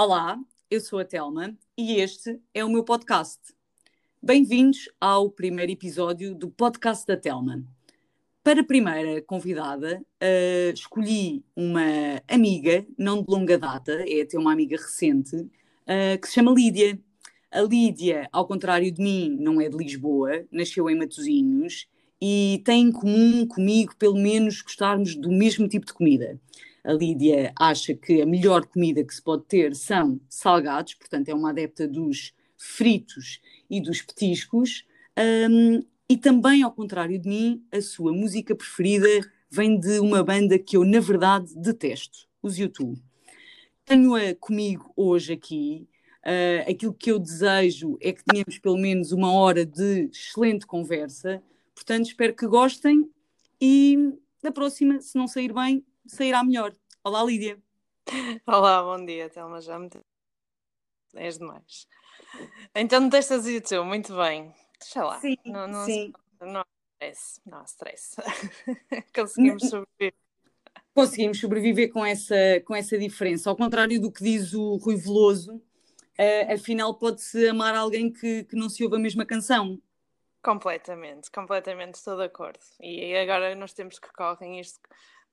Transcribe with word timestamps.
Olá, 0.00 0.38
eu 0.70 0.80
sou 0.80 1.00
a 1.00 1.04
Telma 1.04 1.58
e 1.76 1.96
este 1.96 2.38
é 2.54 2.64
o 2.64 2.70
meu 2.70 2.84
podcast. 2.84 3.40
Bem-vindos 4.22 4.88
ao 5.00 5.28
primeiro 5.28 5.72
episódio 5.72 6.36
do 6.36 6.48
podcast 6.48 7.04
da 7.04 7.16
Telma. 7.16 7.64
Para 8.44 8.60
a 8.60 8.64
primeira 8.64 9.20
convidada, 9.22 10.00
uh, 10.00 10.72
escolhi 10.72 11.44
uma 11.56 12.22
amiga, 12.28 12.86
não 12.96 13.24
de 13.24 13.28
longa 13.28 13.58
data, 13.58 14.04
é 14.06 14.20
até 14.20 14.38
uma 14.38 14.52
amiga 14.52 14.76
recente, 14.76 15.34
uh, 15.34 16.20
que 16.22 16.28
se 16.28 16.34
chama 16.34 16.52
Lídia. 16.52 16.96
A 17.50 17.62
Lídia, 17.62 18.28
ao 18.30 18.46
contrário 18.46 18.92
de 18.92 19.02
mim, 19.02 19.36
não 19.40 19.60
é 19.60 19.68
de 19.68 19.76
Lisboa, 19.76 20.46
nasceu 20.52 20.88
em 20.88 20.96
Matosinhos 20.96 21.88
e 22.22 22.62
tem 22.64 22.84
em 22.84 22.92
comum 22.92 23.44
comigo, 23.48 23.96
pelo 23.96 24.16
menos, 24.16 24.62
gostarmos 24.62 25.16
do 25.16 25.32
mesmo 25.32 25.66
tipo 25.66 25.86
de 25.86 25.92
comida. 25.92 26.40
A 26.88 26.92
Lídia 26.94 27.52
acha 27.54 27.92
que 27.92 28.22
a 28.22 28.24
melhor 28.24 28.64
comida 28.64 29.04
que 29.04 29.14
se 29.14 29.20
pode 29.20 29.44
ter 29.44 29.76
são 29.76 30.18
salgados, 30.26 30.94
portanto, 30.94 31.28
é 31.28 31.34
uma 31.34 31.50
adepta 31.50 31.86
dos 31.86 32.32
fritos 32.56 33.42
e 33.68 33.78
dos 33.78 34.00
petiscos. 34.00 34.86
Um, 35.50 35.82
e 36.08 36.16
também, 36.16 36.62
ao 36.62 36.72
contrário 36.72 37.18
de 37.18 37.28
mim, 37.28 37.62
a 37.70 37.82
sua 37.82 38.10
música 38.10 38.56
preferida 38.56 39.06
vem 39.50 39.78
de 39.78 39.98
uma 39.98 40.24
banda 40.24 40.58
que 40.58 40.78
eu, 40.78 40.84
na 40.84 40.98
verdade, 40.98 41.54
detesto, 41.56 42.26
os 42.42 42.56
YouTube. 42.56 42.98
Tenho-a 43.84 44.34
comigo 44.36 44.90
hoje 44.96 45.34
aqui. 45.34 45.86
Uh, 46.24 46.70
aquilo 46.70 46.94
que 46.94 47.12
eu 47.12 47.18
desejo 47.18 47.98
é 48.00 48.14
que 48.14 48.24
tenhamos 48.24 48.58
pelo 48.58 48.78
menos 48.78 49.12
uma 49.12 49.30
hora 49.30 49.66
de 49.66 50.08
excelente 50.10 50.66
conversa. 50.66 51.42
Portanto, 51.74 52.06
espero 52.06 52.34
que 52.34 52.46
gostem 52.46 53.10
e 53.60 54.14
na 54.42 54.52
próxima, 54.52 55.00
se 55.02 55.16
não 55.18 55.26
sair 55.26 55.52
bem, 55.52 55.84
sairá 56.08 56.42
melhor. 56.42 56.74
Olá, 57.04 57.22
Lídia. 57.22 57.58
Olá, 58.46 58.82
bom 58.82 59.04
dia, 59.04 59.28
Telma. 59.28 59.60
Já 59.60 59.78
me 59.78 59.90
és 61.14 61.38
demais. 61.38 61.86
Então, 62.74 63.00
não 63.00 63.10
testas 63.10 63.46
YouTube, 63.46 63.86
muito 63.86 64.16
bem. 64.16 64.52
Deixa 64.80 65.04
lá. 65.04 65.20
Sim, 65.20 65.36
não, 65.44 65.66
não, 65.68 65.84
sim. 65.84 66.12
Não 66.40 66.60
há 66.60 66.66
stress, 66.94 67.40
não 67.46 67.58
há 67.58 67.64
stress. 67.64 68.16
Conseguimos 69.14 69.68
sobreviver. 69.68 70.14
Conseguimos 70.94 71.40
sobreviver 71.40 71.92
com 71.92 72.04
essa, 72.04 72.60
com 72.64 72.74
essa 72.74 72.98
diferença. 72.98 73.50
Ao 73.50 73.56
contrário 73.56 74.00
do 74.00 74.10
que 74.10 74.22
diz 74.22 74.52
o 74.52 74.76
Rui 74.76 74.96
Veloso, 74.96 75.56
uh, 75.56 76.52
afinal 76.52 76.94
pode-se 76.94 77.48
amar 77.48 77.74
alguém 77.74 78.12
que, 78.12 78.44
que 78.44 78.56
não 78.56 78.68
se 78.68 78.82
ouve 78.82 78.96
a 78.96 79.00
mesma 79.00 79.24
canção. 79.24 79.80
Completamente, 80.42 81.30
completamente 81.30 81.94
estou 81.94 82.16
de 82.16 82.24
acordo. 82.24 82.60
E 82.80 83.14
agora 83.16 83.54
nos 83.54 83.72
tempos 83.72 83.98
que 83.98 84.12
correm, 84.12 84.60
isto 84.60 84.80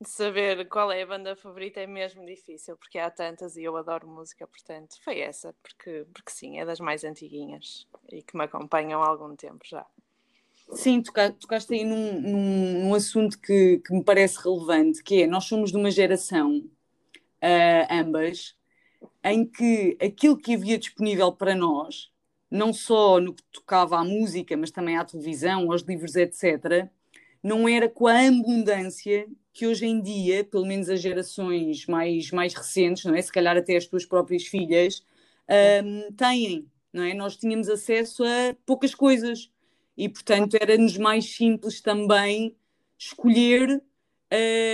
de 0.01 0.09
saber 0.09 0.67
qual 0.67 0.91
é 0.91 1.01
a 1.01 1.07
banda 1.07 1.35
favorita 1.35 1.79
é 1.79 1.87
mesmo 1.87 2.25
difícil, 2.25 2.75
porque 2.77 2.99
há 2.99 3.09
tantas 3.09 3.55
e 3.55 3.63
eu 3.63 3.77
adoro 3.77 4.07
música, 4.07 4.45
portanto, 4.45 4.95
foi 5.03 5.19
essa, 5.19 5.55
porque, 5.63 6.05
porque 6.13 6.31
sim, 6.31 6.59
é 6.59 6.65
das 6.65 6.79
mais 6.79 7.03
antiguinhas 7.03 7.87
e 8.11 8.21
que 8.21 8.35
me 8.35 8.43
acompanham 8.43 9.01
há 9.01 9.07
algum 9.07 9.35
tempo 9.35 9.65
já. 9.65 9.85
Sim, 10.73 11.01
tocaste 11.01 11.73
aí 11.73 11.83
num, 11.83 12.19
num, 12.19 12.83
num 12.83 12.93
assunto 12.93 13.39
que, 13.39 13.77
que, 13.79 13.93
me 13.93 14.03
parece 14.03 14.43
relevante, 14.43 15.03
que 15.03 15.23
é, 15.23 15.27
nós 15.27 15.45
somos 15.45 15.71
de 15.71 15.77
uma 15.77 15.91
geração, 15.91 16.57
uh, 16.57 17.87
ambas, 17.89 18.57
em 19.23 19.45
que 19.45 19.97
aquilo 20.01 20.37
que 20.37 20.55
havia 20.55 20.77
disponível 20.77 21.31
para 21.31 21.55
nós, 21.55 22.11
não 22.49 22.73
só 22.73 23.19
no 23.19 23.33
que 23.33 23.43
tocava 23.51 23.97
à 23.97 24.03
música, 24.03 24.57
mas 24.57 24.71
também 24.71 24.97
à 24.97 25.05
televisão, 25.05 25.71
aos 25.71 25.83
livros, 25.83 26.15
etc., 26.15 26.89
não 27.43 27.69
era 27.69 27.87
com 27.87 28.07
a 28.07 28.19
abundância 28.27 29.27
que 29.55 29.65
hoje 29.65 29.85
em 29.85 30.01
dia, 30.01 30.43
pelo 30.43 30.65
menos 30.65 30.89
as 30.89 30.99
gerações 30.99 31.85
mais, 31.85 32.29
mais 32.29 32.53
recentes, 32.53 33.05
não 33.05 33.15
é? 33.15 33.21
Se 33.21 33.31
calhar 33.31 33.55
até 33.55 33.77
as 33.77 33.87
tuas 33.87 34.05
próprias 34.05 34.45
filhas, 34.45 35.01
um, 35.81 36.11
têm, 36.11 36.69
não 36.91 37.03
é? 37.03 37.13
Nós 37.13 37.37
tínhamos 37.37 37.69
acesso 37.69 38.25
a 38.25 38.53
poucas 38.65 38.93
coisas 38.93 39.49
e, 39.95 40.09
portanto, 40.09 40.57
era-nos 40.59 40.97
mais 40.97 41.33
simples 41.33 41.79
também 41.79 42.53
escolher 42.97 43.81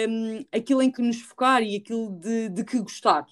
um, 0.10 0.44
aquilo 0.52 0.82
em 0.82 0.92
que 0.92 1.04
nos 1.04 1.22
focar 1.22 1.62
e 1.62 1.76
aquilo 1.76 2.10
de, 2.20 2.50
de 2.50 2.64
que 2.64 2.80
gostar. 2.80 3.28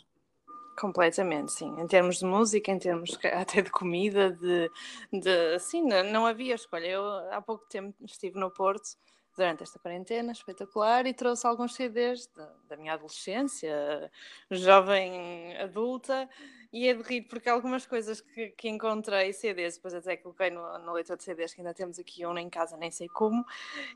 Completamente, 0.77 1.51
sim. 1.51 1.73
Em 1.79 1.87
termos 1.87 2.19
de 2.19 2.25
música, 2.25 2.71
em 2.71 2.77
termos 2.77 3.17
até 3.25 3.63
de 3.63 3.71
comida, 3.71 4.31
de, 4.33 4.69
de 5.11 5.55
assim, 5.55 5.81
não 5.81 6.27
havia 6.27 6.53
escolha. 6.53 6.85
Eu 6.85 7.03
há 7.31 7.41
pouco 7.41 7.65
tempo 7.67 7.95
estive 8.05 8.39
no 8.39 8.51
Porto 8.51 8.89
durante 9.39 9.63
esta 9.63 9.79
quarentena 9.79 10.33
espetacular 10.33 11.07
e 11.07 11.13
trouxe 11.13 11.47
alguns 11.47 11.73
CDs 11.73 12.27
da, 12.35 12.53
da 12.67 12.77
minha 12.77 12.93
adolescência, 12.93 14.11
jovem 14.51 15.55
adulta, 15.57 16.29
e 16.71 16.87
é 16.87 16.93
de 16.93 17.01
rir 17.01 17.21
porque 17.23 17.49
algumas 17.49 17.85
coisas 17.85 18.21
que, 18.21 18.49
que 18.49 18.67
encontrei, 18.67 19.31
CDs, 19.33 19.75
depois 19.75 19.93
até 19.93 20.17
coloquei 20.17 20.51
no, 20.51 20.77
no 20.79 20.93
leitor 20.93 21.17
de 21.17 21.23
CDs, 21.23 21.53
que 21.53 21.61
ainda 21.61 21.73
temos 21.73 21.97
aqui 21.97 22.25
um 22.25 22.37
em 22.37 22.49
casa, 22.49 22.75
nem 22.77 22.91
sei 22.91 23.07
como, 23.07 23.45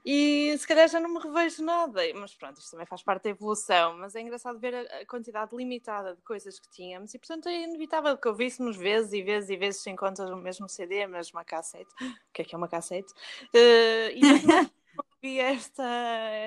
e 0.06 0.56
se 0.58 0.66
calhar 0.66 0.88
já 0.88 1.00
não 1.00 1.14
me 1.14 1.20
revejo 1.20 1.64
nada, 1.64 2.02
mas 2.16 2.34
pronto, 2.34 2.58
isto 2.60 2.72
também 2.72 2.86
faz 2.86 3.04
parte 3.04 3.24
da 3.24 3.30
evolução, 3.32 3.98
mas 3.98 4.16
é 4.16 4.22
engraçado 4.22 4.58
ver 4.60 4.74
a, 4.74 5.06
quantidade 5.06 5.56
limitada 5.56 6.16
de 6.16 6.22
coisas 6.22 6.58
que 6.58 6.70
tínhamos, 6.70 7.14
e 7.14 7.20
portanto 7.20 7.50
é 7.50 7.64
inevitável 7.64 8.18
que 8.18 8.28
ouvíssemos 8.28 8.78
vezes 8.78 9.12
e 9.12 9.22
vezes 9.22 9.50
e 9.50 9.58
vezes 9.58 9.84
se 9.84 9.90
encontras 9.90 10.30
o 10.30 10.38
mesmo 10.38 10.70
CD, 10.70 11.04
a 11.04 11.08
mesma 11.08 11.44
cassete, 11.44 11.94
o 12.02 12.34
que 12.34 12.42
é 12.42 12.46
que 12.46 12.56
é 12.56 12.58
uma 12.58 12.70
cassete? 12.70 13.14
Uh, 13.54 14.10
e 14.16 14.22
ouvi 15.24 15.40
esta, 15.40 15.86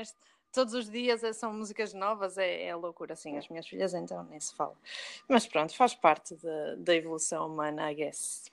esta, 0.01 0.19
todos 0.53 0.75
os 0.75 0.91
dias 0.91 1.25
eh, 1.25 1.33
são 1.33 1.53
músicas 1.53 1.95
novas, 1.95 2.37
é, 2.37 2.67
é 2.67 2.77
loucura, 2.77 3.15
assim, 3.15 3.37
as 3.39 3.49
minhas 3.49 3.67
filhas 3.67 3.95
então 3.95 4.23
nem 4.25 4.39
se 4.39 4.55
fala. 4.55 4.77
Mas 5.27 5.47
pronto, 5.47 5.75
faz 5.75 5.95
parte 5.95 6.35
de, 6.37 6.77
da 6.77 6.95
evolução 6.95 7.47
humana, 7.47 7.91
I 7.91 7.95
guess. 7.95 8.51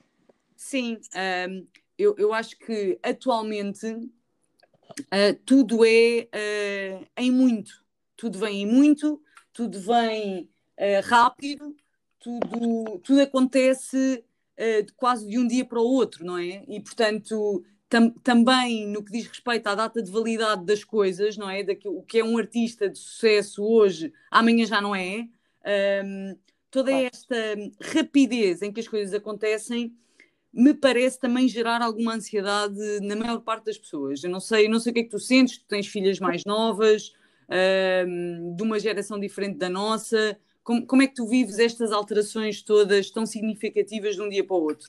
Sim, 0.56 0.98
um, 1.50 1.66
eu, 1.98 2.14
eu 2.16 2.32
acho 2.32 2.56
que 2.58 2.98
atualmente 3.02 3.86
uh, 3.86 5.34
tudo 5.44 5.84
é 5.84 6.28
uh, 6.32 7.06
em 7.16 7.30
muito, 7.30 7.84
tudo 8.16 8.38
vem 8.38 8.62
em 8.62 8.66
muito, 8.66 9.22
tudo 9.52 9.78
vem 9.78 10.48
uh, 10.78 11.06
rápido, 11.06 11.76
tudo, 12.18 12.98
tudo 13.00 13.20
acontece 13.20 14.24
quase 14.96 15.28
de 15.28 15.36
um 15.36 15.46
dia 15.46 15.64
para 15.64 15.80
o 15.80 15.84
outro, 15.84 16.24
não 16.24 16.38
é? 16.38 16.64
E 16.68 16.80
portanto 16.80 17.64
tam, 17.88 18.10
também 18.10 18.88
no 18.88 19.02
que 19.02 19.12
diz 19.12 19.26
respeito 19.26 19.66
à 19.66 19.74
data 19.74 20.02
de 20.02 20.10
validade 20.10 20.64
das 20.64 20.84
coisas, 20.84 21.36
não 21.36 21.48
é? 21.48 21.62
Daquilo, 21.62 21.98
o 21.98 22.02
que 22.02 22.18
é 22.18 22.24
um 22.24 22.38
artista 22.38 22.88
de 22.88 22.98
sucesso 22.98 23.64
hoje, 23.64 24.12
amanhã 24.30 24.66
já 24.66 24.80
não 24.80 24.94
é. 24.94 25.28
Um, 26.04 26.36
toda 26.70 26.90
claro. 26.90 27.06
esta 27.06 27.36
rapidez 27.80 28.62
em 28.62 28.72
que 28.72 28.80
as 28.80 28.88
coisas 28.88 29.14
acontecem 29.14 29.96
me 30.52 30.72
parece 30.72 31.18
também 31.18 31.48
gerar 31.48 31.82
alguma 31.82 32.14
ansiedade 32.14 32.78
na 33.00 33.16
maior 33.16 33.40
parte 33.40 33.66
das 33.66 33.78
pessoas. 33.78 34.22
Eu 34.22 34.30
não 34.30 34.40
sei, 34.40 34.68
não 34.68 34.78
sei 34.78 34.90
o 34.90 34.94
que 34.94 35.00
é 35.00 35.04
que 35.04 35.10
tu 35.10 35.18
sentes, 35.18 35.58
tu 35.58 35.66
tens 35.66 35.86
filhas 35.86 36.20
mais 36.20 36.42
novas, 36.44 37.12
um, 38.06 38.54
de 38.56 38.62
uma 38.62 38.78
geração 38.78 39.18
diferente 39.18 39.58
da 39.58 39.68
nossa. 39.68 40.38
Como, 40.62 40.86
como 40.86 41.02
é 41.02 41.08
que 41.08 41.14
tu 41.14 41.26
vives 41.26 41.58
estas 41.58 41.92
alterações 41.92 42.62
todas 42.62 43.10
tão 43.10 43.26
significativas 43.26 44.14
de 44.14 44.22
um 44.22 44.28
dia 44.28 44.46
para 44.46 44.56
o 44.56 44.62
outro? 44.62 44.88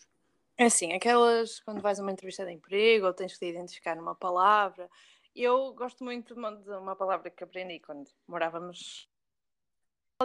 É 0.57 0.65
assim, 0.65 0.93
aquelas 0.93 1.59
quando 1.59 1.81
vais 1.81 1.99
a 1.99 2.01
uma 2.01 2.11
entrevista 2.11 2.45
de 2.45 2.51
emprego 2.53 3.07
ou 3.07 3.13
tens 3.13 3.33
que 3.33 3.39
te 3.39 3.45
identificar 3.45 3.95
numa 3.95 4.15
palavra. 4.15 4.89
Eu 5.35 5.73
gosto 5.73 6.03
muito 6.03 6.33
de 6.33 6.71
uma 6.71 6.95
palavra 6.95 7.29
que 7.29 7.43
aprendi 7.43 7.79
quando 7.81 8.09
morávamos 8.25 9.09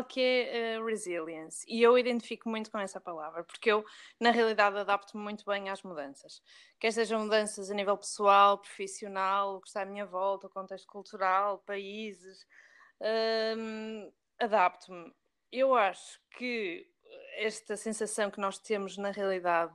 que 0.09 0.21
é 0.21 0.79
uh, 0.79 0.85
resilience 0.87 1.67
e 1.69 1.83
eu 1.83 1.99
identifico 1.99 2.49
muito 2.49 2.71
com 2.71 2.79
essa 2.79 3.01
palavra 3.01 3.43
porque 3.43 3.73
eu 3.73 3.85
na 4.21 4.31
realidade 4.31 4.79
adapto-me 4.79 5.21
muito 5.23 5.45
bem 5.45 5.69
às 5.69 5.83
mudanças 5.83 6.41
quer 6.79 6.93
sejam 6.93 7.25
mudanças 7.25 7.73
a 7.73 7.75
nível 7.75 7.99
pessoal, 7.99 8.59
profissional, 8.59 9.57
o 9.57 9.61
que 9.61 9.67
está 9.67 9.83
à 9.83 9.85
minha 9.85 10.07
volta, 10.07 10.47
o 10.47 10.51
contexto 10.51 10.87
cultural, 10.87 11.59
países 11.67 12.47
um, 13.59 14.13
adapto-me 14.39 15.13
eu 15.51 15.75
acho 15.75 16.21
que 16.39 16.87
esta 17.37 17.77
sensação 17.77 18.31
que 18.31 18.41
nós 18.41 18.59
temos 18.59 18.97
na 18.97 19.11
realidade 19.11 19.75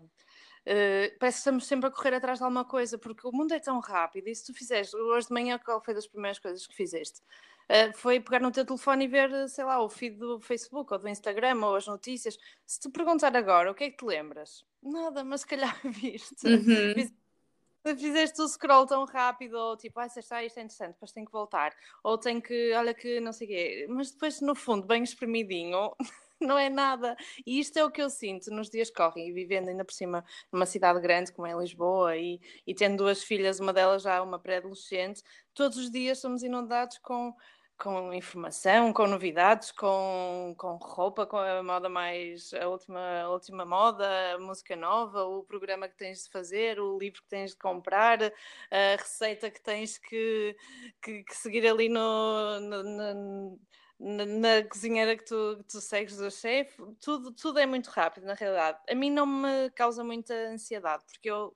parece 1.20 1.38
que 1.38 1.40
estamos 1.40 1.68
sempre 1.68 1.88
a 1.88 1.92
correr 1.92 2.14
atrás 2.16 2.40
de 2.40 2.44
alguma 2.44 2.66
coisa, 2.66 2.98
porque 2.98 3.28
o 3.28 3.32
mundo 3.32 3.54
é 3.54 3.60
tão 3.60 3.80
rápido. 3.80 4.28
E 4.28 4.36
se 4.36 4.46
tu 4.46 4.54
fizeres, 4.54 4.94
hoje 4.94 5.28
de 5.28 5.34
manhã, 5.34 5.60
qual 5.60 5.84
foi 5.84 5.94
das 5.94 6.08
primeiras 6.08 6.40
coisas 6.40 6.66
que 6.66 6.76
fizeste? 6.76 7.22
Uh, 7.66 7.92
foi 7.98 8.20
pegar 8.20 8.40
no 8.40 8.52
teu 8.52 8.64
telefone 8.64 9.06
e 9.06 9.08
ver, 9.08 9.50
sei 9.50 9.64
lá, 9.64 9.82
o 9.82 9.90
feed 9.90 10.18
do 10.18 10.40
Facebook 10.40 10.94
ou 10.94 11.00
do 11.00 11.10
Instagram 11.10 11.66
ou 11.66 11.76
as 11.76 11.88
notícias. 11.88 12.38
Se 12.66 12.80
tu 12.80 12.92
perguntar 12.92 13.36
agora, 13.36 13.72
o 13.72 13.76
que 13.76 13.86
é 13.86 13.90
que 13.90 13.98
te 13.98 14.06
lembras? 14.06 14.64
Nada, 14.84 15.24
mas 15.24 15.42
se 15.42 15.48
calhar 15.48 15.76
viste. 15.84 16.46
Uhum. 16.46 17.98
Fizeste 17.98 18.42
o 18.42 18.48
scroll 18.48 18.86
tão 18.88 19.06
rápido, 19.06 19.56
ou 19.58 19.78
tipo, 19.78 20.00
ah, 20.00 20.08
está, 20.08 20.44
isto 20.44 20.58
é 20.58 20.64
interessante, 20.64 20.94
depois 20.94 21.12
tenho 21.12 21.26
que 21.26 21.32
voltar, 21.32 21.72
ou 22.04 22.18
tenho 22.18 22.42
que, 22.42 22.74
olha 22.74 22.96
que 22.96 23.20
não 23.20 23.32
sei 23.32 23.46
o 23.46 23.50
quê, 23.52 23.86
mas 23.88 24.12
depois 24.12 24.42
no 24.42 24.56
fundo, 24.56 24.88
bem 24.88 25.04
espremidinho, 25.04 25.92
não 26.42 26.58
é 26.58 26.70
nada. 26.70 27.16
E 27.46 27.60
isto 27.60 27.78
é 27.78 27.86
o 27.86 27.92
que 27.92 28.02
eu 28.02 28.10
sinto 28.10 28.52
nos 28.52 28.70
dias 28.70 28.90
que 28.90 28.96
correm, 28.96 29.30
e 29.30 29.34
vivendo 29.34 29.70
ainda 29.70 29.86
por 29.86 29.94
cima 29.94 30.24
numa 30.52 30.66
cidade 30.66 31.00
grande 31.00 31.32
como 31.32 31.48
é 31.48 31.54
Lisboa, 31.54 32.18
e, 32.18 32.40
e 32.66 32.74
tendo 32.74 32.98
duas 32.98 33.24
filhas, 33.24 33.60
uma 33.60 33.74
delas 33.74 34.04
já 34.04 34.22
uma 34.22 34.40
pré-adolescente, 34.40 35.22
todos 35.54 35.78
os 35.78 35.92
dias 35.92 36.20
somos 36.20 36.44
inundados 36.44 36.98
com 37.00 37.34
com 37.78 38.14
informação, 38.14 38.94
com 38.94 39.06
novidades, 39.06 39.72
com, 39.72 40.56
com 40.58 40.78
roupa, 40.78 41.26
com 41.26 41.38
a 41.38 41.62
moda 41.62 41.90
mais, 41.90 42.54
a 42.54 42.68
última, 42.70 43.22
a 43.22 43.30
última 43.30 43.66
moda, 43.66 44.08
a 44.34 44.40
música 44.40 44.76
nova, 44.76 45.24
o 45.26 45.44
programa 45.44 45.88
que 45.90 45.98
tens 45.98 46.24
de 46.24 46.30
fazer, 46.30 46.80
o 46.80 46.98
livro 46.98 47.22
que 47.22 47.28
tens 47.28 47.52
de 47.52 47.58
comprar, 47.58 48.20
a 48.24 48.96
receita 48.98 49.52
que 49.52 49.62
tens 49.62 49.98
que, 49.98 50.56
que, 51.02 51.24
que 51.24 51.36
seguir 51.36 51.68
ali 51.68 51.90
no, 51.90 52.60
no, 52.62 52.84
no 52.84 53.60
na, 54.00 54.26
na 54.26 54.64
cozinheira 54.64 55.16
que 55.16 55.26
tu, 55.26 55.58
que 55.58 55.64
tu 55.66 55.82
segues 55.82 56.18
do 56.18 56.30
chefe, 56.30 56.82
tudo, 57.00 57.32
tudo 57.32 57.60
é 57.60 57.66
muito 57.66 57.88
rápido, 57.88 58.26
na 58.26 58.34
realidade. 58.34 58.80
A 58.90 58.96
mim 58.96 59.10
não 59.10 59.26
me 59.26 59.70
causa 59.72 60.04
muita 60.04 60.34
ansiedade, 60.50 61.04
porque 61.06 61.30
eu 61.30 61.56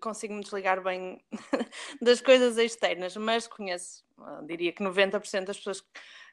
consigo 0.00 0.34
me 0.34 0.42
desligar 0.42 0.82
bem 0.82 1.22
das 2.02 2.20
coisas 2.20 2.58
externas, 2.58 3.16
mas 3.16 3.46
conheço, 3.46 4.04
ah, 4.18 4.42
diria 4.44 4.72
que 4.72 4.82
90% 4.82 5.44
das 5.44 5.58
pessoas 5.58 5.80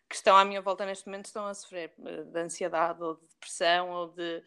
que 0.09 0.15
estão 0.15 0.35
à 0.35 0.43
minha 0.43 0.61
volta 0.61 0.85
neste 0.85 1.05
momento 1.05 1.25
estão 1.25 1.45
a 1.45 1.53
sofrer 1.53 1.93
ah, 1.99 2.23
de 2.23 2.39
ansiedade 2.39 3.01
ou 3.03 3.15
de 3.15 3.27
depressão 3.27 3.89
ou 3.91 4.07
de, 4.09 4.43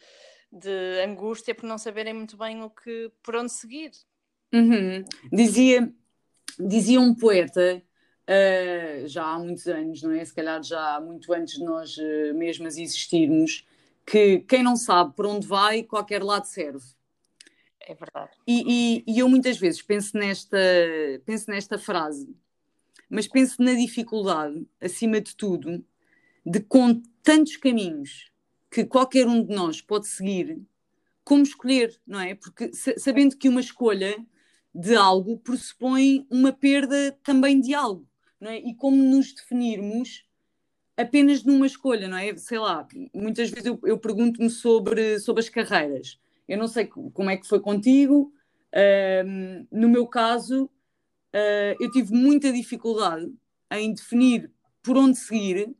de 0.50 1.00
angústia 1.05 1.55
por 1.55 1.67
não 1.67 1.79
saberem 1.79 2.14
muito 2.14 2.37
bem 2.37 2.62
o 2.62 2.70
que, 2.70 3.12
por 3.23 3.37
onde 3.37 3.53
seguir. 3.53 3.93
Uhum. 4.53 5.05
Dizia, 5.32 5.93
dizia 6.58 7.00
um 7.00 7.14
poeta 7.14 7.82
uh, 8.26 9.06
já 9.06 9.25
há 9.25 9.38
muitos 9.38 9.67
anos, 9.67 10.02
não 10.02 10.12
é? 10.12 10.25
Se 10.25 10.34
calhar 10.34 10.62
já 10.62 11.00
muito 11.00 11.32
antes 11.32 11.55
de 11.58 11.64
nós 11.64 11.96
uh, 11.96 12.34
mesmas 12.34 12.76
existirmos, 12.76 13.67
que 14.05 14.40
quem 14.40 14.62
não 14.62 14.76
sabe 14.76 15.14
por 15.14 15.26
onde 15.26 15.46
vai, 15.46 15.82
qualquer 15.82 16.23
lado 16.23 16.44
serve. 16.44 16.84
É 17.81 17.94
verdade. 17.94 18.31
E, 18.46 19.05
e, 19.06 19.14
e, 19.14 19.19
eu 19.20 19.28
muitas 19.28 19.56
vezes 19.58 19.81
penso 19.81 20.17
nesta, 20.17 20.58
penso 21.25 21.50
nesta 21.50 21.78
frase, 21.78 22.28
mas 23.08 23.28
penso 23.28 23.62
na 23.62 23.75
dificuldade, 23.75 24.67
acima 24.81 25.20
de 25.20 25.37
tudo, 25.37 25.84
de 26.44 26.61
com 26.61 27.00
tantos 27.22 27.56
caminhos 27.56 28.31
que 28.70 28.84
qualquer 28.84 29.26
um 29.26 29.43
de 29.44 29.55
nós 29.55 29.81
pode 29.81 30.08
seguir, 30.08 30.61
como 31.25 31.43
escolher, 31.43 31.96
não 32.05 32.20
é? 32.20 32.34
Porque 32.34 32.72
sabendo 32.72 33.37
que 33.37 33.49
uma 33.49 33.61
escolha 33.61 34.17
de 34.75 34.94
algo 34.96 35.38
pressupõe 35.38 36.26
uma 36.29 36.52
perda 36.52 37.17
também 37.22 37.61
de 37.61 37.72
algo 37.72 38.06
não 38.40 38.50
é? 38.50 38.58
E 38.58 38.74
como 38.74 38.96
nos 38.96 39.32
definirmos 39.32 40.26
apenas 40.96 41.44
numa 41.44 41.66
escolha, 41.66 42.08
não 42.08 42.16
é? 42.16 42.36
Sei 42.36 42.58
lá, 42.58 42.86
muitas 43.14 43.50
vezes 43.50 43.66
eu, 43.66 43.78
eu 43.84 43.98
pergunto-me 43.98 44.48
sobre, 44.48 45.18
sobre 45.20 45.42
as 45.42 45.48
carreiras. 45.48 46.18
Eu 46.48 46.56
não 46.56 46.68
sei 46.68 46.86
como 46.86 47.30
é 47.30 47.36
que 47.36 47.46
foi 47.46 47.60
contigo. 47.60 48.32
Uh, 48.72 49.66
no 49.70 49.88
meu 49.88 50.06
caso, 50.06 50.64
uh, 50.64 51.76
eu 51.78 51.90
tive 51.90 52.12
muita 52.14 52.52
dificuldade 52.52 53.30
em 53.72 53.92
definir 53.92 54.50
por 54.82 54.96
onde 54.96 55.18
seguir, 55.18 55.74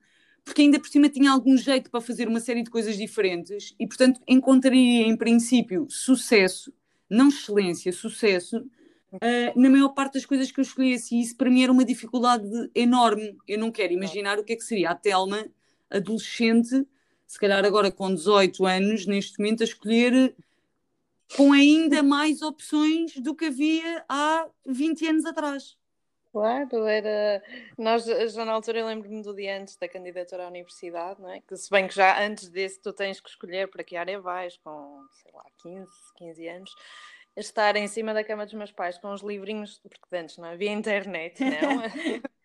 porque 0.45 0.63
ainda 0.63 0.79
por 0.79 0.89
cima 0.89 1.09
tinha 1.09 1.31
algum 1.31 1.57
jeito 1.57 1.91
para 1.91 2.01
fazer 2.01 2.29
uma 2.29 2.41
série 2.41 2.63
de 2.63 2.71
coisas 2.71 2.97
diferentes 2.97 3.75
e, 3.79 3.87
portanto, 3.87 4.21
encontraria 4.27 5.07
em 5.07 5.17
princípio 5.17 5.87
sucesso, 5.89 6.73
não 7.09 7.29
excelência, 7.29 7.93
sucesso, 7.93 8.65
uh, 9.17 9.61
na 9.61 9.71
maior 9.71 9.91
parte 9.91 10.15
das 10.15 10.27
coisas 10.27 10.51
que 10.51 10.61
eu 10.61 10.63
escolhi 10.63 10.95
assim, 10.95 11.21
isso 11.21 11.37
para 11.37 11.51
mim 11.51 11.63
era 11.63 11.73
uma 11.73 11.85
dificuldade 11.85 12.47
enorme. 12.75 13.37
Eu 13.47 13.59
não 13.59 13.71
quero 13.71 13.93
imaginar 13.93 14.39
o 14.39 14.45
que 14.45 14.53
é 14.53 14.57
que 14.57 14.65
seria 14.65 14.91
a 14.91 14.95
Telma, 14.95 15.47
adolescente, 15.91 16.87
se 17.27 17.39
calhar 17.39 17.65
agora 17.65 17.91
com 17.91 18.15
18 18.15 18.65
anos, 18.65 19.07
neste 19.07 19.39
momento, 19.39 19.63
a 19.63 19.65
escolher 19.65 20.35
com 21.37 21.53
ainda 21.53 22.03
mais 22.03 22.41
opções 22.41 23.17
do 23.17 23.35
que 23.35 23.47
havia 23.47 24.05
há 24.09 24.49
20 24.65 25.07
anos 25.09 25.25
atrás. 25.25 25.77
Claro, 26.31 26.87
era. 26.87 27.43
Nós 27.79 28.05
já 28.05 28.45
na 28.45 28.53
altura 28.53 28.81
eu 28.81 28.87
lembro-me 28.87 29.23
do 29.23 29.35
dia 29.35 29.59
antes 29.59 29.75
da 29.77 29.89
candidatura 29.89 30.45
à 30.45 30.49
universidade, 30.49 31.21
não 31.21 31.31
é? 31.31 31.41
Que 31.41 31.57
se 31.57 31.71
bem 31.71 31.89
que 31.89 31.95
já 31.95 32.23
antes 32.23 32.51
desse 32.51 32.79
tu 32.79 32.93
tens 32.93 33.21
que 33.21 33.31
escolher 33.31 33.69
para 33.69 33.83
que 33.83 33.97
área 33.97 34.21
vais, 34.21 34.59
com 34.59 35.03
sei 35.23 35.33
lá, 35.33 35.45
15, 35.63 35.91
15 36.17 36.49
anos 36.49 36.71
estar 37.37 37.77
em 37.77 37.87
cima 37.87 38.15
da 38.15 38.25
cama 38.25 38.45
dos 38.45 38.55
meus 38.55 38.73
pais 38.73 38.99
com 38.99 39.13
os 39.13 39.23
livrinhos, 39.23 39.79
porque 39.79 40.17
antes 40.17 40.39
não 40.39 40.49
havia 40.49 40.73
internet, 40.73 41.43
não? 41.43 41.83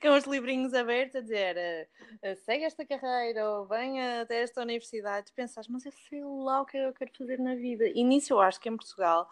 com 0.00 0.10
os 0.10 0.24
livrinhos 0.24 0.74
abertos 0.74 1.16
a 1.16 1.20
dizer 1.20 1.88
uh, 2.22 2.36
segue 2.44 2.64
esta 2.64 2.84
carreira 2.84 3.48
ou 3.50 3.66
venha 3.66 4.22
até 4.22 4.42
esta 4.42 4.62
universidade, 4.62 5.32
pensas, 5.32 5.66
mas 5.68 5.86
eu 5.86 5.92
sei 5.92 6.22
lá 6.22 6.60
o 6.60 6.66
que 6.66 6.76
eu 6.76 6.92
quero 6.92 7.10
fazer 7.16 7.38
na 7.38 7.54
vida. 7.54 7.88
E 7.88 8.04
nisso 8.04 8.32
eu 8.32 8.40
acho 8.40 8.60
que 8.60 8.68
em 8.68 8.76
Portugal 8.76 9.28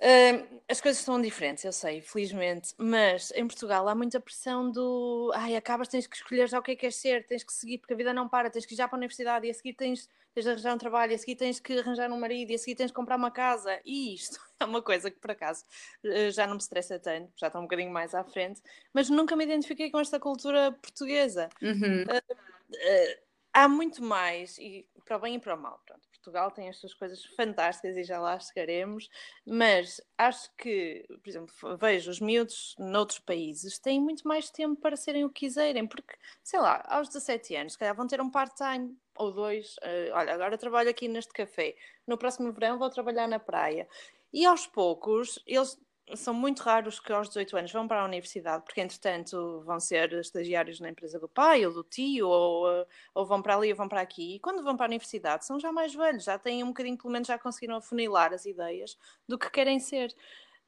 Uh, 0.00 0.60
as 0.68 0.80
coisas 0.80 1.02
são 1.02 1.20
diferentes, 1.22 1.64
eu 1.64 1.72
sei, 1.72 2.00
felizmente, 2.00 2.74
mas 2.76 3.30
em 3.32 3.46
Portugal 3.46 3.86
há 3.86 3.94
muita 3.94 4.18
pressão 4.18 4.68
do 4.70 5.30
ai, 5.34 5.54
acabas, 5.54 5.86
tens 5.86 6.06
que 6.06 6.16
escolher 6.16 6.48
já 6.48 6.58
o 6.58 6.62
que 6.62 6.72
é 6.72 6.74
que 6.74 6.80
queres 6.80 6.96
ser, 6.96 7.24
tens 7.26 7.44
que 7.44 7.52
seguir, 7.52 7.78
porque 7.78 7.94
a 7.94 7.96
vida 7.96 8.12
não 8.12 8.28
para, 8.28 8.50
tens 8.50 8.66
que 8.66 8.74
ir 8.74 8.76
já 8.76 8.88
para 8.88 8.96
a 8.96 8.98
universidade 8.98 9.46
e 9.46 9.50
a 9.50 9.54
seguir 9.54 9.74
tens, 9.74 10.08
tens 10.34 10.44
de 10.44 10.50
arranjar 10.50 10.74
um 10.74 10.78
trabalho, 10.78 11.12
e 11.12 11.14
a 11.14 11.18
seguir 11.18 11.36
tens 11.36 11.60
que 11.60 11.78
arranjar 11.78 12.10
um 12.10 12.18
marido, 12.18 12.50
e 12.50 12.54
a 12.56 12.58
seguir 12.58 12.74
tens 12.74 12.88
de 12.88 12.92
comprar 12.92 13.16
uma 13.16 13.30
casa. 13.30 13.78
E 13.84 14.14
isto 14.14 14.40
é 14.58 14.64
uma 14.64 14.82
coisa 14.82 15.10
que, 15.10 15.20
por 15.20 15.30
acaso, 15.30 15.64
uh, 16.04 16.30
já 16.32 16.46
não 16.46 16.54
me 16.54 16.60
estressa 16.60 16.98
tanto, 16.98 17.30
já 17.36 17.46
está 17.46 17.58
um 17.60 17.62
bocadinho 17.62 17.92
mais 17.92 18.14
à 18.14 18.24
frente, 18.24 18.60
mas 18.92 19.08
nunca 19.08 19.36
me 19.36 19.44
identifiquei 19.44 19.90
com 19.90 20.00
esta 20.00 20.18
cultura 20.18 20.72
portuguesa. 20.72 21.48
Uhum. 21.62 22.02
Uh, 22.02 23.18
há 23.52 23.68
muito 23.68 24.02
mais, 24.02 24.58
e 24.58 24.88
para 25.04 25.18
o 25.18 25.20
bem 25.20 25.36
e 25.36 25.38
para 25.38 25.54
o 25.54 25.60
mal, 25.60 25.80
pronto 25.86 26.13
Portugal 26.24 26.50
tem 26.50 26.70
as 26.70 26.78
suas 26.78 26.94
coisas 26.94 27.22
fantásticas 27.22 27.96
e 27.98 28.02
já 28.02 28.18
lá 28.18 28.38
chegaremos, 28.38 29.10
mas 29.46 30.00
acho 30.16 30.50
que, 30.56 31.04
por 31.22 31.28
exemplo, 31.28 31.54
vejo 31.76 32.10
os 32.10 32.18
miúdos 32.18 32.74
noutros 32.78 33.18
países 33.18 33.78
têm 33.78 34.00
muito 34.00 34.26
mais 34.26 34.50
tempo 34.50 34.80
para 34.80 34.96
serem 34.96 35.24
o 35.24 35.28
que 35.28 35.40
quiserem, 35.46 35.86
porque, 35.86 36.16
sei 36.42 36.60
lá, 36.60 36.82
aos 36.86 37.08
17 37.08 37.56
anos, 37.56 37.72
se 37.74 37.78
calhar 37.78 37.94
vão 37.94 38.06
ter 38.06 38.20
um 38.22 38.30
part-time 38.30 38.96
ou 39.14 39.30
dois. 39.32 39.76
Uh, 39.76 40.14
olha, 40.14 40.32
agora 40.32 40.56
trabalho 40.56 40.88
aqui 40.88 41.06
neste 41.08 41.32
café, 41.32 41.76
no 42.06 42.16
próximo 42.16 42.50
verão 42.52 42.78
vou 42.78 42.88
trabalhar 42.88 43.28
na 43.28 43.38
praia. 43.38 43.86
E 44.32 44.46
aos 44.46 44.66
poucos, 44.66 45.38
eles 45.46 45.78
são 46.14 46.34
muito 46.34 46.62
raros 46.62 47.00
que 47.00 47.12
aos 47.12 47.28
18 47.28 47.56
anos 47.56 47.72
vão 47.72 47.88
para 47.88 48.02
a 48.02 48.04
universidade, 48.04 48.64
porque 48.64 48.80
entretanto 48.80 49.62
vão 49.64 49.80
ser 49.80 50.12
estagiários 50.14 50.78
na 50.80 50.90
empresa 50.90 51.18
do 51.18 51.28
pai 51.28 51.64
ou 51.66 51.72
do 51.72 51.82
tio, 51.82 52.28
ou, 52.28 52.70
eh, 52.70 52.86
ou 53.14 53.24
vão 53.24 53.40
para 53.40 53.56
ali 53.56 53.70
ou 53.70 53.76
vão 53.76 53.88
para 53.88 54.00
aqui. 54.02 54.36
E 54.36 54.40
quando 54.40 54.62
vão 54.62 54.76
para 54.76 54.86
a 54.86 54.88
universidade 54.88 55.46
são 55.46 55.58
já 55.58 55.72
mais 55.72 55.94
velhos, 55.94 56.24
já 56.24 56.38
têm 56.38 56.62
um 56.62 56.68
bocadinho, 56.68 56.98
pelo 56.98 57.12
menos 57.12 57.28
já 57.28 57.38
conseguiram 57.38 57.76
afunilar 57.76 58.32
as 58.34 58.44
ideias 58.44 58.98
do 59.26 59.38
que 59.38 59.50
querem 59.50 59.80
ser. 59.80 60.14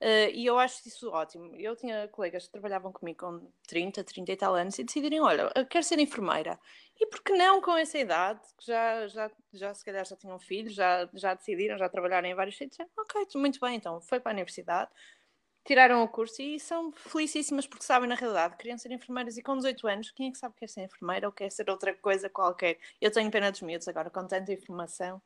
Uh, 0.00 0.28
e 0.34 0.44
eu 0.44 0.58
acho 0.58 0.86
isso 0.86 1.10
ótimo. 1.10 1.54
Eu 1.56 1.74
tinha 1.74 2.06
colegas 2.08 2.44
que 2.44 2.52
trabalhavam 2.52 2.92
comigo 2.92 3.18
com 3.18 3.50
30, 3.66 4.04
30 4.04 4.32
e 4.32 4.36
tal 4.36 4.54
anos 4.54 4.78
e 4.78 4.84
decidirem: 4.84 5.20
olha, 5.20 5.50
quero 5.70 5.84
ser 5.84 5.98
enfermeira. 5.98 6.58
E 6.98 7.06
por 7.06 7.22
que 7.22 7.32
não 7.32 7.60
com 7.60 7.76
essa 7.76 7.98
idade, 7.98 8.40
que 8.58 8.66
já, 8.66 9.06
já, 9.06 9.30
já 9.52 9.74
se 9.74 9.84
calhar 9.84 10.04
já 10.04 10.16
tinham 10.16 10.38
filhos, 10.38 10.74
já, 10.74 11.08
já 11.14 11.34
decidiram, 11.34 11.76
já 11.78 11.88
trabalharam 11.88 12.28
em 12.28 12.34
vários 12.34 12.56
sítios? 12.56 12.88
Ok, 12.98 13.26
muito 13.36 13.60
bem, 13.60 13.76
então 13.76 14.00
foi 14.00 14.18
para 14.18 14.32
a 14.32 14.34
universidade, 14.34 14.90
tiraram 15.66 16.02
o 16.02 16.08
curso 16.08 16.40
e 16.40 16.60
são 16.60 16.92
felicíssimas 16.92 17.66
porque 17.66 17.84
sabem 17.84 18.08
na 18.08 18.14
realidade 18.14 18.56
queriam 18.56 18.78
ser 18.78 18.92
enfermeiras 18.92 19.36
e 19.36 19.42
com 19.42 19.56
18 19.56 19.86
anos 19.88 20.10
quem 20.12 20.28
é 20.28 20.30
que 20.30 20.38
sabe 20.38 20.54
que 20.54 20.60
quer 20.60 20.68
ser 20.68 20.84
enfermeira 20.84 21.26
ou 21.26 21.32
quer 21.32 21.50
ser 21.50 21.68
outra 21.68 21.92
coisa 21.94 22.30
qualquer 22.30 22.78
eu 23.00 23.10
tenho 23.10 23.30
pena 23.30 23.50
dos 23.50 23.60
miúdos 23.62 23.88
agora 23.88 24.08
com 24.08 24.26
tanta 24.26 24.52
informação 24.52 25.20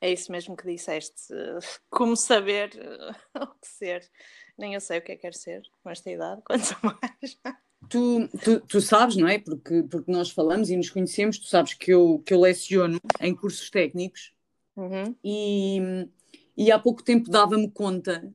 é 0.00 0.10
isso 0.10 0.32
mesmo 0.32 0.56
que 0.56 0.66
disseste 0.66 1.32
como 1.90 2.16
saber 2.16 2.70
o 3.36 3.46
que 3.46 3.68
ser 3.68 4.10
nem 4.56 4.74
eu 4.74 4.80
sei 4.80 4.98
o 4.98 5.02
que 5.02 5.12
é 5.12 5.16
que 5.16 5.22
quer 5.22 5.34
ser 5.34 5.62
com 5.82 5.90
esta 5.90 6.10
idade 6.10 6.40
quanto 6.46 6.76
mais 6.82 7.38
Tu, 7.88 8.28
tu, 8.42 8.60
tu, 8.60 8.80
sabes, 8.80 9.16
não 9.16 9.26
é? 9.26 9.40
Porque, 9.40 9.82
porque 9.82 10.10
nós 10.10 10.30
falamos 10.30 10.70
e 10.70 10.76
nos 10.76 10.88
conhecemos, 10.88 11.36
tu 11.36 11.46
sabes 11.46 11.74
que 11.74 11.92
eu, 11.92 12.22
que 12.24 12.32
eu 12.32 12.40
leciono 12.40 12.98
em 13.20 13.34
cursos 13.34 13.68
técnicos 13.68 14.32
uhum. 14.76 15.14
e, 15.22 16.08
e 16.56 16.70
há 16.70 16.78
pouco 16.78 17.02
tempo 17.02 17.28
dava-me 17.28 17.68
conta 17.68 18.32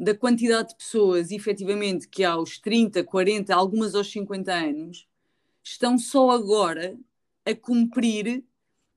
da 0.00 0.14
quantidade 0.14 0.70
de 0.70 0.76
pessoas, 0.76 1.30
efetivamente, 1.30 2.08
que 2.08 2.24
aos 2.24 2.58
30, 2.58 3.04
40, 3.04 3.54
algumas 3.54 3.94
aos 3.94 4.10
50 4.10 4.50
anos, 4.50 5.06
estão 5.62 5.98
só 5.98 6.30
agora 6.30 6.98
a 7.44 7.54
cumprir 7.54 8.42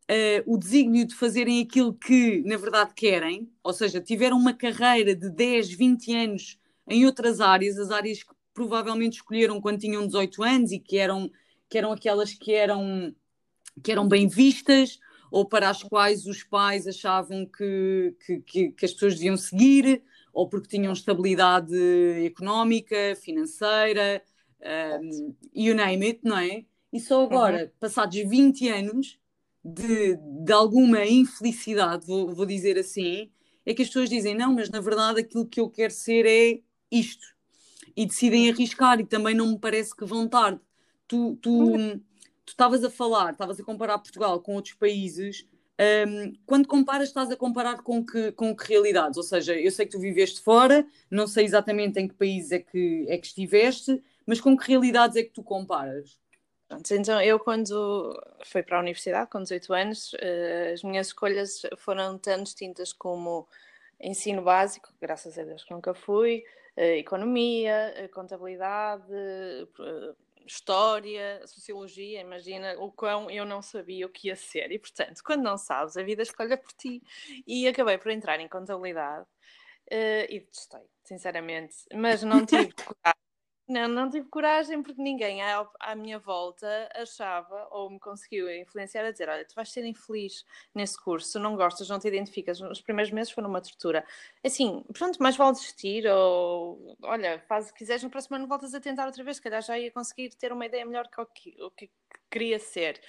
uh, 0.09 0.43
o 0.53 0.57
desígnio 0.57 1.05
de 1.05 1.13
fazerem 1.13 1.61
aquilo 1.61 1.93
que, 1.93 2.41
na 2.45 2.55
verdade, 2.55 2.93
querem, 2.95 3.51
ou 3.61 3.73
seja, 3.73 3.99
tiveram 3.99 4.37
uma 4.37 4.53
carreira 4.53 5.13
de 5.13 5.29
10, 5.29 5.73
20 5.73 6.15
anos 6.15 6.57
em 6.87 7.05
outras 7.05 7.41
áreas, 7.41 7.77
as 7.77 7.91
áreas 7.91 8.23
que 8.23 8.33
provavelmente 8.53 9.15
escolheram 9.17 9.59
quando 9.59 9.79
tinham 9.79 10.07
18 10.07 10.41
anos 10.41 10.71
e 10.71 10.79
que 10.79 10.97
eram, 10.97 11.29
que 11.69 11.77
eram 11.77 11.91
aquelas 11.91 12.33
que 12.33 12.53
eram, 12.53 13.13
que 13.83 13.91
eram 13.91 14.07
bem 14.07 14.29
vistas, 14.29 14.99
ou 15.29 15.45
para 15.45 15.69
as 15.69 15.83
quais 15.83 16.25
os 16.27 16.43
pais 16.43 16.87
achavam 16.87 17.45
que, 17.45 18.15
que, 18.25 18.39
que, 18.39 18.71
que 18.71 18.85
as 18.85 18.93
pessoas 18.93 19.15
deviam 19.15 19.35
seguir, 19.35 20.01
ou 20.33 20.49
porque 20.49 20.67
tinham 20.67 20.91
estabilidade 20.91 21.73
económica, 22.25 23.15
financeira, 23.15 24.21
um, 25.01 25.35
you 25.53 25.75
name 25.75 26.05
it, 26.05 26.19
não 26.23 26.37
é? 26.37 26.65
E 26.91 26.99
só 26.99 27.23
agora, 27.23 27.65
uhum. 27.65 27.71
passados 27.79 28.15
20 28.15 28.67
anos 28.69 29.19
de, 29.63 30.17
de 30.17 30.51
alguma 30.51 31.05
infelicidade, 31.05 32.05
vou, 32.05 32.33
vou 32.33 32.45
dizer 32.45 32.77
assim, 32.77 33.31
é 33.65 33.73
que 33.73 33.81
as 33.81 33.87
pessoas 33.87 34.09
dizem: 34.09 34.35
não, 34.35 34.53
mas 34.53 34.69
na 34.69 34.79
verdade 34.79 35.21
aquilo 35.21 35.47
que 35.47 35.59
eu 35.59 35.69
quero 35.69 35.93
ser 35.93 36.25
é 36.25 36.59
isto. 36.91 37.25
E 37.95 38.05
decidem 38.05 38.49
arriscar, 38.49 38.99
e 38.99 39.05
também 39.05 39.35
não 39.35 39.51
me 39.51 39.59
parece 39.59 39.95
que 39.95 40.05
vão 40.05 40.27
tarde. 40.27 40.59
tu 42.43 42.51
estavas 42.51 42.83
a 42.83 42.89
falar, 42.89 43.31
estavas 43.31 43.59
a 43.59 43.63
comparar 43.63 43.99
Portugal 43.99 44.41
com 44.41 44.55
outros 44.55 44.73
países. 44.73 45.45
Um, 45.79 46.33
quando 46.45 46.67
comparas, 46.67 47.07
estás 47.07 47.31
a 47.31 47.35
comparar 47.35 47.81
com 47.81 48.05
que, 48.05 48.31
com 48.33 48.55
que 48.55 48.67
realidades? 48.67 49.17
Ou 49.17 49.23
seja, 49.23 49.55
eu 49.55 49.71
sei 49.71 49.85
que 49.85 49.91
tu 49.91 49.99
viveste 49.99 50.41
fora, 50.41 50.85
não 51.09 51.25
sei 51.25 51.45
exatamente 51.45 51.99
em 51.99 52.07
que 52.07 52.13
país 52.13 52.51
é 52.51 52.59
que, 52.59 53.05
é 53.09 53.17
que 53.17 53.27
estiveste, 53.27 54.03
mas 54.25 54.39
com 54.39 54.55
que 54.55 54.67
realidades 54.67 55.17
é 55.17 55.23
que 55.23 55.31
tu 55.31 55.43
comparas? 55.43 56.19
Então, 56.91 57.21
eu 57.21 57.39
quando 57.39 58.19
fui 58.45 58.63
para 58.63 58.77
a 58.77 58.81
universidade, 58.81 59.29
com 59.29 59.41
18 59.41 59.73
anos, 59.73 60.15
eh, 60.19 60.71
as 60.73 60.83
minhas 60.83 61.07
escolhas 61.07 61.61
foram 61.77 62.17
tão 62.17 62.41
distintas 62.41 62.91
como 62.91 63.47
ensino 63.99 64.41
básico, 64.41 64.89
graças 64.99 65.37
a 65.37 65.43
Deus 65.43 65.63
que 65.63 65.71
nunca 65.71 65.93
fui, 65.93 66.43
eh, 66.75 66.97
economia, 66.97 67.93
eh, 67.95 68.07
contabilidade, 68.07 69.03
história, 70.45 71.41
sociologia, 71.45 72.21
imagina 72.21 72.75
o 72.79 72.91
quão 72.91 73.29
eu 73.29 73.45
não 73.45 73.61
sabia 73.61 74.05
o 74.05 74.09
que 74.09 74.27
ia 74.27 74.35
ser. 74.35 74.71
E, 74.71 74.79
portanto, 74.79 75.21
quando 75.23 75.43
não 75.43 75.57
sabes, 75.57 75.97
a 75.97 76.03
vida 76.03 76.21
escolhe 76.21 76.57
por 76.57 76.71
ti. 76.73 77.01
E 77.47 77.67
acabei 77.67 77.97
por 77.97 78.11
entrar 78.11 78.39
em 78.39 78.47
contabilidade 78.47 79.25
uh, 79.91 80.25
e 80.29 80.39
detestei, 80.39 80.83
sinceramente. 81.03 81.75
Mas 81.93 82.23
não 82.23 82.45
tive 82.45 82.71
coragem 82.83 83.23
não, 83.67 83.87
não 83.87 84.09
tive 84.09 84.27
coragem 84.27 84.83
porque 84.83 85.01
ninguém 85.01 85.41
à, 85.41 85.67
à, 85.79 85.95
minha 85.95 86.19
volta 86.19 86.89
achava 86.95 87.67
ou 87.71 87.89
me 87.89 87.99
conseguiu 87.99 88.53
influenciar 88.53 89.05
a 89.05 89.11
dizer: 89.11 89.29
Olha, 89.29 89.45
tu 89.45 89.55
vais 89.55 89.71
ser 89.71 89.85
infeliz 89.85 90.43
nesse 90.75 91.01
curso, 91.01 91.39
não 91.39 91.55
gostas, 91.55 91.87
não 91.87 91.99
te 91.99 92.07
identificas. 92.07 92.59
Os 92.61 92.81
primeiros 92.81 93.11
meses 93.11 93.31
foram 93.31 93.49
uma 93.49 93.61
tortura. 93.61 94.05
Assim, 94.43 94.83
pronto, 94.93 95.21
mais 95.21 95.37
vale 95.37 95.53
desistir 95.53 96.05
ou 96.07 96.97
olha, 97.03 97.39
faz 97.47 97.69
o 97.69 97.73
que 97.73 97.79
quiseres, 97.79 98.03
no 98.03 98.09
próximo 98.09 98.35
ano 98.35 98.47
voltas 98.47 98.73
a 98.73 98.81
tentar 98.81 99.05
outra 99.05 99.23
vez, 99.23 99.37
se 99.37 99.43
calhar 99.43 99.61
já 99.61 99.79
ia 99.79 99.91
conseguir 99.91 100.29
ter 100.35 100.51
uma 100.51 100.65
ideia 100.65 100.85
melhor 100.85 101.05
do 101.05 101.25
que 101.27 101.55
o 101.61 101.71
que 101.71 101.89
queria 102.29 102.59
ser. 102.59 102.99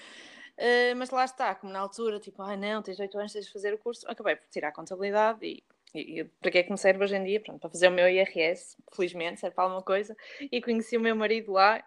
Uh, 0.56 0.94
mas 0.96 1.10
lá 1.10 1.24
está, 1.24 1.52
como 1.56 1.72
na 1.72 1.80
altura, 1.80 2.20
tipo, 2.20 2.40
ai 2.42 2.54
ah, 2.54 2.56
não, 2.56 2.82
tens 2.82 3.00
8 3.00 3.18
anos, 3.18 3.32
tens 3.32 3.46
de 3.46 3.52
fazer 3.52 3.74
o 3.74 3.78
curso, 3.78 4.08
acabei 4.08 4.36
por 4.36 4.48
tirar 4.48 4.68
a 4.68 4.72
contabilidade 4.72 5.44
e 5.44 5.64
e, 5.94 6.24
que 6.50 6.58
é 6.58 6.62
que 6.62 6.70
me 6.70 6.78
serve 6.78 7.04
hoje 7.04 7.16
em 7.16 7.24
dia? 7.24 7.40
Pronto, 7.40 7.60
para 7.60 7.70
fazer 7.70 7.88
o 7.88 7.90
meu 7.90 8.08
IRS, 8.08 8.76
felizmente, 8.92 9.40
serve 9.40 9.54
para 9.54 9.64
alguma 9.64 9.82
coisa. 9.82 10.16
E 10.40 10.60
conheci 10.60 10.96
o 10.96 11.00
meu 11.00 11.14
marido 11.14 11.52
lá, 11.52 11.80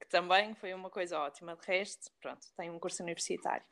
que 0.00 0.08
também 0.08 0.54
foi 0.54 0.74
uma 0.74 0.90
coisa 0.90 1.18
ótima. 1.18 1.56
De 1.56 1.66
resto, 1.66 2.10
pronto, 2.20 2.46
tenho 2.56 2.74
um 2.74 2.78
curso 2.78 3.02
universitário. 3.02 3.64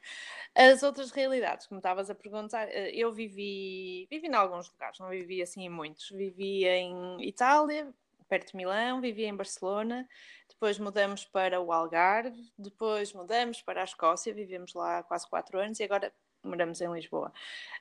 As 0.55 0.83
outras 0.83 1.11
realidades, 1.11 1.67
como 1.67 1.79
estavas 1.79 2.09
a 2.11 2.15
perguntar, 2.15 2.69
eh, 2.69 2.91
eu 2.95 3.13
vivi, 3.13 4.07
vivi 4.11 4.29
em 4.29 4.35
alguns 4.35 4.71
lugares, 4.71 4.99
não 4.99 5.09
vivi 5.09 5.43
assim 5.43 5.65
em 5.65 5.71
muitos. 5.71 6.11
Vivi 6.11 6.65
em 6.65 7.27
Itália, 7.27 7.93
perto 8.29 8.53
de 8.53 8.57
Milão, 8.57 9.01
vivi 9.01 9.25
em 9.25 9.37
Barcelona, 9.37 10.09
depois 10.49 10.79
mudamos 10.79 11.25
para 11.25 11.61
o 11.61 11.71
Algarve, 11.71 12.51
depois 12.57 13.13
mudamos 13.13 13.61
para 13.61 13.83
a 13.83 13.85
Escócia, 13.85 14.33
vivemos 14.33 14.73
lá 14.73 15.03
quase 15.03 15.29
quatro 15.29 15.59
anos 15.59 15.81
e 15.81 15.85
agora 15.85 16.11
moramos 16.43 16.81
em 16.81 16.93
Lisboa. 16.93 17.33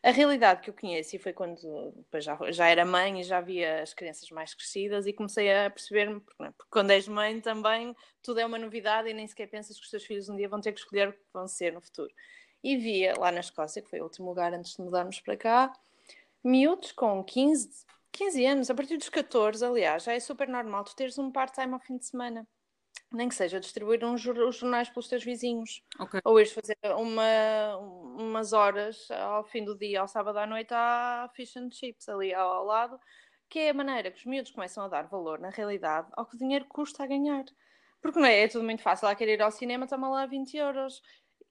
A 0.03 0.12
realidade 0.12 0.62
que 0.62 0.70
eu 0.70 0.74
conheci 0.74 1.18
foi 1.18 1.34
quando 1.34 1.94
já, 2.15 2.38
já 2.51 2.68
era 2.68 2.86
mãe 2.86 3.20
e 3.20 3.24
já 3.24 3.41
via 3.41 3.82
as 3.82 3.94
crianças 3.94 4.30
mais 4.32 4.53
crescidas 4.53 5.06
e 5.06 5.13
comecei 5.13 5.53
a 5.53 5.70
perceber-me, 5.70 6.20
porque, 6.20 6.44
porque, 6.44 6.70
quando 6.70 6.91
és 6.91 7.08
mãe 7.08 7.39
também 7.41 7.96
tudo 8.22 8.39
é 8.39 8.46
uma 8.46 8.58
novidade 8.60 9.10
e 9.10 9.13
nem 9.13 9.27
sequer 9.27 9.48
pensas 9.48 9.77
que 9.77 9.84
os 9.84 9.89
teus 9.89 10.06
filhos 10.06 10.30
um 10.30 10.36
dia 10.36 10.48
vão 10.48 10.62
ter 10.62 10.72
que 10.72 10.80
escolher 10.80 11.10
o 11.10 11.13
que 11.13 11.20
vão 11.34 11.48
ser 11.48 11.74
no 11.74 11.82
futuro. 11.82 12.13
E 12.63 12.77
via 12.77 13.15
lá 13.18 13.32
na 13.32 13.39
Escócia, 13.39 13.82
que 13.82 13.89
foi 13.89 14.00
o 14.00 14.03
último 14.03 14.30
lugar 14.30 14.53
antes 14.53 14.75
de 14.75 14.82
mudarmos 14.82 15.20
para 15.20 15.36
cá, 15.36 15.74
miúdos 16.44 16.91
com 16.91 17.24
15, 17.24 17.86
15 18.12 18.46
anos, 18.46 18.70
a 18.70 18.75
partir 18.75 18.98
dos 18.98 19.10
14, 19.10 19.65
aliás, 19.65 20.03
já 20.03 20.13
é 20.13 20.20
super 20.20 20.48
normal 20.48 20.84
tu 20.84 20.96
teres 20.96 21.18
um 21.18 21.32
part-time 21.32 21.74
ao 21.74 21.80
fim 21.80 21.98
de 21.98 22.06
semana 22.06 22.48
nem 23.12 23.27
que 23.27 23.36
seja 23.36 23.60
distribuir 23.60 24.03
uns, 24.06 24.25
os 24.25 24.56
jornais 24.56 24.89
pelos 24.89 25.08
teus 25.08 25.24
vizinhos. 25.24 25.84
Okay. 26.00 26.22
Ou 26.24 26.39
ires 26.39 26.53
fazer 26.53 26.77
uma, 26.98 27.77
umas 28.18 28.53
horas 28.53 29.10
ao 29.12 29.44
fim 29.44 29.65
do 29.65 29.77
dia, 29.77 30.01
ao 30.01 30.08
sábado 30.08 30.38
à 30.38 30.48
noite, 30.48 30.74
à 30.74 31.30
fish 31.34 31.58
and 31.58 31.70
chips 31.72 32.08
ali 32.08 32.34
ao, 32.34 32.51
ao 32.51 32.65
lado, 32.65 33.00
que 33.50 33.60
é 33.60 33.70
a 33.70 33.74
maneira 33.74 34.12
que 34.12 34.18
os 34.18 34.25
miúdos 34.25 34.51
começam 34.51 34.84
a 34.84 34.88
dar 34.88 35.08
valor, 35.08 35.39
na 35.39 35.50
realidade, 35.50 36.08
ao 36.13 36.25
que 36.25 36.36
o 36.36 36.39
dinheiro 36.39 36.65
custa 36.70 37.03
a 37.03 37.08
ganhar. 37.08 37.44
Porque 38.01 38.20
não 38.20 38.25
é, 38.25 38.44
é 38.44 38.48
tudo 38.48 38.63
muito 38.63 38.82
fácil. 38.82 39.08
Lá 39.08 39.13
querer 39.13 39.34
ir 39.34 39.41
ao 39.41 39.51
cinema, 39.51 39.86
toma 39.86 40.10
lá 40.10 40.25
20 40.25 40.56
euros. 40.58 41.01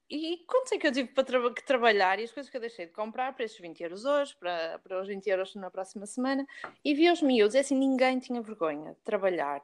E 0.09 0.39
quanto 0.49 0.75
é 0.75 0.79
que 0.79 0.87
eu 0.87 0.93
tive 0.93 1.09
para 1.11 1.23
tra 1.23 1.55
que 1.55 1.65
trabalhar 1.65 2.19
e 2.19 2.25
as 2.25 2.33
coisas 2.33 2.51
que 2.51 2.57
eu 2.57 2.61
deixei 2.61 2.87
de 2.87 2.93
comprar 2.93 3.33
para 3.33 3.45
esses 3.45 3.59
20 3.59 3.81
euros 3.81 4.05
hoje, 4.05 4.35
para, 4.41 4.81
para 4.81 5.01
os 5.01 5.07
20 5.07 5.25
euros 5.29 5.55
na 5.55 5.71
próxima 5.71 6.05
semana, 6.05 6.45
e 6.85 6.95
vi 6.95 7.09
os 7.09 7.23
miúdos, 7.23 7.55
é 7.55 7.61
assim, 7.61 7.77
ninguém 7.77 8.19
tinha 8.19 8.43
vergonha 8.43 8.93
de 8.95 9.01
trabalhar 9.03 9.61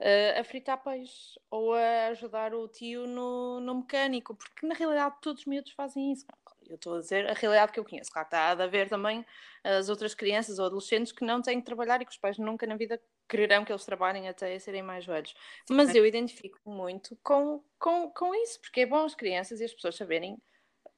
uh, 0.00 0.40
a 0.40 0.44
fritar 0.44 0.82
peixe 0.82 1.38
ou 1.50 1.74
a 1.74 2.08
ajudar 2.08 2.54
o 2.54 2.68
tio 2.68 3.06
no, 3.06 3.60
no 3.60 3.76
mecânico, 3.76 4.34
porque 4.34 4.66
na 4.66 4.74
realidade 4.74 5.16
todos 5.20 5.42
os 5.42 5.46
miúdos 5.46 5.72
fazem 5.72 6.12
isso. 6.12 6.26
Eu 6.66 6.76
estou 6.76 6.96
a 6.96 7.00
dizer 7.00 7.28
a 7.28 7.34
realidade 7.34 7.72
que 7.72 7.78
eu 7.78 7.84
conheço. 7.84 8.10
Claro 8.10 8.26
está 8.26 8.38
a 8.38 8.50
haver 8.52 8.88
também 8.88 9.24
as 9.62 9.88
outras 9.88 10.14
crianças 10.14 10.58
ou 10.58 10.66
adolescentes 10.66 11.12
que 11.12 11.24
não 11.24 11.42
têm 11.42 11.60
que 11.60 11.66
trabalhar 11.66 12.00
e 12.00 12.06
que 12.06 12.12
os 12.12 12.18
pais 12.18 12.38
nunca 12.38 12.66
na 12.66 12.76
vida 12.76 13.00
quererão 13.28 13.64
que 13.64 13.72
eles 13.72 13.84
trabalhem 13.84 14.28
até 14.28 14.58
serem 14.58 14.82
mais 14.82 15.04
velhos. 15.04 15.34
Mas 15.70 15.94
eu 15.94 16.06
identifico 16.06 16.58
muito 16.64 17.18
com, 17.22 17.62
com, 17.78 18.10
com 18.10 18.34
isso, 18.34 18.60
porque 18.60 18.80
é 18.80 18.86
bom 18.86 19.04
as 19.04 19.14
crianças 19.14 19.60
e 19.60 19.64
as 19.64 19.74
pessoas 19.74 19.96
saberem 19.96 20.38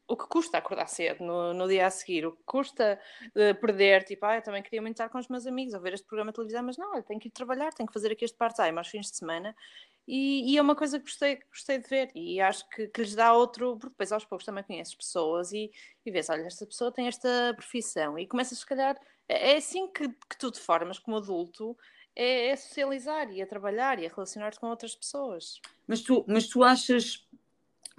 o 0.08 0.16
que 0.16 0.26
custa 0.28 0.58
acordar 0.58 0.86
cedo 0.86 1.24
no, 1.24 1.52
no 1.52 1.68
dia 1.68 1.86
a 1.86 1.90
seguir, 1.90 2.26
o 2.26 2.32
que 2.32 2.42
custa 2.44 2.98
uh, 3.28 3.60
perder, 3.60 4.04
tipo, 4.04 4.24
ah, 4.24 4.36
eu 4.36 4.42
também 4.42 4.62
queria 4.62 4.80
muito 4.80 4.94
estar 4.94 5.08
com 5.08 5.18
os 5.18 5.28
meus 5.28 5.46
amigos, 5.46 5.74
ou 5.74 5.80
ver 5.80 5.94
este 5.94 6.06
programa 6.06 6.30
de 6.30 6.36
televisão, 6.36 6.62
mas 6.62 6.76
não, 6.76 6.94
eu 6.96 7.02
tenho 7.02 7.18
que 7.18 7.28
ir 7.28 7.32
trabalhar, 7.32 7.72
tenho 7.72 7.86
que 7.86 7.92
fazer 7.92 8.12
aqui 8.12 8.24
este 8.24 8.36
part-time 8.36 8.78
aos 8.78 8.88
fins 8.88 9.10
de 9.10 9.16
semana, 9.16 9.54
e, 10.06 10.52
e, 10.52 10.56
é 10.56 10.62
uma 10.62 10.76
coisa 10.76 10.98
que 10.98 11.04
gostei, 11.06 11.40
gostei 11.50 11.78
de 11.78 11.88
ver, 11.88 12.10
e 12.14 12.40
acho 12.40 12.68
que, 12.68 12.86
que, 12.86 13.00
lhes 13.00 13.16
dá 13.16 13.32
outro, 13.32 13.76
porque 13.76 13.90
depois 13.90 14.12
aos 14.12 14.24
poucos 14.24 14.46
também 14.46 14.62
conheces 14.62 14.94
pessoas 14.94 15.52
e, 15.52 15.70
e 16.04 16.10
vês, 16.12 16.30
olha, 16.30 16.46
esta 16.46 16.64
pessoa 16.64 16.92
tem 16.92 17.08
esta 17.08 17.52
profissão, 17.56 18.16
e 18.16 18.26
começas, 18.26 18.58
se 18.58 18.66
calhar, 18.66 18.96
é, 19.28 19.54
é 19.54 19.56
assim 19.56 19.88
que, 19.88 20.08
que 20.08 20.38
tu 20.38 20.52
te 20.52 20.60
formas 20.60 21.00
como 21.00 21.16
adulto, 21.16 21.76
é, 22.14 22.48
é 22.48 22.56
socializar 22.56 23.30
e 23.32 23.42
a 23.42 23.46
trabalhar 23.46 23.98
e 23.98 24.06
a 24.06 24.08
relacionar-te 24.08 24.60
com 24.60 24.68
outras 24.68 24.94
pessoas. 24.94 25.60
Mas 25.86 26.00
tu, 26.00 26.24
mas 26.26 26.46
tu 26.46 26.62
achas 26.62 27.26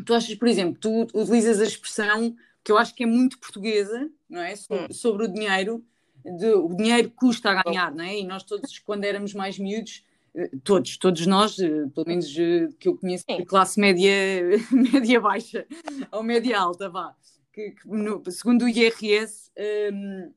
tu 0.05 0.13
achas, 0.13 0.35
por 0.35 0.47
exemplo, 0.47 0.79
tu 0.79 1.07
utilizas 1.13 1.59
a 1.59 1.63
expressão 1.63 2.35
que 2.63 2.71
eu 2.71 2.77
acho 2.77 2.93
que 2.93 3.03
é 3.03 3.07
muito 3.07 3.39
portuguesa, 3.39 4.09
não 4.29 4.41
é? 4.41 4.55
Sobre, 4.55 4.85
hum. 4.85 4.93
sobre 4.93 5.25
o 5.25 5.27
dinheiro, 5.27 5.83
de, 6.23 6.51
o 6.53 6.73
dinheiro 6.75 7.11
custa 7.11 7.51
a 7.51 7.63
ganhar, 7.63 7.93
não 7.93 8.03
é? 8.03 8.19
E 8.19 8.25
nós 8.25 8.43
todos, 8.43 8.77
quando 8.79 9.05
éramos 9.05 9.33
mais 9.33 9.57
miúdos, 9.57 10.03
eh, 10.35 10.51
todos, 10.63 10.97
todos 10.97 11.25
nós, 11.25 11.57
eh, 11.59 11.87
pelo 11.93 12.07
menos 12.07 12.27
eh, 12.37 12.67
que 12.79 12.89
eu 12.89 12.97
conheço 12.97 13.25
de 13.25 13.45
classe 13.45 13.79
média, 13.79 14.11
média 14.71 15.19
baixa 15.19 15.65
ou 16.11 16.21
média 16.21 16.59
alta, 16.59 16.89
vá, 16.89 17.15
que, 17.53 17.71
que 17.71 17.87
no, 17.87 18.21
segundo 18.29 18.65
o 18.65 18.69
IRS, 18.69 19.51
hum, 19.93 20.31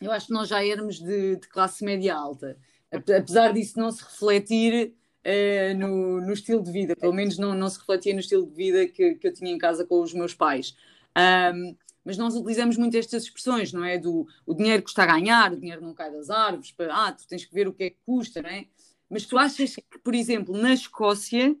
eu 0.00 0.12
acho 0.12 0.26
que 0.26 0.32
nós 0.32 0.48
já 0.48 0.64
éramos 0.64 1.00
de, 1.00 1.36
de 1.36 1.48
classe 1.48 1.84
média 1.84 2.14
alta. 2.14 2.56
Apesar 2.90 3.52
disso 3.52 3.78
não 3.78 3.90
se 3.90 4.04
refletir 4.04 4.94
uh, 5.26 5.78
no, 5.78 6.20
no, 6.20 6.32
estilo 6.32 6.62
de 6.62 6.70
vida, 6.70 6.96
pelo 6.96 7.12
menos 7.12 7.38
não, 7.38 7.54
não 7.54 7.68
se 7.68 7.78
refletia 7.78 8.12
no 8.14 8.20
estilo 8.20 8.46
de 8.46 8.54
vida 8.54 8.86
que, 8.86 9.14
que 9.14 9.26
eu 9.26 9.32
tinha 9.32 9.50
em 9.50 9.58
casa 9.58 9.84
com 9.84 10.00
os 10.00 10.12
meus 10.12 10.34
pais. 10.34 10.76
Um, 11.16 11.76
mas 12.04 12.16
nós 12.16 12.34
utilizamos 12.34 12.76
muito 12.76 12.96
estas 12.96 13.24
expressões, 13.24 13.72
não 13.72 13.84
é? 13.84 13.96
Do 13.96 14.26
o 14.44 14.54
dinheiro 14.54 14.82
custa 14.82 15.02
a 15.02 15.06
ganhar, 15.06 15.52
o 15.52 15.56
dinheiro 15.56 15.80
não 15.80 15.94
cai 15.94 16.10
das 16.10 16.30
árvores, 16.30 16.72
para, 16.72 16.94
ah, 16.94 17.12
tu 17.12 17.26
tens 17.28 17.44
que 17.44 17.54
ver 17.54 17.68
o 17.68 17.72
que 17.72 17.84
é 17.84 17.90
que 17.90 17.98
custa, 18.04 18.42
não 18.42 18.50
é? 18.50 18.66
Mas 19.08 19.26
tu 19.26 19.38
achas 19.38 19.76
que, 19.76 19.98
por 20.02 20.14
exemplo, 20.14 20.56
na 20.56 20.72
Escócia, 20.72 21.54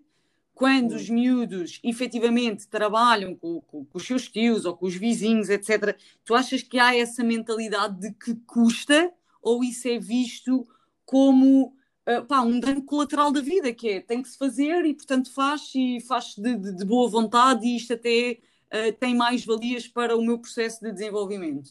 quando 0.54 0.92
os 0.92 1.08
miúdos 1.08 1.80
efetivamente 1.84 2.66
trabalham 2.66 3.34
com, 3.34 3.60
com, 3.60 3.84
com, 3.84 3.98
os 3.98 4.06
seus 4.06 4.28
tios 4.28 4.64
ou 4.64 4.76
com 4.76 4.86
os 4.86 4.96
vizinhos, 4.96 5.48
etc., 5.48 5.96
tu 6.24 6.34
achas 6.34 6.62
que 6.62 6.78
há 6.78 6.96
essa 6.96 7.22
mentalidade 7.22 8.00
de 8.00 8.12
que 8.12 8.34
custa 8.46 9.12
ou 9.40 9.62
isso 9.62 9.88
é 9.88 9.98
visto 9.98 10.66
como 11.04 11.76
uh, 12.08 12.24
pá, 12.26 12.40
um 12.40 12.58
dano 12.58 12.82
colateral 12.84 13.32
da 13.32 13.40
vida, 13.40 13.72
que 13.72 13.88
é 13.88 14.00
tem 14.00 14.22
que 14.22 14.28
se 14.28 14.38
fazer 14.38 14.84
e 14.84 14.94
portanto 14.94 15.32
faz 15.32 15.70
e 15.74 16.00
faz 16.00 16.34
de, 16.36 16.56
de, 16.56 16.76
de 16.76 16.84
boa 16.84 17.08
vontade 17.08 17.66
e 17.66 17.76
isto 17.76 17.92
até 17.94 18.38
uh, 18.72 18.92
tem 18.98 19.14
mais 19.14 19.44
valias 19.44 19.86
para 19.86 20.16
o 20.16 20.22
meu 20.22 20.38
processo 20.38 20.80
de 20.80 20.92
desenvolvimento. 20.92 21.70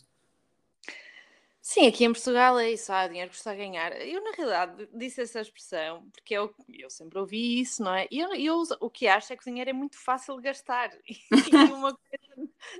Sim, 1.61 1.85
aqui 1.87 2.03
em 2.03 2.11
Portugal 2.11 2.57
é 2.57 2.71
isso, 2.71 2.91
ah, 2.91 3.07
dinheiro 3.07 3.29
custa 3.29 3.51
a 3.51 3.55
ganhar. 3.55 3.91
Eu, 4.01 4.23
na 4.23 4.31
realidade, 4.31 4.89
disse 4.95 5.21
essa 5.21 5.41
expressão 5.41 6.09
porque 6.11 6.33
eu, 6.33 6.53
eu 6.67 6.89
sempre 6.89 7.19
ouvi 7.19 7.61
isso, 7.61 7.83
não 7.83 7.93
é? 7.93 8.07
E 8.09 8.19
eu, 8.19 8.33
eu, 8.33 8.63
o 8.79 8.89
que 8.89 9.07
acho 9.07 9.31
é 9.31 9.37
que 9.37 9.43
o 9.43 9.45
dinheiro 9.45 9.69
é 9.69 9.73
muito 9.73 9.95
fácil 9.95 10.35
de 10.37 10.41
gastar 10.41 10.89
e 11.07 11.55
uma 11.71 11.95
coisa 11.95 12.30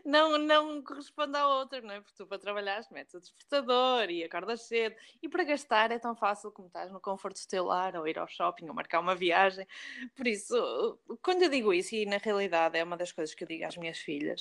não, 0.05 0.37
não 0.37 0.83
corresponde 0.83 1.37
à 1.37 1.47
outra, 1.47 1.81
não 1.81 1.93
é? 1.93 2.01
Porque 2.01 2.15
tu, 2.15 2.27
para 2.27 2.39
trabalhar, 2.39 2.81
metes 2.91 3.13
o 3.13 3.19
despertador 3.19 4.09
e 4.09 4.23
acordas 4.23 4.63
cedo 4.63 4.95
e 5.21 5.29
para 5.29 5.43
gastar 5.43 5.91
é 5.91 5.99
tão 5.99 6.15
fácil 6.15 6.51
como 6.51 6.67
estás 6.67 6.91
no 6.91 6.99
conforto 6.99 7.41
do 7.41 7.47
teu 7.47 7.65
lar 7.65 7.95
ou 7.95 8.07
ir 8.07 8.17
ao 8.17 8.27
shopping 8.27 8.67
ou 8.67 8.73
marcar 8.73 8.99
uma 8.99 9.15
viagem. 9.15 9.67
Por 10.15 10.27
isso, 10.27 10.99
quando 11.21 11.43
eu 11.43 11.49
digo 11.49 11.73
isso, 11.73 11.95
e 11.95 12.05
na 12.05 12.17
realidade 12.17 12.77
é 12.77 12.83
uma 12.83 12.97
das 12.97 13.11
coisas 13.11 13.33
que 13.35 13.43
eu 13.43 13.47
digo 13.47 13.65
às 13.65 13.77
minhas 13.77 13.97
filhas, 13.97 14.39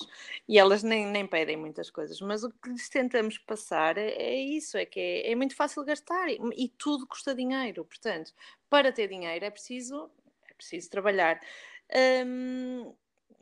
e 0.48 0.58
elas 0.58 0.82
nem, 0.82 1.06
nem 1.06 1.26
pedem 1.26 1.56
muitas 1.56 1.90
coisas, 1.90 2.20
mas 2.20 2.44
o 2.44 2.50
que 2.50 2.70
lhes 2.70 2.88
tentamos 2.88 3.38
passar 3.38 3.96
é 3.98 4.34
isso, 4.34 4.76
é 4.76 4.84
que 4.84 5.00
é, 5.00 5.32
é 5.32 5.34
muito 5.34 5.54
fácil 5.54 5.84
gastar 5.84 6.28
e, 6.28 6.38
e, 6.56 6.68
tudo 6.68 7.06
custa 7.06 7.34
dinheiro. 7.34 7.84
Portanto, 7.84 8.32
para 8.68 8.92
ter 8.92 9.08
dinheiro 9.08 9.44
é 9.44 9.50
preciso, 9.50 10.10
é 10.48 10.54
preciso 10.54 10.90
trabalhar. 10.90 11.40
Um, 12.26 12.94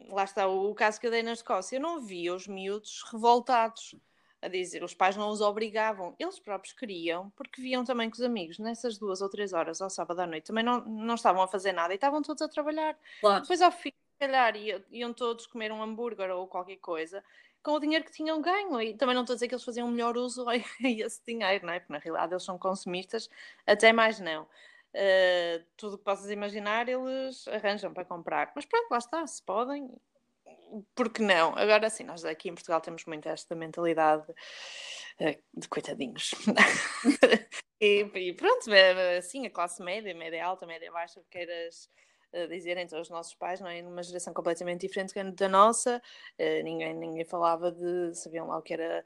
lá 0.08 0.24
está 0.24 0.46
o, 0.46 0.74
caso 0.74 1.00
que 1.00 1.06
eu 1.06 1.10
dei 1.10 1.22
na 1.22 1.32
Escócia. 1.32 1.76
Eu 1.76 1.80
não 1.80 2.00
via 2.00 2.34
os 2.34 2.46
miúdos 2.46 3.02
revoltados 3.10 3.94
a 4.40 4.48
dizer, 4.48 4.84
os 4.84 4.94
pais 4.94 5.16
não 5.16 5.30
os 5.30 5.40
obrigavam, 5.40 6.14
eles 6.16 6.38
próprios 6.38 6.72
queriam, 6.72 7.28
porque 7.30 7.60
viam 7.60 7.82
também 7.84 8.08
que 8.08 8.16
os 8.16 8.22
amigos, 8.22 8.58
nessas 8.58 8.96
duas 8.96 9.20
ou 9.20 9.28
três 9.28 9.52
horas 9.52 9.82
ao 9.82 9.90
sábado 9.90 10.20
à 10.20 10.26
noite, 10.28 10.46
também 10.46 10.62
não, 10.62 10.80
não 10.84 11.16
estavam 11.16 11.42
a 11.42 11.48
fazer 11.48 11.72
nada 11.72 11.92
e 11.92 11.96
estavam 11.96 12.22
todos 12.22 12.40
a 12.42 12.48
trabalhar. 12.48 12.96
Claro. 13.20 13.42
Depois, 13.42 13.60
ao 13.60 13.72
fim, 13.72 13.90
se 13.90 14.18
calhar, 14.20 14.54
iam 14.92 15.12
todos 15.12 15.46
comer 15.46 15.72
um 15.72 15.82
hambúrguer 15.82 16.30
ou 16.30 16.46
qualquer 16.46 16.76
coisa 16.76 17.22
com 17.62 17.72
o 17.72 17.80
dinheiro 17.80 18.04
que 18.04 18.12
tinham 18.12 18.40
ganho. 18.40 18.80
E 18.80 18.94
também 18.94 19.14
não 19.14 19.22
estou 19.22 19.34
a 19.34 19.36
dizer 19.36 19.48
que 19.48 19.54
eles 19.54 19.64
faziam 19.64 19.88
melhor 19.88 20.16
uso 20.16 20.46
a 20.48 20.56
esse 20.56 21.20
dinheiro, 21.26 21.66
não 21.66 21.72
é? 21.72 21.80
Porque 21.80 21.92
na 21.92 21.98
realidade 21.98 22.32
eles 22.32 22.44
são 22.44 22.58
consumistas, 22.58 23.28
até 23.66 23.92
mais 23.92 24.20
não. 24.20 24.46
Uh, 24.98 25.64
tudo 25.76 25.94
o 25.94 25.98
que 25.98 26.04
possas 26.04 26.28
imaginar 26.28 26.88
eles 26.88 27.46
arranjam 27.46 27.94
para 27.94 28.04
comprar. 28.04 28.50
Mas 28.56 28.66
pronto, 28.66 28.90
lá 28.90 28.98
está, 28.98 29.24
se 29.28 29.40
podem, 29.40 29.88
porque 30.92 31.22
não? 31.22 31.56
Agora 31.56 31.88
sim, 31.88 32.02
nós 32.02 32.24
aqui 32.24 32.48
em 32.48 32.54
Portugal 32.54 32.80
temos 32.80 33.04
muito 33.04 33.28
esta 33.28 33.54
mentalidade 33.54 34.28
uh, 35.20 35.42
de 35.54 35.68
coitadinhos. 35.68 36.32
e, 37.80 38.10
e, 38.12 38.32
pronto, 38.32 38.68
assim, 39.16 39.46
a 39.46 39.50
classe 39.50 39.80
média, 39.84 40.12
média 40.14 40.44
alta, 40.44 40.66
média 40.66 40.90
baixa, 40.90 41.22
queiras 41.30 41.88
dizer 42.50 42.76
entre 42.76 42.98
os 43.00 43.08
nossos 43.08 43.34
pais, 43.34 43.58
não 43.58 43.68
é? 43.68 43.80
Numa 43.80 44.02
geração 44.02 44.34
completamente 44.34 44.86
diferente 44.86 45.14
da 45.32 45.48
nossa, 45.48 46.02
ninguém, 46.62 46.92
ninguém 46.92 47.24
falava 47.24 47.72
de, 47.72 48.14
sabiam 48.14 48.48
lá 48.48 48.58
o 48.58 48.62
que 48.62 48.74
era 48.74 49.02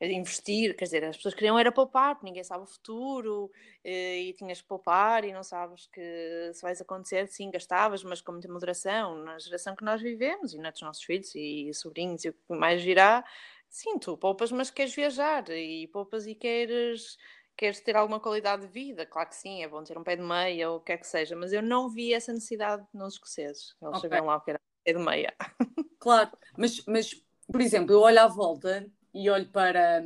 investir, 0.00 0.76
quer 0.76 0.84
dizer, 0.84 1.04
as 1.04 1.16
pessoas 1.16 1.34
queriam 1.34 1.58
era 1.58 1.72
poupar, 1.72 2.14
porque 2.14 2.26
ninguém 2.26 2.44
sabe 2.44 2.64
o 2.64 2.66
futuro 2.66 3.50
eh, 3.82 4.22
e 4.22 4.32
tinhas 4.34 4.60
que 4.60 4.66
poupar 4.66 5.24
e 5.24 5.32
não 5.32 5.42
sabes 5.42 5.86
que 5.86 6.50
se 6.52 6.62
vais 6.62 6.80
acontecer, 6.80 7.28
sim, 7.28 7.50
gastavas, 7.50 8.02
mas 8.02 8.20
com 8.20 8.32
muita 8.32 8.52
moderação. 8.52 9.16
Na 9.24 9.38
geração 9.38 9.76
que 9.76 9.84
nós 9.84 10.02
vivemos 10.02 10.52
e 10.52 10.58
nos 10.58 10.80
nossos 10.80 11.02
filhos 11.02 11.34
e 11.34 11.72
sobrinhos 11.72 12.24
e 12.24 12.30
o 12.30 12.32
que 12.32 12.54
mais 12.54 12.82
virá, 12.82 13.24
sim, 13.68 13.98
tu 13.98 14.16
poupas, 14.16 14.50
mas 14.52 14.70
queres 14.70 14.94
viajar 14.94 15.48
e 15.50 15.88
poupas 15.88 16.26
e 16.26 16.34
queres 16.34 17.16
queres 17.56 17.80
ter 17.80 17.96
alguma 17.96 18.20
qualidade 18.20 18.62
de 18.62 18.68
vida, 18.72 19.06
claro 19.06 19.28
que 19.28 19.36
sim, 19.36 19.62
é 19.62 19.68
bom 19.68 19.82
ter 19.84 19.96
um 19.96 20.02
pé 20.02 20.16
de 20.16 20.22
meia 20.22 20.70
ou 20.70 20.78
o 20.78 20.80
que 20.80 20.92
é 20.92 20.96
que 20.96 21.06
seja, 21.06 21.36
mas 21.36 21.52
eu 21.52 21.62
não 21.62 21.88
vi 21.88 22.12
essa 22.12 22.32
necessidade 22.32 22.84
nos 22.92 23.14
escoceses. 23.14 23.76
Eles 23.80 23.98
okay. 23.98 24.10
sabiam 24.10 24.26
lá 24.26 24.36
o 24.36 24.40
que 24.40 24.50
era 24.50 24.60
pé 24.84 24.92
de 24.92 24.98
meia. 24.98 25.34
Claro, 26.00 26.32
mas, 26.58 26.84
mas, 26.84 27.14
por 27.50 27.62
exemplo, 27.62 27.94
eu 27.94 28.00
olho 28.00 28.20
à 28.20 28.26
volta 28.26 28.86
e 29.14 29.30
olho 29.30 29.46
para, 29.46 30.04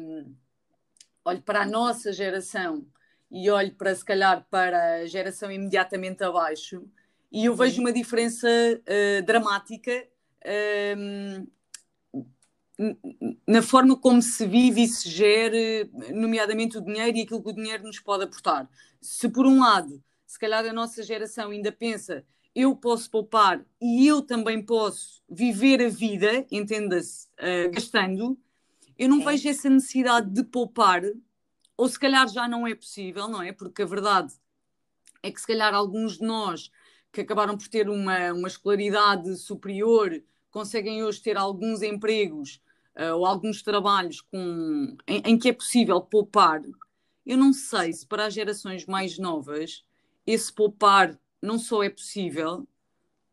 olho 1.25 1.43
para 1.43 1.63
a 1.63 1.67
nossa 1.67 2.13
geração 2.13 2.87
e 3.31 3.51
olho 3.51 3.75
para, 3.75 3.95
se 3.95 4.05
calhar, 4.05 4.47
para 4.51 4.97
a 4.97 5.07
geração 5.07 5.51
imediatamente 5.51 6.23
abaixo, 6.23 6.87
e 7.31 7.45
eu 7.45 7.55
vejo 7.55 7.81
uma 7.81 7.93
diferença 7.93 8.49
uh, 8.49 9.23
dramática 9.25 10.07
uh, 10.45 11.49
na 13.47 13.61
forma 13.61 13.97
como 13.97 14.23
se 14.23 14.47
vive 14.47 14.83
e 14.83 14.89
se 14.89 15.09
gere, 15.09 15.91
nomeadamente 16.15 16.79
o 16.79 16.81
dinheiro 16.81 17.17
e 17.17 17.23
aquilo 17.23 17.43
que 17.43 17.51
o 17.51 17.55
dinheiro 17.55 17.83
nos 17.83 17.99
pode 17.99 18.25
aportar. 18.25 18.69
Se, 19.01 19.29
por 19.29 19.47
um 19.47 19.61
lado, 19.61 20.03
se 20.27 20.39
calhar 20.39 20.65
a 20.65 20.73
nossa 20.73 21.03
geração 21.03 21.51
ainda 21.51 21.73
pensa 21.73 22.25
eu 22.55 22.75
posso 22.75 23.09
poupar 23.09 23.65
e 23.81 24.07
eu 24.07 24.21
também 24.21 24.61
posso 24.61 25.23
viver 25.29 25.81
a 25.81 25.89
vida, 25.89 26.45
entenda-se, 26.51 27.29
uh, 27.39 27.71
gastando, 27.71 28.37
eu 28.99 29.09
não 29.09 29.21
é. 29.23 29.25
vejo 29.25 29.49
essa 29.49 29.71
necessidade 29.71 30.31
de 30.31 30.43
poupar, 30.43 31.03
ou 31.77 31.89
se 31.89 31.99
calhar 31.99 32.29
já 32.29 32.49
não 32.49 32.67
é 32.67 32.75
possível, 32.75 33.29
não 33.29 33.41
é? 33.41 33.53
Porque 33.53 33.83
a 33.83 33.87
verdade 33.87 34.35
é 35.23 35.31
que 35.31 35.41
se 35.41 35.47
calhar 35.47 35.73
alguns 35.73 36.19
de 36.19 36.25
nós 36.25 36.71
que 37.13 37.21
acabaram 37.21 37.57
por 37.57 37.69
ter 37.69 37.89
uma, 37.89 38.33
uma 38.33 38.49
escolaridade 38.49 39.37
superior 39.37 40.23
conseguem 40.51 41.05
hoje 41.05 41.23
ter 41.23 41.37
alguns 41.37 41.83
empregos 41.83 42.61
uh, 42.97 43.15
ou 43.15 43.25
alguns 43.25 43.63
trabalhos 43.63 44.21
com, 44.21 44.97
em, 45.07 45.23
em, 45.25 45.39
que 45.39 45.49
é 45.49 45.53
possível 45.53 46.01
poupar. 46.01 46.63
Eu 47.25 47.37
não 47.37 47.53
sei 47.53 47.93
se 47.93 48.07
para 48.07 48.27
as 48.27 48.35
gerações 48.35 48.87
mais 48.87 49.19
novas 49.19 49.85
esse 50.27 50.53
poupar 50.53 51.19
não 51.41 51.59
só 51.59 51.83
é 51.83 51.89
possível, 51.89 52.67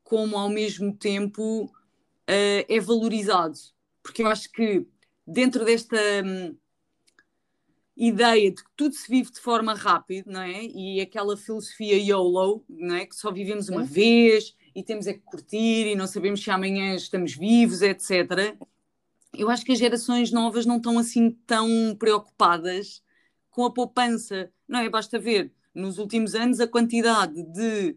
como 0.03 0.37
ao 0.37 0.49
mesmo 0.49 0.95
tempo 0.95 1.65
uh, 1.65 2.65
é 2.69 2.79
valorizado. 2.79 3.57
Porque 4.03 4.21
eu 4.21 4.27
acho 4.27 4.51
que 4.51 4.85
dentro 5.25 5.65
desta 5.65 5.97
hum, 6.23 6.55
ideia 7.95 8.51
de 8.51 8.63
que 8.63 8.69
tudo 8.75 8.93
se 8.93 9.09
vive 9.09 9.31
de 9.31 9.39
forma 9.39 9.73
rápida, 9.73 10.31
não 10.31 10.41
é? 10.41 10.63
E 10.63 10.99
aquela 11.01 11.37
filosofia 11.37 11.97
YOLO, 11.97 12.63
não 12.69 12.95
é? 12.95 13.05
Que 13.05 13.15
só 13.15 13.31
vivemos 13.31 13.69
uma 13.69 13.83
vez 13.83 14.55
e 14.75 14.83
temos 14.83 15.07
é 15.07 15.13
que 15.13 15.19
curtir 15.19 15.87
e 15.87 15.95
não 15.95 16.05
sabemos 16.05 16.43
se 16.43 16.51
amanhã 16.51 16.95
estamos 16.95 17.35
vivos, 17.35 17.81
etc. 17.81 18.57
Eu 19.33 19.49
acho 19.49 19.63
que 19.65 19.71
as 19.71 19.79
gerações 19.79 20.31
novas 20.31 20.65
não 20.65 20.77
estão 20.77 20.99
assim 20.99 21.31
tão 21.47 21.95
preocupadas 21.97 23.01
com 23.49 23.65
a 23.65 23.71
poupança, 23.71 24.51
não 24.67 24.79
é? 24.79 24.89
Basta 24.89 25.17
ver 25.17 25.51
nos 25.73 25.97
últimos 25.97 26.35
anos 26.35 26.59
a 26.59 26.67
quantidade 26.67 27.41
de 27.43 27.95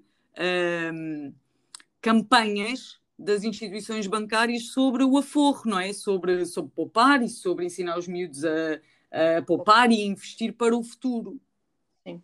hum, 0.93 1.33
campanhas 2.01 3.01
das 3.19 3.43
instituições 3.43 4.07
bancárias 4.07 4.69
sobre 4.69 5.03
o 5.03 5.19
aforro, 5.19 5.63
não 5.67 5.81
é? 5.81 5.93
Sobre, 5.93 6.47
sobre 6.47 6.71
poupar 6.71 7.21
e 7.23 7.29
sobre 7.29 7.65
ensinar 7.65 7.99
os 7.99 8.07
miúdos 8.07 8.45
a, 8.45 9.39
a 9.39 9.43
poupar 9.43 9.91
e 9.91 10.07
investir 10.07 10.53
para 10.53 10.77
o 10.77 10.85
futuro. 10.85 11.41
Sim. 12.07 12.23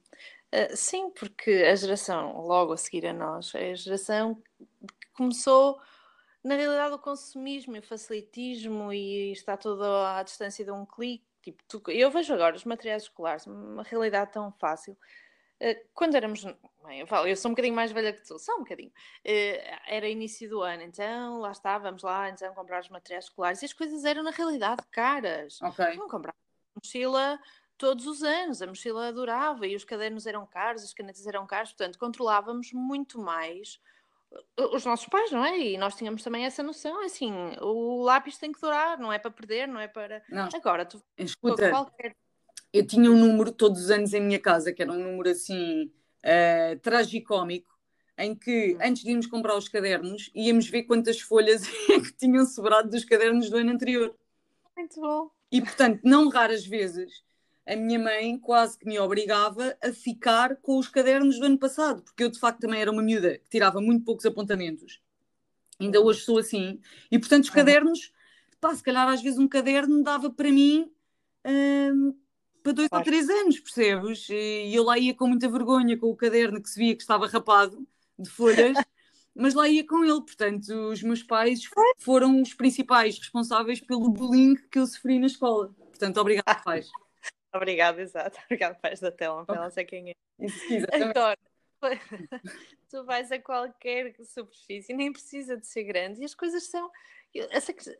Uh, 0.54 0.76
sim, 0.76 1.10
porque 1.10 1.50
a 1.50 1.74
geração 1.74 2.40
logo 2.40 2.72
a 2.72 2.76
seguir 2.76 3.06
a 3.06 3.12
nós 3.12 3.52
é 3.56 3.72
a 3.72 3.74
geração 3.74 4.36
que 4.36 5.08
começou, 5.12 5.80
na 6.44 6.54
realidade, 6.54 6.94
o 6.94 6.98
consumismo 6.98 7.74
e 7.74 7.80
o 7.80 7.82
facilitismo 7.82 8.92
e 8.92 9.32
está 9.32 9.56
tudo 9.56 9.82
à 9.84 10.22
distância 10.22 10.64
de 10.64 10.70
um 10.70 10.86
clique. 10.86 11.24
Tipo, 11.42 11.62
tu, 11.68 11.82
eu 11.90 12.10
vejo 12.10 12.32
agora 12.32 12.54
os 12.54 12.64
materiais 12.64 13.02
escolares, 13.02 13.46
uma 13.46 13.82
realidade 13.82 14.32
tão 14.32 14.52
fácil. 14.52 14.96
Uh, 15.64 15.88
quando 15.94 16.14
éramos 16.14 16.44
Bem, 16.84 17.00
eu, 17.00 17.06
falo, 17.06 17.26
eu 17.26 17.34
sou 17.34 17.50
um 17.50 17.54
bocadinho 17.54 17.74
mais 17.74 17.90
velha 17.92 18.12
que 18.12 18.22
tu, 18.26 18.38
só 18.38 18.56
um 18.56 18.58
bocadinho. 18.58 18.90
Uh, 18.90 19.80
era 19.86 20.06
início 20.06 20.48
do 20.50 20.60
ano, 20.60 20.82
então 20.82 21.38
lá 21.40 21.50
está, 21.50 21.78
vamos 21.78 22.02
lá 22.02 22.28
então 22.28 22.52
comprar 22.54 22.82
os 22.82 22.90
materiais 22.90 23.24
escolares 23.24 23.62
e 23.62 23.64
as 23.64 23.72
coisas 23.72 24.04
eram 24.04 24.22
na 24.22 24.30
realidade 24.30 24.82
caras. 24.90 25.60
Ok. 25.62 25.96
Não 25.96 26.08
comprava 26.08 26.36
mochila 26.76 27.40
todos 27.78 28.06
os 28.06 28.22
anos, 28.22 28.60
a 28.60 28.66
mochila 28.66 29.12
durava 29.12 29.66
e 29.66 29.74
os 29.74 29.82
cadernos 29.82 30.26
eram 30.26 30.46
caros, 30.46 30.84
as 30.84 30.92
canetas 30.92 31.26
eram 31.26 31.46
caras, 31.46 31.70
portanto 31.70 31.98
controlávamos 31.98 32.70
muito 32.72 33.18
mais 33.18 33.80
eh, 34.30 34.66
os 34.72 34.84
nossos 34.84 35.06
pais, 35.06 35.32
não 35.32 35.44
é? 35.44 35.58
E 35.58 35.78
nós 35.78 35.94
tínhamos 35.94 36.22
também 36.22 36.44
essa 36.44 36.62
noção, 36.62 37.02
assim, 37.02 37.32
o 37.62 38.02
lápis 38.02 38.36
tem 38.36 38.52
que 38.52 38.60
durar, 38.60 38.98
não 38.98 39.10
é 39.10 39.18
para 39.18 39.30
perder, 39.30 39.66
não 39.66 39.80
é 39.80 39.88
para. 39.88 40.22
Não. 40.28 40.48
Agora, 40.54 40.84
tu 40.84 41.02
escuta, 41.16 41.70
qualquer... 41.70 42.14
eu 42.74 42.84
tinha 42.84 43.08
um 43.08 43.16
número 43.16 43.52
todos 43.52 43.84
os 43.84 43.90
anos 43.92 44.12
em 44.12 44.20
minha 44.20 44.40
casa, 44.40 44.72
que 44.72 44.82
era 44.82 44.90
um 44.90 44.98
número 44.98 45.30
assim 45.30 45.92
uh, 46.24 46.76
tragicómico, 46.82 47.72
em 48.18 48.34
que 48.34 48.76
antes 48.82 49.04
de 49.04 49.10
irmos 49.10 49.28
comprar 49.28 49.56
os 49.56 49.68
cadernos, 49.68 50.28
íamos 50.34 50.68
ver 50.68 50.82
quantas 50.82 51.20
folhas 51.20 51.62
é 51.88 52.00
que 52.00 52.12
tinham 52.14 52.44
sobrado 52.44 52.90
dos 52.90 53.04
cadernos 53.04 53.48
do 53.48 53.58
ano 53.58 53.70
anterior. 53.70 54.12
Muito 54.76 55.00
bom. 55.00 55.30
E 55.52 55.60
portanto, 55.60 56.00
não 56.02 56.28
raras 56.28 56.66
vezes, 56.66 57.22
a 57.64 57.76
minha 57.76 57.98
mãe 57.98 58.36
quase 58.36 58.76
que 58.76 58.86
me 58.86 58.98
obrigava 58.98 59.76
a 59.80 59.92
ficar 59.92 60.56
com 60.56 60.76
os 60.76 60.88
cadernos 60.88 61.38
do 61.38 61.46
ano 61.46 61.58
passado, 61.58 62.02
porque 62.02 62.24
eu 62.24 62.28
de 62.28 62.40
facto 62.40 62.58
também 62.58 62.80
era 62.80 62.90
uma 62.90 63.02
miúda 63.02 63.38
que 63.38 63.50
tirava 63.50 63.80
muito 63.80 64.04
poucos 64.04 64.26
apontamentos. 64.26 65.00
Ainda 65.78 66.00
hoje 66.00 66.22
sou 66.22 66.38
assim. 66.38 66.80
E 67.08 67.20
portanto, 67.20 67.44
os 67.44 67.50
cadernos, 67.50 68.12
pá, 68.60 68.74
se 68.74 68.82
calhar 68.82 69.08
às 69.08 69.22
vezes 69.22 69.38
um 69.38 69.46
caderno 69.46 70.02
dava 70.02 70.28
para 70.28 70.50
mim. 70.50 70.90
Hum, 71.46 72.14
para 72.64 72.72
dois 72.72 72.88
claro. 72.88 73.02
ou 73.02 73.04
três 73.04 73.28
anos, 73.28 73.60
percebes? 73.60 74.26
E 74.30 74.74
eu 74.74 74.82
lá 74.82 74.98
ia 74.98 75.14
com 75.14 75.28
muita 75.28 75.48
vergonha 75.50 75.98
com 75.98 76.06
o 76.06 76.16
caderno 76.16 76.62
que 76.62 76.70
se 76.70 76.78
via 76.78 76.96
que 76.96 77.02
estava 77.02 77.26
rapado 77.26 77.86
de 78.18 78.30
folhas, 78.30 78.74
mas 79.36 79.52
lá 79.52 79.68
ia 79.68 79.86
com 79.86 80.02
ele. 80.02 80.22
Portanto, 80.22 80.70
os 80.90 81.02
meus 81.02 81.22
pais 81.22 81.60
foram 81.98 82.40
os 82.40 82.54
principais 82.54 83.18
responsáveis 83.18 83.82
pelo 83.82 84.08
bullying 84.08 84.56
que 84.70 84.78
eu 84.78 84.86
sofri 84.86 85.18
na 85.18 85.26
escola. 85.26 85.74
Portanto, 85.76 86.18
obrigado, 86.18 86.64
pais. 86.64 86.90
Obrigada, 87.54 88.02
exato. 88.02 88.36
Obrigado, 88.50 88.80
pais 88.80 88.98
da 88.98 89.12
tela, 89.12 89.44
ela 89.46 89.70
sei 89.70 89.84
quem 89.84 90.10
é. 90.10 90.14
Então, 90.40 91.34
tu 92.90 93.04
vais 93.04 93.30
a 93.30 93.38
qualquer 93.38 94.12
superfície, 94.24 94.92
nem 94.92 95.12
precisa 95.12 95.56
de 95.56 95.64
ser 95.64 95.84
grande, 95.84 96.20
e 96.20 96.24
as 96.24 96.34
coisas 96.34 96.64
são 96.64 96.90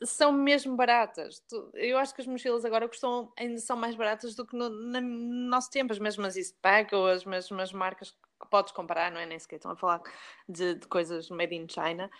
são 0.03 0.33
mesmo 0.33 0.77
baratas. 0.77 1.42
Eu 1.75 1.99
acho 1.99 2.14
que 2.14 2.20
as 2.20 2.27
mochilas 2.27 2.64
agora 2.64 2.88
custam, 2.88 3.33
ainda 3.37 3.59
são 3.59 3.77
mais 3.77 3.94
baratas 3.94 4.35
do 4.35 4.47
que 4.47 4.57
no, 4.57 4.68
no 4.68 5.01
nosso 5.01 5.70
tempo, 5.70 5.92
as 5.92 5.99
mesmas 5.99 6.37
Eastpak 6.37 6.94
ou 6.94 7.07
as 7.07 7.25
mesmas 7.25 7.73
marcas 7.73 8.11
que 8.11 8.49
podes 8.49 8.73
comprar, 8.73 9.11
não 9.11 9.20
é? 9.20 9.27
Nem 9.27 9.38
sequer 9.38 9.57
estão 9.57 9.73
a 9.73 9.77
falar 9.77 10.03
de, 10.49 10.75
de 10.75 10.87
coisas 10.87 11.29
made 11.31 11.55
in 11.55 11.66
China. 11.68 12.11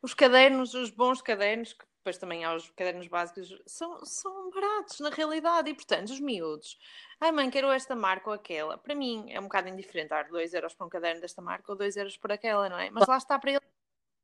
Os 0.00 0.14
cadernos, 0.14 0.74
os 0.74 0.90
bons 0.90 1.20
cadernos, 1.20 1.72
que 1.72 1.84
depois 1.98 2.18
também 2.18 2.44
há 2.44 2.54
os 2.54 2.70
cadernos 2.70 3.08
básicos, 3.08 3.56
são, 3.66 4.04
são 4.04 4.50
baratos 4.50 5.00
na 5.00 5.08
realidade 5.08 5.70
e, 5.70 5.74
portanto, 5.74 6.10
os 6.10 6.20
miúdos. 6.20 6.78
Ai 7.20 7.32
mãe, 7.32 7.50
quero 7.50 7.70
esta 7.70 7.96
marca 7.96 8.28
ou 8.28 8.34
aquela. 8.34 8.76
Para 8.76 8.94
mim 8.94 9.26
é 9.30 9.40
um 9.40 9.44
bocado 9.44 9.68
indiferente 9.68 10.10
dar 10.10 10.28
2 10.28 10.52
euros 10.52 10.74
para 10.74 10.86
um 10.86 10.90
caderno 10.90 11.20
desta 11.20 11.40
marca 11.40 11.72
ou 11.72 11.76
2 11.76 11.96
euros 11.96 12.16
por 12.16 12.30
aquela, 12.30 12.68
não 12.68 12.78
é? 12.78 12.90
Mas 12.90 13.06
lá 13.06 13.16
está 13.16 13.38
para 13.38 13.52
ele 13.52 13.73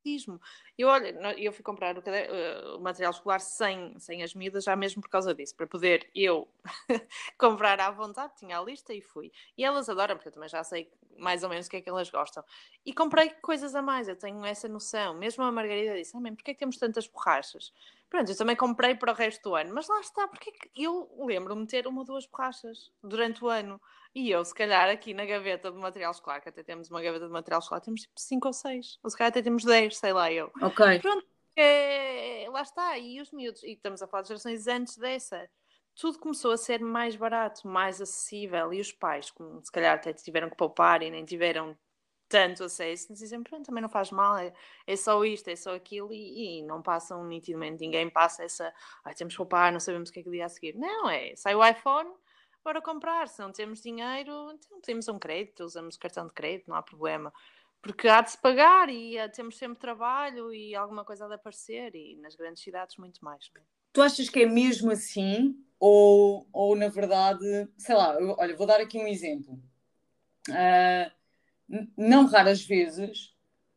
racismo. 0.00 0.40
Eu, 0.76 0.88
eu 1.36 1.52
fui 1.52 1.62
comprar 1.62 1.96
o, 1.96 2.00
uh, 2.00 2.76
o, 2.76 2.80
material 2.80 3.10
escolar 3.12 3.38
sem, 3.40 3.98
sem 3.98 4.22
as 4.22 4.34
medidas, 4.34 4.64
já 4.64 4.74
mesmo 4.74 5.02
por 5.02 5.08
causa 5.08 5.34
disso, 5.34 5.54
para 5.54 5.66
poder 5.66 6.10
eu 6.14 6.48
comprar 7.38 7.80
à 7.80 7.90
vontade, 7.90 8.34
tinha 8.36 8.58
a 8.58 8.62
lista 8.62 8.94
e 8.94 9.00
fui. 9.00 9.30
E 9.56 9.64
elas 9.64 9.88
adoram, 9.88 10.16
porque 10.16 10.28
eu 10.28 10.32
também 10.32 10.48
já 10.48 10.64
sei 10.64 10.90
mais 11.18 11.42
ou 11.42 11.50
menos 11.50 11.66
o 11.66 11.70
que 11.70 11.76
é 11.76 11.80
que 11.80 11.88
elas 11.88 12.10
gostam. 12.10 12.42
E 12.84 12.92
comprei 12.94 13.30
coisas 13.30 13.74
a 13.74 13.82
mais, 13.82 14.08
eu 14.08 14.16
tenho 14.16 14.44
essa 14.44 14.68
noção. 14.68 15.14
Mesmo 15.14 15.44
a 15.44 15.52
Margarida 15.52 15.94
disse, 15.94 16.16
ah, 16.16 16.20
porquê 16.20 16.52
é 16.52 16.54
que 16.54 16.60
temos 16.60 16.78
tantas 16.78 17.06
borrachas? 17.06 17.72
Pronto, 18.08 18.30
eu 18.30 18.36
também 18.36 18.56
comprei 18.56 18.94
para 18.94 19.12
o 19.12 19.14
resto 19.14 19.50
do 19.50 19.54
ano, 19.54 19.72
mas 19.72 19.86
lá 19.86 20.00
está, 20.00 20.26
porque 20.26 20.52
eu 20.74 21.08
lembro-me 21.18 21.62
de 21.62 21.68
ter 21.68 21.86
uma 21.86 22.00
ou 22.00 22.04
duas 22.04 22.26
borrachas 22.26 22.90
durante 23.02 23.44
o 23.44 23.48
ano. 23.48 23.80
E 24.14 24.30
eu, 24.30 24.44
se 24.44 24.54
calhar, 24.54 24.88
aqui 24.88 25.14
na 25.14 25.24
gaveta 25.24 25.70
de 25.70 25.78
material 25.78 26.10
escolar, 26.10 26.40
que 26.40 26.48
até 26.48 26.62
temos 26.62 26.90
uma 26.90 27.00
gaveta 27.00 27.26
de 27.26 27.32
material 27.32 27.60
escolar, 27.60 27.80
temos 27.80 28.02
tipo 28.02 28.18
5 28.18 28.48
ou 28.48 28.52
6. 28.52 28.98
Ou 29.02 29.10
se 29.10 29.16
calhar 29.16 29.30
até 29.30 29.40
temos 29.40 29.64
10, 29.64 29.96
sei 29.96 30.12
lá 30.12 30.32
eu. 30.32 30.50
Ok. 30.60 30.98
Pronto, 30.98 31.26
é, 31.56 32.46
lá 32.50 32.62
está. 32.62 32.98
E 32.98 33.20
os 33.20 33.30
miúdos, 33.30 33.62
e 33.62 33.72
estamos 33.72 34.02
a 34.02 34.08
falar 34.08 34.22
de 34.22 34.28
gerações 34.28 34.66
antes 34.66 34.96
dessa. 34.96 35.48
Tudo 35.94 36.18
começou 36.18 36.50
a 36.50 36.56
ser 36.56 36.80
mais 36.80 37.14
barato, 37.14 37.68
mais 37.68 38.00
acessível. 38.00 38.72
E 38.72 38.80
os 38.80 38.90
pais, 38.90 39.30
como 39.30 39.64
se 39.64 39.70
calhar 39.70 39.94
até 39.94 40.12
tiveram 40.12 40.50
que 40.50 40.56
poupar 40.56 41.02
e 41.02 41.10
nem 41.10 41.24
tiveram 41.24 41.76
tanto 42.30 42.62
acesso, 42.62 43.10
nos 43.10 43.18
dizem, 43.18 43.42
pronto, 43.42 43.66
também 43.66 43.82
não 43.82 43.88
faz 43.88 44.12
mal, 44.12 44.38
é, 44.38 44.52
é 44.86 44.94
só 44.94 45.22
isto, 45.24 45.48
é 45.48 45.56
só 45.56 45.74
aquilo, 45.74 46.12
e, 46.12 46.60
e, 46.60 46.62
não 46.62 46.80
passam 46.80 47.24
nitidamente, 47.26 47.80
ninguém 47.80 48.08
passa 48.08 48.44
essa, 48.44 48.72
ai, 49.04 49.12
temos 49.14 49.34
que 49.34 49.38
poupar, 49.38 49.72
não 49.72 49.80
sabemos 49.80 50.10
o 50.10 50.12
que 50.12 50.20
é 50.20 50.22
que 50.22 50.30
dia 50.30 50.46
a 50.46 50.48
seguir. 50.48 50.76
Não, 50.76 51.10
é, 51.10 51.34
sai 51.34 51.56
o 51.56 51.66
iPhone, 51.66 52.08
para 52.62 52.80
comprar. 52.80 53.28
Se 53.28 53.40
não 53.40 53.52
temos 53.52 53.82
dinheiro, 53.82 54.52
então 54.52 54.80
temos 54.80 55.08
um 55.08 55.18
crédito, 55.18 55.64
usamos 55.64 55.96
cartão 55.96 56.26
de 56.26 56.32
crédito, 56.32 56.68
não 56.68 56.76
há 56.76 56.82
problema. 56.82 57.32
Porque 57.82 58.08
há 58.08 58.20
de 58.20 58.32
se 58.32 58.38
pagar 58.38 58.88
e 58.88 59.16
eh, 59.16 59.28
temos 59.28 59.56
sempre 59.56 59.78
trabalho 59.78 60.52
e 60.52 60.74
alguma 60.74 61.04
coisa 61.04 61.24
há 61.24 61.28
de 61.28 61.34
aparecer 61.34 61.94
e 61.94 62.16
nas 62.16 62.34
grandes 62.36 62.62
cidades 62.62 62.96
muito 62.96 63.24
mais. 63.24 63.50
É? 63.56 63.60
Tu 63.92 64.02
achas 64.02 64.28
que 64.28 64.40
é 64.40 64.46
mesmo 64.46 64.90
assim? 64.90 65.56
Ou, 65.78 66.46
ou 66.52 66.76
na 66.76 66.88
verdade, 66.88 67.68
sei 67.78 67.94
lá, 67.94 68.14
eu, 68.20 68.36
olha, 68.38 68.54
vou 68.54 68.66
dar 68.66 68.80
aqui 68.80 68.98
um 68.98 69.06
exemplo. 69.06 69.58
Uh, 70.48 71.10
não 71.96 72.26
raras 72.26 72.62
vezes 72.62 73.34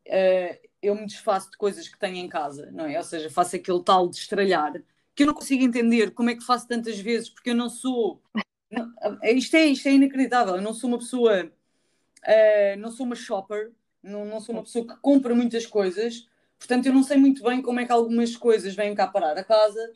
uh, 0.08 0.70
eu 0.82 0.96
me 0.96 1.06
desfaço 1.06 1.50
de 1.52 1.58
coisas 1.58 1.88
que 1.88 1.98
tenho 1.98 2.18
em 2.18 2.28
casa, 2.28 2.70
não 2.72 2.86
é? 2.86 2.98
Ou 2.98 3.04
seja, 3.04 3.30
faço 3.30 3.56
aquele 3.56 3.84
tal 3.84 4.10
de 4.10 4.18
estralhar 4.18 4.74
que 5.16 5.24
eu 5.24 5.28
não 5.28 5.34
consigo 5.34 5.64
entender 5.64 6.12
como 6.12 6.30
é 6.30 6.36
que 6.36 6.44
faço 6.44 6.68
tantas 6.68 7.00
vezes, 7.00 7.30
porque 7.30 7.52
eu 7.52 7.56
não 7.56 7.70
sou 7.70 8.22
isto, 9.34 9.56
é, 9.56 9.66
isto 9.66 9.88
é 9.88 9.92
inacreditável. 9.92 10.56
Eu 10.56 10.62
não 10.62 10.74
sou 10.74 10.90
uma 10.90 10.98
pessoa, 10.98 11.46
uh, 11.46 12.80
não 12.80 12.92
sou 12.92 13.06
uma 13.06 13.16
shopper, 13.16 13.72
não, 14.02 14.26
não 14.26 14.40
sou 14.40 14.56
uma 14.56 14.64
pessoa 14.64 14.88
que 14.88 14.96
compra 14.98 15.34
muitas 15.34 15.66
coisas, 15.66 16.28
portanto, 16.60 16.86
eu 16.86 16.94
não 16.94 17.04
sei 17.04 17.18
muito 17.18 17.44
bem 17.44 17.62
como 17.62 17.80
é 17.80 17.86
que 17.86 17.92
algumas 17.92 18.36
coisas 18.36 18.76
vêm 18.76 18.94
cá 18.96 19.08
parar 19.08 19.38
a 19.38 19.44
casa. 19.44 19.94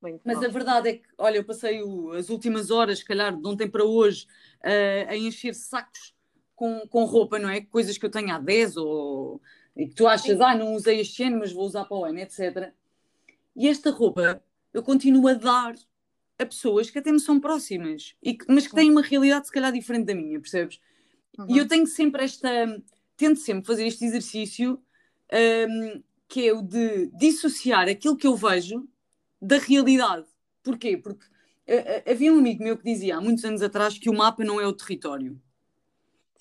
Muito 0.00 0.20
Mas 0.24 0.38
bom. 0.38 0.44
a 0.44 0.48
verdade 0.48 0.88
é 0.88 0.92
que, 0.94 1.08
olha, 1.18 1.38
eu 1.38 1.44
passei 1.44 1.82
o, 1.82 2.12
as 2.12 2.28
últimas 2.28 2.70
horas, 2.70 3.00
se 3.00 3.04
calhar, 3.04 3.36
de 3.36 3.46
ontem 3.46 3.68
para 3.68 3.84
hoje, 3.84 4.26
uh, 4.60 5.10
a 5.10 5.16
encher 5.16 5.54
sacos 5.54 6.14
com, 6.54 6.86
com 6.88 7.04
roupa, 7.04 7.38
não 7.38 7.48
é? 7.48 7.60
Coisas 7.60 7.98
que 7.98 8.06
eu 8.06 8.10
tenho 8.10 8.32
há 8.32 8.38
10 8.38 8.76
ou 8.76 9.40
e 9.78 9.86
que 9.86 9.94
tu 9.94 10.08
achas, 10.08 10.36
Sim. 10.36 10.42
ah, 10.42 10.56
não 10.56 10.74
usei 10.74 11.00
este 11.00 11.22
ano, 11.22 11.38
mas 11.38 11.52
vou 11.52 11.64
usar 11.64 11.84
para 11.84 11.96
o 11.96 12.04
ano, 12.04 12.18
etc. 12.18 12.72
E 13.54 13.68
esta 13.68 13.90
roupa 13.90 14.42
eu 14.72 14.82
continuo 14.82 15.28
a 15.28 15.34
dar 15.34 15.74
a 16.38 16.46
pessoas 16.46 16.90
que 16.90 16.98
até 16.98 17.10
me 17.10 17.20
são 17.20 17.40
próximas, 17.40 18.14
que, 18.22 18.38
mas 18.48 18.66
que 18.66 18.74
têm 18.74 18.90
uma 18.90 19.02
realidade 19.02 19.46
se 19.46 19.52
calhar 19.52 19.72
diferente 19.72 20.06
da 20.06 20.14
minha, 20.14 20.40
percebes? 20.40 20.80
Uhum. 21.38 21.46
E 21.48 21.58
eu 21.58 21.66
tenho 21.66 21.86
sempre 21.86 22.24
esta. 22.24 22.48
Tento 23.16 23.40
sempre 23.40 23.66
fazer 23.66 23.84
este 23.84 24.04
exercício 24.04 24.80
um, 25.32 26.02
que 26.28 26.46
é 26.46 26.52
o 26.52 26.62
de 26.62 27.06
dissociar 27.08 27.88
aquilo 27.88 28.16
que 28.16 28.26
eu 28.26 28.36
vejo 28.36 28.86
da 29.40 29.58
realidade. 29.58 30.26
Porquê? 30.62 30.96
Porque 30.96 31.24
uh, 31.24 32.10
havia 32.10 32.32
um 32.32 32.38
amigo 32.38 32.62
meu 32.62 32.76
que 32.76 32.84
dizia 32.84 33.16
há 33.16 33.20
muitos 33.20 33.44
anos 33.44 33.62
atrás 33.62 33.98
que 33.98 34.10
o 34.10 34.14
mapa 34.14 34.44
não 34.44 34.60
é 34.60 34.66
o 34.66 34.72
território. 34.72 35.40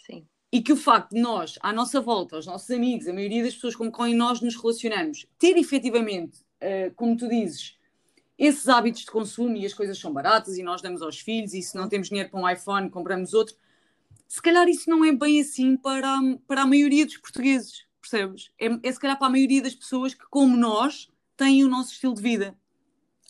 Sim. 0.05 0.27
E 0.51 0.61
que 0.61 0.73
o 0.73 0.77
facto 0.77 1.15
de 1.15 1.21
nós, 1.21 1.57
à 1.61 1.73
nossa 1.73 1.99
volta, 2.01 2.37
os 2.37 2.45
nossos 2.45 2.69
amigos, 2.69 3.07
a 3.07 3.13
maioria 3.13 3.43
das 3.43 3.55
pessoas 3.55 3.75
com 3.75 3.91
quem 3.91 4.13
nós 4.13 4.41
nos 4.41 4.55
relacionamos, 4.55 5.25
ter 5.39 5.57
efetivamente, 5.57 6.41
uh, 6.61 6.93
como 6.95 7.15
tu 7.15 7.27
dizes, 7.27 7.76
esses 8.37 8.67
hábitos 8.67 9.01
de 9.01 9.11
consumo 9.11 9.55
e 9.57 9.65
as 9.65 9.73
coisas 9.73 9.97
são 9.97 10.13
baratas 10.13 10.57
e 10.57 10.63
nós 10.63 10.81
damos 10.81 11.01
aos 11.01 11.19
filhos 11.19 11.53
e 11.53 11.61
se 11.61 11.75
não 11.75 11.89
temos 11.89 12.09
dinheiro 12.09 12.29
para 12.29 12.39
um 12.39 12.49
iPhone 12.49 12.89
compramos 12.89 13.33
outro. 13.33 13.55
Se 14.27 14.41
calhar 14.41 14.67
isso 14.67 14.89
não 14.89 15.03
é 15.03 15.11
bem 15.11 15.41
assim 15.41 15.75
para, 15.77 16.19
para 16.45 16.61
a 16.61 16.67
maioria 16.67 17.05
dos 17.05 17.17
portugueses, 17.17 17.85
percebes? 17.99 18.51
É, 18.59 18.67
é 18.83 18.91
se 18.91 18.99
calhar 18.99 19.17
para 19.17 19.27
a 19.27 19.31
maioria 19.31 19.61
das 19.61 19.73
pessoas 19.73 20.13
que, 20.13 20.25
como 20.29 20.55
nós, 20.55 21.09
têm 21.35 21.63
o 21.63 21.69
nosso 21.69 21.93
estilo 21.93 22.13
de 22.13 22.21
vida. 22.21 22.55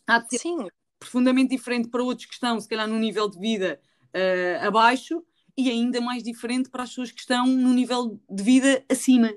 Há 0.06 0.20
de 0.20 0.30
ser 0.30 0.40
Sim. 0.40 0.68
profundamente 1.00 1.56
diferente 1.56 1.90
para 1.90 2.04
outros 2.04 2.26
que 2.26 2.34
estão, 2.34 2.60
se 2.60 2.68
calhar, 2.68 2.88
num 2.88 3.00
nível 3.00 3.30
de 3.30 3.40
vida 3.40 3.80
uh, 4.08 4.68
abaixo 4.68 5.24
e 5.56 5.70
ainda 5.70 6.02
mais 6.02 6.24
diferente 6.24 6.70
para 6.70 6.84
as 6.84 6.90
pessoas 6.90 7.12
que 7.12 7.20
estão 7.20 7.46
num 7.46 7.74
nível 7.74 8.20
de 8.30 8.44
vida 8.44 8.84
acima. 8.90 9.34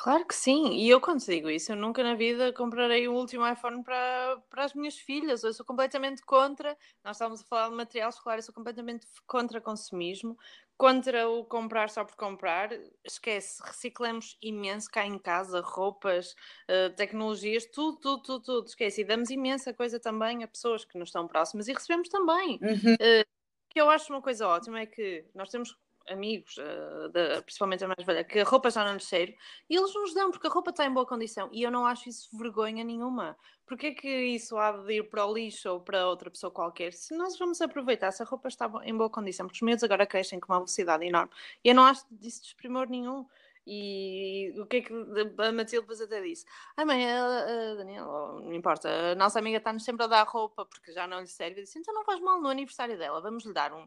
Claro 0.00 0.24
que 0.24 0.34
sim, 0.34 0.74
e 0.74 0.88
eu 0.88 1.00
quando 1.00 1.18
digo 1.24 1.50
isso, 1.50 1.72
eu 1.72 1.76
nunca 1.76 2.04
na 2.04 2.14
vida 2.14 2.52
comprarei 2.52 3.08
o 3.08 3.14
último 3.14 3.44
iPhone 3.44 3.82
para, 3.82 4.40
para 4.48 4.62
as 4.62 4.72
minhas 4.72 4.96
filhas, 4.96 5.42
eu 5.42 5.52
sou 5.52 5.66
completamente 5.66 6.22
contra, 6.22 6.78
nós 7.04 7.16
estávamos 7.16 7.40
a 7.40 7.44
falar 7.44 7.68
de 7.68 7.74
material 7.74 8.08
escolar, 8.08 8.38
eu 8.38 8.42
sou 8.42 8.54
completamente 8.54 9.08
contra 9.26 9.60
consumismo, 9.60 10.38
contra 10.76 11.28
o 11.28 11.44
comprar 11.44 11.90
só 11.90 12.04
por 12.04 12.14
comprar, 12.14 12.70
esquece, 13.04 13.60
reciclamos 13.60 14.38
imenso 14.40 14.88
cá 14.88 15.04
em 15.04 15.18
casa, 15.18 15.60
roupas, 15.60 16.30
uh, 16.70 16.94
tecnologias, 16.94 17.66
tudo, 17.66 17.98
tudo, 17.98 18.22
tudo, 18.22 18.44
tudo, 18.44 18.66
esquece, 18.68 19.00
e 19.00 19.04
damos 19.04 19.30
imensa 19.30 19.74
coisa 19.74 19.98
também 19.98 20.44
a 20.44 20.48
pessoas 20.48 20.84
que 20.84 20.96
nos 20.96 21.08
estão 21.08 21.26
próximas 21.26 21.66
e 21.66 21.72
recebemos 21.72 22.08
também. 22.08 22.60
Uhum. 22.62 22.94
Uh, 22.94 23.26
que 23.68 23.80
eu 23.80 23.90
acho 23.90 24.12
uma 24.12 24.22
coisa 24.22 24.46
ótima 24.46 24.78
é 24.78 24.86
que 24.86 25.24
nós 25.34 25.50
temos 25.50 25.76
amigos, 26.10 26.56
uh, 26.58 27.08
de, 27.08 27.42
principalmente 27.42 27.84
a 27.84 27.88
mais 27.88 28.04
velha, 28.04 28.24
que 28.24 28.40
a 28.40 28.44
roupa 28.44 28.70
já 28.70 28.84
não 28.84 28.94
lhes 28.94 29.04
serve, 29.04 29.36
e 29.68 29.76
eles 29.76 29.94
nos 29.94 30.14
dão, 30.14 30.30
porque 30.30 30.46
a 30.46 30.50
roupa 30.50 30.70
está 30.70 30.84
em 30.84 30.92
boa 30.92 31.06
condição. 31.06 31.48
E 31.52 31.62
eu 31.62 31.70
não 31.70 31.86
acho 31.86 32.08
isso 32.08 32.28
vergonha 32.36 32.84
nenhuma. 32.84 33.36
Porque 33.66 33.88
é 33.88 33.94
que 33.94 34.08
isso 34.08 34.56
há 34.56 34.72
de 34.72 34.94
ir 34.94 35.10
para 35.10 35.26
o 35.26 35.32
lixo 35.34 35.68
ou 35.68 35.80
para 35.80 36.08
outra 36.08 36.30
pessoa 36.30 36.50
qualquer? 36.50 36.94
Se 36.94 37.14
nós 37.14 37.38
vamos 37.38 37.60
aproveitar, 37.60 38.10
se 38.12 38.22
a 38.22 38.26
roupa 38.26 38.48
está 38.48 38.70
em 38.82 38.96
boa 38.96 39.10
condição, 39.10 39.46
porque 39.46 39.58
os 39.58 39.62
meus 39.62 39.84
agora 39.84 40.06
crescem 40.06 40.40
com 40.40 40.52
uma 40.52 40.58
velocidade 40.58 41.04
enorme, 41.04 41.30
e 41.62 41.68
eu 41.68 41.74
não 41.74 41.84
acho 41.84 42.06
disso 42.10 42.42
desprimor 42.42 42.88
nenhum. 42.88 43.26
E 43.70 44.54
o 44.58 44.64
que 44.64 44.78
é 44.78 44.80
que 44.80 44.92
a 44.94 45.52
Matilde 45.52 45.82
depois 45.82 46.00
até 46.00 46.22
disse? 46.22 46.46
Ah, 46.74 46.86
mãe, 46.86 47.06
a, 47.06 47.72
a 47.72 47.74
Daniela, 47.74 48.40
não 48.40 48.54
importa, 48.54 48.88
a 49.12 49.14
nossa 49.14 49.38
amiga 49.38 49.58
está-nos 49.58 49.84
sempre 49.84 50.04
a 50.04 50.06
dar 50.06 50.26
roupa 50.26 50.64
porque 50.64 50.90
já 50.90 51.06
não 51.06 51.20
lhe 51.20 51.26
serve. 51.26 51.60
Eu 51.60 51.64
disse, 51.64 51.78
então 51.78 51.92
não 51.92 52.02
faz 52.02 52.18
mal 52.18 52.40
no 52.40 52.48
aniversário 52.48 52.96
dela, 52.96 53.20
vamos 53.20 53.44
lhe 53.44 53.52
dar 53.52 53.74
um, 53.74 53.86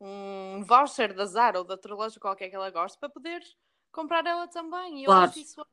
um 0.00 0.62
voucher 0.64 1.12
da 1.14 1.24
Zara 1.26 1.58
ou 1.58 1.64
da 1.64 1.74
outra 1.74 1.94
loja 1.94 2.20
qualquer 2.20 2.48
que 2.48 2.56
ela 2.56 2.70
goste 2.70 2.98
para 2.98 3.08
poder 3.08 3.42
comprar 3.90 4.24
ela 4.26 4.46
também. 4.46 5.00
E 5.00 5.04
eu 5.04 5.06
claro. 5.06 5.30
acho 5.30 5.38
isso 5.40 5.66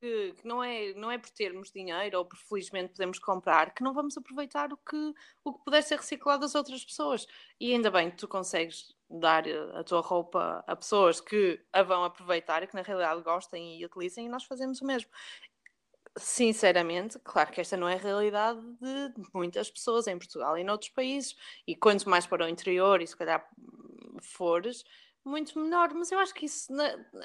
que, 0.00 0.34
que, 0.40 0.46
não, 0.46 0.62
é, 0.62 0.92
não 0.94 1.10
é 1.10 1.18
por 1.18 1.30
termos 1.30 1.70
dinheiro 1.70 2.18
ou 2.18 2.24
por 2.24 2.36
felizmente 2.36 2.92
podemos 2.92 3.18
comprar 3.18 3.74
que 3.74 3.82
não 3.82 3.92
vamos 3.92 4.16
aproveitar 4.16 4.72
o 4.72 4.76
que, 4.76 5.14
o 5.44 5.52
que 5.52 5.64
puder 5.64 5.82
ser 5.82 5.96
reciclado 5.96 6.40
das 6.40 6.54
outras 6.54 6.84
pessoas. 6.84 7.26
E 7.60 7.72
ainda 7.72 7.90
bem 7.90 8.10
que 8.10 8.16
tu 8.16 8.28
consegues 8.28 8.94
dar 9.10 9.46
eh, 9.46 9.70
a 9.74 9.82
tua 9.82 10.00
roupa 10.00 10.62
a 10.66 10.76
pessoas 10.76 11.20
que 11.20 11.60
a 11.72 11.82
vão 11.82 12.04
aproveitar 12.04 12.62
e 12.62 12.66
que 12.66 12.74
na 12.74 12.82
realidade 12.82 13.22
gostem 13.22 13.78
e 13.78 13.84
utilizem 13.84 14.26
e 14.26 14.28
nós 14.28 14.44
fazemos 14.44 14.80
o 14.80 14.84
mesmo. 14.84 15.10
Sinceramente, 16.18 17.18
claro 17.20 17.50
que 17.52 17.60
esta 17.60 17.76
não 17.76 17.88
é 17.88 17.94
a 17.94 17.98
realidade 17.98 18.60
de 18.80 19.12
muitas 19.32 19.70
pessoas 19.70 20.06
em 20.06 20.18
Portugal 20.18 20.58
e 20.58 20.64
noutros 20.64 20.90
países, 20.90 21.36
e 21.66 21.76
quanto 21.76 22.08
mais 22.08 22.26
para 22.26 22.44
o 22.44 22.48
interior, 22.48 23.00
e 23.00 23.06
se 23.06 23.16
calhar 23.16 23.48
fores, 24.20 24.84
muito 25.24 25.58
menor. 25.58 25.92
Mas 25.94 26.10
eu 26.10 26.18
acho 26.18 26.34
que 26.34 26.46
isso, 26.46 26.72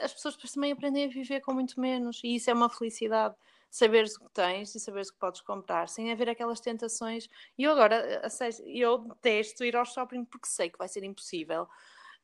as 0.02 0.14
pessoas 0.14 0.36
também 0.36 0.72
aprendem 0.72 1.06
a 1.06 1.08
viver 1.08 1.42
com 1.42 1.54
muito 1.54 1.80
menos, 1.80 2.22
e 2.24 2.36
isso 2.36 2.50
é 2.50 2.54
uma 2.54 2.70
felicidade. 2.70 3.36
Saberes 3.70 4.16
o 4.18 4.26
que 4.26 4.32
tens 4.32 4.76
e 4.76 4.80
saberes 4.80 5.10
o 5.10 5.14
que 5.14 5.20
podes 5.20 5.42
comprar, 5.42 5.90
sem 5.90 6.12
haver 6.12 6.30
aquelas 6.30 6.60
tentações. 6.60 7.28
E 7.58 7.64
eu 7.64 7.72
agora, 7.72 8.22
eu 8.68 9.00
detesto 9.00 9.66
ir 9.66 9.76
ao 9.76 9.84
shopping 9.84 10.26
porque 10.26 10.48
sei 10.48 10.70
que 10.70 10.78
vai 10.78 10.88
ser 10.88 11.04
impossível 11.04 11.68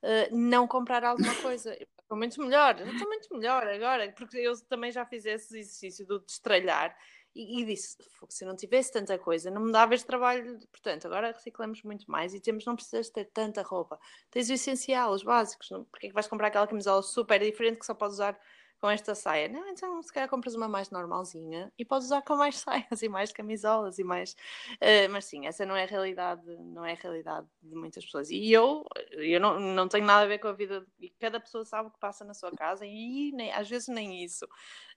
uh, 0.03 0.35
não 0.35 0.67
comprar 0.67 1.03
alguma 1.03 1.35
coisa. 1.41 1.73
Estou 1.73 2.17
muito 2.17 2.41
melhor, 2.41 2.79
estou 2.79 3.07
muito 3.07 3.35
melhor 3.35 3.67
agora, 3.67 4.11
porque 4.13 4.37
eu 4.37 4.53
também 4.67 4.91
já 4.91 5.05
fiz 5.05 5.25
esse 5.25 5.59
exercício 5.59 6.07
do 6.07 6.19
destralhar 6.19 6.95
e, 7.35 7.61
e 7.61 7.65
disse: 7.65 7.97
se 8.29 8.45
não 8.45 8.55
tivesse 8.55 8.91
tanta 8.91 9.17
coisa, 9.17 9.51
não 9.51 9.61
me 9.61 9.71
dava 9.71 9.93
este 9.93 10.07
trabalho. 10.07 10.59
Portanto, 10.71 11.05
agora 11.05 11.31
reciclamos 11.31 11.83
muito 11.83 12.09
mais 12.09 12.33
e 12.33 12.39
temos, 12.39 12.65
não 12.65 12.75
precisas 12.75 13.09
ter 13.09 13.25
tanta 13.25 13.61
roupa. 13.61 13.99
Tens 14.31 14.49
o 14.49 14.53
essencial, 14.53 15.11
os 15.11 15.23
básicos. 15.23 15.69
Não, 15.69 15.85
porque 15.85 16.07
é 16.07 16.09
que 16.09 16.15
vais 16.15 16.27
comprar 16.27 16.47
aquela 16.47 16.67
camisola 16.67 17.01
super 17.01 17.39
diferente 17.39 17.79
que 17.79 17.85
só 17.85 17.93
podes 17.93 18.15
usar 18.15 18.39
com 18.79 18.89
esta 18.89 19.13
saia. 19.13 19.47
Não, 19.49 19.67
então 19.67 20.01
se 20.01 20.11
calhar 20.11 20.29
compras 20.29 20.55
uma 20.55 20.67
mais 20.67 20.89
normalzinha 20.89 21.71
e 21.77 21.83
podes 21.83 22.07
usar 22.07 22.21
com 22.21 22.35
mais 22.35 22.57
saias 22.59 23.01
e 23.01 23.09
mais 23.09 23.31
camisolas 23.31 23.99
e 23.99 24.03
mais. 24.03 24.33
Uh, 24.75 25.09
mas 25.11 25.25
sim, 25.25 25.45
essa 25.45 25.65
não 25.65 25.75
é 25.75 25.83
a 25.83 25.87
realidade, 25.87 26.41
não 26.57 26.85
é 26.85 26.93
realidade 26.93 27.47
de 27.61 27.75
muitas 27.75 28.05
pessoas. 28.05 28.29
E 28.29 28.51
eu, 28.51 28.85
eu 29.11 29.39
não, 29.39 29.59
não 29.59 29.87
tenho 29.87 30.05
nada 30.05 30.23
a 30.23 30.27
ver 30.27 30.39
com 30.39 30.47
a 30.47 30.53
vida. 30.53 30.85
E 30.99 31.09
cada 31.19 31.39
pessoa 31.39 31.65
sabe 31.65 31.89
o 31.89 31.91
que 31.91 31.99
passa 31.99 32.23
na 32.23 32.33
sua 32.33 32.51
casa 32.51 32.85
e 32.85 33.31
nem, 33.33 33.51
às 33.53 33.69
vezes 33.69 33.87
nem 33.89 34.23
isso. 34.23 34.45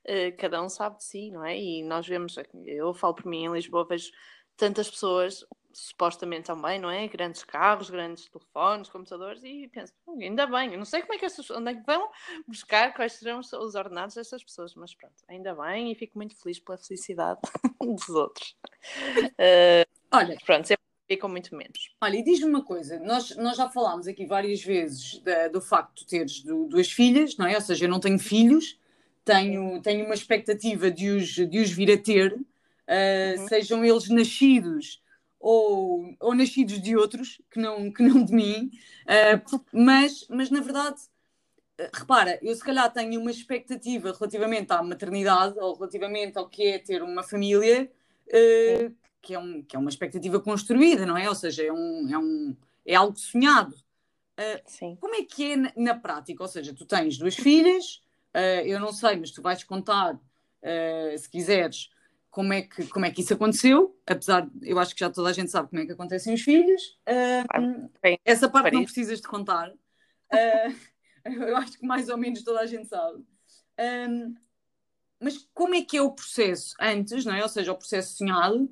Uh, 0.09 0.37
cada 0.39 0.63
um 0.63 0.69
sabe 0.69 0.97
de 0.99 1.05
si, 1.05 1.31
não 1.31 1.45
é? 1.45 1.59
E 1.59 1.83
nós 1.83 2.07
vemos, 2.07 2.37
eu 2.65 2.95
falo 2.95 3.15
por 3.15 3.27
mim 3.27 3.45
em 3.45 3.53
Lisboa, 3.53 3.87
vejo 3.87 4.11
tantas 4.63 4.89
pessoas 4.89 5.45
supostamente 5.73 6.45
também, 6.45 6.79
não 6.79 6.89
é? 6.89 7.09
Grandes 7.09 7.43
carros, 7.43 7.91
grandes 7.91 8.29
telefones, 8.29 8.89
computadores, 8.89 9.43
e 9.43 9.69
penso, 9.73 9.93
ainda 10.21 10.47
bem, 10.47 10.71
eu 10.71 10.79
não 10.79 10.85
sei 10.85 11.01
como 11.01 11.15
é 11.15 11.19
que 11.19 11.25
estas, 11.25 11.51
onde 11.51 11.73
é 11.73 11.75
que 11.75 11.85
vão 11.85 12.09
buscar, 12.47 12.95
quais 12.95 13.15
serão 13.15 13.41
os, 13.41 13.53
os 13.53 13.75
ordenados 13.75 14.15
destas 14.15 14.45
pessoas, 14.45 14.73
mas 14.77 14.95
pronto, 14.95 15.15
ainda 15.27 15.53
bem 15.53 15.91
e 15.91 15.97
fico 15.97 16.17
muito 16.17 16.37
feliz 16.41 16.61
pela 16.61 16.79
felicidade 16.79 17.41
dos 17.81 18.09
outros. 18.11 18.55
Uh, 19.33 19.85
Olha, 20.13 20.39
pronto, 20.47 20.69
sempre 20.69 20.85
ficam 21.11 21.29
muito 21.29 21.57
menos. 21.57 21.93
Olha, 22.01 22.19
e 22.19 22.23
diz-me 22.23 22.49
uma 22.49 22.65
coisa, 22.65 23.01
nós, 23.01 23.35
nós 23.35 23.57
já 23.57 23.69
falámos 23.69 24.07
aqui 24.07 24.27
várias 24.27 24.63
vezes 24.63 25.19
da, 25.25 25.49
do 25.49 25.61
facto 25.61 26.01
de 26.01 26.07
teres 26.07 26.45
do, 26.45 26.69
duas 26.69 26.93
filhas, 26.93 27.37
não 27.37 27.49
é? 27.49 27.57
Ou 27.57 27.61
seja, 27.61 27.87
eu 27.87 27.91
não 27.91 27.99
tenho 27.99 28.21
filhos, 28.21 28.79
tenho, 29.25 29.83
tenho 29.83 30.05
uma 30.05 30.15
expectativa 30.15 30.89
de 30.89 31.11
os, 31.11 31.27
de 31.35 31.59
os 31.59 31.71
vir 31.73 31.91
a 31.91 31.99
ter, 31.99 32.39
uh, 32.89 33.41
uhum. 33.41 33.49
sejam 33.49 33.85
eles 33.85 34.09
nascidos 34.09 35.03
ou, 35.43 36.15
ou 36.21 36.35
nascidos 36.35 36.81
de 36.81 36.97
outros, 36.97 37.43
que 37.51 37.59
não, 37.59 37.93
que 37.93 38.03
não 38.03 38.25
de 38.25 38.33
mim, 38.33 38.71
uh, 39.05 39.61
mas, 39.73 40.25
mas 40.31 40.51
na 40.51 40.61
verdade, 40.61 41.01
uh, 41.81 41.91
repara, 41.93 42.39
eu 42.41 42.55
se 42.55 42.63
calhar 42.63 42.91
tenho 42.93 43.21
uma 43.21 43.31
expectativa 43.31 44.13
relativamente 44.13 44.71
à 44.71 44.81
maternidade 44.83 45.59
ou 45.59 45.75
relativamente 45.75 46.39
ao 46.39 46.49
que 46.49 46.63
é 46.69 46.79
ter 46.79 47.03
uma 47.03 47.25
família, 47.25 47.91
uh, 48.29 48.95
que, 49.21 49.35
é 49.35 49.39
um, 49.39 49.63
que 49.63 49.75
é 49.75 49.79
uma 49.79 49.91
expectativa 49.91 50.39
construída, 50.41 51.05
não 51.05 51.17
é? 51.17 51.29
Ou 51.29 51.35
seja, 51.35 51.65
é, 51.65 51.73
um, 51.73 52.09
é, 52.09 52.17
um, 52.17 52.57
é 52.87 52.95
algo 52.95 53.19
sonhado. 53.19 53.75
Sim. 54.67 54.97
Como 55.01 55.15
é 55.15 55.23
que 55.23 55.53
é 55.53 55.57
na, 55.57 55.73
na, 55.77 55.95
prática? 55.95 56.43
Ou 56.43 56.49
seja, 56.49 56.75
tu 56.75 56.85
tens 56.85 57.17
duas 57.17 57.37
filhas, 57.37 58.01
eu 58.65 58.81
não 58.81 58.93
sei, 58.93 59.15
mas 59.15 59.31
tu 59.31 59.41
vais 59.41 59.63
contar, 59.63 60.19
se 61.17 61.31
quiseres, 61.31 61.91
como 62.33 62.51
é 62.55 62.63
que, 62.63 62.87
como 62.87 63.05
é 63.05 63.11
que 63.11 63.21
isso 63.21 63.35
aconteceu, 63.35 63.95
apesar, 64.07 64.49
eu 64.63 64.79
acho 64.79 64.95
que 64.95 65.01
já 65.01 65.11
toda 65.11 65.29
a 65.29 65.35
gente 65.35 65.51
sabe 65.51 65.69
como 65.69 65.83
é 65.83 65.85
que 65.87 65.93
acontecem 65.93 66.33
os 66.33 66.41
filhos. 66.41 66.99
Uh, 67.07 67.91
bem, 68.03 68.19
essa 68.25 68.49
parte 68.49 68.73
não 68.73 68.85
precisas 68.85 69.21
de 69.21 69.29
contar. 69.29 69.71
Uh, 69.71 70.75
eu 71.29 71.55
acho 71.59 71.79
que 71.79 71.87
mais 71.87 72.09
ou 72.09 72.17
menos 72.17 72.43
toda 72.43 72.61
a 72.61 72.67
gente 72.67 72.89
sabe. 72.89 73.23
Um, 73.79 74.35
mas 75.21 75.47
como 75.53 75.75
é 75.75 75.83
que 75.83 75.99
é 75.99 76.03
o 76.03 76.11
processo 76.11 76.75
antes, 76.81 77.27
não 77.27 77.35
é? 77.35 77.43
Ou 77.43 77.51
seja, 77.51 77.71
o 77.71 77.77
processo 77.77 78.17
sonhado, 78.17 78.67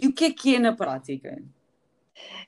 e 0.00 0.06
o 0.06 0.14
que 0.14 0.26
é 0.26 0.32
que 0.32 0.54
é 0.54 0.60
na 0.60 0.72
prática? 0.72 1.42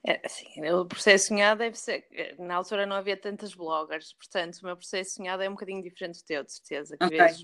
É, 0.06 0.24
assim, 0.24 0.46
o 0.70 0.86
processo 0.86 1.28
sonhado 1.28 1.58
deve 1.58 1.76
ser. 1.76 2.06
Na 2.38 2.54
altura 2.54 2.86
não 2.86 2.94
havia 2.94 3.16
tantas 3.16 3.52
bloggers, 3.54 4.12
portanto, 4.12 4.58
o 4.58 4.66
meu 4.66 4.76
processo 4.76 5.16
sonhado 5.16 5.42
é 5.42 5.48
um 5.48 5.54
bocadinho 5.54 5.82
diferente 5.82 6.20
do 6.20 6.24
teu, 6.24 6.44
de 6.44 6.52
certeza. 6.52 6.96
Que 6.96 7.06
okay. 7.06 7.18
vezes 7.18 7.42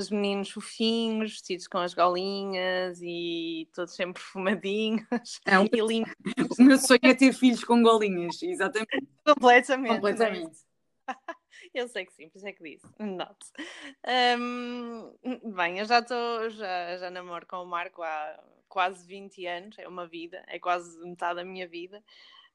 os 0.00 0.10
meninos 0.10 0.50
fofinhos, 0.50 1.32
vestidos 1.32 1.68
com 1.68 1.78
as 1.78 1.94
golinhas 1.94 3.00
e 3.02 3.68
todos 3.74 3.94
sempre 3.94 4.14
perfumadinhos 4.20 5.40
é 5.46 5.58
um... 5.58 5.66
e 5.66 5.80
limpos. 5.80 6.14
O 6.58 6.62
meu 6.62 6.78
sonho 6.78 7.00
é 7.04 7.14
ter 7.14 7.32
filhos 7.32 7.64
com 7.64 7.82
golinhas, 7.82 8.42
exatamente. 8.42 9.08
Completamente. 9.24 9.94
Completamente. 9.94 10.58
Eu 11.74 11.88
sei 11.88 12.04
que 12.04 12.12
sim, 12.12 12.28
por 12.28 12.38
isso 12.38 12.48
é 12.48 12.52
que 12.52 12.62
disse. 12.62 12.86
Not. 12.98 13.36
Um, 14.38 15.12
bem, 15.54 15.78
eu 15.78 15.84
já 15.84 15.98
estou, 16.00 16.48
já, 16.50 16.96
já 16.96 17.10
namoro 17.10 17.46
com 17.46 17.56
o 17.58 17.66
Marco 17.66 18.02
há 18.02 18.42
quase 18.68 19.06
20 19.06 19.46
anos, 19.46 19.78
é 19.78 19.86
uma 19.86 20.06
vida, 20.06 20.42
é 20.48 20.58
quase 20.58 20.98
metade 21.00 21.36
da 21.36 21.44
minha 21.44 21.68
vida. 21.68 22.02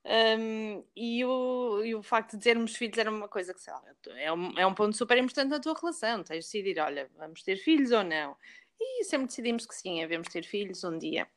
Um, 0.07 0.83
e, 0.95 1.25
o, 1.25 1.83
e 1.83 1.95
o 1.95 2.03
facto 2.03 2.37
de 2.37 2.43
termos 2.43 2.75
filhos 2.75 2.97
era 2.97 3.09
uma 3.09 3.27
coisa 3.27 3.53
que, 3.53 3.59
sei 3.59 3.73
lá, 3.73 3.81
é 4.17 4.31
um, 4.31 4.59
é 4.59 4.65
um 4.65 4.73
ponto 4.73 4.95
super 4.95 5.17
importante 5.17 5.49
na 5.49 5.59
tua 5.59 5.73
relação. 5.73 6.23
Tens 6.23 6.45
de 6.45 6.51
decidir, 6.51 6.79
olha, 6.79 7.09
vamos 7.17 7.41
ter 7.41 7.57
filhos 7.57 7.91
ou 7.91 8.03
não? 8.03 8.37
E 8.79 9.03
sempre 9.03 9.27
decidimos 9.27 9.65
que 9.65 9.73
sim, 9.73 9.99
devemos 10.01 10.27
ter 10.27 10.43
filhos 10.43 10.83
um 10.83 10.97
dia. 10.97 11.27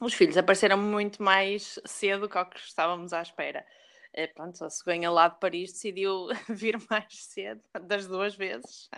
Os 0.00 0.14
filhos 0.14 0.36
apareceram 0.36 0.78
muito 0.78 1.22
mais 1.22 1.78
cedo 1.84 2.28
que 2.28 2.38
o 2.38 2.44
que 2.46 2.58
estávamos 2.58 3.12
à 3.12 3.22
espera. 3.22 3.64
É, 4.12 4.26
pronto, 4.26 4.64
a 4.64 4.70
cegonha 4.70 5.10
lá 5.10 5.28
de 5.28 5.38
Paris 5.38 5.72
decidiu 5.72 6.28
vir 6.48 6.76
mais 6.90 7.24
cedo, 7.24 7.60
das 7.82 8.06
duas 8.06 8.34
vezes. 8.34 8.88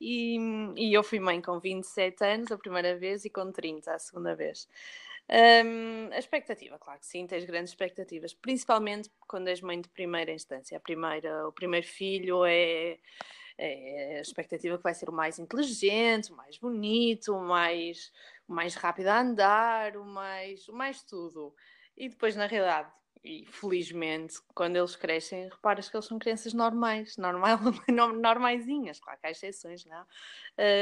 E, 0.00 0.36
e 0.76 0.92
eu 0.92 1.02
fui 1.02 1.18
mãe 1.18 1.40
com 1.40 1.58
27 1.58 2.24
anos 2.24 2.52
a 2.52 2.58
primeira 2.58 2.96
vez 2.96 3.24
e 3.24 3.30
com 3.30 3.50
30 3.50 3.92
a 3.92 3.98
segunda 3.98 4.36
vez. 4.36 4.68
Um, 5.30 6.12
a 6.12 6.18
expectativa, 6.18 6.78
claro 6.78 7.00
que 7.00 7.06
sim, 7.06 7.26
tens 7.26 7.44
grandes 7.44 7.70
expectativas, 7.70 8.34
principalmente 8.34 9.10
quando 9.26 9.48
és 9.48 9.60
mãe 9.60 9.80
de 9.80 9.88
primeira 9.88 10.32
instância. 10.32 10.76
A 10.76 10.80
primeira, 10.80 11.48
o 11.48 11.52
primeiro 11.52 11.86
filho 11.86 12.44
é, 12.44 12.98
é 13.56 14.18
a 14.18 14.20
expectativa 14.20 14.76
que 14.76 14.82
vai 14.82 14.94
ser 14.94 15.08
o 15.08 15.12
mais 15.12 15.38
inteligente, 15.38 16.32
o 16.32 16.36
mais 16.36 16.58
bonito, 16.58 17.34
o 17.34 17.40
mais, 17.40 18.12
o 18.46 18.52
mais 18.52 18.74
rápido 18.74 19.08
a 19.08 19.20
andar, 19.20 19.96
o 19.96 20.04
mais, 20.04 20.68
o 20.68 20.72
mais 20.72 21.02
tudo. 21.02 21.54
E 21.96 22.08
depois, 22.08 22.36
na 22.36 22.46
realidade, 22.46 22.92
e 23.24 23.46
felizmente, 23.46 24.40
quando 24.52 24.76
eles 24.76 24.96
crescem, 24.96 25.48
reparas 25.48 25.88
que 25.88 25.96
eles 25.96 26.06
são 26.06 26.18
crianças 26.18 26.52
normais, 26.52 27.16
normal, 27.16 27.58
normaisinhas, 28.20 28.98
claro 28.98 29.20
que 29.20 29.26
há 29.28 29.30
exceções, 29.30 29.84
não? 29.84 30.04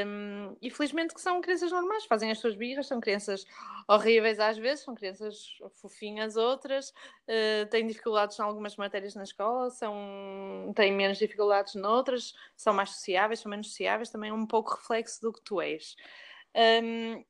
Um, 0.06 0.56
e 0.62 0.70
felizmente 0.70 1.12
que 1.12 1.20
são 1.20 1.40
crianças 1.42 1.70
normais, 1.70 2.06
fazem 2.06 2.30
as 2.30 2.38
suas 2.38 2.56
birras, 2.56 2.86
são 2.86 2.98
crianças 2.98 3.44
horríveis 3.86 4.40
às 4.40 4.56
vezes, 4.56 4.84
são 4.84 4.94
crianças 4.94 5.58
fofinhas 5.80 6.36
outras, 6.36 6.90
uh, 6.90 7.68
têm 7.70 7.86
dificuldades 7.86 8.38
em 8.38 8.42
algumas 8.42 8.74
matérias 8.76 9.14
na 9.14 9.22
escola, 9.22 9.68
são, 9.70 10.72
têm 10.74 10.92
menos 10.92 11.18
dificuldades 11.18 11.74
noutras, 11.74 12.32
são 12.56 12.72
mais 12.72 12.90
sociáveis, 12.90 13.40
são 13.40 13.50
menos 13.50 13.68
sociáveis, 13.68 14.08
também 14.08 14.30
é 14.30 14.34
um 14.34 14.46
pouco 14.46 14.76
reflexo 14.76 15.20
do 15.20 15.32
que 15.32 15.42
tu 15.42 15.60
és. 15.60 15.94
Um, 16.82 17.22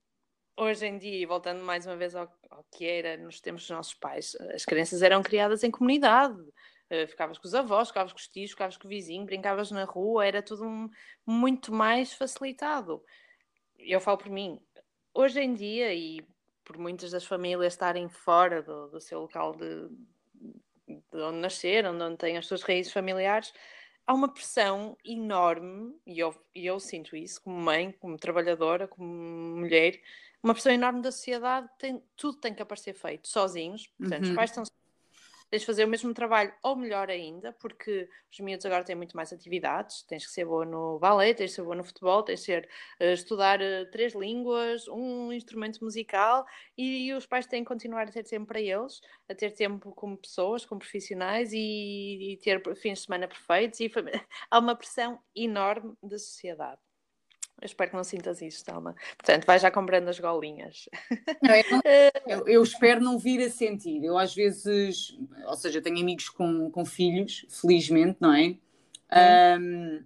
hoje 0.60 0.86
em 0.86 0.98
dia, 0.98 1.26
voltando 1.26 1.64
mais 1.64 1.86
uma 1.86 1.96
vez 1.96 2.14
ao, 2.14 2.30
ao, 2.50 2.64
que 2.70 2.86
era 2.86 3.16
nos 3.16 3.40
tempos 3.40 3.62
dos 3.62 3.70
nossos 3.70 3.94
pais, 3.94 4.36
as 4.54 4.64
crianças 4.64 5.00
eram 5.02 5.22
criadas 5.22 5.64
em 5.64 5.70
comunidade. 5.70 6.38
Uh, 6.90 7.06
ficavas 7.06 7.38
com 7.38 7.46
os 7.46 7.54
avós, 7.54 7.88
ficavas 7.88 8.12
com 8.12 8.18
os 8.18 8.28
tios, 8.28 8.50
ficavas 8.50 8.76
com 8.76 8.86
o 8.86 8.90
vizinho, 8.90 9.24
brincavas 9.24 9.70
na 9.70 9.84
rua, 9.84 10.26
era 10.26 10.42
tudo 10.42 10.64
um, 10.64 10.90
muito 11.24 11.72
mais 11.72 12.12
facilitado. 12.12 13.02
Eu 13.78 14.00
falo 14.00 14.18
por 14.18 14.28
mim, 14.28 14.60
hoje 15.14 15.40
em 15.40 15.54
dia, 15.54 15.94
e 15.94 16.20
por 16.64 16.76
muitas 16.76 17.12
das 17.12 17.24
famílias 17.24 17.72
estarem 17.72 18.08
fora 18.08 18.62
do, 18.62 18.88
do 18.88 19.00
seu 19.00 19.20
local 19.20 19.54
de, 19.54 19.88
de 20.88 21.20
onde 21.22 21.38
nasceram, 21.38 21.96
de 21.96 22.04
onde 22.04 22.18
têm 22.18 22.36
as 22.36 22.46
suas 22.46 22.62
raízes 22.62 22.92
familiares, 22.92 23.52
há 24.06 24.12
uma 24.12 24.32
pressão 24.32 24.96
enorme, 25.04 25.94
e 26.04 26.18
eu, 26.18 26.34
e 26.54 26.66
eu 26.66 26.80
sinto 26.80 27.16
isso 27.16 27.40
como 27.40 27.56
mãe, 27.56 27.92
como 27.92 28.18
trabalhadora, 28.18 28.88
como 28.88 29.06
mulher, 29.08 30.00
uma 30.42 30.54
pressão 30.54 30.72
enorme 30.72 31.02
da 31.02 31.12
sociedade, 31.12 31.68
tem, 31.78 32.02
tudo 32.16 32.38
tem 32.38 32.54
que 32.54 32.62
aparecer 32.62 32.94
feito 32.94 33.28
sozinhos, 33.28 33.86
portanto, 33.98 34.24
uhum. 34.24 34.30
os 34.30 34.36
pais 34.36 34.50
estão 34.50 34.64
tens 35.50 35.60
de 35.62 35.66
fazer 35.66 35.84
o 35.84 35.88
mesmo 35.88 36.14
trabalho 36.14 36.52
ou 36.62 36.76
melhor 36.76 37.10
ainda, 37.10 37.52
porque 37.54 38.08
os 38.30 38.38
miúdos 38.38 38.64
agora 38.64 38.84
têm 38.84 38.94
muito 38.94 39.16
mais 39.16 39.32
atividades, 39.32 40.02
tens 40.04 40.24
que 40.24 40.32
ser 40.32 40.44
boa 40.44 40.64
no 40.64 40.98
ballet, 41.00 41.34
tens 41.34 41.50
que 41.50 41.56
ser 41.56 41.62
boa 41.62 41.74
no 41.74 41.82
futebol, 41.82 42.22
tens 42.22 42.40
que 42.40 42.46
ser, 42.46 42.68
uh, 43.00 43.04
estudar 43.12 43.60
uh, 43.60 43.90
três 43.90 44.14
línguas, 44.14 44.86
um 44.88 45.32
instrumento 45.32 45.82
musical. 45.82 46.46
E, 46.78 47.08
e, 47.08 47.14
os 47.14 47.26
pais 47.26 47.46
têm 47.46 47.64
que 47.64 47.68
continuar 47.68 48.02
a 48.02 48.12
ter 48.12 48.22
tempo 48.22 48.46
para 48.46 48.60
eles, 48.60 49.00
a 49.28 49.34
ter 49.34 49.50
tempo 49.50 49.92
como 49.92 50.16
pessoas, 50.16 50.64
como 50.64 50.78
profissionais 50.78 51.52
e, 51.52 52.32
e 52.32 52.36
ter 52.36 52.62
fins 52.76 53.00
de 53.00 53.04
semana 53.06 53.26
perfeitos. 53.26 53.80
E 53.80 53.90
há 54.50 54.58
uma 54.58 54.76
pressão 54.76 55.18
enorme 55.34 55.94
da 56.00 56.18
sociedade. 56.18 56.80
Eu 57.60 57.66
espero 57.66 57.90
que 57.90 57.96
não 57.96 58.04
sintas 58.04 58.40
isso, 58.40 58.64
Thelma. 58.64 58.94
Portanto, 59.18 59.44
vai 59.44 59.58
já 59.58 59.70
comprando 59.70 60.08
as 60.08 60.18
golinhas. 60.18 60.88
Não, 61.42 61.54
eu, 62.26 62.46
eu, 62.46 62.62
espero 62.62 63.02
não 63.02 63.18
vir 63.18 63.42
a 63.42 63.50
sentir. 63.50 64.02
Eu 64.02 64.16
às 64.16 64.34
vezes, 64.34 65.16
ou 65.46 65.56
seja, 65.56 65.82
tenho 65.82 66.00
amigos 66.00 66.30
com, 66.30 66.70
com 66.70 66.84
filhos, 66.86 67.44
felizmente, 67.48 68.16
não 68.18 68.32
é? 68.32 68.56
Hum. 69.12 69.60
Um, 69.60 70.04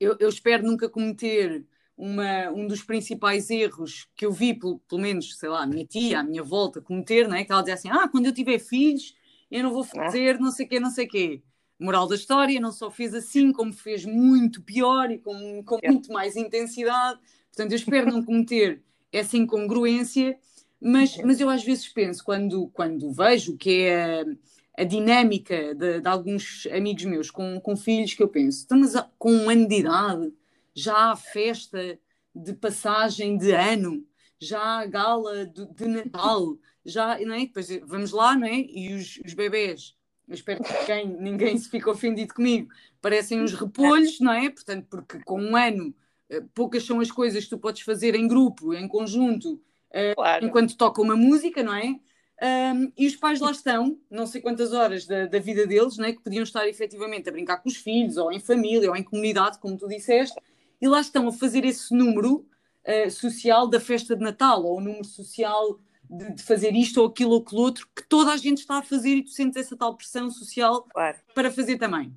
eu, 0.00 0.16
eu, 0.18 0.28
espero 0.28 0.64
nunca 0.64 0.88
cometer 0.88 1.64
uma, 1.96 2.50
um 2.50 2.66
dos 2.66 2.82
principais 2.82 3.50
erros 3.50 4.08
que 4.16 4.26
eu 4.26 4.32
vi, 4.32 4.54
pelo, 4.54 4.78
pelo 4.80 5.00
menos, 5.00 5.36
sei 5.36 5.48
lá, 5.48 5.62
a 5.62 5.66
minha 5.66 5.84
tia, 5.84 6.20
a 6.20 6.24
minha 6.24 6.42
volta, 6.42 6.80
cometer, 6.80 7.28
não 7.28 7.36
é? 7.36 7.44
Que 7.44 7.52
ela 7.52 7.62
dizia 7.62 7.74
assim: 7.74 7.90
ah, 7.90 8.08
quando 8.08 8.26
eu 8.26 8.32
tiver 8.32 8.58
filhos, 8.58 9.14
eu 9.50 9.62
não 9.62 9.70
vou 9.70 9.82
ah. 9.82 9.84
fazer 9.84 10.40
não 10.40 10.50
sei 10.50 10.66
o 10.66 10.68
quê, 10.68 10.80
não 10.80 10.90
sei 10.90 11.06
o 11.06 11.08
quê. 11.08 11.42
Moral 11.78 12.08
da 12.08 12.16
história, 12.16 12.60
não 12.60 12.72
só 12.72 12.90
fez 12.90 13.14
assim, 13.14 13.52
como 13.52 13.72
fez 13.72 14.04
muito 14.04 14.62
pior 14.62 15.10
e 15.10 15.18
com, 15.18 15.62
com 15.64 15.78
muito 15.84 16.12
mais 16.12 16.36
intensidade. 16.36 17.20
Portanto, 17.50 17.72
eu 17.72 17.76
espero 17.76 18.10
não 18.10 18.24
cometer 18.24 18.82
essa 19.12 19.36
incongruência, 19.36 20.38
mas, 20.80 21.16
mas 21.18 21.40
eu 21.40 21.48
às 21.48 21.62
vezes 21.62 21.88
penso, 21.88 22.24
quando, 22.24 22.68
quando 22.68 23.12
vejo 23.12 23.56
que 23.56 23.82
é 23.82 24.22
a, 24.22 24.82
a 24.82 24.84
dinâmica 24.84 25.74
de, 25.74 26.00
de, 26.00 26.08
alguns 26.08 26.66
amigos 26.72 27.04
meus 27.04 27.30
com, 27.30 27.60
com 27.60 27.76
filhos, 27.76 28.14
que 28.14 28.22
eu 28.22 28.28
penso, 28.28 28.58
estamos 28.58 28.92
com 29.18 29.32
um 29.32 29.50
ano 29.50 29.66
de 29.66 29.76
idade, 29.76 30.32
já 30.74 31.10
há 31.10 31.16
festa 31.16 31.98
de 32.34 32.52
passagem 32.54 33.36
de 33.36 33.52
ano, 33.52 34.04
já 34.40 34.60
há 34.60 34.86
gala 34.86 35.46
de, 35.46 35.66
de 35.66 35.86
Natal, 35.88 36.56
já, 36.84 37.18
não 37.18 37.34
é? 37.34 37.40
Depois 37.40 37.68
vamos 37.84 38.12
lá, 38.12 38.36
não 38.36 38.46
é? 38.46 38.60
E 38.60 38.94
os, 38.94 39.20
os 39.24 39.34
bebés, 39.34 39.96
eu 40.28 40.34
espero 40.34 40.62
que 40.62 40.84
quem, 40.84 41.06
ninguém 41.06 41.56
se 41.56 41.70
fique 41.70 41.88
ofendido 41.88 42.34
comigo, 42.34 42.70
parecem 43.00 43.40
uns 43.40 43.54
repolhos, 43.54 44.20
não 44.20 44.32
é? 44.32 44.50
Portanto, 44.50 44.86
porque 44.90 45.20
com 45.24 45.40
um 45.40 45.56
ano 45.56 45.94
eh, 46.28 46.42
poucas 46.54 46.84
são 46.84 47.00
as 47.00 47.10
coisas 47.10 47.44
que 47.44 47.50
tu 47.50 47.58
podes 47.58 47.82
fazer 47.82 48.14
em 48.14 48.28
grupo, 48.28 48.74
em 48.74 48.86
conjunto, 48.86 49.60
eh, 49.90 50.14
claro. 50.14 50.44
enquanto 50.44 50.76
toca 50.76 51.00
uma 51.00 51.16
música, 51.16 51.62
não 51.62 51.74
é? 51.74 51.98
Um, 52.40 52.92
e 52.96 53.06
os 53.06 53.16
pais 53.16 53.40
lá 53.40 53.50
estão, 53.50 53.98
não 54.08 54.24
sei 54.24 54.40
quantas 54.40 54.72
horas 54.72 55.06
da, 55.06 55.26
da 55.26 55.40
vida 55.40 55.66
deles, 55.66 55.96
né, 55.98 56.12
que 56.12 56.20
podiam 56.20 56.44
estar 56.44 56.68
efetivamente 56.68 57.28
a 57.28 57.32
brincar 57.32 57.56
com 57.56 57.68
os 57.68 57.76
filhos, 57.76 58.16
ou 58.16 58.30
em 58.30 58.38
família, 58.38 58.88
ou 58.88 58.96
em 58.96 59.02
comunidade, 59.02 59.58
como 59.58 59.76
tu 59.76 59.88
disseste, 59.88 60.38
e 60.80 60.86
lá 60.86 61.00
estão 61.00 61.26
a 61.26 61.32
fazer 61.32 61.64
esse 61.64 61.92
número 61.92 62.46
uh, 62.86 63.10
social 63.10 63.66
da 63.66 63.80
festa 63.80 64.14
de 64.14 64.22
Natal, 64.22 64.64
ou 64.64 64.78
o 64.78 64.80
número 64.80 65.04
social 65.04 65.80
de, 66.10 66.34
de, 66.34 66.42
fazer 66.42 66.74
isto 66.74 67.00
ou 67.00 67.06
aquilo 67.06 67.32
ou 67.32 67.42
aquilo 67.42 67.60
outro, 67.60 67.88
que 67.94 68.02
toda 68.08 68.32
a 68.32 68.36
gente 68.36 68.58
está 68.58 68.78
a 68.78 68.82
fazer 68.82 69.16
e 69.16 69.22
tu 69.22 69.30
sentes 69.30 69.56
essa 69.56 69.76
tal 69.76 69.96
pressão 69.96 70.30
social 70.30 70.82
claro. 70.82 71.18
para 71.34 71.50
fazer 71.50 71.78
também. 71.78 72.14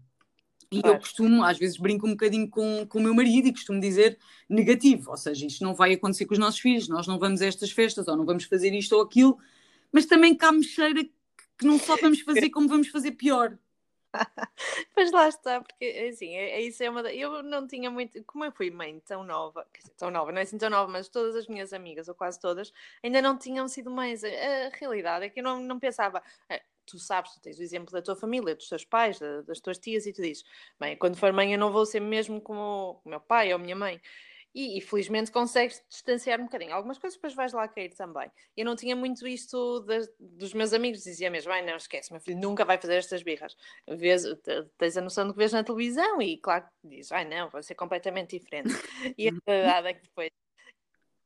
E 0.72 0.82
claro. 0.82 0.96
eu 0.96 1.00
costumo, 1.00 1.44
às 1.44 1.58
vezes 1.58 1.78
brinco 1.78 2.08
um 2.08 2.12
bocadinho 2.12 2.50
com, 2.50 2.86
com 2.88 3.00
o 3.00 3.02
meu 3.02 3.14
marido 3.14 3.48
e 3.48 3.52
costumo 3.52 3.80
dizer 3.80 4.18
negativo, 4.50 5.12
ou 5.12 5.18
seja, 5.18 5.46
isto 5.46 5.64
não 5.64 5.76
vai 5.76 5.94
acontecer 5.94 6.26
com 6.26 6.34
os 6.34 6.40
nossos 6.40 6.62
filhos, 6.62 6.88
nós 6.88 7.08
não 7.08 7.20
vamos 7.20 7.42
a 7.42 7.46
estas 7.46 7.72
festas, 7.72 8.08
ou 8.08 8.16
não 8.16 8.26
vamos 8.26 8.46
fazer 8.46 8.74
isto 8.74 8.96
ou 8.96 9.02
aquilo, 9.02 9.38
mas 9.92 10.06
também 10.06 10.34
cá 10.34 10.52
me 10.52 10.64
cheira 10.64 11.04
que 11.04 11.66
não 11.66 11.78
só 11.78 11.98
vamos 11.98 12.22
fazer 12.22 12.50
como 12.52 12.70
vamos 12.70 12.88
fazer 12.88 13.12
pior. 13.12 13.58
pois 14.94 15.12
lá 15.12 15.28
está, 15.28 15.62
porque 15.62 15.86
assim, 16.12 16.36
é, 16.36 16.52
é, 16.52 16.62
isso 16.62 16.84
é 16.84 16.90
uma. 16.90 17.02
Eu 17.12 17.44
não 17.44 17.68
tinha 17.68 17.90
muito. 17.90 18.24
Como 18.26 18.46
eu 18.46 18.52
fui 18.52 18.70
mãe 18.70 19.00
tão 19.02 19.24
nova, 19.24 19.66
tão 19.98 20.12
nova, 20.12 20.32
não 20.32 20.40
é 20.40 20.42
assim 20.44 20.58
tão 20.58 20.70
nova, 20.70 20.92
mas 20.92 21.08
todas 21.08 21.36
as 21.36 21.48
minhas 21.48 21.74
amigas, 21.74 22.08
ou 22.08 22.16
quase 22.16 22.40
todas, 22.40 22.72
ainda 23.04 23.22
não 23.22 23.38
tinham 23.38 23.68
sido 23.68 23.90
mães. 23.90 24.24
A, 24.24 24.28
realidade 24.74 25.26
é 25.26 25.30
que 25.30 25.40
eu 25.40 25.44
não, 25.44 25.60
não 25.62 25.80
pensava. 25.80 26.22
É, 26.50 26.62
tu 26.86 27.00
sabes, 27.00 27.34
tu 27.34 27.42
tens 27.42 27.58
o 27.60 27.64
exemplo 27.64 27.92
da 27.92 28.02
tua 28.02 28.16
família, 28.16 28.56
dos 28.56 28.68
teus 28.68 28.84
pais, 28.86 29.20
das 29.46 29.60
tuas 29.60 29.78
tias, 29.78 30.06
e 30.06 30.14
tu 30.14 30.22
dizes: 30.22 30.44
bem, 30.80 30.98
quando 30.98 31.18
for 31.18 31.32
mãe, 31.32 31.54
eu 31.54 31.60
não 31.60 31.72
vou 31.72 31.86
ser 31.86 32.00
mesmo 32.00 32.42
como 32.42 33.02
o 33.04 33.10
meu 33.10 33.20
pai 33.20 33.50
ou 33.50 33.56
a 33.56 33.60
minha 33.60 33.76
mãe. 33.76 34.02
E, 34.54 34.78
e, 34.78 34.82
felizmente 34.82 35.32
consegues 35.32 35.82
distanciar 35.90 36.40
um 36.40 36.46
bocadinho. 36.46 36.74
Algumas 36.74 36.98
coisas 36.98 37.18
depois 37.18 37.34
vais 37.34 37.54
lá 37.54 37.68
cair 37.68 37.94
também. 37.94 38.30
Eu 38.56 38.66
não 38.66 38.76
tinha 38.76 38.96
muito 38.96 39.26
isto 39.28 39.80
das, 39.82 40.10
dos 40.20 40.54
meus 40.54 40.74
amigos, 40.74 41.04
dizia 41.04 41.30
mesmo, 41.30 41.52
ai 41.52 41.66
não 41.66 41.78
esquece, 41.78 42.12
meu 42.12 42.22
filho 42.22 42.40
nunca 42.40 42.66
vai 42.66 42.78
fazer 42.78 42.96
estas 42.96 43.24
birras. 43.24 43.56
Vês, 43.88 44.24
tens 44.78 44.98
a 44.98 45.02
noção 45.02 45.26
do 45.26 45.34
que 45.34 45.40
vês 45.40 45.54
na 45.54 45.64
televisão 45.64 46.22
e 46.22 46.38
claro 46.38 46.66
que 46.82 46.90
dizes, 46.90 47.12
ai 47.12 47.26
não, 47.26 47.50
vai 47.50 47.64
ser 47.64 47.76
completamente 47.76 48.38
diferente. 48.38 48.70
E 49.18 49.30
a 49.30 49.32
verdade 49.46 49.88
é 49.90 49.94
que 49.94 50.04
depois 50.04 50.32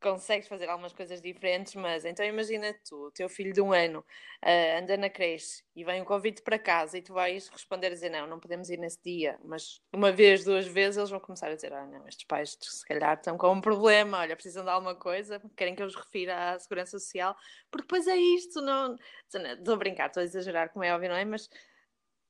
consegues 0.05 0.47
fazer 0.47 0.69
algumas 0.69 0.93
coisas 0.93 1.19
diferentes, 1.19 1.73
mas 1.73 2.05
então 2.05 2.23
imagina 2.23 2.71
tu, 2.87 3.07
o 3.07 3.11
teu 3.11 3.27
filho 3.27 3.51
de 3.51 3.59
um 3.59 3.73
ano 3.73 4.05
uh, 4.43 4.79
anda 4.79 4.95
na 4.97 5.09
creche 5.09 5.63
e 5.75 5.83
vem 5.83 5.99
um 5.99 6.05
convite 6.05 6.43
para 6.43 6.59
casa 6.59 6.95
e 6.95 7.01
tu 7.01 7.11
vais 7.11 7.47
responder 7.47 7.87
a 7.87 7.89
dizer 7.89 8.09
não, 8.11 8.27
não 8.27 8.39
podemos 8.39 8.69
ir 8.69 8.77
nesse 8.77 9.01
dia, 9.03 9.39
mas 9.43 9.81
uma 9.91 10.11
vez, 10.11 10.43
duas 10.43 10.67
vezes 10.67 10.97
eles 10.97 11.09
vão 11.09 11.19
começar 11.19 11.47
a 11.47 11.55
dizer 11.55 11.73
ah 11.73 11.87
não, 11.87 12.07
estes 12.07 12.23
pais 12.27 12.55
se 12.61 12.85
calhar 12.85 13.17
estão 13.17 13.35
com 13.35 13.51
um 13.51 13.59
problema, 13.59 14.19
olha, 14.19 14.35
precisam 14.35 14.63
de 14.63 14.69
alguma 14.69 14.93
coisa, 14.93 15.41
querem 15.57 15.73
que 15.73 15.81
eu 15.81 15.87
os 15.87 15.95
refira 15.95 16.51
à 16.51 16.59
Segurança 16.59 16.99
Social, 16.99 17.35
porque 17.71 17.87
depois 17.87 18.07
é 18.07 18.15
isto, 18.15 18.61
não... 18.61 18.95
Estou 19.33 19.73
a 19.73 19.77
brincar, 19.77 20.07
estou 20.07 20.21
a 20.21 20.23
exagerar, 20.23 20.71
como 20.71 20.85
é 20.85 20.93
óbvio, 20.93 21.09
não 21.09 21.15
é? 21.15 21.25
Mas 21.25 21.49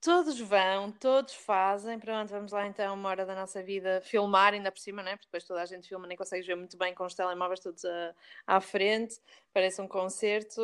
Todos 0.05 0.39
vão, 0.39 0.91
todos 0.91 1.33
fazem. 1.33 1.97
Pronto, 1.97 2.29
vamos 2.29 2.51
lá 2.51 2.67
então, 2.67 2.93
uma 2.93 3.09
hora 3.09 3.25
da 3.25 3.33
nossa 3.33 3.63
vida, 3.63 4.01
filmar 4.03 4.53
ainda 4.53 4.71
por 4.71 4.77
cima, 4.77 5.01
né? 5.01 5.15
Porque 5.15 5.25
depois 5.25 5.43
toda 5.45 5.63
a 5.63 5.65
gente 5.65 5.87
filma, 5.89 6.05
nem 6.05 6.15
consegues 6.15 6.45
ver 6.45 6.53
muito 6.53 6.77
bem 6.77 6.93
com 6.93 7.03
os 7.03 7.15
telemóveis 7.15 7.59
todos 7.59 7.83
a, 7.83 8.13
à 8.45 8.61
frente, 8.61 9.19
parece 9.51 9.81
um 9.81 9.87
concerto. 9.87 10.61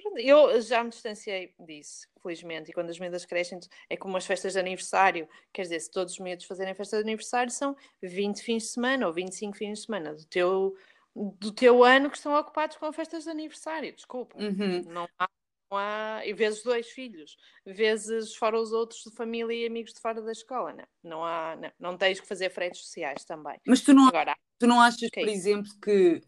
Pronto, 0.00 0.16
eu 0.16 0.62
já 0.62 0.82
me 0.82 0.88
distanciei 0.88 1.52
disso, 1.60 2.08
felizmente, 2.22 2.70
e 2.70 2.72
quando 2.72 2.88
as 2.88 2.98
medidas 2.98 3.26
crescem, 3.26 3.60
é 3.90 3.98
como 3.98 4.16
as 4.16 4.24
festas 4.24 4.54
de 4.54 4.58
aniversário. 4.58 5.28
Quer 5.52 5.62
dizer, 5.64 5.80
se 5.80 5.90
todos 5.90 6.14
os 6.14 6.18
medos 6.18 6.46
fazerem 6.46 6.72
festa 6.72 6.96
de 6.96 7.02
aniversário, 7.02 7.52
são 7.52 7.76
20 8.02 8.42
fins 8.42 8.62
de 8.62 8.68
semana 8.70 9.06
ou 9.06 9.12
25 9.12 9.58
fins 9.58 9.80
de 9.80 9.84
semana 9.84 10.14
do 10.14 10.24
teu, 10.24 10.74
do 11.14 11.52
teu 11.52 11.84
ano 11.84 12.08
que 12.08 12.16
estão 12.16 12.34
ocupados 12.34 12.78
com 12.78 12.90
festas 12.94 13.24
de 13.24 13.30
aniversário. 13.30 13.94
Desculpa, 13.94 14.38
uhum. 14.38 14.84
não 14.88 15.06
há 15.18 15.28
há, 15.76 16.22
e 16.24 16.32
vezes 16.32 16.62
dois 16.62 16.88
filhos, 16.88 17.36
vezes 17.64 18.34
fora 18.34 18.60
os 18.60 18.72
outros 18.72 19.02
de 19.04 19.10
família 19.14 19.54
e 19.54 19.66
amigos 19.66 19.92
de 19.92 20.00
fora 20.00 20.20
da 20.20 20.32
escola, 20.32 20.72
não. 20.72 20.84
Não, 21.02 21.24
há, 21.24 21.56
não, 21.56 21.90
não 21.90 21.96
tens 21.96 22.20
que 22.20 22.26
fazer 22.26 22.50
fretes 22.50 22.80
sociais 22.82 23.24
também. 23.24 23.58
Mas 23.66 23.80
tu 23.80 23.92
não, 23.92 24.08
Agora, 24.08 24.36
tu 24.58 24.66
não 24.66 24.80
achas, 24.80 25.08
okay. 25.08 25.24
por 25.24 25.30
exemplo, 25.32 25.70
que, 25.82 26.22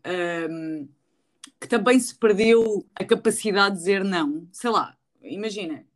um, 0.51 0.89
que 1.61 1.69
também 1.69 1.99
se 1.99 2.15
perdeu 2.15 2.87
a 2.95 3.05
capacidade 3.05 3.75
de 3.75 3.81
dizer 3.81 4.05
não? 4.05 4.49
Sei 4.53 4.71
lá, 4.71 4.97
imagina, 5.21 5.87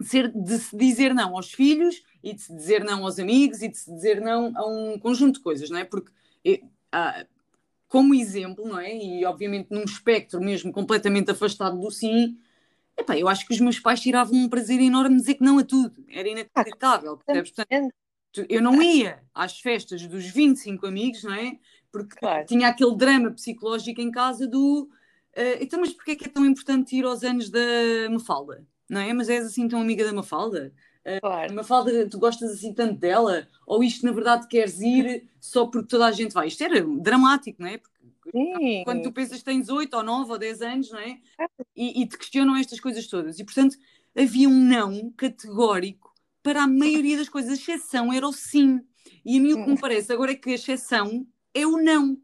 ser, 0.00 0.30
de 0.32 0.58
se 0.58 0.76
dizer 0.76 1.14
não 1.14 1.36
aos 1.36 1.52
filhos 1.52 2.02
e 2.22 2.34
de 2.34 2.40
se 2.40 2.54
dizer 2.54 2.84
não 2.84 3.04
aos 3.04 3.18
amigos 3.18 3.62
e 3.62 3.68
de 3.68 3.76
se 3.78 3.92
dizer 3.92 4.20
não 4.20 4.52
a 4.56 4.66
um 4.66 4.98
conjunto 4.98 5.36
de 5.36 5.42
coisas, 5.42 5.70
não 5.70 5.78
é? 5.78 5.84
Porque. 5.84 6.10
Uh, 6.92 7.26
como 7.90 8.14
exemplo, 8.14 8.66
não 8.66 8.78
é? 8.78 8.96
E 8.96 9.24
obviamente 9.24 9.66
num 9.70 9.82
espectro 9.82 10.40
mesmo 10.40 10.72
completamente 10.72 11.32
afastado 11.32 11.78
do 11.78 11.90
sim, 11.90 12.38
Epá, 13.00 13.16
eu 13.16 13.28
acho 13.28 13.46
que 13.46 13.54
os 13.54 13.60
meus 13.60 13.78
pais 13.78 14.00
tiravam 14.00 14.36
um 14.36 14.48
prazer 14.48 14.78
enorme 14.78 15.16
dizer 15.16 15.34
que 15.34 15.44
não 15.44 15.58
a 15.58 15.64
tudo. 15.64 16.04
Era 16.06 16.28
inacreditável, 16.28 17.16
percebes? 17.16 17.50
Portanto, 17.50 17.94
eu 18.48 18.60
não 18.60 18.80
ia 18.82 19.22
às 19.34 19.58
festas 19.58 20.06
dos 20.06 20.26
25 20.26 20.86
amigos, 20.86 21.24
não 21.24 21.32
é? 21.32 21.58
Porque 21.90 22.14
claro. 22.16 22.44
tinha 22.46 22.68
aquele 22.68 22.94
drama 22.94 23.30
psicológico 23.30 24.02
em 24.02 24.10
casa 24.10 24.46
do 24.46 24.82
uh, 24.82 25.62
então, 25.62 25.80
mas 25.80 25.94
porquê 25.94 26.12
é 26.12 26.16
que 26.16 26.26
é 26.26 26.28
tão 26.28 26.44
importante 26.44 26.94
ir 26.94 27.04
aos 27.06 27.24
anos 27.24 27.48
da 27.48 27.60
Mafalda? 28.10 28.66
Não 28.88 29.00
é? 29.00 29.12
Mas 29.14 29.30
és 29.30 29.46
assim 29.46 29.66
tão 29.66 29.80
amiga 29.80 30.04
da 30.04 30.12
Mafalda? 30.12 30.72
Uh, 31.00 31.20
claro. 31.22 31.54
Mafalda, 31.54 32.06
tu 32.08 32.18
gostas 32.18 32.52
assim 32.52 32.74
tanto 32.74 33.00
dela? 33.00 33.48
Ou 33.66 33.82
isto 33.82 34.04
na 34.04 34.12
verdade 34.12 34.46
queres 34.46 34.78
ir 34.80 35.26
só 35.40 35.66
porque 35.66 35.88
toda 35.88 36.04
a 36.04 36.12
gente 36.12 36.34
vai? 36.34 36.48
Isto 36.48 36.64
era 36.64 36.84
dramático, 36.84 37.62
não 37.62 37.68
é? 37.68 37.78
Porque 37.78 37.98
Sim. 38.30 38.84
Quando 38.84 39.02
tu 39.02 39.12
pensas 39.12 39.38
que 39.38 39.44
tens 39.44 39.68
8 39.68 39.94
ou 39.94 40.02
9 40.02 40.32
ou 40.32 40.38
10 40.38 40.62
anos, 40.62 40.90
não 40.90 40.98
é? 40.98 41.18
E, 41.74 42.02
e, 42.02 42.06
te 42.08 42.16
questionam 42.16 42.56
estas 42.56 42.80
coisas 42.80 43.06
todas. 43.06 43.38
E 43.38 43.44
portanto 43.44 43.76
havia 44.16 44.48
um 44.48 44.64
não 44.64 45.10
categórico 45.12 46.12
para 46.42 46.62
a 46.62 46.66
maioria 46.66 47.16
das 47.16 47.28
coisas. 47.28 47.52
A 47.52 47.54
exceção 47.54 48.12
era 48.12 48.26
o 48.26 48.32
sim. 48.32 48.80
E 49.24 49.38
a 49.38 49.40
mim 49.40 49.52
o 49.52 49.64
que 49.64 49.70
me 49.70 49.80
parece 49.80 50.12
agora 50.12 50.32
é 50.32 50.36
que 50.36 50.50
a 50.50 50.54
exceção 50.54 51.26
é 51.54 51.66
o 51.66 51.76
não. 51.76 52.16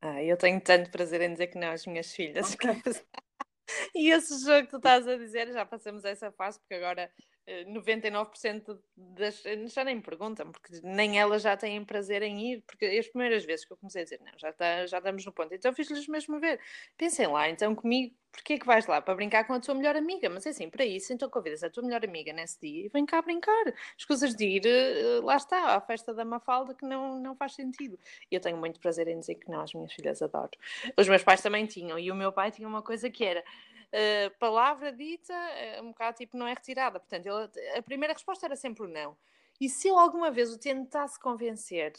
Ah, 0.00 0.22
eu 0.22 0.36
tenho 0.36 0.60
tanto 0.60 0.90
prazer 0.90 1.20
em 1.22 1.32
dizer 1.32 1.48
que 1.48 1.58
não 1.58 1.70
às 1.70 1.86
minhas 1.86 2.12
filhas. 2.12 2.54
Okay. 2.54 2.80
e 3.94 4.10
esse 4.10 4.38
jogo 4.44 4.64
que 4.64 4.70
tu 4.70 4.76
estás 4.76 5.06
a 5.06 5.16
dizer, 5.16 5.52
já 5.52 5.64
passamos 5.64 6.04
essa 6.04 6.30
fase, 6.32 6.58
porque 6.60 6.74
agora 6.74 7.10
99% 7.46 8.78
das. 8.96 9.42
Já 9.72 9.84
nem 9.84 9.96
me 9.96 10.02
perguntam, 10.02 10.50
porque 10.50 10.80
nem 10.82 11.18
elas 11.18 11.42
já 11.42 11.56
têm 11.56 11.84
prazer 11.84 12.22
em 12.22 12.52
ir, 12.52 12.62
porque 12.66 12.84
as 12.86 13.06
primeiras 13.06 13.44
vezes 13.44 13.64
que 13.64 13.72
eu 13.72 13.76
comecei 13.76 14.02
a 14.02 14.04
dizer, 14.04 14.20
não, 14.20 14.32
já, 14.36 14.50
está, 14.50 14.86
já 14.86 14.98
estamos 14.98 15.24
no 15.24 15.32
ponto, 15.32 15.54
então 15.54 15.72
fiz-lhes 15.72 16.08
mesmo 16.08 16.40
ver. 16.40 16.60
Pensem 16.96 17.26
lá, 17.28 17.48
então 17.48 17.74
comigo, 17.74 18.14
porquê 18.32 18.54
é 18.54 18.58
que 18.58 18.66
vais 18.66 18.86
lá? 18.86 19.00
Para 19.00 19.14
brincar 19.14 19.46
com 19.46 19.52
a 19.52 19.60
tua 19.60 19.74
melhor 19.74 19.96
amiga, 19.96 20.28
mas 20.28 20.44
é 20.44 20.50
assim, 20.50 20.68
para 20.68 20.84
isso, 20.84 21.12
então 21.12 21.30
convidas 21.30 21.62
a 21.62 21.70
tua 21.70 21.84
melhor 21.84 22.04
amiga 22.04 22.32
nesse 22.32 22.60
dia 22.60 22.86
e 22.86 22.88
vem 22.88 23.06
cá 23.06 23.22
brincar. 23.22 23.72
Escusas 23.96 24.34
de 24.34 24.44
ir, 24.44 24.66
eh, 24.66 25.20
lá 25.22 25.36
está, 25.36 25.76
à 25.76 25.80
festa 25.80 26.12
da 26.12 26.24
Mafalda, 26.24 26.74
que 26.74 26.84
não, 26.84 27.20
não 27.20 27.36
faz 27.36 27.54
sentido. 27.54 27.96
E 28.30 28.34
eu 28.34 28.40
tenho 28.40 28.56
muito 28.56 28.80
prazer 28.80 29.06
em 29.06 29.20
dizer 29.20 29.36
que 29.36 29.48
não, 29.48 29.60
as 29.60 29.72
minhas 29.72 29.92
filhas 29.92 30.20
adoro. 30.20 30.50
Os 30.96 31.08
meus 31.08 31.22
pais 31.22 31.40
também 31.40 31.64
tinham, 31.66 31.96
e 31.98 32.10
o 32.10 32.14
meu 32.14 32.32
pai 32.32 32.50
tinha 32.50 32.66
uma 32.66 32.82
coisa 32.82 33.08
que 33.08 33.24
era 33.24 33.44
uh, 33.92 34.38
palavra 34.38 34.92
dita, 34.92 35.34
uh, 35.34 35.82
um 35.82 35.88
bocado 35.88 36.16
tipo, 36.16 36.36
não 36.36 36.46
é 36.46 36.54
retirada. 36.54 37.00
Portanto, 37.00 37.26
ele, 37.26 37.78
a 37.78 37.82
primeira 37.82 38.12
resposta 38.12 38.46
era 38.46 38.56
sempre 38.56 38.84
o 38.84 38.88
não. 38.88 39.16
E 39.60 39.68
se 39.68 39.88
eu 39.88 39.98
alguma 39.98 40.30
vez 40.30 40.52
o 40.52 40.58
tentasse 40.58 41.18
convencer 41.18 41.92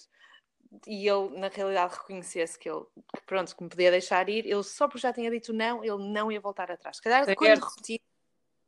e 0.86 1.08
ele, 1.08 1.30
na 1.38 1.48
realidade, 1.48 1.96
reconhecesse 1.96 2.60
que 2.60 2.70
ele, 2.70 2.86
que, 3.16 3.22
pronto, 3.26 3.56
que 3.56 3.64
me 3.64 3.70
podia 3.70 3.92
deixar 3.92 4.28
ir, 4.30 4.46
ele 4.46 4.64
só 4.64 4.88
porque 4.88 5.00
já 5.00 5.14
tinha 5.14 5.32
dito 5.32 5.54
não, 5.54 5.84
ele 5.84 6.12
não 6.12 6.32
ia 6.32 6.40
voltar 6.40 6.70
atrás. 6.72 6.98
Se 6.98 7.02
calhar, 7.02 7.26
certo. 7.26 7.38
quando 7.38 7.64
repetisse, 7.64 8.04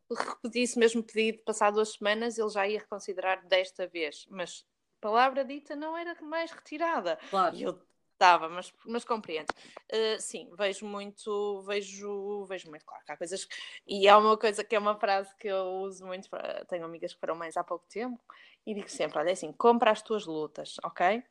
repetisse 0.10 0.76
o 0.78 0.80
mesmo 0.80 1.04
pedido, 1.04 1.44
passado 1.44 1.76
duas 1.76 1.94
semanas, 1.94 2.38
ele 2.38 2.50
já 2.50 2.68
ia 2.68 2.80
reconsiderar 2.80 3.46
desta 3.46 3.86
vez. 3.86 4.26
Mas 4.30 4.66
palavra 5.00 5.44
dita 5.44 5.76
não 5.76 5.98
era 5.98 6.16
mais 6.22 6.52
retirada. 6.52 7.20
Claro. 7.30 7.56
E 7.56 7.64
eu 7.64 7.80
Estava, 8.20 8.50
mas, 8.50 8.74
mas 8.86 9.06
compreendo. 9.06 9.48
Uh, 9.90 10.20
sim, 10.20 10.50
vejo 10.58 10.86
muito, 10.86 11.62
vejo, 11.62 12.44
vejo 12.50 12.70
muito, 12.70 12.84
claro, 12.86 13.02
que 13.06 13.14
há 13.14 13.16
coisas. 13.18 13.48
E 13.88 14.10
há 14.10 14.18
uma 14.18 14.38
coisa 14.38 14.62
que 14.62 14.76
é 14.76 14.80
uma 14.80 15.00
frase 15.00 15.34
que 15.38 15.48
eu 15.48 15.64
uso 15.84 16.06
muito, 16.06 16.28
tenho 16.68 16.84
amigas 16.84 17.14
que 17.14 17.20
foram 17.22 17.36
mais 17.36 17.56
há 17.56 17.64
pouco 17.64 17.86
tempo, 17.88 18.20
e 18.66 18.74
digo 18.74 18.90
sempre: 18.90 19.18
olha, 19.20 19.30
é 19.30 19.32
assim, 19.32 19.54
compra 19.54 19.92
as 19.92 20.02
tuas 20.02 20.26
lutas, 20.26 20.76
ok? 20.84 21.24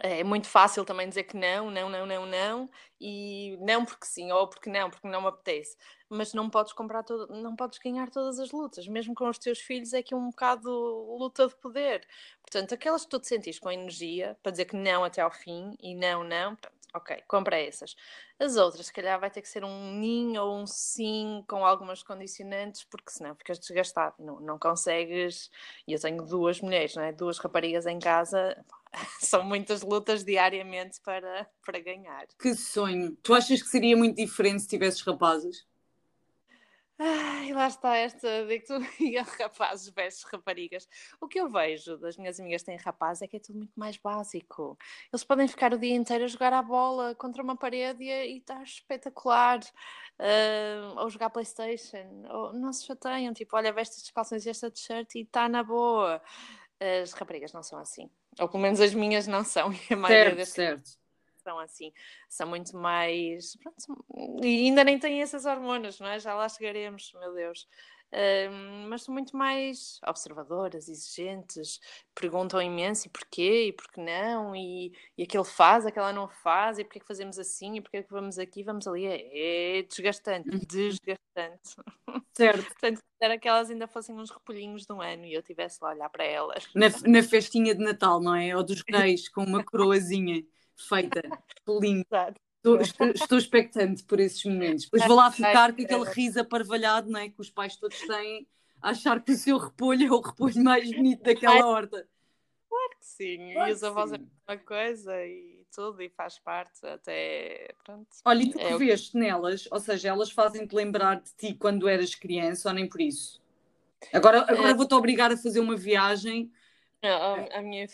É 0.00 0.24
muito 0.24 0.48
fácil 0.48 0.84
também 0.84 1.08
dizer 1.08 1.24
que 1.24 1.36
não, 1.36 1.70
não, 1.70 1.88
não, 1.88 2.06
não, 2.06 2.26
não, 2.26 2.70
e 3.00 3.58
não 3.60 3.84
porque 3.84 4.06
sim, 4.06 4.32
ou 4.32 4.48
porque 4.48 4.70
não, 4.70 4.88
porque 4.90 5.08
não 5.08 5.20
me 5.20 5.28
apetece. 5.28 5.76
Mas 6.08 6.32
não 6.32 6.48
podes 6.48 6.72
comprar 6.72 7.02
todo, 7.02 7.32
não 7.32 7.54
podes 7.56 7.78
ganhar 7.78 8.10
todas 8.10 8.38
as 8.38 8.50
lutas, 8.52 8.86
mesmo 8.86 9.14
com 9.14 9.28
os 9.28 9.38
teus 9.38 9.58
filhos 9.60 9.92
é 9.92 10.02
que 10.02 10.14
é 10.14 10.16
um 10.16 10.30
bocado 10.30 10.70
luta 11.18 11.46
de 11.46 11.54
poder. 11.56 12.06
Portanto, 12.42 12.74
aquelas 12.74 13.04
que 13.04 13.10
tu 13.10 13.20
te 13.20 13.28
sentires 13.28 13.58
com 13.58 13.70
energia 13.70 14.36
para 14.42 14.52
dizer 14.52 14.64
que 14.66 14.76
não 14.76 15.04
até 15.04 15.20
ao 15.20 15.30
fim 15.30 15.76
e 15.80 15.94
não, 15.94 16.24
não, 16.24 16.56
ok, 16.94 17.22
compra 17.26 17.60
essas. 17.60 17.94
As 18.38 18.56
outras, 18.56 18.86
se 18.86 18.92
calhar, 18.92 19.18
vai 19.18 19.30
ter 19.30 19.42
que 19.42 19.48
ser 19.48 19.64
um 19.64 19.92
ninho 19.92 20.42
ou 20.42 20.58
um 20.58 20.66
sim 20.66 21.44
com 21.48 21.64
algumas 21.64 22.02
condicionantes, 22.02 22.84
porque 22.84 23.10
senão 23.10 23.34
ficas 23.34 23.58
desgastado, 23.58 24.16
não, 24.18 24.40
não 24.40 24.58
consegues. 24.58 25.50
E 25.86 25.92
eu 25.92 26.00
tenho 26.00 26.22
duas 26.24 26.60
mulheres, 26.60 26.94
não 26.94 27.02
é? 27.02 27.12
duas 27.12 27.38
raparigas 27.38 27.86
em 27.86 27.98
casa, 27.98 28.56
são 29.20 29.42
muitas 29.42 29.82
lutas 29.82 30.24
diariamente 30.24 31.00
para, 31.00 31.48
para 31.64 31.78
ganhar. 31.80 32.26
Que 32.38 32.54
sonho! 32.54 33.16
Tu 33.22 33.34
achas 33.34 33.62
que 33.62 33.68
seria 33.68 33.96
muito 33.96 34.16
diferente 34.16 34.62
se 34.62 34.68
tivesses 34.68 35.00
rapazes? 35.02 35.66
Ai, 36.98 37.52
lá 37.52 37.66
está 37.66 37.96
esta 37.96 38.46
de 38.46 38.60
que 38.60 38.66
tu 38.66 38.78
digas 38.98 39.28
rapazes 39.30 39.88
versus 39.88 40.22
raparigas. 40.24 40.86
O 41.20 41.26
que 41.26 41.40
eu 41.40 41.48
vejo 41.48 41.96
das 41.96 42.16
minhas 42.16 42.38
amigas 42.38 42.62
que 42.62 42.66
têm 42.66 42.76
rapazes 42.76 43.22
é 43.22 43.26
que 43.26 43.36
é 43.36 43.40
tudo 43.40 43.58
muito 43.58 43.72
mais 43.74 43.96
básico. 43.96 44.78
Eles 45.12 45.24
podem 45.24 45.48
ficar 45.48 45.72
o 45.72 45.78
dia 45.78 45.94
inteiro 45.94 46.24
a 46.24 46.28
jogar 46.28 46.52
a 46.52 46.62
bola 46.62 47.14
contra 47.14 47.42
uma 47.42 47.56
parede 47.56 48.04
e 48.04 48.38
está 48.38 48.62
espetacular. 48.62 49.60
Uh, 50.20 51.00
ou 51.00 51.10
jogar 51.10 51.30
Playstation. 51.30 52.24
Ou 52.30 52.52
não 52.52 52.72
se 52.72 52.86
chateiam, 52.86 53.32
tipo, 53.32 53.56
olha, 53.56 53.72
veste 53.72 53.96
estes 53.96 54.10
calções 54.10 54.46
e 54.46 54.50
esta 54.50 54.70
t-shirt 54.70 55.14
e 55.16 55.22
está 55.22 55.48
na 55.48 55.64
boa. 55.64 56.22
As 57.02 57.12
raparigas 57.12 57.52
não 57.52 57.62
são 57.62 57.78
assim. 57.78 58.10
Ou 58.38 58.48
pelo 58.48 58.62
menos 58.62 58.80
as 58.80 58.94
minhas 58.94 59.26
não 59.26 59.44
são. 59.44 59.70
E 59.90 59.94
a 59.94 59.96
maioria 59.96 60.46
certo, 60.46 60.84
certo 60.84 61.01
são 61.42 61.58
assim, 61.58 61.92
são 62.28 62.48
muito 62.48 62.76
mais. 62.76 63.56
Pronto, 63.56 64.04
e 64.42 64.66
ainda 64.66 64.84
nem 64.84 64.98
têm 64.98 65.22
essas 65.22 65.44
hormonas, 65.44 65.98
não 66.00 66.08
é? 66.08 66.18
Já 66.18 66.34
lá 66.34 66.48
chegaremos, 66.48 67.12
meu 67.14 67.34
Deus. 67.34 67.66
Um, 68.14 68.88
mas 68.90 69.04
são 69.04 69.14
muito 69.14 69.34
mais 69.34 69.98
observadoras, 70.06 70.86
exigentes, 70.86 71.80
perguntam 72.14 72.60
imenso 72.60 73.06
e 73.06 73.10
porquê 73.10 73.68
e 73.68 73.72
porquê 73.72 74.02
não, 74.02 74.54
e, 74.54 74.92
e 75.16 75.22
aquele 75.22 75.44
faz, 75.44 75.86
aquela 75.86 76.12
não 76.12 76.28
faz, 76.28 76.78
e 76.78 76.84
porquê 76.84 77.00
que 77.00 77.06
fazemos 77.06 77.38
assim, 77.38 77.76
e 77.76 77.80
porquê 77.80 78.02
que 78.02 78.12
vamos 78.12 78.38
aqui, 78.38 78.62
vamos 78.62 78.86
ali. 78.86 79.06
É, 79.06 79.78
é 79.78 79.82
desgastante, 79.84 80.50
uhum. 80.50 80.60
desgastante. 80.68 81.74
Certo. 82.36 82.66
Portanto, 82.68 83.00
era 83.18 83.38
que 83.38 83.48
elas 83.48 83.70
ainda 83.70 83.88
fossem 83.88 84.14
uns 84.14 84.30
repolhinhos 84.30 84.84
de 84.84 84.92
um 84.92 85.00
ano 85.00 85.24
e 85.24 85.32
eu 85.32 85.42
tivesse 85.42 85.78
lá 85.80 85.88
a 85.88 85.94
olhar 85.94 86.10
para 86.10 86.24
elas. 86.24 86.68
Na, 86.74 86.88
na 87.06 87.22
festinha 87.22 87.74
de 87.74 87.82
Natal, 87.82 88.20
não 88.20 88.34
é? 88.34 88.54
Ou 88.54 88.62
dos 88.62 88.82
reis, 88.86 89.26
com 89.30 89.42
uma 89.42 89.64
coroazinha 89.64 90.44
feita. 90.76 91.22
Lindo. 91.68 92.06
Estou, 92.64 93.10
estou, 93.10 93.38
expectante 93.38 94.04
por 94.04 94.20
esses 94.20 94.44
momentos. 94.44 94.84
Depois 94.84 95.04
vou 95.06 95.16
lá 95.16 95.30
ficar 95.32 95.74
com 95.74 95.82
aquele 95.82 96.04
riso 96.04 96.40
aparvalhado 96.40 97.10
não 97.10 97.18
é? 97.18 97.28
que 97.28 97.40
os 97.40 97.50
pais 97.50 97.76
todos 97.76 97.98
têm, 97.98 98.46
a 98.80 98.90
achar 98.90 99.20
que 99.20 99.32
o 99.32 99.36
seu 99.36 99.58
repolho 99.58 100.06
é 100.06 100.10
o 100.10 100.20
repolho 100.20 100.62
mais 100.62 100.90
bonito 100.92 101.22
daquela 101.22 101.66
horta. 101.66 102.06
Claro 102.68 102.90
que 102.98 103.06
sim, 103.06 103.52
claro 103.52 103.68
e 103.68 103.72
os 103.72 103.82
avós 103.82 104.12
é 104.12 104.16
a 104.16 104.18
mesma 104.18 104.64
coisa 104.64 105.26
e 105.26 105.66
tudo, 105.74 106.00
e 106.02 106.08
faz 106.08 106.38
parte 106.38 106.86
até. 106.86 107.74
Pronto. 107.84 108.08
Olha, 108.24 108.42
e 108.42 108.50
tu 108.50 108.60
é 108.60 108.68
que 108.68 108.76
vês 108.76 109.12
nelas, 109.12 109.68
ou 109.70 109.80
seja, 109.80 110.08
elas 110.08 110.30
fazem-te 110.30 110.74
lembrar 110.74 111.20
de 111.20 111.34
ti 111.34 111.54
quando 111.54 111.88
eras 111.88 112.14
criança 112.14 112.68
ou 112.68 112.74
nem 112.74 112.88
por 112.88 113.00
isso? 113.00 113.42
Agora, 114.12 114.42
agora 114.42 114.70
é... 114.70 114.74
vou-te 114.74 114.94
obrigar 114.94 115.32
a 115.32 115.36
fazer 115.36 115.60
uma 115.60 115.76
viagem. 115.76 116.50
A, 117.02 117.58
a 117.58 117.62
minha 117.62 117.86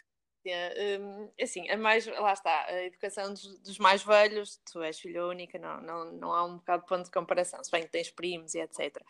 um, 1.00 1.30
assim, 1.40 1.68
a 1.70 1.76
mais, 1.76 2.06
lá 2.06 2.32
está, 2.32 2.66
a 2.66 2.84
educação 2.84 3.32
dos, 3.32 3.58
dos, 3.60 3.78
mais 3.78 4.02
velhos, 4.02 4.60
tu 4.70 4.82
és 4.82 4.98
filha 4.98 5.26
única, 5.26 5.58
não, 5.58 5.80
não, 5.80 6.12
não 6.12 6.32
há 6.32 6.44
um 6.44 6.56
bocado 6.56 6.82
de 6.82 6.88
ponto 6.88 7.04
de 7.04 7.10
comparação, 7.10 7.62
se 7.62 7.70
bem 7.70 7.82
que 7.82 7.90
tens 7.90 8.10
primos 8.10 8.54
e 8.54 8.60
etc. 8.60 9.02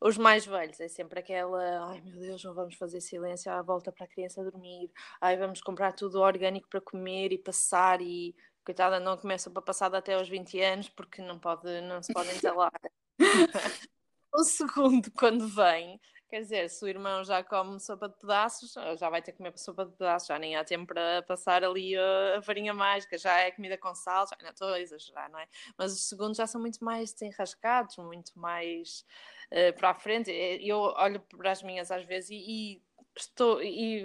Os 0.00 0.18
mais 0.18 0.46
velhos 0.46 0.80
é 0.80 0.88
sempre 0.88 1.20
aquela, 1.20 1.90
ai 1.90 2.00
meu 2.00 2.20
Deus, 2.20 2.44
não 2.44 2.54
vamos 2.54 2.74
fazer 2.76 3.00
silêncio 3.00 3.50
à 3.52 3.62
volta 3.62 3.92
para 3.92 4.04
a 4.04 4.08
criança 4.08 4.42
dormir, 4.42 4.90
ai 5.20 5.36
vamos 5.36 5.60
comprar 5.60 5.92
tudo 5.92 6.20
orgânico 6.20 6.68
para 6.68 6.80
comer 6.80 7.32
e 7.32 7.38
passar 7.38 8.00
e 8.00 8.34
coitada, 8.64 8.98
não 8.98 9.16
começa 9.16 9.50
para 9.50 9.62
passar 9.62 9.94
até 9.94 10.14
aos 10.14 10.28
20 10.28 10.60
anos 10.60 10.88
porque 10.88 11.20
não, 11.20 11.38
pode, 11.38 11.80
não 11.82 12.02
se 12.02 12.12
podem 12.12 12.34
entalar. 12.36 12.72
o 14.32 14.42
segundo, 14.42 15.10
quando 15.12 15.46
vem, 15.46 16.00
Quer 16.34 16.40
dizer, 16.40 16.68
se 16.68 16.84
o 16.84 16.88
irmão 16.88 17.22
já 17.22 17.44
come 17.44 17.78
sopa 17.78 18.08
de 18.08 18.16
pedaços, 18.16 18.74
já 18.98 19.08
vai 19.08 19.22
ter 19.22 19.30
que 19.30 19.38
comer 19.38 19.56
sopa 19.56 19.84
de 19.86 19.92
pedaços, 19.92 20.26
já 20.26 20.36
nem 20.36 20.56
há 20.56 20.64
tempo 20.64 20.86
para 20.92 21.22
passar 21.22 21.62
ali 21.62 21.96
a, 21.96 22.42
farinha 22.42 22.74
mágica, 22.74 23.16
já 23.16 23.38
é 23.38 23.52
comida 23.52 23.78
com 23.78 23.94
sal, 23.94 24.26
já 24.26 24.36
não 24.42 24.50
estou 24.50 24.66
a 24.66 24.80
exagerar, 24.80 25.30
não 25.30 25.38
é? 25.38 25.46
Mas 25.78 25.92
os 25.92 26.08
segundos 26.08 26.36
já 26.36 26.44
são 26.44 26.60
muito 26.60 26.84
mais 26.84 27.12
desenrascados, 27.12 27.98
muito 27.98 28.36
mais 28.36 29.06
uh, 29.52 29.78
para 29.78 29.90
a 29.90 29.94
frente. 29.94 30.28
Eu 30.60 30.78
olho 30.78 31.20
para 31.20 31.52
as 31.52 31.62
minhas 31.62 31.92
às 31.92 32.04
vezes 32.04 32.30
e, 32.30 32.34
e 32.34 32.82
estou. 33.16 33.62
E, 33.62 34.02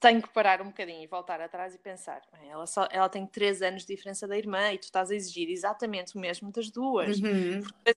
tenho 0.00 0.20
que 0.20 0.28
parar 0.30 0.60
um 0.60 0.66
bocadinho 0.66 1.04
e 1.04 1.06
voltar 1.06 1.40
atrás 1.40 1.76
e 1.76 1.78
pensar: 1.78 2.22
ela, 2.48 2.66
só, 2.66 2.88
ela 2.90 3.08
tem 3.08 3.24
3 3.24 3.62
anos 3.62 3.86
de 3.86 3.94
diferença 3.94 4.26
da 4.26 4.36
irmã 4.36 4.72
e 4.72 4.78
tu 4.78 4.84
estás 4.84 5.12
a 5.12 5.14
exigir 5.14 5.48
exatamente 5.48 6.16
o 6.16 6.20
mesmo 6.20 6.50
das 6.50 6.72
duas. 6.72 7.20
Uhum. 7.20 7.62
Porque 7.62 7.94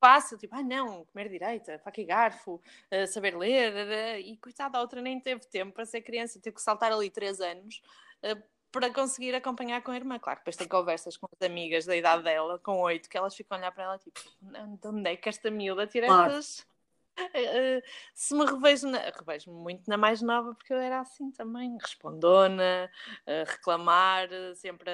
fácil, 0.00 0.38
tipo, 0.38 0.56
ah 0.56 0.62
não, 0.62 1.04
comer 1.04 1.28
direita, 1.28 1.78
faca 1.78 2.00
e 2.00 2.04
garfo, 2.04 2.54
uh, 2.54 3.06
saber 3.06 3.36
ler, 3.36 3.72
uh, 3.72 4.18
e 4.18 4.36
coitada, 4.38 4.78
a 4.78 4.80
outra 4.80 5.02
nem 5.02 5.20
teve 5.20 5.46
tempo 5.46 5.72
para 5.72 5.84
ser 5.84 6.00
criança, 6.00 6.40
teve 6.40 6.56
que 6.56 6.62
saltar 6.62 6.90
ali 6.90 7.10
três 7.10 7.40
anos 7.40 7.82
uh, 8.24 8.42
para 8.72 8.90
conseguir 8.92 9.34
acompanhar 9.34 9.82
com 9.82 9.90
a 9.90 9.96
irmã. 9.96 10.18
Claro, 10.18 10.38
depois 10.38 10.56
tem 10.56 10.66
conversas 10.66 11.16
com 11.16 11.26
as 11.26 11.46
amigas 11.46 11.84
da 11.84 11.94
idade 11.94 12.22
dela, 12.22 12.58
com 12.58 12.80
oito, 12.80 13.08
que 13.08 13.18
elas 13.18 13.36
ficam 13.36 13.56
a 13.58 13.60
olhar 13.60 13.72
para 13.72 13.84
ela, 13.84 13.98
tipo, 13.98 14.20
de 14.40 14.88
onde 14.88 15.10
é 15.10 15.16
que 15.16 15.28
esta 15.28 15.50
miúda 15.50 15.86
tira 15.86 16.06
claro. 16.06 16.32
estas... 16.32 16.66
Uh, 17.18 17.82
se 18.14 18.34
me 18.34 18.46
revejo, 18.46 18.86
na, 18.88 18.98
revejo 18.98 19.50
muito 19.52 19.86
na 19.86 19.98
mais 19.98 20.22
nova, 20.22 20.54
porque 20.54 20.72
eu 20.72 20.78
era 20.78 21.00
assim 21.00 21.30
também, 21.30 21.76
respondona, 21.78 22.90
uh, 23.26 23.50
reclamar, 23.50 24.28
sempre, 24.54 24.90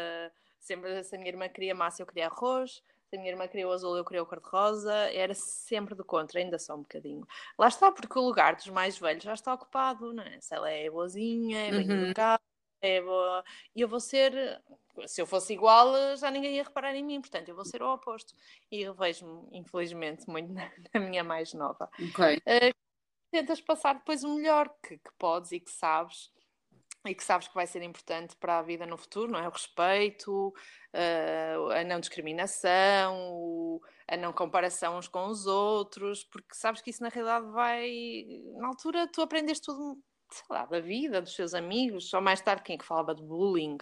sempre 0.58 1.04
se 1.04 1.14
a 1.14 1.18
minha 1.18 1.30
irmã 1.30 1.48
queria 1.48 1.74
massa, 1.74 2.02
eu 2.02 2.06
queria 2.06 2.26
arroz, 2.26 2.82
se 3.08 3.16
a 3.16 3.18
minha 3.18 3.30
irmã 3.30 3.46
criou 3.46 3.72
azul, 3.72 3.96
eu 3.96 4.04
criei 4.04 4.20
o 4.20 4.26
cor-de-rosa, 4.26 4.92
era 5.12 5.34
sempre 5.34 5.94
do 5.94 6.04
contra, 6.04 6.40
ainda 6.40 6.58
só 6.58 6.74
um 6.74 6.82
bocadinho. 6.82 7.26
Lá 7.58 7.68
está, 7.68 7.92
porque 7.92 8.18
o 8.18 8.22
lugar 8.22 8.56
dos 8.56 8.68
mais 8.68 8.98
velhos 8.98 9.22
já 9.22 9.34
está 9.34 9.54
ocupado, 9.54 10.12
não 10.12 10.22
é? 10.22 10.40
Se 10.40 10.54
ela 10.54 10.70
é 10.70 10.90
boazinha, 10.90 11.68
é 11.68 11.70
bem 11.70 11.88
uhum. 11.88 12.04
educada, 12.06 12.42
é 12.80 13.00
boa. 13.00 13.44
E 13.74 13.80
eu 13.80 13.88
vou 13.88 14.00
ser, 14.00 14.60
se 15.06 15.20
eu 15.20 15.26
fosse 15.26 15.52
igual, 15.52 16.16
já 16.16 16.30
ninguém 16.30 16.56
ia 16.56 16.64
reparar 16.64 16.94
em 16.94 17.04
mim, 17.04 17.20
portanto, 17.20 17.48
eu 17.48 17.54
vou 17.54 17.64
ser 17.64 17.80
o 17.82 17.92
oposto. 17.92 18.34
E 18.70 18.82
eu 18.82 18.94
vejo-me, 18.94 19.56
infelizmente, 19.56 20.28
muito 20.28 20.50
na, 20.52 20.70
na, 20.92 21.00
minha 21.00 21.22
mais 21.22 21.54
nova. 21.54 21.88
Ok. 22.10 22.36
Uh, 22.38 22.74
tentas 23.30 23.60
passar 23.60 23.94
depois 23.94 24.24
o 24.24 24.34
melhor 24.34 24.68
que, 24.82 24.98
que 24.98 25.10
podes 25.16 25.52
e 25.52 25.60
que 25.60 25.70
sabes 25.70 26.32
e 27.08 27.14
que 27.14 27.24
sabes 27.24 27.48
que 27.48 27.54
vai 27.54 27.66
ser 27.66 27.82
importante 27.82 28.36
para 28.36 28.58
a 28.58 28.62
vida 28.62 28.86
no 28.86 28.96
futuro, 28.96 29.30
não 29.30 29.38
é? 29.38 29.46
O 29.48 29.50
respeito, 29.50 30.48
uh, 30.48 31.70
a 31.70 31.84
não 31.84 32.00
discriminação, 32.00 33.80
a 34.08 34.16
não 34.16 34.32
comparação 34.32 34.98
uns 34.98 35.08
com 35.08 35.26
os 35.26 35.46
outros, 35.46 36.24
porque 36.24 36.54
sabes 36.54 36.80
que 36.80 36.90
isso 36.90 37.02
na 37.02 37.08
realidade 37.08 37.46
vai. 37.50 38.24
Na 38.56 38.68
altura 38.68 39.06
tu 39.06 39.20
aprendes 39.20 39.60
tudo, 39.60 39.98
sei 40.30 40.44
lá, 40.50 40.66
da 40.66 40.80
vida, 40.80 41.20
dos 41.20 41.34
seus 41.34 41.54
amigos, 41.54 42.08
só 42.08 42.20
mais 42.20 42.40
tarde 42.40 42.62
quem 42.62 42.74
é 42.74 42.78
que 42.78 42.84
falava 42.84 43.14
de 43.14 43.22
bullying 43.22 43.78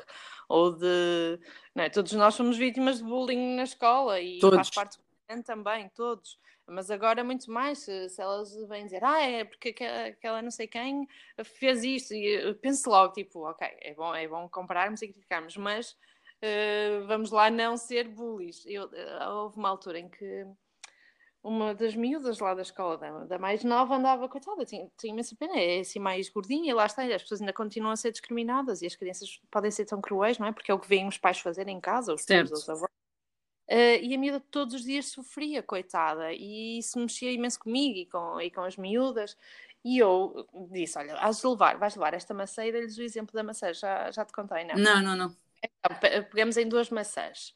ou 0.48 0.72
de. 0.72 1.38
Não 1.74 1.84
é? 1.84 1.90
Todos 1.90 2.12
nós 2.12 2.34
somos 2.34 2.56
vítimas 2.56 2.98
de 2.98 3.04
bullying 3.04 3.56
na 3.56 3.64
escola 3.64 4.20
e 4.20 4.38
todos. 4.38 4.56
faz 4.56 4.70
parte 4.70 5.03
também, 5.44 5.88
todos. 5.90 6.38
Mas 6.66 6.90
agora 6.90 7.22
muito 7.22 7.50
mais, 7.50 7.80
se, 7.80 8.08
se 8.08 8.22
elas 8.22 8.54
vêm 8.68 8.84
dizer, 8.84 9.04
ah, 9.04 9.20
é 9.20 9.44
porque 9.44 9.74
aquela 10.08 10.40
não 10.40 10.50
sei 10.50 10.66
quem 10.66 11.06
fez 11.44 11.84
isto, 11.84 12.14
e 12.14 12.54
penso 12.54 12.88
logo, 12.88 13.12
tipo, 13.12 13.40
ok, 13.48 13.68
é 13.80 13.94
bom, 13.94 14.14
é 14.14 14.26
bom 14.26 14.48
compararmos 14.48 15.02
e 15.02 15.08
criticarmos, 15.08 15.56
mas 15.56 15.92
uh, 15.92 17.06
vamos 17.06 17.30
lá 17.30 17.50
não 17.50 17.76
ser 17.76 18.08
bullies. 18.08 18.64
Eu, 18.66 18.84
uh, 18.86 19.30
houve 19.42 19.58
uma 19.58 19.68
altura 19.68 19.98
em 19.98 20.08
que 20.08 20.46
uma 21.42 21.74
das 21.74 21.94
miúdas 21.94 22.38
lá 22.38 22.54
da 22.54 22.62
escola, 22.62 22.96
da, 22.96 23.24
da 23.24 23.38
mais 23.38 23.62
nova, 23.62 23.96
andava, 23.96 24.26
coitada, 24.26 24.64
tinha, 24.64 24.90
tinha 24.96 25.12
imensa 25.12 25.36
pena, 25.38 25.58
é 25.58 25.80
assim 25.80 25.98
mais 25.98 26.30
gordinha, 26.30 26.70
e 26.70 26.72
lá 26.72 26.86
está, 26.86 27.02
as 27.04 27.22
pessoas 27.22 27.42
ainda 27.42 27.52
continuam 27.52 27.92
a 27.92 27.96
ser 27.96 28.10
discriminadas, 28.10 28.80
e 28.80 28.86
as 28.86 28.96
crianças 28.96 29.38
podem 29.50 29.70
ser 29.70 29.84
tão 29.84 30.00
cruéis, 30.00 30.38
não 30.38 30.46
é? 30.46 30.52
Porque 30.52 30.70
é 30.70 30.74
o 30.74 30.78
que 30.78 30.88
veem 30.88 31.06
os 31.06 31.18
pais 31.18 31.38
fazerem 31.40 31.76
em 31.76 31.80
casa, 31.80 32.14
os 32.14 32.24
tios, 32.24 32.50
os 32.50 32.66
avós. 32.66 32.93
Uh, 33.70 33.96
e 34.02 34.14
a 34.14 34.18
miúda 34.18 34.40
todos 34.50 34.74
os 34.74 34.82
dias 34.82 35.06
sofria, 35.06 35.62
coitada, 35.62 36.32
e 36.32 36.78
isso 36.78 36.98
mexia 36.98 37.32
imenso 37.32 37.58
comigo 37.58 37.98
e 37.98 38.06
com, 38.06 38.40
e 38.40 38.50
com 38.50 38.60
as 38.60 38.76
miúdas. 38.76 39.36
E 39.84 39.98
eu 39.98 40.46
disse: 40.70 40.98
Olha, 40.98 41.14
has 41.18 41.40
de 41.40 41.46
levar, 41.46 41.78
vais 41.78 41.94
levar 41.94 42.14
esta 42.14 42.34
maçã 42.34 42.64
e 42.64 42.72
dei-lhes 42.72 42.98
o 42.98 43.02
exemplo 43.02 43.34
da 43.34 43.42
maçã, 43.42 43.72
já, 43.72 44.10
já 44.10 44.24
te 44.24 44.32
contei, 44.32 44.64
não? 44.64 44.74
Não, 44.76 45.02
não, 45.02 45.16
não. 45.16 45.36
Então, 45.62 46.24
pegamos 46.30 46.56
em 46.56 46.68
duas 46.68 46.90
maçãs. 46.90 47.54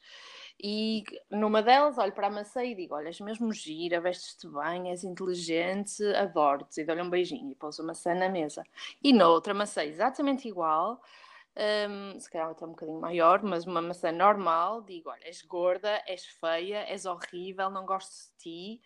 E 0.61 1.05
numa 1.31 1.61
delas, 1.61 1.97
olho 1.97 2.11
para 2.11 2.27
a 2.27 2.29
maçã 2.29 2.63
e 2.63 2.75
digo: 2.75 2.93
Olha, 2.93 3.07
és 3.07 3.19
mesmo 3.19 3.53
gira, 3.53 4.01
vestes-te 4.01 4.47
bem, 4.47 4.89
és 4.89 5.03
inteligente, 5.03 6.03
adoro-te. 6.15 6.81
E 6.81 6.83
dou-lhe 6.83 7.01
um 7.01 7.09
beijinho 7.09 7.51
e 7.51 7.55
pôs 7.55 7.79
a 7.79 7.83
maçã 7.83 8.13
na 8.13 8.27
mesa. 8.27 8.63
E 9.01 9.13
na 9.13 9.27
outra 9.29 9.53
maçã, 9.53 9.83
exatamente 9.83 10.47
igual, 10.47 11.01
um, 11.57 12.19
se 12.19 12.29
calhar 12.29 12.49
até 12.49 12.65
um 12.65 12.69
bocadinho 12.69 12.99
maior, 12.99 13.43
mas 13.43 13.65
uma 13.65 13.81
maçã 13.81 14.11
normal, 14.11 14.81
digo: 14.81 15.09
olha, 15.09 15.25
és 15.25 15.41
gorda, 15.41 16.01
és 16.07 16.25
feia, 16.25 16.83
és 16.89 17.05
horrível, 17.05 17.69
não 17.69 17.85
gosto 17.85 18.31
de 18.31 18.37
ti. 18.37 18.81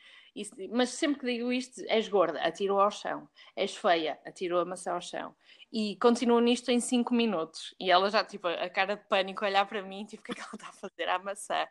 Mas 0.72 0.90
sempre 0.90 1.20
que 1.20 1.26
digo 1.26 1.52
isto, 1.52 1.82
és 1.88 2.08
gorda, 2.08 2.42
atiro 2.42 2.80
ao 2.80 2.90
chão. 2.90 3.28
És 3.56 3.76
feia, 3.76 4.20
atiro 4.26 4.60
a 4.60 4.66
maçã 4.66 4.94
ao 4.94 5.02
chão. 5.02 5.36
E 5.72 5.96
continuo 5.98 6.40
nisto 6.40 6.70
em 6.70 6.80
5 6.80 7.14
minutos. 7.14 7.74
E 7.80 7.92
ela 7.92 8.10
já, 8.10 8.24
tipo, 8.24 8.48
a 8.48 8.70
cara 8.70 8.96
de 8.96 9.04
pânico, 9.06 9.44
olhar 9.46 9.66
para 9.68 9.82
mim, 9.82 10.06
tipo, 10.06 10.22
o 10.22 10.26
que 10.26 10.32
é 10.32 10.36
que 10.36 10.42
ela 10.42 10.52
está 10.54 10.70
a 10.70 10.74
fazer 10.74 11.10
à 11.10 11.20
maçã? 11.20 11.68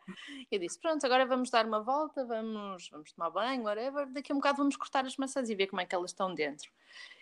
Eu 0.51 0.59
disse: 0.59 0.79
pronto, 0.79 1.05
agora 1.05 1.25
vamos 1.25 1.49
dar 1.49 1.65
uma 1.65 1.81
volta, 1.81 2.25
vamos, 2.25 2.89
vamos 2.89 3.11
tomar 3.13 3.29
banho, 3.29 3.63
whatever. 3.63 4.09
Daqui 4.11 4.31
a 4.31 4.35
um 4.35 4.39
bocado 4.39 4.57
vamos 4.57 4.75
cortar 4.75 5.05
as 5.05 5.17
maçãs 5.17 5.49
e 5.49 5.55
ver 5.55 5.67
como 5.67 5.81
é 5.81 5.85
que 5.85 5.95
elas 5.95 6.11
estão 6.11 6.33
dentro. 6.33 6.69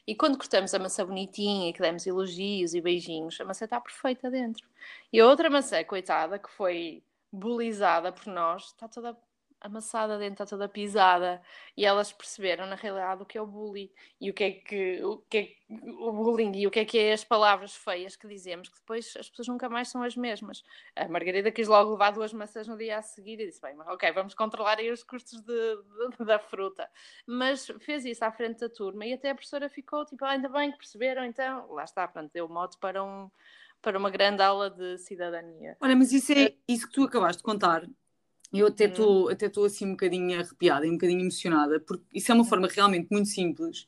E 0.06 0.16
quando 0.16 0.38
cortamos 0.38 0.74
a 0.74 0.80
maçã 0.80 1.06
bonitinha 1.06 1.72
que 1.72 1.80
demos 1.80 2.06
elogios 2.08 2.74
e 2.74 2.82
beijinhos, 2.82 3.40
a 3.40 3.46
maçã 3.46 3.66
está 3.66 3.80
perfeita 3.80 4.30
dentro. 4.30 4.68
E 5.14 5.20
a 5.20 5.28
outra 5.28 5.50
maçã, 5.50 5.84
coitada, 5.84 6.40
que 6.40 6.50
foi 6.50 7.04
bulizada 7.32 8.12
por 8.12 8.26
nós, 8.28 8.66
está 8.66 8.88
toda 8.88 9.16
amassada 9.62 10.18
dentro, 10.18 10.44
está 10.44 10.46
toda 10.46 10.68
pisada. 10.68 11.42
E 11.78 11.86
elas 11.86 12.12
perceberam, 12.12 12.66
na 12.66 12.76
realidade, 12.76 13.22
o 13.22 13.26
que 13.26 13.38
é 13.38 13.42
o 13.42 13.46
bullying 13.46 13.90
e 14.20 14.30
o 14.30 14.34
que 14.34 14.44
é 14.44 14.52
que 14.52 15.04
o, 15.04 15.18
que 15.30 15.38
é, 15.38 15.74
o 16.00 16.12
bullying 16.12 16.52
e 16.56 16.68
o 16.68 16.72
que 16.72 16.80
é 16.80 16.86
que 16.86 16.98
é 16.98 17.14
as 17.14 17.24
palavras 17.24 17.76
feias 17.76 18.16
que 18.16 18.28
dizemos, 18.28 18.68
que 18.68 18.80
depois 18.80 19.14
as 19.18 19.30
pessoas 19.30 19.48
nunca 19.48 19.70
mais 19.70 19.90
são 19.90 20.02
as 20.04 20.16
mesmas. 20.16 20.64
A 20.96 21.08
Margarida 21.08 21.52
quis 21.52 21.68
logo 21.68 21.92
levar 21.92 22.12
duas 22.12 22.34
maçãs 22.34 22.68
no 22.68 22.78
dia 22.78 22.98
a 22.98 23.02
seguir 23.02 23.40
e 23.40 23.46
disse: 23.46 23.62
Bem, 23.62 23.80
ok, 23.80 24.12
vamos 24.12 24.34
controlar 24.34 24.80
aí 24.80 24.92
os 24.92 25.04
custos 25.04 25.42
de, 25.42 25.78
de, 26.18 26.26
da 26.26 26.40
fruta. 26.40 26.90
Mas 27.26 27.68
fez 27.80 28.04
isso 28.04 28.26
à 28.26 28.32
frente 28.32 28.60
da 28.60 28.70
turma 28.70 29.06
e 29.06 29.14
até 29.14 29.30
a 29.30 29.36
professora 29.36 29.70
ficou 29.70 30.06
tipo: 30.06 30.26
ah, 30.26 30.32
ainda 30.32 30.50
bem 30.50 30.72
que 30.72 30.78
perceberam, 30.78 31.24
então 31.24 31.72
lá 31.72 31.84
está, 31.84 32.08
pronto, 32.08 32.32
deu 32.34 32.50
modo 32.50 32.78
para 32.80 33.04
um 33.04 33.30
para 33.82 33.98
uma 33.98 34.12
grande 34.12 34.44
aula 34.44 34.70
de 34.70 34.98
cidadania. 35.00 35.76
Olha, 35.82 35.96
mas 35.96 36.12
isso 36.12 36.32
é 36.32 36.54
isso 36.68 36.88
que 36.88 36.94
tu 36.94 37.04
acabaste 37.04 37.40
de 37.40 37.44
contar, 37.44 37.88
eu 38.60 38.68
até 38.68 38.86
uhum. 38.86 38.92
estou 38.92 39.30
até 39.30 39.46
estou 39.46 39.66
assim 39.66 39.86
um 39.86 39.92
bocadinho 39.92 40.40
arrepiada 40.40 40.86
e 40.86 40.90
um 40.90 40.94
bocadinho 40.94 41.22
emocionada, 41.22 41.80
porque 41.80 42.04
isso 42.14 42.32
é 42.32 42.36
uma 42.36 42.46
forma 42.46 42.68
realmente 42.68 43.08
muito 43.10 43.30
simples 43.30 43.88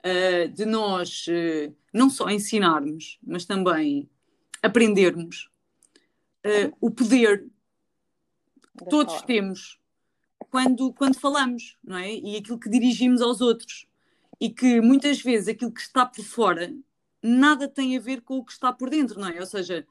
uh, 0.00 0.48
de 0.48 0.64
nós 0.64 1.26
uh, 1.28 1.74
não 1.92 2.10
só 2.10 2.28
ensinarmos, 2.28 3.18
mas 3.22 3.44
também 3.44 4.08
aprendermos 4.62 5.48
uh, 6.44 6.76
o 6.80 6.90
poder 6.90 7.46
que 8.76 8.84
todos 8.90 9.22
temos 9.22 9.78
quando, 10.50 10.92
quando 10.92 11.18
falamos, 11.18 11.76
não 11.82 11.96
é? 11.96 12.14
E 12.14 12.36
aquilo 12.36 12.58
que 12.58 12.68
dirigimos 12.70 13.22
aos 13.22 13.40
outros. 13.40 13.86
E 14.40 14.50
que 14.50 14.80
muitas 14.80 15.20
vezes 15.20 15.48
aquilo 15.48 15.72
que 15.72 15.80
está 15.80 16.04
por 16.04 16.24
fora 16.24 16.74
nada 17.22 17.66
tem 17.66 17.96
a 17.96 18.00
ver 18.00 18.20
com 18.20 18.38
o 18.38 18.44
que 18.44 18.52
está 18.52 18.72
por 18.72 18.90
dentro, 18.90 19.18
não 19.18 19.28
é? 19.28 19.40
Ou 19.40 19.46
seja, 19.46 19.86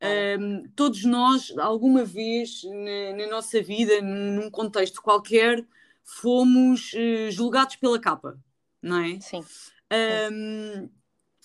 um, 0.00 0.68
todos 0.76 1.04
nós, 1.04 1.52
alguma 1.58 2.04
vez 2.04 2.62
na, 2.64 3.16
na, 3.16 3.30
nossa 3.30 3.60
vida, 3.60 4.00
num 4.00 4.50
contexto 4.50 5.02
qualquer, 5.02 5.64
fomos 6.04 6.92
uh, 6.92 7.30
julgados 7.30 7.76
pela 7.76 7.98
capa, 7.98 8.38
não 8.80 8.98
é? 8.98 9.20
Sim. 9.20 9.44
Um, 10.32 10.88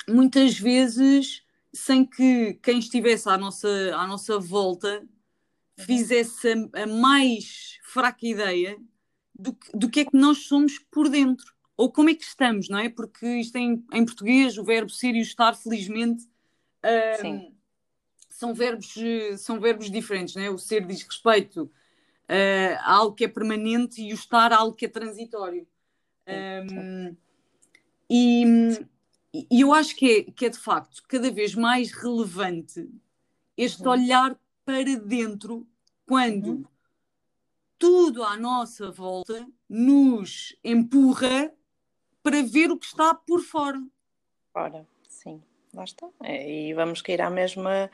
muitas 0.08 0.58
vezes 0.58 1.44
sem 1.74 2.06
que 2.06 2.54
quem 2.62 2.78
estivesse 2.78 3.28
à 3.28 3.38
nossa, 3.38 3.96
à 3.96 4.06
nossa 4.06 4.38
volta 4.38 5.00
uhum. 5.00 5.86
fizesse 5.86 6.48
a, 6.74 6.84
a 6.84 6.88
mais 6.88 7.80
fraca 7.84 8.26
ideia 8.26 8.78
do 9.34 9.54
que, 9.54 9.78
do 9.78 9.90
que 9.90 10.02
é 10.02 10.06
que 10.06 10.16
nós 10.16 10.46
somos 10.46 10.78
por 10.78 11.10
dentro. 11.10 11.52
Ou 11.76 11.92
como 11.92 12.10
é 12.12 12.14
que 12.14 12.24
estamos, 12.24 12.70
não 12.70 12.78
é? 12.78 12.88
Porque 12.88 13.26
isto 13.26 13.56
em, 13.56 13.84
em 13.92 14.06
português, 14.06 14.60
o 14.60 14.64
verbo 14.64 14.92
ser 14.92 15.16
e 15.16 15.20
o 15.20 15.24
estar, 15.24 15.56
felizmente, 15.56 16.24
um, 17.26 17.53
são 18.44 18.54
verbos, 18.54 18.94
são 19.38 19.58
verbos 19.58 19.90
diferentes, 19.90 20.36
né? 20.36 20.50
o 20.50 20.58
ser 20.58 20.86
diz 20.86 21.02
respeito 21.02 21.64
uh, 21.64 22.78
a 22.80 22.94
algo 22.96 23.16
que 23.16 23.24
é 23.24 23.28
permanente 23.30 24.02
e 24.02 24.12
o 24.12 24.16
estar 24.16 24.52
a 24.52 24.58
algo 24.58 24.76
que 24.76 24.86
é 24.86 24.90
transitório. 24.90 25.66
Um, 26.28 27.16
e, 28.10 28.44
e, 29.34 29.62
eu 29.62 29.74
acho 29.74 29.96
que 29.96 30.12
é, 30.12 30.24
que 30.24 30.46
é 30.46 30.50
de 30.50 30.58
facto 30.58 31.04
cada 31.08 31.32
vez 31.32 31.56
mais 31.56 31.94
relevante 31.94 32.90
este 33.58 33.84
uhum. 33.84 33.92
olhar 33.92 34.38
para 34.66 34.96
dentro 34.98 35.66
quando 36.06 36.48
uhum. 36.48 36.66
tudo 37.78 38.24
à 38.24 38.36
nossa 38.36 38.92
volta 38.92 39.48
nos 39.70 40.54
empurra 40.64 41.54
para 42.22 42.44
ver 42.44 42.72
o 42.72 42.78
que 42.78 42.86
está 42.86 43.14
por 43.16 43.42
fora. 43.42 43.82
Ora, 44.54 44.82
sim. 44.84 44.93
Lá 45.74 45.84
está. 45.84 46.08
É, 46.24 46.50
e 46.50 46.74
vamos 46.74 47.02
cair 47.02 47.22
à 47.22 47.30
mesma. 47.30 47.90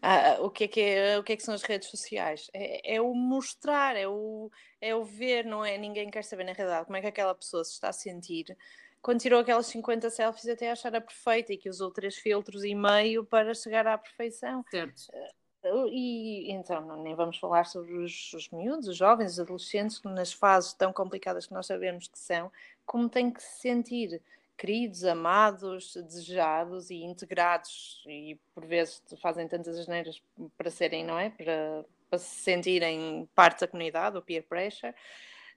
A, 0.00 0.38
o, 0.40 0.50
que 0.50 0.64
é 0.64 0.68
que 0.68 0.80
é, 0.80 1.18
o 1.18 1.24
que 1.24 1.32
é 1.32 1.36
que 1.36 1.42
são 1.42 1.54
as 1.54 1.62
redes 1.62 1.88
sociais? 1.88 2.48
É, 2.52 2.96
é, 2.96 3.00
o 3.00 3.12
mostrar, 3.14 3.96
é 3.96 4.06
o, 4.06 4.50
é 4.80 4.94
o 4.94 5.04
ver, 5.04 5.44
não 5.44 5.64
é? 5.64 5.76
Ninguém 5.76 6.10
quer 6.10 6.24
saber 6.24 6.44
na 6.44 6.52
realidade 6.52 6.86
como 6.86 6.96
é 6.96 7.00
que 7.00 7.08
aquela 7.08 7.34
pessoa 7.34 7.64
se 7.64 7.72
está 7.72 7.88
a 7.88 7.92
sentir 7.92 8.56
quando 9.04 9.20
tirou 9.20 9.38
aquelas 9.38 9.66
50 9.66 10.08
selfies 10.08 10.48
até 10.48 10.70
achar 10.70 10.96
a 10.96 11.00
perfeita 11.00 11.52
e 11.52 11.58
que 11.58 11.68
usou 11.68 11.90
três 11.90 12.16
filtros 12.16 12.64
e 12.64 12.74
meio 12.74 13.22
para 13.22 13.52
chegar 13.52 13.86
à 13.86 13.98
perfeição. 13.98 14.64
Certo. 14.70 15.02
Eh, 15.12 15.88
e 15.90 16.50
então, 16.50 17.02
nem 17.02 17.14
vamos 17.14 17.36
falar 17.36 17.66
sobre 17.66 17.92
os, 17.98 18.32
os 18.32 18.48
miúdos, 18.48 18.88
os 18.88 18.96
jovens, 18.96 19.32
os 19.32 19.40
adolescentes, 19.40 20.00
nas 20.04 20.32
fases 20.32 20.72
tão 20.72 20.90
complicadas 20.90 21.46
que 21.46 21.52
nós 21.52 21.66
sabemos 21.66 22.08
que 22.08 22.18
são, 22.18 22.50
como 22.86 23.06
têm 23.06 23.30
que 23.30 23.42
se 23.42 23.60
sentir 23.60 24.22
queridos, 24.56 25.04
amados, 25.04 25.94
desejados 25.94 26.90
e 26.90 26.96
integrados 26.96 28.02
e 28.06 28.38
por 28.54 28.64
vezes 28.66 29.02
fazem 29.20 29.48
tantas 29.48 29.78
asneiras 29.78 30.22
para 30.56 30.70
serem, 30.70 31.04
não 31.04 31.18
é? 31.18 31.30
Para, 31.30 31.84
para 32.08 32.18
se 32.18 32.42
sentirem 32.42 33.28
parte 33.34 33.60
da 33.60 33.68
comunidade, 33.68 34.16
o 34.16 34.22
peer 34.22 34.44
pressure. 34.44 34.94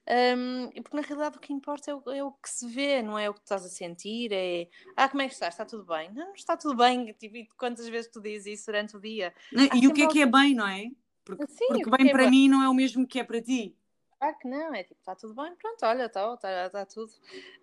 Um, 0.09 0.69
porque 0.81 0.95
na 0.95 1.01
realidade 1.01 1.37
o 1.37 1.39
que 1.41 1.51
importa 1.51 1.91
é 1.91 1.95
o, 1.95 2.01
é 2.11 2.23
o, 2.23 2.31
que 2.31 2.49
se 2.49 2.65
vê, 2.65 3.01
não 3.01 3.19
é 3.19 3.29
o 3.29 3.33
que 3.33 3.41
estás 3.41 3.65
a 3.65 3.69
sentir, 3.69 4.31
é 4.31 4.69
ah, 4.95 5.09
como 5.09 5.21
é 5.21 5.27
que 5.27 5.33
estás? 5.33 5.53
Está 5.53 5.65
tudo 5.65 5.83
bem? 5.83 6.09
Não, 6.13 6.33
está 6.33 6.55
tudo 6.55 6.77
bem, 6.77 7.11
tipo, 7.19 7.55
quantas 7.57 7.89
vezes 7.89 8.09
tu 8.09 8.21
dizes 8.21 8.59
isso 8.59 8.67
durante 8.67 8.95
o 8.95 9.01
dia? 9.01 9.33
Não, 9.51 9.67
e 9.75 9.85
o 9.85 9.93
que 9.93 10.03
é 10.03 10.07
que 10.07 10.21
é 10.21 10.25
bem, 10.25 10.55
não 10.55 10.67
é? 10.67 10.89
Porque, 11.25 11.45
Sim, 11.47 11.67
porque 11.67 11.89
bem 11.89 12.07
é 12.07 12.11
para 12.11 12.29
mim 12.29 12.47
não 12.47 12.63
é 12.63 12.69
o 12.69 12.73
mesmo 12.73 13.05
que 13.05 13.19
é 13.19 13.23
para 13.23 13.41
ti. 13.41 13.75
Claro 14.19 14.37
que 14.39 14.47
não, 14.47 14.73
é 14.73 14.83
tipo, 14.83 14.99
está 14.99 15.15
tudo 15.15 15.35
bem, 15.35 15.55
pronto, 15.55 15.85
olha, 15.85 16.05
está 16.05 16.37
tá, 16.37 16.69
tá 16.69 16.85
tudo. 16.85 17.11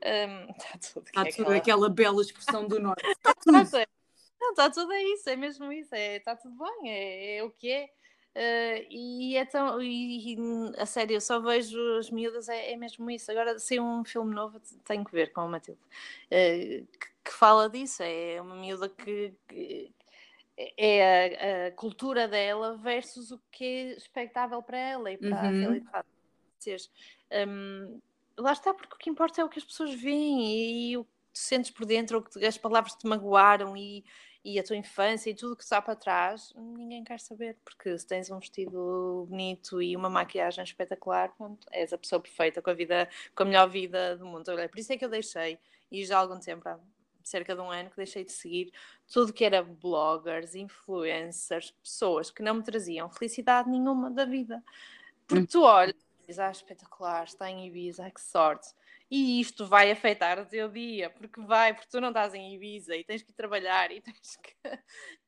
Um, 0.05 0.51
está 0.53 0.79
tudo. 0.93 1.07
Está 1.07 1.21
é 1.23 1.31
tudo, 1.31 1.43
aquela... 1.43 1.57
aquela 1.57 1.89
bela 1.89 2.23
expressão 2.23 2.67
do 2.69 2.79
norte. 2.81 3.05
Está 3.07 3.35
tudo. 3.35 3.53
não, 4.41 4.51
está 4.51 4.71
tudo, 4.71 4.93
é 4.93 5.03
isso, 5.03 5.29
é 5.29 5.37
mesmo 5.37 5.73
isso, 5.73 5.95
é, 5.95 6.17
está 6.17 6.37
tudo 6.37 6.57
bem, 6.57 6.91
é, 6.91 7.37
é 7.39 7.45
o 7.45 7.51
que 7.51 7.71
é. 7.71 7.91
Uh, 8.37 8.87
e 8.91 9.37
é 9.37 9.45
tão. 9.45 9.81
E, 9.81 10.35
e, 10.35 10.37
a 10.77 10.87
sério, 10.87 11.15
eu 11.15 11.21
só 11.21 11.39
vejo 11.39 11.79
as 11.99 12.11
miúdas, 12.11 12.49
é, 12.49 12.73
é 12.73 12.77
mesmo 12.77 13.09
isso. 13.09 13.31
Agora, 13.31 13.59
se 13.61 13.79
um 13.79 14.05
filme 14.05 14.35
novo, 14.35 14.61
tenho 14.85 15.05
que 15.05 15.13
ver 15.13 15.33
com 15.33 15.43
a 15.43 15.49
Matilde, 15.49 15.81
uh, 15.81 16.87
que, 16.87 17.09
que, 17.25 17.33
fala 17.33 17.71
disso. 17.71 18.03
É 18.03 18.41
uma 18.41 18.57
miúda 18.57 18.89
que, 18.89 19.33
que 19.47 19.95
é 20.77 21.67
a, 21.67 21.69
a, 21.69 21.71
cultura 21.73 22.27
dela 22.27 22.77
versus 22.77 23.31
o 23.31 23.41
que 23.53 23.65
é 23.65 23.93
expectável 23.97 24.61
para 24.65 24.79
ela 24.79 25.13
e 25.13 25.17
para 25.17 25.29
uhum. 25.29 25.37
a 25.37 25.51
realidade 25.51 26.14
vocês. 26.65 26.91
Um, 27.49 28.01
lá 28.37 28.53
está, 28.53 28.73
porque 28.73 28.95
o 28.95 28.99
que 28.99 29.11
importa 29.11 29.41
é 29.41 29.45
o 29.45 29.49
que 29.49 29.59
as 29.59 29.65
pessoas 29.65 29.95
veem 29.95 30.91
e, 30.91 30.97
o 30.97 31.05
que 31.05 31.11
tu 31.33 31.39
sentes 31.39 31.71
por 31.71 31.87
dentro, 31.87 32.19
ou 32.19 32.23
que 32.23 32.45
as 32.45 32.59
palavras 32.59 32.95
te 32.95 33.07
magoaram 33.07 33.77
e, 33.77 34.05
e 34.45 34.59
a 34.59 34.63
tua 34.63 34.77
infância 34.77 35.31
e 35.31 35.35
tudo 35.35 35.55
o 35.55 35.57
que 35.57 35.63
está 35.63 35.81
para 35.81 35.97
trás, 35.97 36.53
ninguém 36.57 37.03
quer 37.03 37.21
saber, 37.21 37.57
porque 37.65 37.97
se 37.99 38.07
tens 38.07 38.31
um 38.31 38.39
vestido 38.39 39.27
bonito 39.29 39.81
e 39.81 39.97
uma 39.97 40.11
maquiagem 40.11 40.65
espetacular, 40.65 41.35
pronto, 41.37 41.67
és 41.71 41.93
a 41.93 41.99
pessoa 41.99 42.21
perfeita 42.21 42.61
com 42.61 42.71
a 42.71 42.75
vida, 42.75 43.09
com 43.35 43.43
a 43.43 43.47
melhor 43.47 43.69
vida 43.69 44.17
do 44.17 44.27
mundo. 44.27 44.49
Olha, 44.49 44.69
por 44.69 44.79
isso 44.79 44.93
é 44.93 44.97
que 44.97 45.05
eu 45.05 45.09
deixei, 45.09 45.59
e 45.91 46.05
já 46.05 46.19
há 46.19 46.21
algum 46.21 46.39
tempo, 46.39 46.69
há 46.69 46.79
cerca 47.23 47.55
de 47.55 47.61
um 47.63 47.71
ano, 47.71 47.89
que 47.89 47.97
deixei 47.97 48.23
de 48.23 48.33
seguir 48.33 48.71
tudo 49.11 49.33
que 49.33 49.45
era 49.45 49.63
bloggers, 49.63 50.55
influencers, 50.55 51.71
pessoas 51.83 52.31
que 52.31 52.43
não 52.43 52.55
me 52.55 52.63
traziam 52.63 53.11
felicidade 53.11 53.71
nenhuma 53.71 54.11
da 54.11 54.27
vida. 54.27 54.63
Porque 55.27 55.47
tu 55.47 55.63
olhas 55.63 55.97
ah, 56.39 56.51
espetacular, 56.51 57.25
está 57.25 57.51
em 57.51 57.67
Ibiza, 57.67 58.11
que 58.11 58.21
sorte. 58.21 58.69
E 59.11 59.41
isto 59.41 59.67
vai 59.67 59.91
afetar 59.91 60.39
o 60.41 60.47
teu 60.47 60.69
dia, 60.69 61.11
porque 61.11 61.41
vai, 61.43 61.75
porque 61.75 61.91
tu 61.91 62.01
não 62.01 62.09
estás 62.09 62.35
em 62.35 62.55
Ibiza 62.55 62.97
e 62.97 63.05
tens 63.05 63.23
que 63.23 63.33
trabalhar 63.33 63.91
e 63.93 64.01
tens 64.03 64.37
que, 64.37 64.61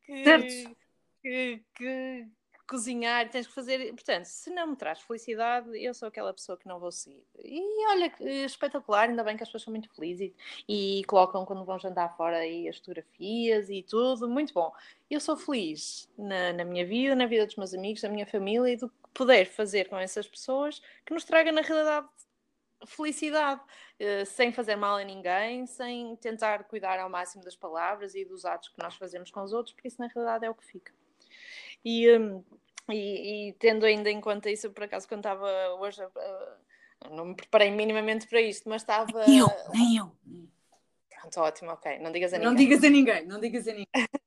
que, 0.05 0.75
que, 1.23 1.65
que 1.75 2.27
cozinhar, 2.67 3.29
tens 3.31 3.47
que 3.47 3.53
fazer. 3.53 3.93
Portanto, 3.93 4.25
se 4.25 4.51
não 4.51 4.69
me 4.69 4.77
traz 4.77 5.01
felicidade, 5.01 5.71
eu 5.77 5.95
sou 5.95 6.09
aquela 6.09 6.33
pessoa 6.33 6.59
que 6.59 6.67
não 6.67 6.81
vou 6.81 6.91
seguir. 6.91 7.25
E 7.39 7.61
olha, 7.91 8.13
espetacular, 8.45 9.09
ainda 9.09 9.23
bem 9.23 9.37
que 9.37 9.43
as 9.43 9.49
pessoas 9.49 9.63
são 9.63 9.73
muito 9.73 9.89
felizes 9.95 10.33
e, 10.69 11.01
e 11.01 11.05
colocam 11.05 11.45
quando 11.45 11.65
vão 11.65 11.79
jantar 11.79 12.17
fora 12.17 12.39
aí 12.39 12.69
as 12.69 12.79
fotografias 12.79 13.69
e 13.71 13.83
tudo, 13.83 14.29
muito 14.29 14.53
bom. 14.53 14.73
Eu 15.11 15.21
sou 15.21 15.37
feliz 15.37 16.11
na, 16.19 16.53
na 16.53 16.65
minha 16.65 16.85
vida, 16.85 17.15
na 17.15 17.27
vida 17.27 17.47
dos 17.47 17.57
meus 17.57 17.73
amigos, 17.75 18.03
da 18.03 18.09
minha 18.09 18.27
família 18.27 18.73
e 18.73 18.77
do 18.77 18.91
poder 19.17 19.47
fazer 19.47 19.89
com 19.89 19.97
essas 19.97 20.29
pessoas 20.29 20.83
que 21.05 21.15
nos 21.15 21.25
traga 21.25 21.51
na 21.51 21.63
realidade 21.63 22.07
felicidade, 22.85 23.63
uh, 23.63 24.27
sem 24.27 24.53
fazer 24.53 24.77
mal 24.77 24.97
a 24.97 25.05
ninguém, 25.05 25.67
sem 25.67 26.15
tentar 26.17 26.65
cuidar 26.65 27.01
ao 27.01 27.09
máximo 27.09 27.43
das 27.43 27.57
palavras 27.57 28.15
e 28.15 28.25
dos 28.25 28.45
atos 28.45 28.69
que 28.69 28.79
nós 28.79 28.95
fazemos 28.97 29.31
com 29.31 29.43
os 29.43 29.55
outros, 29.55 29.75
porque 29.75 29.89
isso 29.89 30.01
na 30.01 30.09
realidade 30.09 30.45
é 30.45 30.51
o 30.51 30.55
que 30.55 30.67
fica. 30.67 30.93
E, 31.83 32.11
um, 32.19 32.45
e, 32.91 33.49
e, 33.49 33.53
tendo 33.55 33.87
ainda 33.87 34.11
em 34.11 34.21
conta 34.21 34.51
isso, 34.51 34.71
por 34.71 34.85
acaso, 34.85 35.09
quando 35.09 35.21
estava 35.21 35.49
hoje, 35.81 36.05
uh, 36.05 37.11
não 37.11 37.25
me 37.27 37.35
preparei 37.35 37.71
minimamente 37.71 38.27
para 38.27 38.41
isto, 38.43 38.69
mas 38.69 38.83
estava. 38.83 39.27
Nem 39.27 39.39
eu, 39.39 39.49
nem 39.73 39.97
eu. 39.97 40.13
Pronto, 41.09 41.41
ótimo, 41.41 41.71
ok. 41.71 41.99
Não 41.99 42.13
digas 42.13 42.35
a 42.35 42.39
ninguém. 42.39 42.51
Não 42.51 42.55
digas 42.55 42.85
a 42.85 42.91
ninguém, 42.91 43.27
não 43.27 43.41
digas 43.41 43.67
a 43.67 43.73
ninguém. 43.73 43.87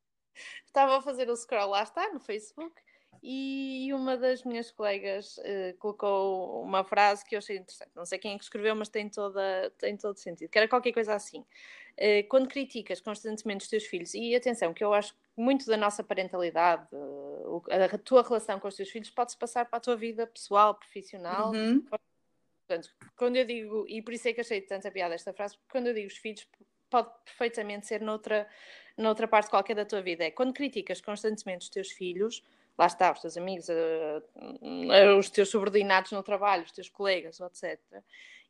estava 0.66 0.98
a 0.98 1.02
fazer 1.02 1.30
o 1.30 1.36
scroll, 1.36 1.70
lá 1.70 1.84
está, 1.84 2.12
no 2.12 2.20
Facebook, 2.20 2.74
e 3.22 3.92
uma 3.94 4.18
das 4.18 4.44
minhas 4.44 4.72
colegas 4.72 5.38
uh, 5.38 5.78
colocou 5.78 6.64
uma 6.64 6.84
frase 6.84 7.26
que 7.26 7.36
eu 7.36 7.40
achei 7.40 7.58
interessante. 7.58 7.92
Não 7.96 8.06
sei 8.06 8.18
quem 8.18 8.34
é 8.34 8.38
que 8.38 8.44
escreveu, 8.44 8.76
mas 8.76 8.90
tem, 8.90 9.10
toda, 9.10 9.72
tem 9.78 9.98
todo 9.98 10.18
sentido. 10.18 10.50
Que 10.50 10.58
era 10.58 10.68
qualquer 10.68 10.94
coisa 10.94 11.14
assim. 11.14 11.40
Uh, 11.98 12.28
quando 12.30 12.48
criticas 12.48 13.02
constantemente 13.02 13.64
os 13.64 13.70
teus 13.70 13.86
filhos, 13.86 14.14
e 14.14 14.34
atenção, 14.36 14.74
que 14.74 14.84
eu 14.84 14.94
acho 14.94 15.14
que 15.14 15.20
muito 15.36 15.66
da 15.66 15.76
nossa 15.76 16.04
parentalidade, 16.04 16.88
uh, 16.94 17.62
a 17.94 17.98
tua 17.98 18.24
relação 18.24 18.60
com 18.60 18.68
os 18.68 18.76
teus 18.76 18.90
filhos, 18.90 19.10
pode-se 19.10 19.38
passar 19.38 19.66
para 19.66 19.78
a 19.78 19.82
tua 19.82 19.98
vida 19.98 20.26
pessoal, 20.26 20.76
profissional. 20.76 21.52
Uhum. 21.52 21.82
Portanto, 21.82 22.90
quando 23.18 23.36
eu 23.36 23.46
digo, 23.46 23.86
e 23.90 24.02
por 24.02 24.14
isso 24.14 24.28
é 24.28 24.34
que 24.34 24.42
achei 24.42 24.62
tanta 24.62 24.90
piada 24.92 25.16
esta 25.16 25.34
frase, 25.34 25.58
porque 25.58 25.72
quando 25.72 25.88
eu 25.88 25.94
digo 25.94 26.08
os 26.08 26.18
filhos, 26.18 26.48
pode 26.90 27.10
perfeitamente 27.26 27.86
ser 27.86 28.02
noutra, 28.02 28.48
noutra 28.98 29.28
parte 29.28 29.50
qualquer 29.50 29.76
da 29.76 29.86
tua 29.86 30.02
vida. 30.02 30.24
É 30.24 30.32
quando 30.32 30.54
criticas 30.54 31.02
constantemente 31.02 31.64
os 31.64 31.70
teus 31.70 31.92
filhos 31.92 32.44
lá 32.80 32.86
está, 32.86 33.12
os 33.12 33.20
teus 33.20 33.36
amigos, 33.36 33.68
uh, 33.68 35.18
os 35.18 35.30
teus 35.30 35.50
subordinados 35.50 36.14
no 36.14 36.24
trabalho, 36.24 36.64
os 36.64 36.72
teus 36.72 36.88
colegas, 36.88 37.40
etc., 37.42 37.78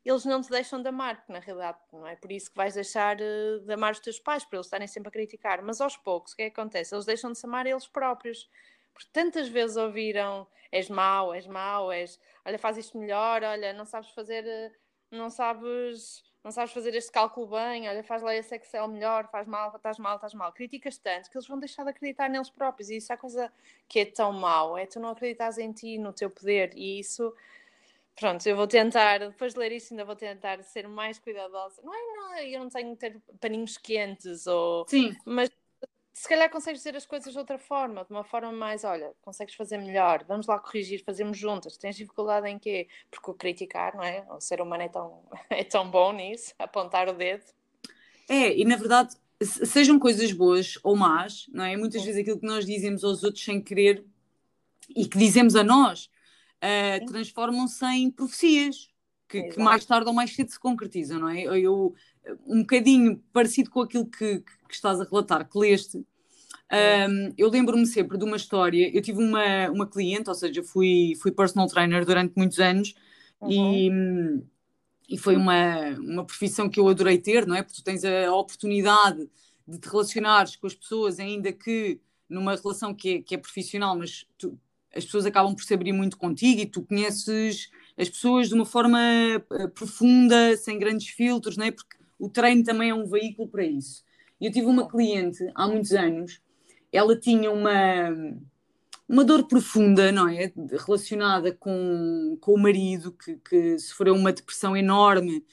eles 0.05 0.23
não 0.23 0.39
te 0.41 0.49
deixam 0.49 0.81
de 0.81 0.87
amar, 0.87 1.23
na 1.27 1.39
realidade 1.39 1.77
não 1.91 2.07
é 2.07 2.15
por 2.15 2.31
isso 2.31 2.49
que 2.49 2.55
vais 2.55 2.75
deixar 2.75 3.17
uh, 3.17 3.59
de 3.59 3.73
amar 3.73 3.91
os 3.91 3.99
teus 3.99 4.19
pais, 4.19 4.45
por 4.45 4.55
eles 4.55 4.67
estarem 4.67 4.87
sempre 4.87 5.09
a 5.09 5.11
criticar. 5.11 5.61
Mas 5.63 5.81
aos 5.81 5.97
poucos, 5.97 6.33
o 6.33 6.35
que 6.35 6.43
é 6.43 6.49
que 6.49 6.59
acontece? 6.59 6.93
Eles 6.93 7.05
deixam 7.05 7.31
de 7.31 7.39
se 7.39 7.45
amar 7.45 7.65
eles 7.65 7.87
próprios. 7.87 8.47
Porque 8.93 9.09
tantas 9.11 9.49
vezes 9.49 9.77
ouviram 9.77 10.47
és 10.71 10.89
mau, 10.89 11.33
és 11.33 11.47
mau, 11.47 11.91
és 11.91 12.19
olha, 12.45 12.59
faz 12.59 12.77
isto 12.77 12.97
melhor, 12.97 13.43
olha, 13.43 13.73
não 13.73 13.85
sabes 13.85 14.11
fazer, 14.11 14.45
não 15.11 15.29
sabes 15.29 16.23
não 16.43 16.51
sabes 16.51 16.71
fazer 16.71 16.95
este 16.95 17.11
cálculo 17.11 17.47
bem, 17.47 17.89
olha, 17.89 18.03
faz 18.03 18.21
lá 18.21 18.33
esse 18.33 18.55
Excel 18.55 18.87
melhor, 18.87 19.27
faz 19.29 19.45
mal, 19.45 19.75
estás 19.75 19.99
mal, 19.99 20.15
estás 20.15 20.33
mal. 20.33 20.53
Criticas 20.53 20.97
tanto 20.97 21.29
que 21.29 21.37
eles 21.37 21.47
vão 21.47 21.59
deixar 21.59 21.83
de 21.83 21.89
acreditar 21.89 22.29
neles 22.29 22.49
próprios. 22.49 22.89
E 22.89 22.97
isso 22.97 23.11
é 23.11 23.15
a 23.15 23.17
coisa 23.17 23.51
que 23.87 23.99
é 23.99 24.05
tão 24.05 24.31
mau, 24.31 24.77
é 24.77 24.85
tu 24.85 24.99
não 24.99 25.09
acreditas 25.09 25.57
em 25.57 25.71
ti, 25.71 25.97
no 25.97 26.13
teu 26.13 26.29
poder. 26.29 26.71
E 26.75 26.99
isso, 26.99 27.33
pronto, 28.15 28.47
eu 28.47 28.55
vou 28.55 28.67
tentar, 28.67 29.19
depois 29.19 29.53
de 29.53 29.59
ler 29.59 29.73
isso, 29.73 29.93
ainda 29.93 30.05
vou 30.05 30.15
tentar 30.15 30.63
ser 30.63 30.87
mais 30.87 31.19
cuidadosa. 31.19 31.81
Não 31.83 31.93
é, 31.93 31.97
não, 32.15 32.37
eu 32.37 32.59
não 32.61 32.69
tenho 32.69 32.95
que 32.95 33.09
ter 33.09 33.21
paninhos 33.41 33.77
quentes, 33.77 34.47
ou, 34.47 34.87
Sim. 34.87 35.13
mas 35.25 35.49
se 36.19 36.27
calhar 36.27 36.49
consegues 36.49 36.81
dizer 36.81 36.97
as 36.97 37.05
coisas 37.05 37.31
de 37.31 37.39
outra 37.39 37.57
forma, 37.57 38.03
de 38.03 38.11
uma 38.11 38.25
forma 38.25 38.51
mais, 38.51 38.83
olha, 38.83 39.13
consegues 39.21 39.55
fazer 39.55 39.77
melhor, 39.77 40.25
vamos 40.27 40.47
lá 40.47 40.59
corrigir, 40.59 41.01
fazemos 41.01 41.37
juntas, 41.37 41.77
tens 41.77 41.95
dificuldade 41.95 42.45
em 42.49 42.59
quê? 42.59 42.89
Porque 43.09 43.31
o 43.31 43.33
criticar, 43.33 43.95
não 43.95 44.03
é? 44.03 44.27
O 44.29 44.41
ser 44.41 44.59
humano 44.59 44.83
é 44.83 44.89
tão, 44.89 45.23
é 45.49 45.63
tão 45.63 45.89
bom 45.89 46.11
nisso, 46.11 46.53
apontar 46.59 47.07
o 47.07 47.13
dedo. 47.13 47.45
É, 48.27 48.53
e 48.53 48.65
na 48.65 48.75
verdade, 48.75 49.15
sejam 49.41 49.97
coisas 49.97 50.33
boas 50.33 50.77
ou 50.83 50.93
más, 50.93 51.45
não 51.53 51.63
é? 51.63 51.77
Muitas 51.77 52.01
Sim. 52.01 52.07
vezes 52.07 52.21
aquilo 52.21 52.39
que 52.41 52.45
nós 52.45 52.65
dizemos 52.65 53.01
aos 53.05 53.23
outros 53.23 53.45
sem 53.45 53.61
querer 53.61 54.03
e 54.93 55.07
que 55.07 55.17
dizemos 55.17 55.55
a 55.55 55.63
nós 55.63 56.09
uh, 56.57 57.05
transformam-se 57.05 57.85
em 57.85 58.11
profecias 58.11 58.89
que, 59.29 59.43
que, 59.43 59.59
mais 59.59 59.85
tarde 59.85 60.07
ou 60.07 60.13
mais 60.13 60.33
cedo 60.33 60.49
se 60.49 60.59
concretizam, 60.59 61.19
não 61.19 61.29
é? 61.29 61.43
Eu, 61.43 61.93
um 62.47 62.61
bocadinho 62.61 63.23
parecido 63.31 63.69
com 63.69 63.81
aquilo 63.81 64.05
que, 64.05 64.39
que 64.39 64.73
estás 64.73 64.99
a 64.99 65.03
relatar, 65.03 65.47
que 65.47 65.57
leste, 65.57 66.03
um, 66.71 67.33
eu 67.37 67.49
lembro-me 67.49 67.85
sempre 67.85 68.17
de 68.17 68.23
uma 68.23 68.37
história. 68.37 68.89
Eu 68.95 69.01
tive 69.01 69.23
uma, 69.23 69.69
uma 69.69 69.87
cliente, 69.87 70.29
ou 70.29 70.35
seja, 70.35 70.63
fui, 70.63 71.13
fui 71.21 71.31
personal 71.31 71.67
trainer 71.67 72.05
durante 72.05 72.33
muitos 72.35 72.59
anos 72.59 72.95
uhum. 73.39 73.73
e, 75.09 75.15
e 75.15 75.17
foi 75.17 75.35
uma, 75.35 75.91
uma 75.99 76.25
profissão 76.25 76.67
que 76.67 76.79
eu 76.79 76.87
adorei 76.87 77.17
ter, 77.17 77.45
não 77.45 77.55
é? 77.55 77.61
Porque 77.63 77.77
tu 77.77 77.83
tens 77.83 78.03
a 78.03 78.33
oportunidade 78.33 79.29
de 79.67 79.79
te 79.79 79.87
relacionares 79.87 80.55
com 80.55 80.65
as 80.67 80.73
pessoas, 80.73 81.19
ainda 81.19 81.51
que 81.51 81.99
numa 82.27 82.55
relação 82.55 82.93
que 82.93 83.15
é, 83.15 83.21
que 83.21 83.35
é 83.35 83.37
profissional, 83.37 83.97
mas 83.97 84.25
tu, 84.37 84.59
as 84.95 85.05
pessoas 85.05 85.25
acabam 85.25 85.55
por 85.55 85.63
se 85.63 85.73
abrir 85.73 85.93
muito 85.93 86.17
contigo 86.17 86.61
e 86.61 86.65
tu 86.65 86.83
conheces 86.83 87.69
as 87.99 88.09
pessoas 88.09 88.47
de 88.49 88.55
uma 88.55 88.65
forma 88.65 88.99
eh, 88.99 89.67
profunda, 89.67 90.55
sem 90.57 90.79
grandes 90.79 91.09
filtros, 91.09 91.57
não 91.57 91.65
é? 91.65 91.71
Porque 91.71 91.97
o 92.17 92.29
treino 92.29 92.63
também 92.63 92.89
é 92.89 92.95
um 92.95 93.05
veículo 93.05 93.47
para 93.47 93.65
isso. 93.65 94.03
Eu 94.39 94.51
tive 94.51 94.67
uma 94.67 94.87
cliente 94.89 95.39
há 95.53 95.67
muitos 95.67 95.91
anos 95.91 96.41
ela 96.91 97.15
tinha 97.15 97.51
uma, 97.51 98.09
uma 99.07 99.23
dor 99.23 99.47
profunda, 99.47 100.11
não 100.11 100.27
é? 100.27 100.51
Relacionada 100.85 101.53
com, 101.53 102.37
com 102.41 102.53
o 102.53 102.57
marido, 102.59 103.11
que, 103.11 103.37
que 103.37 103.79
sofreu 103.79 104.15
uma 104.15 104.33
depressão 104.33 104.75
enorme 104.75 105.45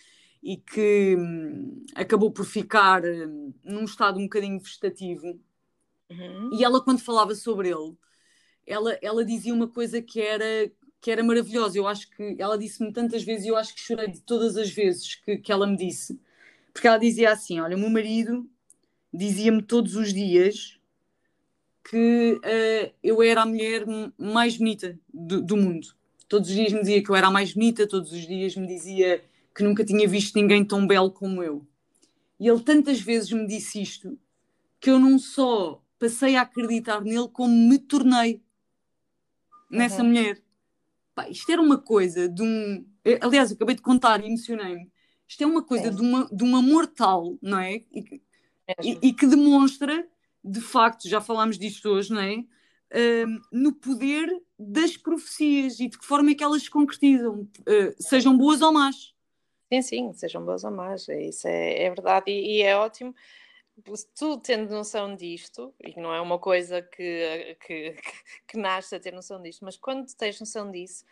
e 0.43 0.57
que 0.57 1.17
hum, 1.19 1.85
acabou 1.95 2.31
por 2.31 2.45
ficar 2.45 3.03
hum, 3.05 3.53
num 3.65 3.85
estado 3.85 4.19
um 4.19 4.25
bocadinho 4.25 4.61
vegetativo. 4.61 5.39
Uhum. 6.11 6.51
E 6.53 6.65
ela, 6.65 6.83
quando 6.83 7.01
falava 7.01 7.35
sobre 7.35 7.69
ele, 7.69 7.95
ela, 8.67 8.99
ela 9.03 9.25
dizia 9.25 9.53
uma 9.53 9.69
coisa 9.69 10.01
que 10.01 10.21
era, 10.21 10.71
que 11.01 11.11
era 11.11 11.23
maravilhosa. 11.23 11.79
Eu 11.79 11.87
acho 11.87 12.11
que 12.11 12.37
ela 12.39 12.59
disse-me 12.59 12.93
tantas 12.93 13.23
vezes 13.23 13.47
e 13.47 13.49
eu 13.49 13.57
acho 13.57 13.75
que 13.75 13.81
chorei 13.81 14.09
de 14.09 14.21
todas 14.21 14.57
as 14.57 14.71
vezes 14.71 15.15
que, 15.17 15.37
que 15.39 15.53
ela 15.53 15.67
me 15.67 15.77
disse. 15.77 16.21
Porque 16.73 16.87
ela 16.87 16.99
dizia 16.99 17.33
assim: 17.33 17.61
Olha, 17.61 17.77
o 17.77 17.81
meu 17.81 17.91
marido 17.91 18.49
dizia-me 19.13 19.63
todos 19.63 19.97
os 19.97 20.13
dias 20.13 20.79
que 21.89 22.33
uh, 22.45 22.95
eu 23.03 23.23
era 23.23 23.43
a 23.43 23.47
mulher 23.47 23.85
mais 24.19 24.57
bonita 24.57 24.99
do, 25.13 25.41
do, 25.41 25.57
mundo. 25.57 25.89
Todos 26.29 26.49
os 26.49 26.55
dias 26.55 26.73
me 26.73 26.81
dizia 26.81 27.03
que 27.03 27.09
eu 27.09 27.15
era 27.15 27.29
a 27.29 27.31
mais 27.31 27.53
bonita, 27.53 27.87
todos 27.87 28.13
os 28.13 28.27
dias 28.27 28.57
me 28.57 28.67
dizia 28.67 29.25
que 29.55 29.63
nunca 29.63 29.85
tinha 29.85 30.07
visto 30.09 30.35
ninguém 30.35 30.65
tão 30.65 30.87
belo 30.87 31.11
como 31.11 31.43
eu. 31.43 31.65
E 32.39 32.49
ele 32.49 32.61
tantas 32.61 33.01
vezes 33.01 33.31
me 33.31 33.47
disse 33.47 33.81
isto 33.81 34.19
que 34.81 34.91
eu 34.91 34.99
não 34.99 35.19
só 35.19 35.83
passei 35.99 36.37
a 36.37 36.43
acreditar 36.43 37.01
nele, 37.01 37.29
como 37.29 37.55
me 37.55 37.79
tornei 37.79 38.43
nessa 39.71 40.03
uhum. 40.03 40.09
mulher. 40.09 40.43
Pá, 41.17 41.31
isto 41.31 41.51
era 41.51 41.63
uma 41.63 41.79
coisa 41.79 42.29
de 42.29 42.43
um. 42.43 42.87
Aliás, 43.23 43.51
eu 43.51 43.57
acabei 43.57 43.75
de 43.75 43.81
contar 43.81 44.23
e 44.23 44.27
emocionei-me. 44.27 44.93
Isto 45.27 45.43
é 45.43 45.47
uma 45.47 45.63
coisa 45.63 45.91
de, 45.91 46.03
uma, 46.03 46.29
de 46.31 46.45
um 46.45 46.55
amor 46.55 46.87
tal, 46.87 47.39
não 47.43 47.59
é? 47.59 47.81
E, 47.91 48.21
e, 48.83 48.99
e 49.09 49.13
que 49.15 49.27
demonstra 49.27 50.07
de 50.45 50.61
facto, 50.61 51.09
já 51.09 51.21
falámos 51.21 51.59
disto 51.59 51.89
hoje, 51.89 52.13
não 52.13 52.21
é? 52.21 52.37
Uh, 52.37 53.41
no 53.51 53.73
poder 53.73 54.29
das 54.57 54.97
profecias 54.97 55.81
e 55.81 55.89
de 55.89 55.99
que 55.99 56.05
forma 56.05 56.31
é 56.31 56.35
que 56.35 56.45
elas 56.45 56.63
se 56.63 56.71
concretizam, 56.71 57.41
uh, 57.41 57.95
sejam 57.99 58.37
boas 58.37 58.61
ou 58.63 58.73
más. 58.73 59.13
Sim, 59.73 59.83
sim, 59.83 60.13
sejam 60.13 60.45
boas 60.45 60.63
ou 60.63 60.71
más, 60.71 61.09
é 61.09 61.29
isso 61.29 61.49
é, 61.49 61.85
é 61.85 61.89
verdade 61.89 62.31
e, 62.31 62.59
e, 62.59 62.63
é 62.63 62.77
ótimo. 62.77 63.13
Tu 64.15 64.39
tendo 64.39 64.71
noção 64.71 65.15
disto, 65.15 65.75
e 65.85 66.01
não 66.01 66.13
é 66.13 66.21
uma 66.21 66.39
coisa 66.39 66.81
que, 66.81 67.57
que, 67.67 67.95
que 68.49 68.57
nasce 68.57 68.95
a 68.95 69.01
ter 69.01 69.13
noção 69.13 69.41
disto, 69.43 69.65
mas 69.65 69.77
quando 69.77 70.07
tens 70.15 70.41
noção 70.41 70.71
disso, 70.71 71.05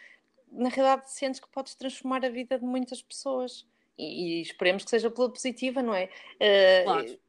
na 0.50 0.68
realidade 0.68 1.10
sentes 1.10 1.40
que 1.40 1.48
podes 1.48 1.74
transformar 1.74 2.24
a 2.24 2.28
vida 2.30 2.58
de 2.58 2.64
muitas 2.64 3.02
pessoas 3.02 3.66
e, 3.98 4.38
e 4.38 4.42
esperemos 4.42 4.84
que 4.84 4.90
seja 4.90 5.10
pela 5.10 5.30
positiva, 5.30 5.82
não 5.82 5.94
é? 5.94 6.04
Uh, 6.04 6.84
claro 6.84 7.24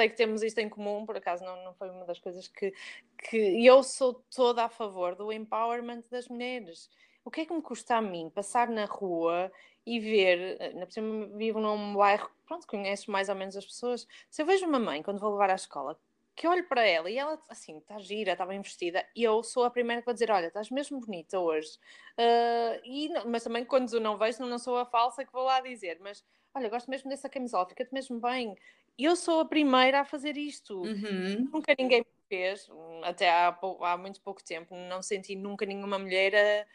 sei 0.00 0.08
que 0.08 0.16
temos 0.16 0.42
isto 0.42 0.58
em 0.58 0.68
comum, 0.68 1.04
por 1.04 1.16
acaso 1.16 1.44
não, 1.44 1.62
não 1.62 1.74
foi 1.74 1.90
uma 1.90 2.06
das 2.06 2.18
coisas 2.18 2.48
que, 2.48 2.72
que 3.18 3.66
eu 3.66 3.82
sou 3.82 4.14
toda 4.34 4.64
a 4.64 4.68
favor 4.68 5.14
do 5.14 5.30
empowerment 5.30 6.02
das 6.10 6.26
mulheres. 6.28 6.88
O 7.22 7.30
que 7.30 7.42
é 7.42 7.46
que 7.46 7.52
me 7.52 7.60
custa 7.60 7.96
a 7.96 8.02
mim 8.02 8.30
passar 8.30 8.68
na 8.68 8.86
rua 8.86 9.52
e 9.86 9.98
ver, 9.98 10.74
na 10.74 10.88
cima 10.88 11.26
vivo 11.36 11.60
num 11.60 11.94
bairro, 11.94 12.30
pronto, 12.46 12.66
conheces 12.66 13.06
mais 13.06 13.28
ou 13.28 13.34
menos 13.34 13.56
as 13.56 13.64
pessoas. 13.64 14.06
Se 14.30 14.42
eu 14.42 14.46
vejo 14.46 14.66
uma 14.66 14.78
mãe 14.78 15.02
quando 15.02 15.18
vou 15.18 15.32
levar 15.32 15.50
à 15.50 15.54
escola, 15.54 15.98
que 16.36 16.46
olho 16.46 16.66
para 16.68 16.86
ela 16.86 17.10
e 17.10 17.18
ela 17.18 17.38
assim, 17.48 17.78
está 17.78 17.98
gira, 17.98 18.32
está 18.32 18.46
bem 18.46 18.60
vestida, 18.60 19.04
e 19.14 19.22
eu 19.22 19.42
sou 19.42 19.64
a 19.64 19.70
primeira 19.70 20.00
que 20.00 20.06
vou 20.06 20.14
dizer: 20.14 20.30
Olha, 20.30 20.46
estás 20.46 20.70
mesmo 20.70 21.00
bonita 21.00 21.38
hoje. 21.38 21.78
Uh, 22.18 22.80
e, 22.84 23.08
mas 23.26 23.44
também 23.44 23.64
quando 23.64 23.98
não 24.00 24.16
vejo, 24.16 24.44
não 24.44 24.58
sou 24.58 24.78
a 24.78 24.86
falsa 24.86 25.24
que 25.24 25.32
vou 25.32 25.44
lá 25.44 25.60
dizer, 25.60 25.98
mas 26.00 26.24
olha, 26.54 26.68
gosto 26.68 26.90
mesmo 26.90 27.08
dessa 27.10 27.28
camisola, 27.28 27.68
fica-te 27.68 27.92
mesmo 27.92 28.20
bem 28.20 28.56
eu 29.04 29.16
sou 29.16 29.40
a 29.40 29.44
primeira 29.44 30.00
a 30.00 30.04
fazer 30.04 30.36
isto. 30.36 30.82
Uhum. 30.82 31.48
Nunca 31.52 31.74
ninguém 31.78 32.00
me 32.00 32.06
fez, 32.28 32.68
até 33.02 33.30
há, 33.30 33.58
há, 33.82 33.96
muito 33.96 34.20
pouco 34.20 34.42
tempo, 34.42 34.74
não 34.74 35.02
senti 35.02 35.34
nunca 35.34 35.64
nenhuma 35.66 35.98
mulher 35.98 36.34
a, 36.34 36.66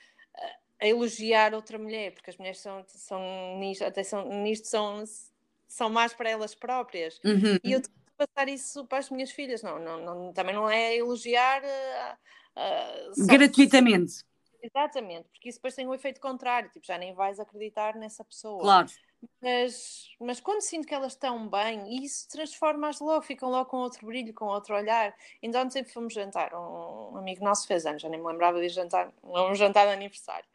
a, 0.80 0.88
elogiar 0.88 1.54
outra 1.54 1.78
mulher, 1.78 2.12
porque 2.14 2.30
as 2.30 2.38
mulheres 2.38 2.60
são, 2.60 2.84
são 2.88 3.58
nisto, 3.60 3.84
até 3.84 4.04
são, 4.04 4.28
nisto 4.30 4.68
são, 4.68 5.04
são 5.68 5.90
mais 5.90 6.14
para 6.14 6.30
elas 6.30 6.56
próprias. 6.56 7.20
Uhum. 7.24 7.58
E 7.64 7.72
eu 7.72 7.82
tenho 7.82 7.96
que 7.96 8.26
passar 8.26 8.48
isso 8.50 8.86
para 8.86 9.00
as 9.00 9.10
minhas 9.10 9.32
filhas. 9.32 9.62
Não, 9.62 9.80
não, 9.80 10.04
não 10.04 10.34
também 10.34 10.56
não 10.56 10.70
é 10.70 10.96
elogiar 10.96 11.62
uh, 11.64 13.22
uh, 13.22 13.28
gratuitamente. 13.28 14.24
Exatamente, 14.66 15.30
porque 15.30 15.50
isso 15.50 15.60
depois 15.60 15.76
tem 15.76 15.88
um 15.88 15.94
efeito 15.94 16.20
contrário, 16.20 16.72
tipo, 16.72 16.88
já 16.88 16.98
nem 16.98 17.14
vais 17.14 17.40
acreditar 17.40 17.96
nessa 17.96 18.24
pessoa. 18.24 18.60
Claro. 18.62 18.88
Mas, 19.42 20.10
mas 20.20 20.40
quando 20.40 20.62
sinto 20.62 20.88
que 20.88 20.94
elas 20.94 21.14
estão 21.14 21.48
bem, 21.48 22.04
isso 22.04 22.28
transforma-as 22.30 23.00
logo, 23.00 23.22
ficam 23.22 23.50
logo 23.50 23.70
com 23.70 23.78
outro 23.78 24.06
brilho, 24.08 24.34
com 24.34 24.46
outro 24.46 24.76
olhar. 24.76 25.16
Então, 25.42 25.64
ontem 25.64 25.84
fomos 25.84 26.14
jantar, 26.14 26.54
um 26.54 27.16
amigo 27.18 27.44
nosso 27.44 27.68
fez 27.68 27.86
anos, 27.86 28.02
já 28.02 28.10
nem 28.10 28.20
me 28.20 28.26
lembrava 28.26 28.60
de 28.60 28.70
jantar, 28.70 29.14
um 29.24 29.54
jantar 29.54 29.86
de 29.86 29.94
aniversário. 29.94 30.48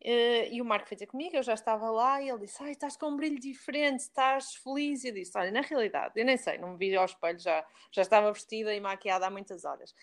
Uh, 0.00 0.46
e 0.52 0.62
o 0.62 0.64
Marco 0.64 0.86
foi 0.86 0.96
ter 0.96 1.06
comigo, 1.06 1.34
eu 1.34 1.42
já 1.42 1.54
estava 1.54 1.90
lá 1.90 2.22
e 2.22 2.28
ele 2.28 2.38
disse: 2.40 2.62
Ai, 2.62 2.72
estás 2.72 2.96
com 2.96 3.06
um 3.08 3.16
brilho 3.16 3.38
diferente, 3.38 4.00
estás 4.00 4.54
feliz. 4.54 5.02
E 5.02 5.08
eu 5.08 5.14
disse: 5.14 5.36
Olha, 5.36 5.50
na 5.50 5.60
realidade, 5.60 6.12
eu 6.16 6.24
nem 6.24 6.36
sei, 6.36 6.58
não 6.58 6.72
me 6.72 6.78
vi 6.78 6.94
ao 6.96 7.04
espelho, 7.04 7.38
já, 7.38 7.64
já 7.90 8.02
estava 8.02 8.32
vestida 8.32 8.72
e 8.74 8.80
maquiada 8.80 9.26
há 9.26 9.30
muitas 9.30 9.64
horas. 9.64 9.94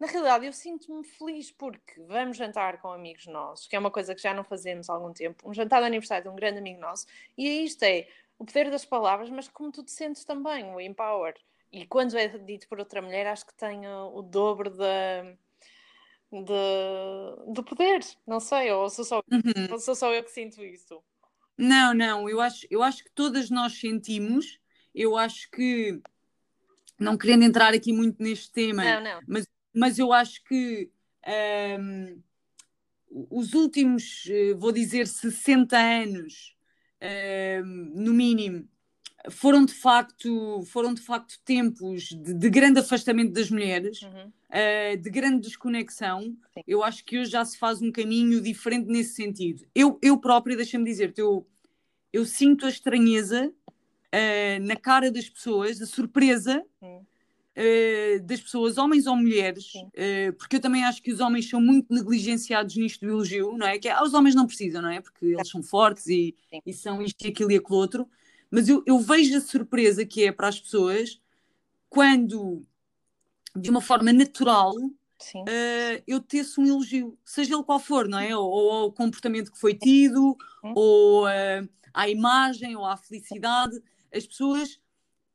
Na 0.00 0.06
realidade, 0.06 0.46
eu 0.46 0.52
sinto-me 0.52 1.04
feliz 1.04 1.52
porque 1.52 2.00
vamos 2.08 2.36
jantar 2.36 2.80
com 2.80 2.90
amigos 2.90 3.26
nossos, 3.26 3.68
que 3.68 3.76
é 3.76 3.78
uma 3.78 3.90
coisa 3.90 4.14
que 4.14 4.22
já 4.22 4.34
não 4.34 4.42
fazemos 4.42 4.90
há 4.90 4.94
algum 4.94 5.12
tempo, 5.12 5.48
um 5.48 5.54
jantar 5.54 5.80
de 5.80 5.86
aniversário 5.86 6.24
de 6.24 6.30
um 6.30 6.34
grande 6.34 6.58
amigo 6.58 6.80
nosso, 6.80 7.06
e 7.38 7.46
é 7.46 7.52
isto 7.62 7.82
é 7.84 8.08
o 8.38 8.44
poder 8.44 8.70
das 8.70 8.84
palavras, 8.84 9.30
mas 9.30 9.46
como 9.48 9.70
tu 9.70 9.84
te 9.84 9.92
sentes 9.92 10.24
também, 10.24 10.64
o 10.74 10.80
empower. 10.80 11.34
E 11.70 11.86
quando 11.86 12.18
é 12.18 12.26
dito 12.26 12.68
por 12.68 12.80
outra 12.80 13.00
mulher, 13.00 13.26
acho 13.28 13.46
que 13.46 13.54
tem 13.54 13.86
o 13.86 14.20
dobro 14.22 14.70
da 14.70 15.24
de, 16.40 17.52
de 17.52 17.62
poder, 17.62 18.00
não 18.26 18.40
sei, 18.40 18.70
ou 18.72 18.88
sou 18.88 19.04
só, 19.04 19.22
uhum. 19.30 19.72
ou 19.72 19.78
sou 19.78 19.94
só 19.94 20.12
eu 20.12 20.24
que 20.24 20.30
sinto 20.30 20.62
isso? 20.62 21.02
Não, 21.58 21.92
não, 21.92 22.28
eu 22.28 22.40
acho, 22.40 22.66
eu 22.70 22.82
acho 22.82 23.04
que 23.04 23.10
todas 23.10 23.50
nós 23.50 23.78
sentimos, 23.78 24.58
eu 24.94 25.16
acho 25.16 25.50
que, 25.50 26.00
não 26.98 27.18
querendo 27.18 27.44
entrar 27.44 27.74
aqui 27.74 27.92
muito 27.92 28.22
neste 28.22 28.50
tema, 28.50 28.82
não, 28.82 29.02
não. 29.02 29.20
Mas, 29.26 29.46
mas 29.74 29.98
eu 29.98 30.12
acho 30.12 30.42
que 30.44 30.90
um, 31.78 32.22
os 33.30 33.52
últimos, 33.52 34.24
eh, 34.28 34.54
vou 34.54 34.72
dizer, 34.72 35.06
60 35.06 35.76
anos, 35.76 36.56
um, 37.64 37.92
no 37.94 38.14
mínimo, 38.14 38.66
foram 39.30 39.64
de 39.64 39.72
facto, 39.72 40.62
foram 40.66 40.92
de 40.92 41.00
facto 41.00 41.38
tempos 41.44 42.08
de, 42.08 42.34
de 42.34 42.50
grande 42.50 42.80
afastamento 42.80 43.32
das 43.32 43.50
mulheres, 43.50 44.02
uhum. 44.02 44.28
uh, 44.28 44.96
de 44.96 45.10
grande 45.10 45.40
desconexão. 45.40 46.22
Sim. 46.22 46.62
Eu 46.66 46.82
acho 46.82 47.04
que 47.04 47.18
hoje 47.18 47.30
já 47.30 47.44
se 47.44 47.58
faz 47.58 47.80
um 47.80 47.92
caminho 47.92 48.40
diferente 48.40 48.86
nesse 48.86 49.14
sentido. 49.14 49.64
Eu, 49.74 49.98
eu 50.02 50.18
própria, 50.18 50.56
deixa-me 50.56 50.84
dizer-te, 50.84 51.20
eu, 51.20 51.46
eu 52.12 52.24
sinto 52.24 52.66
a 52.66 52.68
estranheza 52.68 53.48
uh, 53.48 54.62
na 54.62 54.76
cara 54.76 55.10
das 55.10 55.28
pessoas, 55.28 55.80
a 55.80 55.86
surpresa 55.86 56.64
uh, 56.82 58.22
das 58.24 58.40
pessoas, 58.40 58.76
homens 58.76 59.06
ou 59.06 59.14
mulheres, 59.14 59.72
porque 60.36 60.56
eu 60.56 60.60
também 60.60 60.84
acho 60.84 61.00
que 61.00 61.12
os 61.12 61.20
homens 61.20 61.48
são 61.48 61.60
muito 61.60 61.94
negligenciados 61.94 62.76
nisto 62.76 63.06
do 63.06 63.12
elogio, 63.12 63.56
não 63.56 63.66
é? 63.66 63.78
Que 63.78 63.88
é, 63.88 64.02
os 64.02 64.14
homens 64.14 64.34
não 64.34 64.46
precisam, 64.46 64.82
não 64.82 64.90
é? 64.90 65.00
Porque 65.00 65.26
eles 65.26 65.48
são 65.48 65.62
fortes 65.62 66.08
e, 66.08 66.34
e 66.66 66.72
são 66.72 67.00
isto 67.00 67.24
e 67.24 67.28
aquilo 67.28 67.52
e 67.52 67.56
aquilo 67.56 67.78
outro 67.78 68.08
mas 68.52 68.68
eu, 68.68 68.82
eu 68.86 68.98
vejo 68.98 69.34
a 69.38 69.40
surpresa 69.40 70.04
que 70.04 70.24
é 70.24 70.30
para 70.30 70.48
as 70.48 70.60
pessoas 70.60 71.18
quando, 71.88 72.62
de 73.56 73.70
uma 73.70 73.80
forma 73.80 74.12
natural, 74.12 74.74
uh, 74.76 76.02
eu 76.06 76.20
teço 76.20 76.60
um 76.60 76.66
elogio, 76.66 77.18
seja 77.24 77.54
ele 77.54 77.64
qual 77.64 77.80
for, 77.80 78.06
não 78.06 78.18
é? 78.18 78.36
Ou, 78.36 78.44
ou 78.44 78.70
ao 78.72 78.92
comportamento 78.92 79.50
que 79.50 79.58
foi 79.58 79.74
tido, 79.74 80.36
uhum. 80.62 80.72
ou 80.74 81.26
uh, 81.26 81.68
à 81.94 82.08
imagem, 82.10 82.76
ou 82.76 82.84
à 82.84 82.96
felicidade. 82.96 83.82
As 84.14 84.26
pessoas 84.26 84.78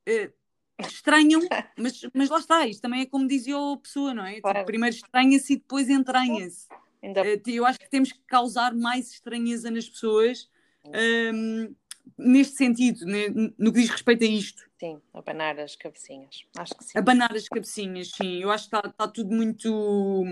uh, 0.07 0.33
estranham, 0.79 1.41
mas, 1.75 2.01
mas 2.13 2.29
lá 2.29 2.37
está, 2.37 2.67
isto 2.67 2.81
também 2.81 3.01
é 3.01 3.05
como 3.07 3.27
dizia 3.27 3.55
a 3.57 3.77
pessoa, 3.77 4.13
não 4.13 4.25
é? 4.25 4.35
Tipo, 4.35 4.41
claro. 4.43 4.57
Tipo, 4.59 4.67
primeiro 4.67 4.95
estranha-se 4.95 5.53
e 5.53 5.57
depois 5.57 5.89
entranha-se. 5.89 6.67
Ainda... 7.01 7.21
eu 7.47 7.65
acho 7.65 7.79
que 7.79 7.89
temos 7.89 8.11
que 8.11 8.19
causar 8.27 8.75
mais 8.75 9.11
estranheza 9.11 9.71
nas 9.71 9.89
pessoas. 9.89 10.49
Um, 10.85 11.75
neste 12.17 12.55
sentido, 12.55 13.05
no 13.57 13.71
que 13.71 13.81
diz 13.81 13.89
respeito 13.89 14.23
a 14.23 14.27
isto. 14.27 14.63
Sim, 14.79 15.01
abanar 15.13 15.59
as 15.59 15.75
cabecinhas. 15.75 16.45
Acho 16.57 16.75
que 16.75 16.83
sim. 16.83 16.97
Abanar 16.97 17.33
as 17.33 17.47
cabecinhas, 17.47 18.11
sim. 18.11 18.41
Eu 18.41 18.51
acho 18.51 18.69
que 18.69 18.75
está, 18.75 18.87
está 18.87 19.07
tudo 19.07 19.33
muito 19.33 20.25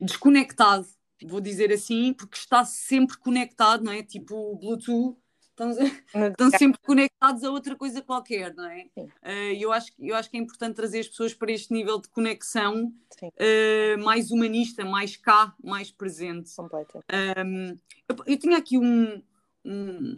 desconectado, 0.00 0.86
vou 1.24 1.40
dizer 1.40 1.72
assim, 1.72 2.12
porque 2.12 2.36
está 2.36 2.64
sempre 2.64 3.16
conectado, 3.18 3.84
não 3.84 3.92
é? 3.92 4.02
Tipo 4.02 4.56
Bluetooth. 4.56 5.16
Estão, 5.50 5.70
estão 6.30 6.50
sempre 6.50 6.78
conectados 6.82 7.42
a 7.42 7.50
outra 7.50 7.74
coisa 7.74 8.02
qualquer, 8.02 8.54
não 8.54 8.66
é? 8.66 8.90
Uh, 8.96 9.54
eu, 9.58 9.72
acho, 9.72 9.90
eu 9.98 10.14
acho 10.14 10.30
que 10.30 10.36
é 10.36 10.40
importante 10.40 10.76
trazer 10.76 11.00
as 11.00 11.08
pessoas 11.08 11.32
para 11.32 11.50
este 11.50 11.72
nível 11.72 11.98
de 11.98 12.08
conexão 12.08 12.92
uh, 13.22 14.04
mais 14.04 14.30
humanista, 14.30 14.84
mais 14.84 15.16
cá, 15.16 15.54
mais 15.64 15.90
presente. 15.90 16.54
Completo. 16.54 17.02
Um, 17.38 17.78
eu, 18.06 18.16
eu 18.26 18.38
tinha 18.38 18.58
aqui 18.58 18.76
um, 18.76 19.22
um, 19.66 20.16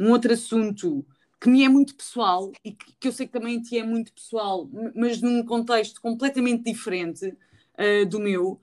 um 0.00 0.10
outro 0.10 0.32
assunto 0.32 1.04
que 1.40 1.50
me 1.50 1.62
é 1.62 1.68
muito 1.68 1.94
pessoal 1.94 2.50
e 2.64 2.72
que, 2.72 2.94
que, 2.98 3.08
eu 3.08 3.12
sei 3.12 3.26
que 3.26 3.32
também 3.32 3.60
te 3.60 3.78
é 3.78 3.84
muito 3.84 4.12
pessoal, 4.12 4.68
mas 4.94 5.20
num 5.20 5.44
contexto 5.44 6.00
completamente 6.00 6.64
diferente 6.64 7.26
uh, 7.26 8.06
do 8.06 8.18
meu, 8.18 8.58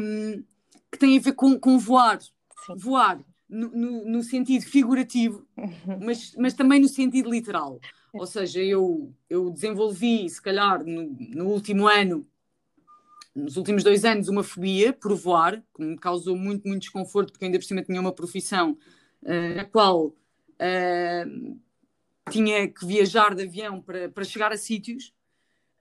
um, 0.00 0.42
que 0.90 0.98
tem 0.98 1.16
a 1.16 1.20
ver 1.20 1.32
com, 1.32 1.58
com 1.58 1.78
voar. 1.78 2.20
Sim. 2.20 2.76
Voar 2.76 3.20
no, 3.48 3.68
no, 3.68 4.04
no, 4.04 4.22
sentido 4.22 4.64
figurativo, 4.64 5.46
mas, 6.02 6.34
mas 6.36 6.54
também 6.54 6.80
no 6.80 6.88
sentido 6.88 7.30
literal. 7.30 7.78
Ou 8.12 8.26
seja, 8.26 8.60
eu, 8.60 9.12
eu 9.28 9.50
desenvolvi, 9.50 10.28
se 10.28 10.40
calhar, 10.40 10.84
no, 10.84 11.14
no 11.34 11.46
último 11.48 11.86
ano, 11.86 12.26
nos 13.34 13.56
últimos 13.56 13.82
dois 13.82 14.04
anos, 14.04 14.28
uma 14.28 14.42
fobia 14.42 14.92
por 14.92 15.14
voar, 15.14 15.62
que 15.74 15.82
me 15.82 15.96
causou 15.96 16.36
muito, 16.36 16.66
muito 16.66 16.82
desconforto, 16.82 17.32
porque 17.32 17.44
ainda 17.44 17.58
por 17.58 17.64
cima 17.64 17.82
tinha 17.82 18.00
uma 18.00 18.12
profissão 18.12 18.76
uh, 19.22 19.56
na 19.56 19.64
qual 19.64 20.06
uh, 20.06 21.60
tinha 22.30 22.68
que 22.68 22.84
viajar 22.86 23.34
de 23.34 23.42
avião 23.42 23.80
para, 23.80 24.08
para 24.08 24.24
chegar 24.24 24.52
a 24.52 24.56
sítios, 24.56 25.12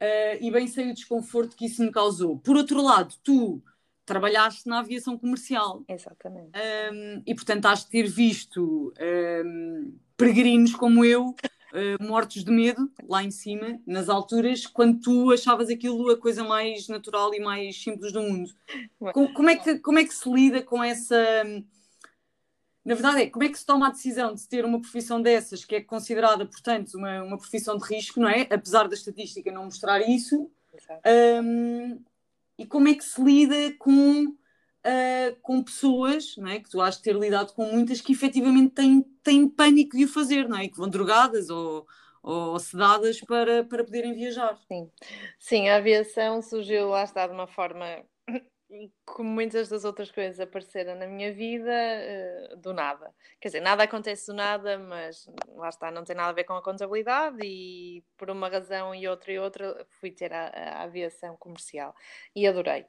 uh, 0.02 0.38
e 0.40 0.52
bem 0.52 0.68
sei 0.68 0.92
o 0.92 0.94
desconforto 0.94 1.56
que 1.56 1.66
isso 1.66 1.84
me 1.84 1.92
causou. 1.92 2.38
Por 2.38 2.56
outro 2.56 2.82
lado, 2.82 3.16
tu 3.24 3.62
trabalhaste 4.06 4.68
na 4.68 4.80
aviação 4.80 5.18
comercial. 5.18 5.84
Exatamente. 5.88 6.52
Um, 6.92 7.24
e 7.26 7.34
portanto 7.36 7.66
has 7.68 7.86
de 7.86 7.92
ter 7.92 8.08
visto 8.08 8.94
um, 9.46 9.94
peregrinos 10.18 10.76
como 10.76 11.06
eu 11.06 11.30
uh, 11.30 12.04
mortos 12.04 12.44
de 12.44 12.52
medo 12.52 12.92
lá 13.08 13.24
em 13.24 13.32
cima, 13.32 13.80
nas 13.86 14.10
alturas, 14.10 14.66
quando 14.66 15.00
tu 15.00 15.32
achavas 15.32 15.70
aquilo 15.70 16.10
a 16.10 16.18
coisa 16.18 16.44
mais 16.44 16.88
natural 16.88 17.34
e 17.34 17.40
mais 17.40 17.82
simples 17.82 18.12
do 18.12 18.22
mundo. 18.22 18.52
Como, 19.14 19.34
como, 19.34 19.50
é, 19.50 19.56
que, 19.56 19.80
como 19.80 20.00
é 20.00 20.04
que 20.04 20.14
se 20.14 20.30
lida 20.30 20.62
com 20.62 20.84
essa 20.84 21.16
na 22.84 22.96
verdade 22.96 23.22
é 23.22 23.30
como 23.30 23.44
é 23.44 23.50
que 23.50 23.58
se 23.58 23.66
toma 23.66 23.88
a 23.88 23.92
decisão 23.92 24.34
de 24.34 24.48
ter 24.48 24.66
uma 24.66 24.82
profissão 24.82 25.22
dessas, 25.22 25.64
que 25.64 25.76
é 25.76 25.82
considerada, 25.82 26.46
portanto, 26.46 26.96
uma, 26.96 27.24
uma 27.24 27.38
profissão 27.38 27.78
de 27.78 27.86
risco, 27.86 28.20
não 28.20 28.28
é? 28.28 28.48
Apesar 28.50 28.88
da 28.88 28.96
estatística 28.96 29.52
não 29.52 29.66
mostrar 29.66 30.02
isso. 30.02 30.50
Um, 31.06 32.04
e 32.58 32.66
como 32.66 32.88
é 32.88 32.96
que 32.96 33.04
se 33.04 33.22
lida 33.22 33.76
com, 33.78 34.26
uh, 34.26 35.36
com 35.42 35.64
pessoas, 35.64 36.36
não 36.38 36.48
é? 36.48 36.60
Que 36.60 36.70
tu 36.70 36.82
has 36.82 36.98
de 36.98 37.04
ter 37.04 37.16
lidado 37.16 37.54
com 37.54 37.66
muitas 37.66 38.02
que 38.02 38.14
efetivamente 38.14 38.74
têm, 38.74 39.02
têm 39.24 39.48
pânico 39.48 39.96
de 39.96 40.06
o 40.06 40.08
fazer, 40.08 40.50
não 40.50 40.58
é? 40.58 40.68
Que 40.68 40.78
vão 40.78 40.90
drogadas 40.90 41.50
ou, 41.50 41.86
ou 42.24 42.58
sedadas 42.60 43.22
para, 43.22 43.64
para 43.64 43.84
poderem 43.84 44.14
viajar. 44.14 44.58
Sim. 44.68 44.90
Sim, 45.40 45.70
a 45.70 45.78
aviação 45.78 46.42
surgiu 46.42 46.90
lá 46.90 47.04
está 47.04 47.28
de 47.28 47.34
uma 47.34 47.48
forma 47.48 48.04
como 49.06 49.30
muitas 49.30 49.70
das 49.70 49.84
outras 49.84 50.12
coisas 50.12 50.40
apareceram 50.40 50.96
na 50.96 51.08
minha 51.08 51.34
vida, 51.34 51.72
uh, 52.54 52.58
do 52.58 52.74
nada. 52.74 53.14
Quer 53.40 53.50
dizer, 53.50 53.62
nada 53.62 53.84
acontece 53.84 54.28
do 54.28 54.34
nada, 54.34 54.78
mas 54.80 55.30
lá 55.56 55.70
está, 55.70 55.92
não 55.92 56.04
tem 56.04 56.16
nada 56.16 56.30
a 56.30 56.34
ver 56.34 56.44
com 56.46 56.54
a 56.54 56.64
contabilidade 56.64 57.40
e 57.44 58.04
por 58.18 58.30
uma 58.30 58.48
razão 58.50 58.96
e 58.96 59.08
outra 59.08 59.32
e 59.32 59.40
outra 59.40 59.86
fui 60.00 60.12
ter 60.12 60.34
a, 60.34 60.48
a 60.48 60.84
aviação 60.84 61.36
comercial 61.38 61.94
e 62.36 62.48
adorei. 62.48 62.86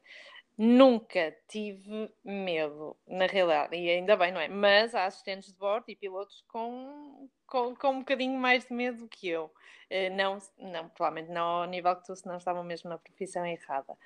Nunca 0.57 1.35
tive 1.49 2.13
medo, 2.23 2.97
na 3.07 3.27
realidade, 3.27 3.75
e 3.75 3.89
ainda 3.89 4.17
bem, 4.17 4.31
não 4.33 4.41
é? 4.41 4.49
Mas 4.49 4.95
há 4.95 5.07
assistentes 5.07 5.53
de 5.53 5.59
bordo 5.59 5.87
e 5.89 5.97
pilotos 5.97 6.45
com, 6.47 7.29
com, 7.47 7.75
com 7.75 7.89
um 7.89 7.99
bocadinho 8.01 8.39
mais 8.39 8.67
de 8.67 8.75
medo 8.75 9.09
que 9.09 9.29
eu. 9.29 9.47
Uh, 9.91 10.15
não, 10.15 10.39
não, 10.59 10.89
provavelmente 10.91 11.33
não 11.33 11.45
ao 11.45 11.67
nível 11.67 11.97
que 11.97 12.05
tu, 12.05 12.15
senão 12.15 12.37
estavam 12.37 12.63
mesmo 12.63 12.91
na 12.91 12.99
profissão 12.99 13.45
errada. 13.47 13.97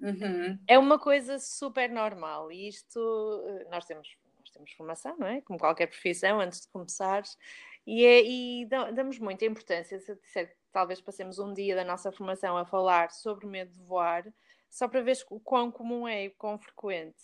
Uhum. 0.00 0.58
É 0.68 0.78
uma 0.78 0.98
coisa 0.98 1.38
super 1.38 1.90
normal 1.90 2.52
e 2.52 2.68
isto 2.68 3.44
eh, 3.48 3.66
nós 3.68 3.84
temos, 3.84 4.16
nós 4.38 4.50
temos 4.50 4.72
formação, 4.72 5.16
não 5.18 5.26
é? 5.26 5.40
Como 5.40 5.58
qualquer 5.58 5.88
profissão, 5.88 6.40
antes 6.40 6.60
de 6.60 6.68
começares, 6.68 7.36
e, 7.84 8.04
é, 8.04 8.22
e 8.22 8.66
damos 8.94 9.18
muita 9.18 9.44
importância. 9.44 9.98
Se 9.98 10.12
eu 10.12 10.16
disser 10.16 10.50
que 10.50 10.56
talvez 10.72 11.00
passemos 11.00 11.38
um 11.38 11.52
dia 11.52 11.74
da 11.74 11.84
nossa 11.84 12.12
formação 12.12 12.56
a 12.56 12.64
falar 12.64 13.10
sobre 13.10 13.46
o 13.46 13.48
medo 13.48 13.72
de 13.72 13.82
voar, 13.82 14.24
só 14.68 14.88
para 14.88 15.00
ver 15.00 15.16
o 15.30 15.40
quão 15.40 15.70
comum 15.70 16.06
é 16.06 16.24
e 16.26 16.30
quão 16.30 16.58
frequente. 16.58 17.22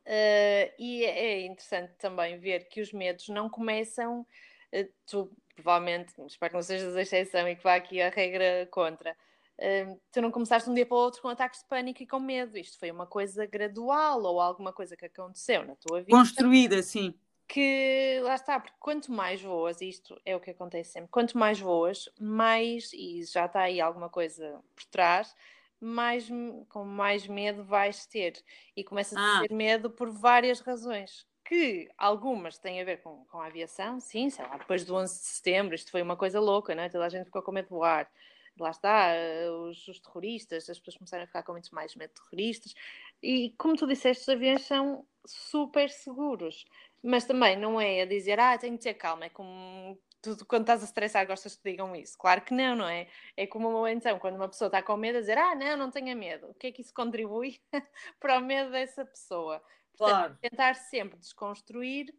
Uh, 0.00 0.72
e 0.78 1.04
é, 1.04 1.18
é 1.18 1.46
interessante 1.46 1.94
também 1.98 2.38
ver 2.38 2.68
que 2.68 2.80
os 2.80 2.92
medos 2.92 3.28
não 3.28 3.48
começam, 3.48 4.20
uh, 4.20 4.92
tu 5.06 5.30
provavelmente, 5.54 6.12
espero 6.26 6.50
que 6.50 6.56
não 6.56 6.62
sejas 6.62 6.96
a 6.96 7.02
exceção 7.02 7.48
e 7.48 7.54
que 7.54 7.62
vá 7.62 7.76
aqui 7.76 8.00
a 8.00 8.08
regra 8.08 8.66
contra, 8.70 9.16
Uh, 9.58 10.00
tu 10.10 10.20
não 10.20 10.32
começaste 10.32 10.68
um 10.68 10.74
dia 10.74 10.84
para 10.84 10.96
o 10.96 11.00
outro 11.00 11.22
com 11.22 11.28
ataques 11.28 11.60
de 11.60 11.66
pânico 11.66 12.02
e 12.02 12.06
com 12.06 12.18
medo. 12.18 12.58
Isto 12.58 12.78
foi 12.78 12.90
uma 12.90 13.06
coisa 13.06 13.46
gradual 13.46 14.22
ou 14.22 14.40
alguma 14.40 14.72
coisa 14.72 14.96
que 14.96 15.04
aconteceu 15.04 15.64
na 15.64 15.76
tua 15.76 16.00
vida. 16.00 16.10
Construída, 16.10 16.82
sim. 16.82 17.14
Que 17.46 18.18
lá 18.22 18.34
está, 18.34 18.58
porque 18.58 18.76
quanto 18.80 19.12
mais 19.12 19.40
voas, 19.40 19.80
isto 19.80 20.20
é 20.24 20.34
o 20.34 20.40
que 20.40 20.50
acontece 20.50 20.92
sempre, 20.92 21.10
quanto 21.10 21.36
mais 21.36 21.60
voas, 21.60 22.08
mais, 22.18 22.92
e 22.94 23.22
já 23.24 23.44
está 23.44 23.60
aí 23.60 23.80
alguma 23.80 24.08
coisa 24.08 24.58
por 24.74 24.84
trás, 24.86 25.36
mais, 25.82 26.28
com 26.68 26.84
mais 26.84 27.26
medo 27.26 27.64
vais 27.64 28.06
ter. 28.06 28.34
E 28.76 28.84
começas 28.84 29.18
ah. 29.18 29.38
a 29.38 29.40
ter 29.40 29.54
medo 29.54 29.90
por 29.90 30.10
várias 30.10 30.60
razões 30.60 31.26
que 31.44 31.88
algumas 31.98 32.56
têm 32.58 32.80
a 32.80 32.84
ver 32.84 33.02
com, 33.02 33.24
com 33.26 33.40
a 33.40 33.46
aviação, 33.46 34.00
sim, 34.00 34.30
sei 34.30 34.44
lá, 34.46 34.56
depois 34.56 34.84
do 34.84 34.94
11 34.94 35.12
de 35.12 35.26
setembro, 35.26 35.74
isto 35.74 35.90
foi 35.90 36.00
uma 36.00 36.16
coisa 36.16 36.40
louca, 36.40 36.74
não 36.74 36.82
é? 36.82 36.88
Toda 36.88 37.04
a 37.04 37.08
gente 37.08 37.26
ficou 37.26 37.42
com 37.42 37.52
medo 37.52 37.66
de 37.66 37.70
voar. 37.70 38.10
Lá 38.58 38.70
está, 38.70 39.08
eh, 39.08 39.50
os, 39.50 39.88
os, 39.88 39.98
terroristas, 40.00 40.68
as 40.68 40.78
pessoas 40.78 40.96
começaram 40.96 41.24
a 41.24 41.26
ficar 41.26 41.42
com 41.42 41.52
muito 41.52 41.74
mais 41.74 41.96
medo 41.96 42.10
de 42.10 42.20
terroristas. 42.20 42.74
E 43.22 43.54
como 43.58 43.76
tu 43.76 43.86
disseste, 43.86 44.22
os 44.22 44.28
aviões 44.28 44.62
são 44.62 45.06
super 45.26 45.88
seguros. 45.90 46.64
Mas 47.02 47.24
também 47.24 47.56
não 47.56 47.80
é 47.80 48.02
a 48.02 48.06
dizer, 48.06 48.38
ah, 48.38 48.56
tenho 48.56 48.76
que 48.76 48.84
ter 48.84 48.94
calma, 48.94 49.24
é 49.24 49.28
como 49.28 49.98
tu, 50.22 50.46
quando 50.46 50.62
estás 50.62 50.82
a 50.82 50.84
estressar, 50.84 51.26
gostas 51.26 51.56
que 51.56 51.70
digam 51.70 51.94
isso? 51.94 52.16
Claro 52.16 52.40
que 52.42 52.54
não, 52.54 52.76
não 52.76 52.88
é? 52.88 53.08
É 53.36 53.46
como 53.46 53.86
então, 53.86 54.18
quando 54.18 54.36
uma 54.36 54.48
pessoa 54.48 54.68
está 54.68 54.82
com 54.82 54.96
medo, 54.96 55.18
a 55.18 55.20
dizer, 55.20 55.36
ah, 55.36 55.54
não, 55.54 55.76
não 55.76 55.90
tenha 55.90 56.14
medo. 56.14 56.48
O 56.50 56.54
que 56.54 56.68
é 56.68 56.72
que 56.72 56.80
isso 56.80 56.94
contribui 56.94 57.60
para 58.20 58.38
o 58.38 58.40
medo 58.40 58.70
dessa 58.70 59.04
pessoa? 59.04 59.62
Claro. 59.96 60.36
tentar 60.40 60.74
sempre 60.74 61.18
desconstruir 61.18 62.14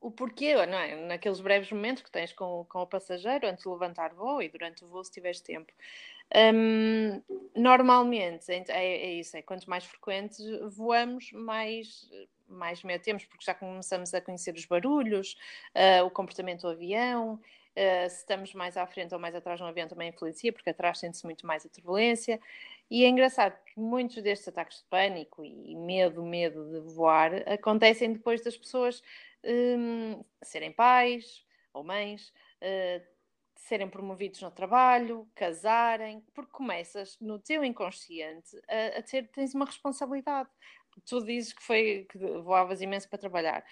o 0.00 0.10
porquê, 0.10 0.54
não 0.66 0.78
é? 0.78 0.96
Naqueles 1.06 1.40
breves 1.40 1.70
momentos 1.70 2.02
que 2.02 2.10
tens 2.10 2.32
com, 2.32 2.66
com 2.68 2.80
o 2.80 2.86
passageiro, 2.86 3.46
antes 3.46 3.64
de 3.64 3.70
levantar 3.70 4.12
voo 4.14 4.42
e 4.42 4.48
durante 4.48 4.84
o 4.84 4.88
voo, 4.88 5.04
se 5.04 5.12
tiveres 5.12 5.40
tempo. 5.40 5.72
Um, 6.34 7.22
normalmente 7.54 8.50
é, 8.50 8.64
é, 8.68 9.12
isso, 9.14 9.36
é 9.36 9.42
quanto 9.42 9.70
mais 9.70 9.84
frequentes 9.84 10.38
voamos, 10.76 11.30
mais, 11.32 12.10
mais 12.48 12.82
medo 12.82 13.02
temos, 13.02 13.24
porque 13.24 13.44
já 13.44 13.54
começamos 13.54 14.12
a 14.14 14.20
conhecer 14.20 14.54
os 14.54 14.64
barulhos, 14.64 15.36
uh, 15.74 16.04
o 16.04 16.10
comportamento 16.10 16.62
do 16.62 16.68
avião, 16.68 17.40
Uh, 17.76 18.08
se 18.08 18.16
estamos 18.16 18.54
mais 18.54 18.74
à 18.78 18.86
frente 18.86 19.12
ou 19.12 19.20
mais 19.20 19.34
atrás 19.34 19.60
no 19.60 19.66
avião 19.66 19.86
também 19.86 20.08
influencia, 20.08 20.50
porque 20.50 20.70
atrás 20.70 20.98
sente-se 20.98 21.26
muito 21.26 21.46
mais 21.46 21.66
a 21.66 21.68
turbulência. 21.68 22.40
E 22.90 23.04
é 23.04 23.08
engraçado 23.08 23.54
que 23.66 23.78
muitos 23.78 24.22
destes 24.22 24.48
ataques 24.48 24.78
de 24.78 24.84
pânico 24.84 25.44
e 25.44 25.76
medo, 25.76 26.24
medo 26.24 26.64
de 26.64 26.80
voar 26.94 27.32
acontecem 27.46 28.14
depois 28.14 28.42
das 28.42 28.56
pessoas 28.56 29.02
um, 29.44 30.24
serem 30.42 30.72
pais 30.72 31.44
ou 31.74 31.84
mães, 31.84 32.32
uh, 32.62 33.04
serem 33.56 33.88
promovidos 33.90 34.40
no 34.40 34.50
trabalho, 34.50 35.28
casarem, 35.34 36.24
porque 36.32 36.52
começas 36.52 37.18
no 37.20 37.38
teu 37.38 37.62
inconsciente 37.62 38.56
a, 38.68 38.98
a 39.00 39.02
ter, 39.02 39.28
tens 39.28 39.54
uma 39.54 39.66
responsabilidade. 39.66 40.48
Tu 41.04 41.24
dizes 41.24 41.52
que 41.52 41.62
foi 41.62 42.06
que 42.10 42.18
voavas 42.18 42.80
imenso 42.80 43.08
para 43.08 43.18
trabalhar. 43.18 43.64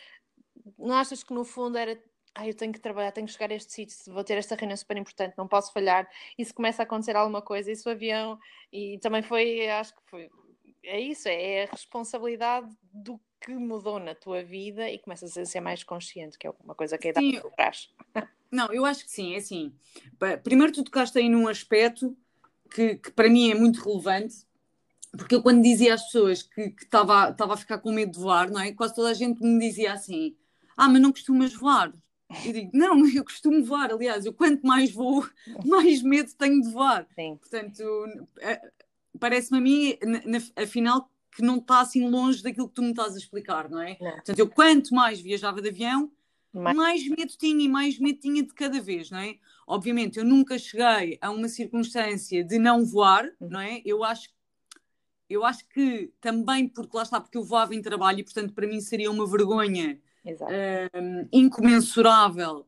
Não 0.78 0.94
achas 0.94 1.22
que 1.22 1.32
no 1.32 1.44
fundo 1.44 1.76
era 1.76 2.00
ah, 2.34 2.48
eu 2.48 2.54
tenho 2.54 2.72
que 2.72 2.80
trabalhar, 2.80 3.12
tenho 3.12 3.28
que 3.28 3.32
chegar 3.32 3.52
a 3.52 3.54
este 3.54 3.72
sítio, 3.72 4.12
vou 4.12 4.24
ter 4.24 4.34
esta 4.34 4.56
reunião 4.56 4.76
super 4.76 4.96
importante, 4.96 5.38
não 5.38 5.46
posso 5.46 5.72
falhar. 5.72 6.08
E 6.36 6.44
se 6.44 6.52
começa 6.52 6.82
a 6.82 6.84
acontecer 6.84 7.14
alguma 7.14 7.40
coisa, 7.40 7.70
isso 7.70 7.88
o 7.88 7.92
avião, 7.92 8.38
e 8.72 8.98
também 8.98 9.22
foi, 9.22 9.68
acho 9.68 9.94
que 9.94 10.02
foi, 10.06 10.28
é 10.82 11.00
isso, 11.00 11.28
é 11.28 11.64
a 11.64 11.70
responsabilidade 11.70 12.68
do 12.92 13.20
que 13.40 13.52
mudou 13.54 14.00
na 14.00 14.14
tua 14.14 14.42
vida 14.42 14.90
e 14.90 14.98
começas 14.98 15.36
a 15.38 15.44
ser 15.44 15.60
mais 15.60 15.84
consciente, 15.84 16.36
que 16.36 16.46
é 16.46 16.52
uma 16.64 16.74
coisa 16.74 16.98
que 16.98 17.08
é 17.08 17.12
dada 17.12 17.40
por 17.40 17.52
trás. 17.52 17.94
Não, 18.50 18.72
eu 18.72 18.84
acho 18.84 19.04
que 19.04 19.10
sim, 19.10 19.34
é 19.34 19.38
assim. 19.38 19.72
Primeiro 20.42 20.72
tu 20.72 20.82
tocaste 20.82 21.18
aí 21.18 21.28
num 21.28 21.46
aspecto 21.46 22.16
que, 22.70 22.96
que 22.96 23.10
para 23.12 23.28
mim 23.28 23.50
é 23.50 23.54
muito 23.54 23.80
relevante, 23.82 24.46
porque 25.16 25.34
eu 25.34 25.42
quando 25.42 25.62
dizia 25.62 25.94
às 25.94 26.04
pessoas 26.04 26.42
que 26.42 26.74
estava 26.82 27.34
a 27.38 27.56
ficar 27.56 27.78
com 27.78 27.92
medo 27.92 28.12
de 28.12 28.18
voar, 28.18 28.50
não 28.50 28.60
é? 28.60 28.72
Quase 28.72 28.94
toda 28.94 29.10
a 29.10 29.14
gente 29.14 29.42
me 29.42 29.58
dizia 29.58 29.92
assim, 29.92 30.36
ah, 30.76 30.88
mas 30.88 31.00
não 31.00 31.12
costumas 31.12 31.52
voar. 31.54 31.92
Eu 32.44 32.52
digo, 32.52 32.70
não, 32.74 33.06
eu 33.08 33.24
costumo 33.24 33.64
voar, 33.64 33.92
aliás, 33.92 34.24
eu 34.26 34.32
quanto 34.32 34.66
mais 34.66 34.92
vou, 34.92 35.26
mais 35.64 36.02
medo 36.02 36.32
tenho 36.36 36.60
de 36.60 36.70
voar. 36.70 37.06
Sim. 37.14 37.36
Portanto, 37.36 37.82
é, 38.40 38.60
parece-me 39.18 39.58
a 39.58 39.60
mim, 39.60 39.98
afinal, 40.56 41.10
que 41.34 41.42
não 41.42 41.56
está 41.58 41.80
assim 41.80 42.08
longe 42.08 42.42
daquilo 42.42 42.68
que 42.68 42.74
tu 42.74 42.82
me 42.82 42.90
estás 42.90 43.14
a 43.14 43.18
explicar, 43.18 43.68
não 43.68 43.80
é? 43.80 43.96
Não. 44.00 44.12
Portanto, 44.12 44.38
eu 44.38 44.48
quanto 44.48 44.94
mais 44.94 45.20
viajava 45.20 45.60
de 45.60 45.68
avião, 45.68 46.10
mais... 46.52 46.76
mais 46.76 47.08
medo 47.08 47.32
tinha 47.36 47.64
e 47.64 47.68
mais 47.68 47.98
medo 47.98 48.20
tinha 48.20 48.42
de 48.42 48.54
cada 48.54 48.80
vez, 48.80 49.10
não 49.10 49.18
é? 49.18 49.36
Obviamente, 49.66 50.18
eu 50.18 50.24
nunca 50.24 50.58
cheguei 50.58 51.18
a 51.20 51.30
uma 51.30 51.48
circunstância 51.48 52.44
de 52.44 52.58
não 52.58 52.84
voar, 52.84 53.24
uhum. 53.40 53.48
não 53.50 53.60
é? 53.60 53.82
Eu 53.84 54.04
acho 54.04 54.28
eu 55.28 55.44
acho 55.44 55.66
que 55.68 56.12
também 56.20 56.68
porque 56.68 56.96
lá 56.96 57.02
está, 57.02 57.20
porque 57.20 57.38
eu 57.38 57.44
voava 57.44 57.74
em 57.74 57.82
trabalho 57.82 58.20
e 58.20 58.24
portanto 58.24 58.52
para 58.52 58.66
mim 58.66 58.80
seria 58.80 59.10
uma 59.10 59.26
vergonha 59.26 59.98
uh, 60.26 61.28
incomensurável 61.32 62.66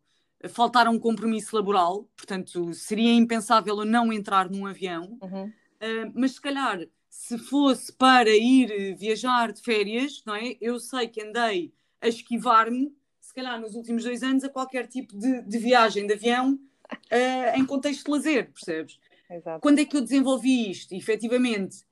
faltar 0.49 0.87
a 0.87 0.91
um 0.91 0.99
compromisso 0.99 1.57
laboral, 1.57 2.09
portanto, 2.17 2.73
seria 2.75 3.13
impensável 3.15 3.79
eu 3.79 3.85
não 3.85 4.13
entrar 4.13 4.51
num 4.51 4.67
avião, 4.67 5.19
uhum. 5.23 5.47
uh, 5.47 6.13
mas 6.15 6.33
se 6.33 6.41
calhar 6.41 6.87
se 7.09 7.39
fosse 7.39 7.93
para 7.93 8.31
ir 8.31 8.95
viajar 8.97 9.51
de 9.53 9.63
férias, 9.63 10.23
não 10.27 10.35
é? 10.35 10.57
Eu 10.61 10.79
sei 10.79 11.09
que 11.09 11.23
andei 11.23 11.73
a 12.01 12.09
esquivar-me, 12.09 12.95
se 13.21 13.33
calhar 13.33 13.59
nos 13.59 13.75
últimos 13.75 14.05
dois 14.05 14.23
anos, 14.23 14.45
a 14.45 14.51
qualquer 14.51 14.87
tipo 14.87 15.19
de, 15.19 15.43
de 15.43 15.59
viagem 15.59 16.07
de 16.07 16.13
avião 16.13 16.53
uh, 16.53 17.59
em 17.59 17.65
contexto 17.65 18.05
de 18.05 18.11
lazer, 18.11 18.53
percebes? 18.53 19.01
Exato. 19.31 19.61
Quando 19.61 19.79
é 19.79 19.85
que 19.85 19.97
eu 19.97 20.03
desenvolvi 20.03 20.71
isto? 20.71 20.93
E, 20.93 20.99
efetivamente, 20.99 21.86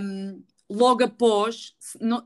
um, 0.00 0.42
logo 0.70 1.02
após, 1.02 1.74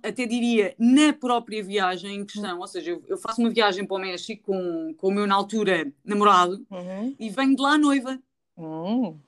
até 0.02 0.26
diria, 0.26 0.74
na 0.78 1.12
própria 1.14 1.62
viagem 1.62 2.16
em 2.16 2.26
questão, 2.26 2.60
ou 2.60 2.66
seja, 2.66 3.00
eu, 3.06 3.16
faço 3.16 3.40
uma 3.40 3.50
viagem 3.50 3.86
para 3.86 3.96
o 3.96 4.00
México 4.00 4.52
com, 4.52 4.94
com 4.94 5.08
o 5.08 5.12
meu, 5.12 5.26
na 5.26 5.34
altura, 5.34 5.90
namorado, 6.04 6.66
uhum. 6.70 7.16
e 7.18 7.30
venho 7.30 7.56
de 7.56 7.62
lá 7.62 7.78
noiva. 7.78 8.20
Uhum. 8.56 9.18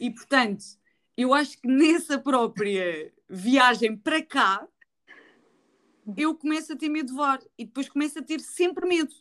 E, 0.00 0.10
portanto, 0.10 0.64
eu 1.16 1.34
acho 1.34 1.60
que 1.60 1.68
nessa 1.68 2.18
própria 2.18 3.12
viagem 3.28 3.96
para 3.96 4.22
cá, 4.22 4.66
eu 6.16 6.34
começo 6.34 6.72
a 6.72 6.76
ter 6.76 6.88
medo 6.88 7.08
de 7.08 7.12
voar, 7.12 7.38
e 7.58 7.66
depois 7.66 7.88
começo 7.88 8.18
a 8.18 8.22
ter 8.22 8.40
sempre 8.40 8.88
medo. 8.88 9.12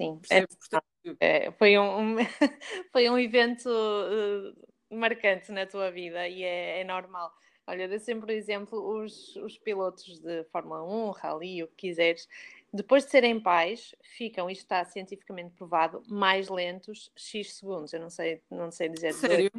Sim, 0.00 0.20
é, 0.30 0.46
portanto, 0.46 0.84
é, 1.20 1.50
foi, 1.52 1.78
um, 1.78 2.16
foi 2.92 3.08
um 3.08 3.18
evento 3.18 3.68
uh, 3.68 4.68
marcante 4.90 5.52
na 5.52 5.66
tua 5.66 5.90
vida, 5.90 6.28
e 6.28 6.42
é, 6.42 6.80
é 6.80 6.84
normal 6.84 7.32
Olha, 7.68 7.86
dê 7.86 7.98
sempre 7.98 8.32
o 8.32 8.34
exemplo, 8.34 8.78
os, 8.78 9.36
os 9.36 9.58
pilotos 9.58 10.18
de 10.20 10.42
Fórmula 10.44 10.82
1, 10.82 11.10
Rally, 11.10 11.62
o 11.62 11.68
que 11.68 11.88
quiseres, 11.88 12.26
depois 12.72 13.04
de 13.04 13.10
serem 13.10 13.38
pais, 13.38 13.94
ficam, 14.00 14.48
isto 14.48 14.62
está 14.62 14.82
cientificamente 14.86 15.54
provado, 15.54 16.02
mais 16.08 16.48
lentos 16.48 17.12
X 17.14 17.56
segundos. 17.56 17.92
Eu 17.92 18.00
não 18.00 18.08
sei, 18.08 18.40
não 18.50 18.70
sei 18.70 18.88
dizer. 18.88 19.12
Sério? 19.12 19.50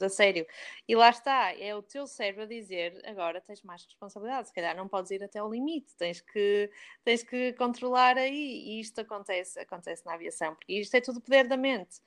A 0.00 0.08
sério. 0.08 0.46
E 0.86 0.94
lá 0.94 1.10
está, 1.10 1.52
é 1.58 1.74
o 1.74 1.82
teu 1.82 2.06
cérebro 2.06 2.44
a 2.44 2.46
dizer, 2.46 3.02
agora 3.04 3.40
tens 3.40 3.62
mais 3.62 3.84
responsabilidade, 3.84 4.46
se 4.46 4.54
calhar 4.54 4.76
não 4.76 4.86
podes 4.86 5.10
ir 5.10 5.22
até 5.24 5.40
ao 5.40 5.50
limite, 5.50 5.92
tens 5.96 6.20
que, 6.20 6.70
tens 7.04 7.24
que 7.24 7.52
controlar 7.54 8.16
aí. 8.16 8.62
E 8.64 8.80
isto 8.80 9.00
acontece, 9.00 9.58
acontece 9.58 10.06
na 10.06 10.14
aviação, 10.14 10.54
porque 10.54 10.74
isto 10.74 10.94
é 10.94 11.00
tudo 11.00 11.20
poder 11.20 11.48
da 11.48 11.56
mente. 11.56 11.98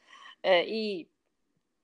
Uh, 0.41 0.63
e 0.65 1.09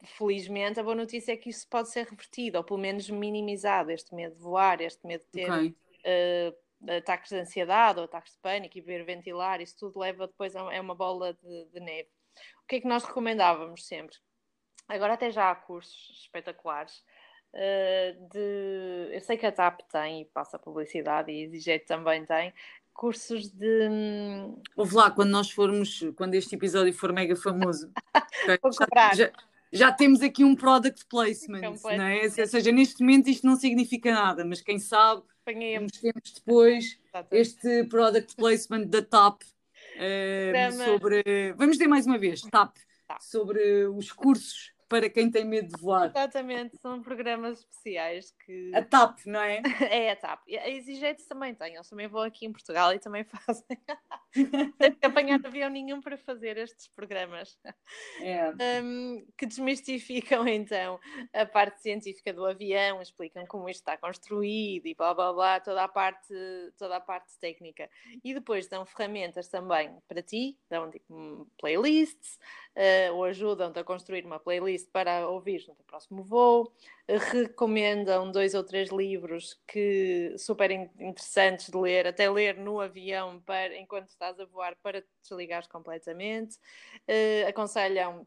felizmente, 0.04 0.80
a 0.80 0.84
boa 0.84 0.96
notícia 0.96 1.34
é 1.34 1.38
que 1.38 1.50
isso 1.50 1.68
pode 1.68 1.89
ser 1.89 2.06
revertido, 2.06 2.58
ou 2.58 2.64
pelo 2.64 2.80
menos 2.80 3.10
minimizado, 3.10 3.91
este 3.91 4.14
medo 4.14 4.36
de 4.36 4.41
voar, 4.41 4.82
este 4.82 5.06
medo 5.06 5.24
de 5.26 5.32
ter 5.32 5.52
okay. 5.52 5.76
uh, 6.06 6.91
ataques 6.98 7.30
de 7.30 7.38
ansiedade 7.38 8.00
ou 8.00 8.06
ataques 8.06 8.34
de 8.34 8.39
pânico, 8.39 8.78
e 8.78 9.04
ventilar, 9.04 9.62
isso 9.62 9.76
tudo 9.78 10.00
leva 10.00 10.28
depois 10.28 10.56
a 10.56 10.74
é 10.74 10.80
uma 10.80 10.96
bola 10.96 11.34
de, 11.34 11.66
de, 11.66 11.80
neve. 11.80 12.10
O 12.64 12.68
que 12.68 12.78
é 12.78 12.82
que 12.82 12.88
nós 12.88 13.04
recomendávamos 13.04 13.86
sempre? 13.86 14.18
Agora 14.88 15.14
até 15.14 15.32
já 15.32 15.50
há 15.50 15.56
cursos 15.56 16.22
espetaculares. 16.24 17.04
Uh, 17.54 18.30
de... 18.30 19.16
Eu 19.16 19.22
sei 19.22 19.38
que 19.38 19.46
a 19.46 19.52
TAP 19.52 19.80
tem 19.89 20.22
e 20.22 20.26
passa 20.26 20.60
publicidade 20.60 21.32
e 21.32 21.72
a 21.72 21.80
também 21.80 22.26
tem, 22.26 22.54
cursos 22.96 23.52
de. 23.52 23.89
Ouve 24.76 24.96
lá, 24.96 25.12
quando 25.12 25.30
nós 25.30 25.52
formos, 25.52 26.02
quando 26.16 26.34
este 26.36 26.56
episódio 26.56 26.93
for 26.93 27.14
mega 27.14 27.36
famoso, 27.36 27.91
comprar. 28.62 29.16
Já, 29.16 29.32
já 29.76 29.91
temos 29.91 30.21
aqui 30.21 30.43
um 30.43 30.55
product 30.55 31.05
placement, 31.09 31.61
não 31.61 32.03
é? 32.03 32.23
Ou 32.23 32.47
seja, 32.47 32.71
neste 32.71 33.01
momento 33.01 33.30
isto 33.30 33.45
não 33.45 33.55
significa 33.55 34.11
nada, 34.11 34.45
mas 34.45 34.61
quem 34.61 34.80
sabe, 34.80 35.21
uns 35.82 35.99
tempos 35.99 36.34
depois, 36.34 36.99
este 37.32 37.84
product 37.86 38.36
placement 38.36 38.88
da 38.88 39.01
TAP 39.01 39.41
uh, 39.43 40.84
sobre. 40.84 41.53
Vamos 41.57 41.78
dizer 41.78 41.88
mais 41.88 42.05
uma 42.05 42.17
vez, 42.17 42.41
TAP, 42.41 42.76
tá. 43.07 43.19
sobre 43.19 43.86
os 43.86 44.11
cursos 44.11 44.73
para 44.88 45.09
quem 45.09 45.30
tem 45.30 45.45
medo 45.45 45.76
de 45.76 45.82
voar. 45.82 46.09
Exatamente, 46.09 46.78
são 46.78 47.01
programas 47.01 47.59
especiais 47.59 48.32
que. 48.46 48.72
A 48.76 48.84
TAP, 48.84 49.26
não 49.26 49.39
é? 49.39 49.62
é 49.91 50.12
a 50.12 50.16
TAP. 50.16 50.41
A 50.50 50.70
EasyJet 50.70 51.28
também 51.28 51.54
tem, 51.56 51.76
eles 51.76 51.89
também 51.89 52.08
vão 52.08 52.22
aqui 52.22 52.46
em 52.46 52.52
Portugal 52.52 52.93
e 52.93 53.00
também 53.00 53.24
fazem. 53.46 53.66
tenho 54.78 54.96
que 54.96 55.06
apanhar 55.06 55.39
avião 55.46 55.70
nenhum 55.70 56.02
para 56.02 56.18
fazer 56.18 56.58
estes 56.58 56.88
programas. 56.88 57.58
É. 58.22 58.82
Um, 58.84 59.26
que 59.38 59.46
desmistificam 59.46 60.48
então 60.48 61.00
a 61.34 61.46
parte 61.46 61.82
científica 61.82 62.32
do 62.32 62.46
avião, 62.46 63.02
explicam 63.02 63.46
como 63.48 63.70
isto 63.70 63.82
está 63.82 63.98
construído 63.98 64.86
e 64.86 64.93
blá 64.93 65.14
blá 65.14 65.34
blá, 65.34 65.60
toda 65.60 65.84
a 65.84 65.88
parte, 65.88 66.34
toda 66.78 66.98
a 66.98 67.02
parte 67.02 67.38
técnica. 67.39 67.89
E 68.24 68.34
depois 68.34 68.68
dão 68.68 68.86
ferramentas 68.86 69.48
também 69.48 69.96
para 70.08 70.22
ti, 70.22 70.58
dão 70.70 70.89
tipo 70.91 71.50
playlists, 71.58 72.38
uh, 72.76 73.14
ou 73.16 73.26
ajudam-te 73.26 73.80
a 73.80 73.84
construir 73.84 74.26
uma 74.26 74.39
playlist 74.39 74.89
para 74.91 75.28
ouvir 75.28 75.66
no 75.68 75.76
teu 75.76 75.86
próximo 75.86 76.24
voo, 76.24 76.72
recomendam 77.08 78.32
dois 78.32 78.53
ou 78.56 78.64
três 78.64 78.89
livros 78.89 79.60
que 79.68 80.36
super 80.38 80.72
interessantes 80.72 81.70
de 81.70 81.78
ler, 81.78 82.08
até 82.08 82.30
ler 82.30 82.58
no 82.58 82.80
avião 82.80 83.39
para, 83.41 83.78
enquanto 83.78 84.10
estás 84.10 84.39
a 84.39 84.45
voar 84.45 84.76
para 84.82 85.01
te 85.01 85.08
desligares 85.22 85.68
completamente, 85.68 86.58
uh, 87.08 87.47
aconselham 87.47 88.26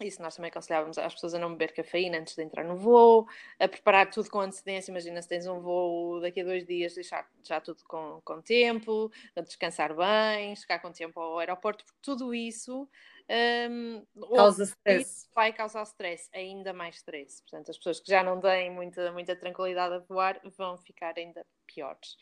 isso 0.00 0.22
nós 0.22 0.34
também 0.34 0.48
aconselhávamos 0.48 0.96
às 0.98 1.12
pessoas 1.14 1.34
a 1.34 1.38
não 1.38 1.50
beber 1.50 1.74
cafeína 1.74 2.18
antes 2.18 2.34
de 2.34 2.42
entrar 2.42 2.64
no 2.64 2.76
voo, 2.76 3.26
a 3.58 3.68
preparar 3.68 4.10
tudo 4.10 4.30
com 4.30 4.40
antecedência. 4.40 4.90
Imagina 4.90 5.20
se 5.20 5.28
tens 5.28 5.46
um 5.46 5.60
voo 5.60 6.20
daqui 6.20 6.40
a 6.40 6.44
dois 6.44 6.66
dias, 6.66 6.94
deixar 6.94 7.28
já 7.42 7.60
tudo 7.60 7.82
com, 7.86 8.20
com 8.24 8.40
tempo, 8.40 9.10
descansar 9.44 9.94
bem, 9.94 10.56
chegar 10.56 10.78
com 10.80 10.90
tempo 10.90 11.20
ao 11.20 11.38
aeroporto, 11.38 11.84
porque 11.84 11.98
tudo 12.02 12.34
isso 12.34 12.88
um, 13.70 14.04
causa 14.34 14.64
stress. 14.64 15.28
Vai 15.34 15.52
causar 15.52 15.82
stress, 15.84 16.28
ainda 16.34 16.72
mais 16.72 16.96
stress. 16.96 17.42
Portanto, 17.42 17.70
as 17.70 17.76
pessoas 17.76 18.00
que 18.00 18.10
já 18.10 18.24
não 18.24 18.40
têm 18.40 18.70
muita, 18.70 19.12
muita 19.12 19.36
tranquilidade 19.36 19.94
a 19.94 19.98
voar 19.98 20.40
vão 20.56 20.76
ficar 20.76 21.14
ainda 21.16 21.46
piores. 21.66 22.16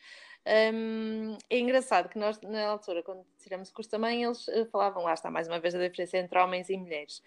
Um, 0.47 1.37
é 1.49 1.59
engraçado 1.59 2.09
que 2.09 2.19
nós, 2.19 2.41
na 2.43 2.67
altura, 2.67 3.03
quando 3.03 3.25
tiramos 3.39 3.71
o 3.71 3.75
curso 3.75 3.91
também, 3.91 4.25
eles 4.25 4.47
eh, 4.49 4.67
falavam, 4.67 5.05
lá 5.05 5.15
está 5.15 5.31
mais 5.31 5.49
uma 5.49 5.59
vez 5.59 5.75
a 5.75 5.79
diferença 5.79 6.19
entre 6.19 6.39
homens 6.39 6.69
e 6.69 6.77
mulheres. 6.77 7.23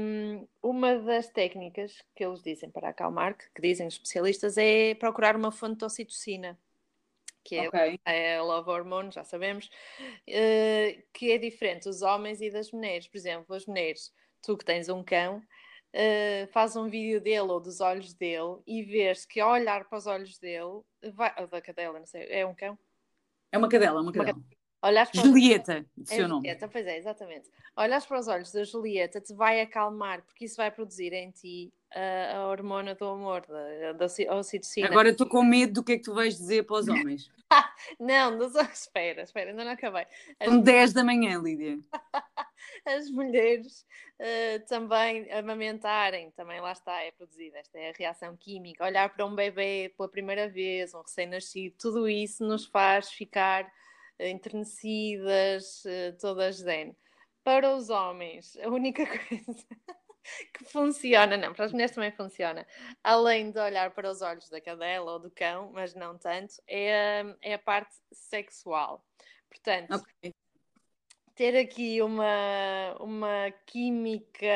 Um, 0.00 0.46
uma 0.62 0.96
das 0.96 1.28
técnicas 1.28 2.02
que 2.14 2.24
eles 2.24 2.42
dizem 2.42 2.70
para 2.70 2.90
acalmar, 2.90 3.36
que, 3.36 3.44
que 3.54 3.62
dizem 3.62 3.86
os 3.86 3.94
especialistas, 3.94 4.56
é 4.58 4.94
procurar 4.94 5.34
uma 5.34 5.50
fonte 5.50 5.78
de 5.78 5.84
ocitocina 5.84 6.58
que 7.44 7.56
é, 7.56 7.68
okay. 7.68 8.00
é 8.04 8.36
a 8.36 8.42
love 8.42 8.70
hormone, 8.70 9.10
já 9.10 9.24
sabemos, 9.24 9.66
uh, 9.66 11.02
que 11.12 11.32
é 11.32 11.38
diferente 11.38 11.84
dos 11.84 12.02
homens 12.02 12.40
e 12.40 12.50
das 12.50 12.70
mulheres. 12.70 13.08
Por 13.08 13.16
exemplo, 13.16 13.54
as 13.54 13.66
mulheres, 13.66 14.12
tu 14.42 14.56
que 14.56 14.64
tens 14.64 14.88
um 14.88 15.02
cão, 15.02 15.38
uh, 15.38 16.46
faz 16.52 16.76
um 16.76 16.88
vídeo 16.88 17.20
dele 17.20 17.40
ou 17.50 17.60
dos 17.60 17.80
olhos 17.80 18.14
dele 18.14 18.60
e 18.66 18.82
vês 18.82 19.24
que 19.24 19.40
ao 19.40 19.52
olhar 19.52 19.88
para 19.88 19.98
os 19.98 20.06
olhos 20.06 20.38
dele, 20.38 20.82
vai, 21.12 21.34
ou 21.38 21.46
da 21.46 21.60
cadela, 21.60 21.98
não 21.98 22.06
sei, 22.06 22.26
é 22.30 22.46
um 22.46 22.54
cão? 22.54 22.78
É 23.50 23.58
uma 23.58 23.68
cadela, 23.68 24.00
uma 24.00 24.12
cadela. 24.12 24.36
Uma 24.36 24.42
cadela. 24.42 24.62
Olhas 24.84 25.10
para 25.10 25.22
Julieta, 25.22 25.86
é 26.00 26.04
seu 26.04 26.26
nome. 26.26 26.48
Julieta, 26.48 26.68
pois 26.68 26.86
é, 26.86 26.98
exatamente. 26.98 27.48
Olhas 27.76 28.04
para 28.04 28.18
os 28.18 28.26
olhos 28.26 28.50
da 28.50 28.64
Julieta, 28.64 29.20
te 29.20 29.32
vai 29.32 29.60
acalmar, 29.60 30.24
porque 30.24 30.44
isso 30.44 30.56
vai 30.56 30.72
produzir 30.72 31.12
em 31.12 31.30
ti 31.30 31.72
a, 31.94 32.36
a 32.36 32.46
hormona 32.48 32.94
do 32.94 33.04
amor, 33.06 33.44
da, 33.46 33.92
da 33.92 34.06
ocitocina. 34.36 34.86
Agora 34.86 35.10
estou 35.10 35.26
com 35.26 35.42
medo 35.42 35.74
do 35.74 35.84
que 35.84 35.92
é 35.92 35.96
que 35.96 36.04
tu 36.04 36.14
vais 36.14 36.36
dizer 36.36 36.64
para 36.64 36.76
os 36.76 36.88
homens. 36.88 37.30
não, 37.98 38.36
dos... 38.36 38.54
espera, 38.72 39.22
espera, 39.22 39.50
ainda 39.50 39.64
não 39.64 39.72
acabei. 39.72 40.06
As... 40.40 40.48
São 40.48 40.60
10 40.60 40.92
da 40.92 41.04
manhã, 41.04 41.38
Lídia. 41.38 41.78
As 42.86 43.10
mulheres 43.10 43.84
uh, 44.20 44.66
também 44.68 45.30
amamentarem, 45.32 46.30
também 46.30 46.60
lá 46.60 46.72
está, 46.72 47.02
é 47.02 47.10
produzida, 47.10 47.58
esta 47.58 47.78
é 47.78 47.90
a 47.90 47.92
reação 47.92 48.36
química. 48.36 48.84
Olhar 48.84 49.08
para 49.12 49.26
um 49.26 49.34
bebê 49.34 49.92
pela 49.96 50.08
primeira 50.08 50.48
vez, 50.48 50.94
um 50.94 51.02
recém-nascido, 51.02 51.76
tudo 51.78 52.08
isso 52.08 52.44
nos 52.44 52.66
faz 52.66 53.10
ficar 53.10 53.70
enternecidas, 54.18 55.84
eh, 55.86 56.12
todas 56.12 56.56
zen. 56.56 56.96
Para 57.44 57.74
os 57.74 57.90
homens, 57.90 58.56
a 58.62 58.68
única 58.68 59.04
coisa 59.04 59.66
que 60.54 60.64
funciona, 60.64 61.36
não, 61.36 61.52
para 61.52 61.64
as 61.66 61.72
mulheres 61.72 61.94
também 61.94 62.12
funciona, 62.12 62.66
além 63.02 63.50
de 63.50 63.58
olhar 63.58 63.90
para 63.92 64.10
os 64.10 64.22
olhos 64.22 64.48
da 64.48 64.60
cadela 64.60 65.12
ou 65.12 65.18
do 65.18 65.30
cão, 65.30 65.70
mas 65.72 65.94
não 65.94 66.18
tanto, 66.18 66.54
é 66.66 67.20
a, 67.20 67.36
é 67.42 67.54
a 67.54 67.58
parte 67.58 67.94
sexual. 68.12 69.04
Portanto, 69.48 69.94
okay 69.94 70.34
ter 71.34 71.56
aqui 71.56 72.02
uma, 72.02 72.96
uma 73.00 73.50
química, 73.66 74.46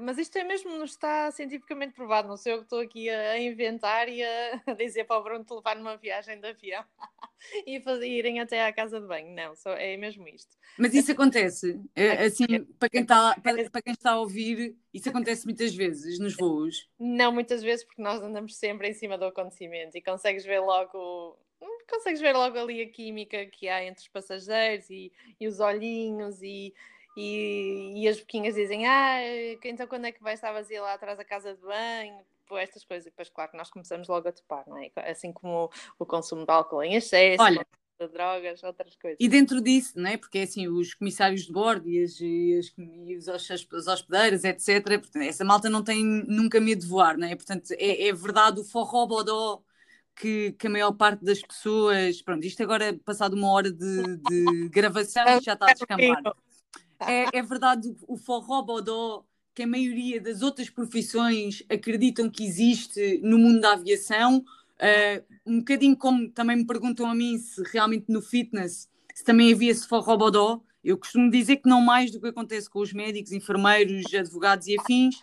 mas 0.00 0.18
isto 0.18 0.36
é 0.36 0.44
mesmo, 0.44 0.84
está 0.84 1.30
cientificamente 1.30 1.94
provado, 1.94 2.28
não 2.28 2.36
sei 2.36 2.52
eu 2.52 2.58
que 2.58 2.64
estou 2.64 2.80
aqui 2.80 3.08
a 3.08 3.38
inventar 3.38 4.08
e 4.08 4.22
a 4.22 4.62
dizer 4.76 5.04
para 5.04 5.18
o 5.18 5.22
Bruno 5.22 5.44
te 5.44 5.54
levar 5.54 5.76
numa 5.76 5.96
viagem 5.96 6.38
de 6.38 6.48
avião 6.48 6.84
e 7.66 7.80
fazer, 7.80 8.06
irem 8.06 8.40
até 8.40 8.64
à 8.64 8.72
casa 8.72 9.00
de 9.00 9.06
banho, 9.06 9.34
não, 9.34 9.56
só, 9.56 9.72
é 9.72 9.96
mesmo 9.96 10.28
isto. 10.28 10.56
Mas 10.78 10.94
isso 10.94 11.10
acontece, 11.12 11.80
é, 11.96 12.24
assim, 12.26 12.64
para 12.78 12.90
quem, 12.90 13.02
está, 13.02 13.36
para, 13.42 13.70
para 13.70 13.82
quem 13.82 13.92
está 13.94 14.12
a 14.12 14.20
ouvir, 14.20 14.76
isso 14.92 15.08
acontece 15.08 15.46
muitas 15.46 15.74
vezes 15.74 16.18
nos 16.18 16.36
voos? 16.36 16.88
Não 16.98 17.32
muitas 17.32 17.62
vezes, 17.62 17.84
porque 17.84 18.02
nós 18.02 18.22
andamos 18.22 18.56
sempre 18.56 18.88
em 18.88 18.94
cima 18.94 19.16
do 19.16 19.24
acontecimento 19.24 19.96
e 19.96 20.02
consegues 20.02 20.44
ver 20.44 20.60
logo 20.60 21.38
consegues 21.88 22.20
ver 22.20 22.34
logo 22.34 22.58
ali 22.58 22.82
a 22.82 22.88
química 22.88 23.46
que 23.46 23.68
há 23.68 23.84
entre 23.84 24.02
os 24.02 24.08
passageiros 24.08 24.88
e, 24.90 25.12
e 25.38 25.46
os 25.46 25.60
olhinhos 25.60 26.40
e, 26.42 26.72
e, 27.16 27.92
e, 27.96 28.08
as 28.08 28.18
boquinhas 28.20 28.54
dizem 28.54 28.86
ah, 28.86 29.18
então 29.64 29.86
quando 29.86 30.06
é 30.06 30.12
que 30.12 30.22
vai 30.22 30.34
estar 30.34 30.52
vazia 30.52 30.80
lá 30.80 30.94
atrás 30.94 31.18
da 31.18 31.24
casa 31.24 31.54
de 31.54 31.62
banho? 31.62 32.18
Tipo, 32.40 32.56
estas 32.56 32.84
coisas, 32.84 33.06
e 33.06 33.10
depois 33.10 33.28
claro 33.28 33.50
que 33.50 33.56
nós 33.56 33.70
começamos 33.70 34.08
logo 34.08 34.28
a 34.28 34.32
topar, 34.32 34.64
não 34.66 34.76
é? 34.78 34.90
Assim 35.08 35.32
como 35.32 35.64
o, 35.64 35.70
o 36.00 36.06
consumo 36.06 36.44
de 36.44 36.52
álcool 36.52 36.82
em 36.82 36.94
excesso, 36.94 37.42
Olha, 37.42 37.64
de 38.00 38.08
drogas, 38.08 38.62
outras 38.62 38.96
coisas. 38.96 39.18
E 39.20 39.28
dentro 39.28 39.60
disso, 39.60 39.92
não 39.96 40.10
é? 40.10 40.16
Porque 40.16 40.38
é 40.38 40.42
assim, 40.42 40.66
os 40.66 40.94
comissários 40.94 41.42
de 41.42 41.52
bordo 41.52 41.88
e, 41.88 42.02
as, 42.02 42.20
e, 42.20 42.58
as, 42.58 42.72
e 42.78 43.16
os, 43.16 43.28
as, 43.28 43.86
hospedeiras, 43.86 44.42
etc., 44.44 44.82
portanto, 44.82 45.22
essa 45.22 45.44
malta 45.44 45.68
não 45.68 45.84
tem 45.84 46.04
nunca 46.04 46.60
medo 46.60 46.80
de 46.80 46.86
voar, 46.86 47.16
não 47.16 47.28
é? 47.28 47.36
Portanto, 47.36 47.70
é, 47.72 48.08
é 48.08 48.12
verdade 48.12 48.60
o 48.60 48.64
forró 48.64 49.06
bodó 49.06 49.62
que, 50.20 50.52
que, 50.52 50.66
a 50.66 50.70
maior 50.70 50.92
parte 50.92 51.24
das 51.24 51.40
pessoas. 51.40 52.20
Pronto, 52.20 52.44
isto 52.46 52.62
agora, 52.62 52.98
passado 53.04 53.34
uma 53.34 53.50
hora 53.50 53.72
de, 53.72 54.16
de 54.16 54.68
gravação, 54.68 55.24
já 55.42 55.54
está 55.54 55.70
a 55.70 55.72
descampar. 55.72 56.34
É, 57.00 57.24
é 57.38 57.42
verdade 57.42 57.94
o 58.06 58.16
forró 58.16 58.62
bodó 58.62 59.24
que 59.54 59.62
a 59.62 59.66
maioria 59.66 60.20
das 60.20 60.42
outras 60.42 60.68
profissões 60.68 61.62
acreditam 61.68 62.30
que 62.30 62.44
existe 62.44 63.20
no 63.22 63.38
mundo 63.38 63.60
da 63.60 63.72
aviação. 63.72 64.44
Uh, 64.78 65.24
um 65.44 65.58
bocadinho 65.58 65.96
como 65.96 66.30
também 66.30 66.56
me 66.56 66.66
perguntam 66.66 67.06
a 67.06 67.14
mim 67.14 67.36
se 67.36 67.62
realmente 67.70 68.06
no 68.08 68.22
fitness 68.22 68.88
se 69.14 69.24
também 69.24 69.52
havia 69.52 69.70
esse 69.70 69.86
forró 69.86 70.16
bodó. 70.16 70.62
Eu 70.82 70.96
costumo 70.96 71.30
dizer 71.30 71.56
que 71.56 71.68
não 71.68 71.80
mais 71.80 72.10
do 72.10 72.20
que 72.20 72.28
acontece 72.28 72.70
com 72.70 72.80
os 72.80 72.92
médicos, 72.92 73.32
enfermeiros, 73.32 74.06
advogados 74.14 74.66
e 74.66 74.78
afins. 74.78 75.22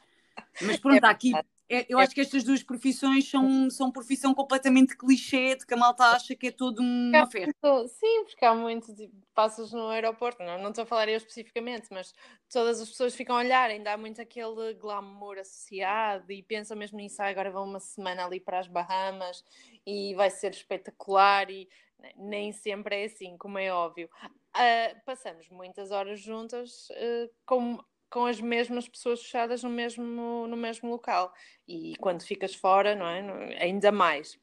Mas 0.62 0.78
pronto, 0.78 1.04
há 1.04 1.10
aqui 1.10 1.36
é, 1.36 1.42
eu 1.70 2.00
acho 2.00 2.14
que 2.14 2.22
estas 2.22 2.44
duas 2.44 2.64
profissões 2.64 3.30
são, 3.30 3.70
são 3.70 3.92
profissão 3.92 4.34
completamente 4.34 4.96
clichê, 4.96 5.56
de 5.56 5.66
que 5.66 5.74
a 5.74 5.78
malta 5.78 6.04
acha 6.06 6.36
que 6.36 6.48
é 6.48 6.52
todo 6.52 6.80
uma 6.80 7.28
festa. 7.28 7.54
Sim, 7.88 8.24
porque 8.26 8.46
há 8.46 8.54
muito, 8.54 8.96
tipo, 8.96 9.14
passas 9.34 9.72
no 9.72 9.88
aeroporto, 9.90 10.42
não, 10.44 10.62
não 10.62 10.70
estou 10.70 10.84
a 10.84 10.88
falar 10.88 11.10
eu 11.10 11.18
especificamente, 11.18 11.88
mas 11.92 12.14
todas 12.50 12.80
as 12.80 12.90
pessoas 12.90 13.16
ficam 13.16 13.36
a 13.36 13.40
olhar, 13.40 13.70
ainda 13.70 13.94
há 13.94 13.98
muito 13.98 14.22
aquele 14.22 14.74
glamour 14.76 15.38
associado 15.40 16.32
e 16.32 16.42
pensam 16.42 16.78
mesmo 16.78 16.98
nisso, 16.98 17.22
ah, 17.22 17.28
agora 17.28 17.52
vão 17.52 17.66
uma 17.66 17.80
semana 17.80 18.26
ali 18.26 18.40
para 18.40 18.60
as 18.60 18.68
Bahamas 18.68 19.44
e 19.86 20.14
vai 20.16 20.30
ser 20.30 20.52
espetacular 20.52 21.50
e 21.50 21.68
nem 22.16 22.52
sempre 22.52 23.04
é 23.04 23.06
assim, 23.06 23.38
como 23.38 23.58
é 23.58 23.72
óbvio. 23.72 24.10
Uh, 24.26 25.00
passamos 25.06 25.50
muitas 25.50 25.92
horas 25.92 26.20
juntas 26.20 26.88
uh, 26.90 27.30
com 27.46 27.80
com 28.10 28.26
as 28.26 28.40
mesmas 28.40 28.88
pessoas 28.88 29.22
fechadas 29.22 29.64
no 29.64 29.70
mesmo, 29.70 30.48
no 30.48 30.58
mesmo 30.58 30.90
local. 30.90 31.34
E 31.68 31.96
quando 32.00 32.24
ficas 32.24 32.56
fora, 32.56 32.96
não 32.96 33.08
é? 33.08 33.58
Ainda 33.62 33.92
mais. 33.92 34.40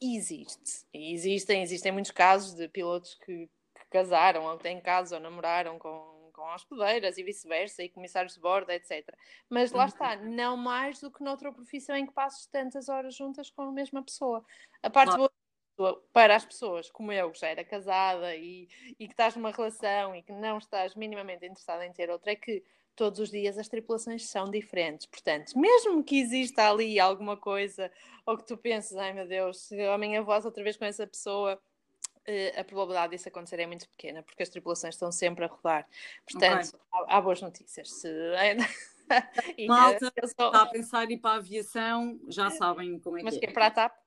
Existe. 0.00 0.86
Existem, 0.92 1.62
existem 1.62 1.92
muitos 1.92 2.10
casos 2.10 2.54
de 2.54 2.68
pilotos 2.68 3.14
que, 3.14 3.46
que 3.46 3.86
casaram, 3.90 4.44
ou 4.44 4.56
têm 4.56 4.80
casos, 4.80 5.12
ou 5.12 5.20
namoraram 5.20 5.78
com, 5.78 6.30
com 6.32 6.42
hospedeiras 6.54 7.18
e 7.18 7.22
vice-versa, 7.22 7.82
e 7.82 7.88
comissários 7.88 8.34
de 8.34 8.40
bordo, 8.40 8.70
etc. 8.70 9.06
Mas 9.48 9.72
lá 9.72 9.86
está, 9.86 10.16
uhum. 10.16 10.34
não 10.34 10.56
mais 10.56 11.00
do 11.00 11.10
que 11.10 11.22
noutra 11.22 11.52
profissão 11.52 11.94
em 11.94 12.06
que 12.06 12.12
passas 12.12 12.46
tantas 12.46 12.88
horas 12.88 13.14
juntas 13.14 13.50
com 13.50 13.62
a 13.62 13.72
mesma 13.72 14.02
pessoa. 14.02 14.44
A 14.82 14.90
parte 14.90 15.16
boa 15.16 15.30
para 16.12 16.36
as 16.36 16.44
pessoas 16.44 16.90
como 16.90 17.10
eu, 17.10 17.30
que 17.30 17.38
já 17.38 17.48
era 17.48 17.64
casada 17.64 18.36
e, 18.36 18.68
e 18.98 19.06
que 19.06 19.12
estás 19.12 19.34
numa 19.34 19.50
relação 19.50 20.14
e 20.14 20.22
que 20.22 20.32
não 20.32 20.58
estás 20.58 20.94
minimamente 20.94 21.46
interessada 21.46 21.86
em 21.86 21.92
ter 21.92 22.10
outra, 22.10 22.32
é 22.32 22.36
que 22.36 22.62
todos 22.96 23.18
os 23.20 23.30
dias 23.30 23.58
as 23.58 23.68
tripulações 23.68 24.28
são 24.28 24.50
diferentes. 24.50 25.06
Portanto, 25.06 25.58
mesmo 25.58 26.02
que 26.02 26.20
exista 26.20 26.70
ali 26.70 26.98
alguma 27.00 27.36
coisa, 27.36 27.90
ou 28.26 28.36
que 28.36 28.46
tu 28.46 28.56
penses, 28.56 28.96
ai 28.96 29.12
meu 29.12 29.26
Deus, 29.26 29.60
se 29.62 29.80
amanhã 29.86 30.22
voz 30.22 30.44
outra 30.44 30.62
vez 30.62 30.76
com 30.76 30.84
essa 30.84 31.06
pessoa, 31.06 31.60
eh, 32.26 32.60
a 32.60 32.64
probabilidade 32.64 33.12
disso 33.12 33.28
acontecer 33.28 33.60
é 33.60 33.66
muito 33.66 33.88
pequena, 33.88 34.22
porque 34.22 34.42
as 34.42 34.48
tripulações 34.48 34.94
estão 34.94 35.10
sempre 35.10 35.44
a 35.44 35.48
rodar. 35.48 35.86
Portanto, 36.30 36.68
okay. 36.68 36.80
há, 36.92 37.16
há, 37.16 37.20
boas 37.20 37.40
notícias. 37.40 37.90
Se... 37.90 38.08
Malta, 39.66 40.12
só... 40.38 40.46
está 40.46 40.62
a 40.62 40.66
pensar 40.66 41.10
em 41.10 41.14
ir 41.14 41.18
para 41.18 41.32
a 41.32 41.36
aviação, 41.36 42.20
já 42.28 42.50
sabem 42.50 42.98
como 43.00 43.18
é 43.18 43.22
Mas 43.22 43.36
que 43.36 43.44
é. 43.44 43.46
Mas 43.46 43.46
que 43.46 43.50
é 43.50 43.52
para 43.52 43.66
a 43.66 43.70
TAP? 43.70 43.99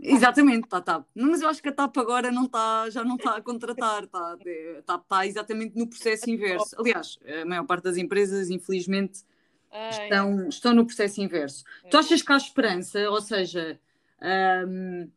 Exatamente, 0.00 0.64
está 0.64 0.80
TAP. 0.80 1.06
Mas 1.14 1.40
eu 1.40 1.48
acho 1.48 1.62
que 1.62 1.68
a 1.68 1.72
TAP 1.72 1.96
agora 1.98 2.30
não 2.30 2.44
está, 2.44 2.90
já 2.90 3.04
não 3.04 3.16
está 3.16 3.36
a 3.36 3.40
contratar, 3.40 4.04
está, 4.04 4.36
está, 4.78 4.96
está 4.96 5.26
exatamente 5.26 5.76
no 5.76 5.86
processo 5.86 6.28
inverso. 6.28 6.76
Aliás, 6.78 7.18
a 7.42 7.44
maior 7.44 7.64
parte 7.64 7.84
das 7.84 7.96
empresas, 7.96 8.50
infelizmente, 8.50 9.22
estão, 9.90 10.48
estão 10.48 10.74
no 10.74 10.84
processo 10.84 11.20
inverso. 11.20 11.64
Tu 11.90 11.96
achas 11.96 12.22
que 12.22 12.32
há 12.32 12.36
esperança? 12.36 13.10
Ou 13.10 13.20
seja, 13.20 13.78
um, 14.66 15.10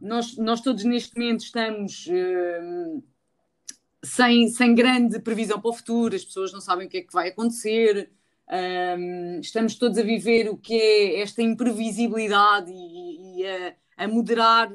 nós, 0.00 0.36
nós 0.36 0.60
todos 0.60 0.84
neste 0.84 1.18
momento 1.18 1.40
estamos 1.40 2.08
um, 2.08 3.02
sem, 4.02 4.48
sem 4.48 4.74
grande 4.74 5.20
previsão 5.20 5.60
para 5.60 5.70
o 5.70 5.74
futuro, 5.74 6.14
as 6.14 6.24
pessoas 6.24 6.52
não 6.52 6.60
sabem 6.60 6.86
o 6.86 6.90
que 6.90 6.98
é 6.98 7.02
que 7.02 7.12
vai 7.12 7.28
acontecer. 7.28 8.10
Um, 8.52 9.38
estamos 9.40 9.76
todos 9.76 9.96
a 9.98 10.02
viver 10.02 10.48
o 10.48 10.56
que 10.56 10.74
é 10.74 11.20
esta 11.20 11.40
imprevisibilidade 11.40 12.70
e, 12.72 13.42
e 13.42 13.46
a, 13.46 13.74
a 14.00 14.08
moderar, 14.08 14.72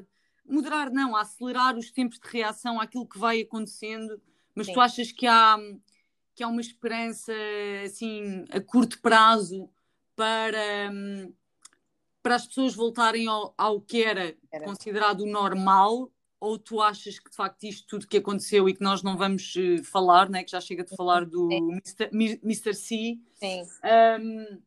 moderar 0.48 0.92
não, 0.92 1.16
a 1.16 1.22
acelerar 1.22 1.76
os 1.76 1.90
tempos 1.90 2.20
de 2.20 2.28
reação 2.30 2.80
àquilo 2.80 3.08
que 3.08 3.18
vai 3.18 3.42
acontecendo, 3.42 4.22
mas 4.54 4.68
Sim. 4.68 4.74
tu 4.74 4.80
achas 4.80 5.12
que 5.12 5.26
há, 5.26 5.58
que 6.36 6.44
há 6.44 6.48
uma 6.48 6.62
esperança 6.62 7.34
assim 7.84 8.46
a 8.52 8.62
curto 8.62 9.02
prazo 9.02 9.68
para, 10.16 10.92
para 12.22 12.36
as 12.36 12.46
pessoas 12.46 12.76
voltarem 12.76 13.28
ao, 13.28 13.54
ao 13.58 13.82
que 13.82 14.04
era, 14.04 14.36
era. 14.52 14.64
considerado 14.64 15.26
normal 15.26 16.12
ou 16.40 16.60
tu 16.60 16.80
achas 16.80 17.18
que 17.18 17.32
de 17.32 17.36
facto 17.36 17.64
isto 17.64 17.88
tudo 17.88 18.08
que 18.08 18.18
aconteceu 18.18 18.70
e 18.70 18.76
que 18.76 18.84
nós 18.84 19.02
não 19.02 19.18
vamos 19.18 19.56
uh, 19.56 19.84
falar, 19.84 20.30
né, 20.30 20.44
que 20.44 20.52
já 20.52 20.62
chega 20.62 20.84
de 20.84 20.96
falar 20.96 21.26
do 21.26 21.50
Mr. 21.52 22.10
Mr. 22.14 22.74
C, 22.76 23.18
Sim. 23.34 23.64
Um, 24.22 24.62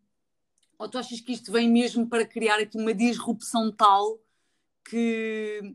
ou 0.77 0.89
tu 0.89 0.99
achas 0.99 1.21
que 1.21 1.33
isto 1.33 1.53
vem 1.53 1.71
mesmo 1.71 2.09
para 2.09 2.27
criar 2.27 2.59
aqui 2.59 2.77
uma 2.77 2.93
disrupção 2.93 3.71
tal 3.71 4.19
que, 4.89 5.75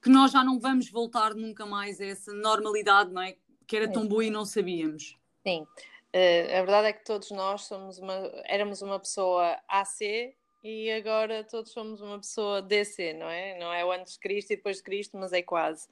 que 0.00 0.08
nós 0.08 0.32
já 0.32 0.42
não 0.42 0.58
vamos 0.58 0.90
voltar 0.90 1.34
nunca 1.34 1.66
mais 1.66 2.00
a 2.00 2.06
essa 2.06 2.32
normalidade, 2.32 3.12
não 3.12 3.22
é? 3.22 3.36
Que 3.66 3.76
era 3.76 3.90
tão 3.90 4.06
boa 4.06 4.24
e 4.24 4.30
não 4.30 4.44
sabíamos. 4.44 5.18
Sim, 5.46 5.62
uh, 5.62 6.56
a 6.58 6.60
verdade 6.60 6.88
é 6.88 6.92
que 6.92 7.04
todos 7.04 7.30
nós 7.30 7.62
somos 7.62 7.98
uma, 7.98 8.14
éramos 8.44 8.82
uma 8.82 8.98
pessoa 8.98 9.58
AC 9.68 10.34
e 10.64 10.90
agora 10.92 11.44
todos 11.44 11.72
somos 11.72 12.00
uma 12.00 12.18
pessoa 12.18 12.62
DC, 12.62 13.14
não 13.14 13.28
é? 13.28 13.58
Não 13.58 13.72
é 13.72 13.84
o 13.84 13.92
antes 13.92 14.14
de 14.14 14.20
Cristo 14.20 14.52
e 14.52 14.56
depois 14.56 14.78
de 14.78 14.82
Cristo, 14.84 15.16
mas 15.16 15.32
é 15.32 15.42
quase. 15.42 15.88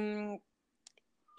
Um, 0.00 0.40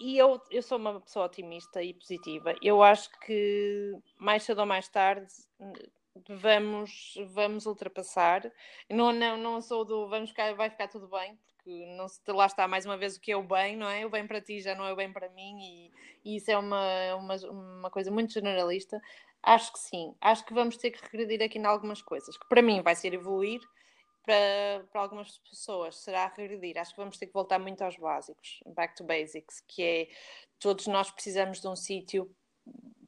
e 0.00 0.18
eu, 0.18 0.40
eu 0.50 0.62
sou 0.62 0.78
uma 0.78 1.00
pessoa 1.00 1.26
otimista 1.26 1.82
e 1.82 1.94
positiva. 1.94 2.54
Eu 2.60 2.82
acho 2.82 3.08
que 3.20 3.92
mais 4.18 4.42
cedo 4.42 4.60
ou 4.60 4.66
mais 4.66 4.88
tarde 4.88 5.32
vamos, 6.28 7.14
vamos 7.28 7.66
ultrapassar. 7.66 8.50
Não, 8.90 9.12
não, 9.12 9.36
não 9.36 9.60
sou 9.60 9.84
do 9.84 10.08
vamos 10.08 10.30
ficar, 10.30 10.54
vai 10.54 10.70
ficar 10.70 10.88
tudo 10.88 11.08
bem, 11.08 11.38
porque 11.46 11.86
não 11.96 12.08
se, 12.08 12.20
lá 12.28 12.46
está 12.46 12.68
mais 12.68 12.86
uma 12.86 12.96
vez 12.96 13.16
o 13.16 13.20
que 13.20 13.32
é 13.32 13.36
o 13.36 13.42
bem, 13.42 13.76
não 13.76 13.88
é? 13.88 14.04
O 14.06 14.10
bem 14.10 14.26
para 14.26 14.40
ti 14.40 14.60
já 14.60 14.74
não 14.74 14.86
é 14.86 14.92
o 14.92 14.96
bem 14.96 15.12
para 15.12 15.28
mim, 15.30 15.58
e, 15.60 15.92
e 16.24 16.36
isso 16.36 16.50
é 16.50 16.58
uma, 16.58 17.14
uma, 17.16 17.36
uma 17.50 17.90
coisa 17.90 18.10
muito 18.10 18.32
generalista. 18.32 19.00
Acho 19.42 19.72
que 19.72 19.78
sim, 19.78 20.14
acho 20.20 20.44
que 20.44 20.54
vamos 20.54 20.76
ter 20.76 20.90
que 20.90 21.02
regredir 21.02 21.42
aqui 21.44 21.58
em 21.58 21.66
algumas 21.66 22.00
coisas, 22.00 22.36
que 22.36 22.48
para 22.48 22.62
mim 22.62 22.80
vai 22.82 22.94
ser 22.94 23.12
evoluir, 23.12 23.60
para, 24.24 24.86
para 24.90 25.02
algumas 25.02 25.38
pessoas 25.38 25.96
será 25.96 26.32
regredir. 26.34 26.78
Acho 26.78 26.92
que 26.92 27.00
vamos 27.00 27.18
ter 27.18 27.26
que 27.26 27.32
voltar 27.32 27.58
muito 27.58 27.82
aos 27.82 27.96
básicos, 27.96 28.60
back 28.74 28.96
to 28.96 29.04
basics, 29.04 29.60
que 29.68 29.82
é 29.82 30.08
todos 30.58 30.86
nós 30.86 31.10
precisamos 31.10 31.60
de 31.60 31.68
um 31.68 31.76
sítio 31.76 32.34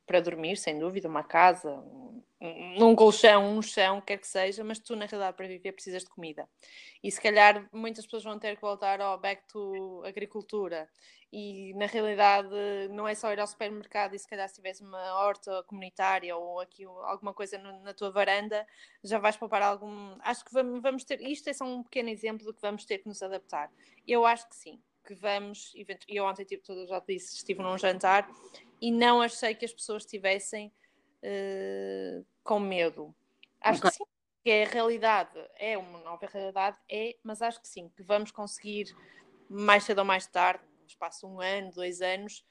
para 0.06 0.20
dormir, 0.20 0.56
sem 0.56 0.78
dúvida, 0.78 1.08
uma 1.08 1.24
casa, 1.24 1.82
num 2.40 2.94
colchão, 2.94 3.56
um 3.56 3.62
chão, 3.62 4.00
quer 4.00 4.18
que 4.18 4.26
seja, 4.26 4.62
mas 4.62 4.78
tu, 4.78 4.94
na 4.94 5.06
realidade, 5.06 5.36
para 5.36 5.48
viver 5.48 5.72
precisas 5.72 6.02
de 6.02 6.10
comida. 6.10 6.48
E 7.02 7.10
se 7.10 7.20
calhar 7.20 7.66
muitas 7.72 8.04
pessoas 8.04 8.24
vão 8.24 8.38
ter 8.38 8.56
que 8.56 8.60
voltar 8.60 9.00
ao 9.00 9.18
back 9.18 9.46
to 9.48 10.02
agricultura. 10.04 10.88
E 11.32 11.74
na 11.74 11.86
realidade 11.86 12.48
não 12.90 13.06
é 13.08 13.14
só 13.14 13.32
ir 13.32 13.40
ao 13.40 13.46
supermercado 13.46 14.14
e 14.14 14.18
se 14.18 14.28
calhar 14.28 14.48
se 14.48 14.54
tiveres 14.54 14.80
uma 14.80 15.14
horta 15.20 15.62
comunitária 15.64 16.36
ou 16.36 16.60
aqui 16.60 16.84
alguma 16.84 17.34
coisa 17.34 17.58
no, 17.58 17.82
na 17.82 17.92
tua 17.92 18.10
varanda, 18.10 18.66
já 19.02 19.18
vais 19.18 19.36
poupar 19.36 19.60
algum. 19.60 20.16
Acho 20.20 20.44
que 20.44 20.52
vamos, 20.52 20.80
vamos 20.80 21.04
ter. 21.04 21.20
Isto 21.20 21.50
é 21.50 21.52
só 21.52 21.64
um 21.64 21.82
pequeno 21.82 22.10
exemplo 22.10 22.46
do 22.46 22.54
que 22.54 22.60
vamos 22.60 22.84
ter 22.84 22.98
que 22.98 23.08
nos 23.08 23.22
adaptar. 23.22 23.70
Eu 24.06 24.24
acho 24.24 24.48
que 24.48 24.56
sim, 24.56 24.80
que 25.04 25.14
vamos. 25.14 25.72
Eu 26.06 26.24
ontem, 26.24 26.44
tipo, 26.44 26.64
já 26.86 27.00
disse, 27.00 27.36
estive 27.36 27.62
num 27.62 27.76
jantar 27.76 28.28
e 28.80 28.92
não 28.92 29.20
achei 29.20 29.54
que 29.54 29.64
as 29.64 29.72
pessoas 29.72 30.04
estivessem 30.04 30.72
uh, 31.26 32.26
com 32.42 32.60
medo. 32.60 33.14
Acho 33.60 33.80
okay. 33.80 33.90
que 33.90 33.96
sim, 33.96 34.04
que 34.44 34.50
é 34.50 34.64
a 34.64 34.68
realidade, 34.68 35.38
é 35.58 35.76
uma 35.76 35.98
nova 36.00 36.26
realidade, 36.26 36.76
é, 36.88 37.16
mas 37.22 37.42
acho 37.42 37.60
que 37.60 37.68
sim, 37.68 37.90
que 37.96 38.02
vamos 38.02 38.30
conseguir 38.30 38.94
mais 39.48 39.84
cedo 39.84 39.98
ou 39.98 40.04
mais 40.04 40.26
tarde, 40.26 40.62
no 40.80 40.86
espaço 40.86 41.26
de 41.26 41.32
um 41.32 41.40
ano, 41.40 41.72
dois 41.72 42.00
anos, 42.00 42.44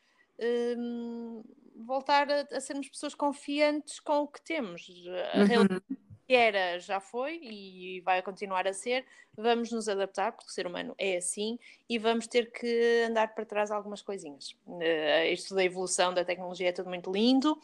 um, 0.78 1.42
voltar 1.86 2.30
a, 2.30 2.42
a, 2.52 2.60
sermos 2.60 2.90
pessoas 2.90 3.16
confiantes 3.16 4.00
com 4.00 4.20
o 4.20 4.28
que 4.28 4.42
temos. 4.42 4.88
A 5.34 5.40
uhum. 5.40 5.46
realidade 5.46 5.84
que 6.28 6.34
era, 6.34 6.80
já 6.80 7.00
foi 7.00 7.40
e 7.42 8.02
vai 8.02 8.22
continuar 8.22 8.68
a 8.68 8.74
ser. 8.74 9.06
Vamos 9.38 9.72
nos 9.72 9.88
adaptar, 9.88 10.32
porque 10.32 10.50
o 10.50 10.54
ser 10.54 10.66
humano 10.66 10.96
é 10.98 11.18
assim, 11.18 11.60
e 11.88 12.00
vamos 12.00 12.26
ter 12.26 12.52
que 12.52 13.06
andar 13.08 13.36
para 13.36 13.46
trás 13.46 13.70
algumas 13.70 14.02
coisinhas. 14.02 14.56
Uh, 14.66 15.26
isto 15.32 15.54
da 15.54 15.64
evolução 15.64 16.14
da 16.14 16.26
tecnologia 16.26 16.70
é 16.70 16.72
tudo 16.72 16.90
muito 16.90 17.12
lindo, 17.12 17.60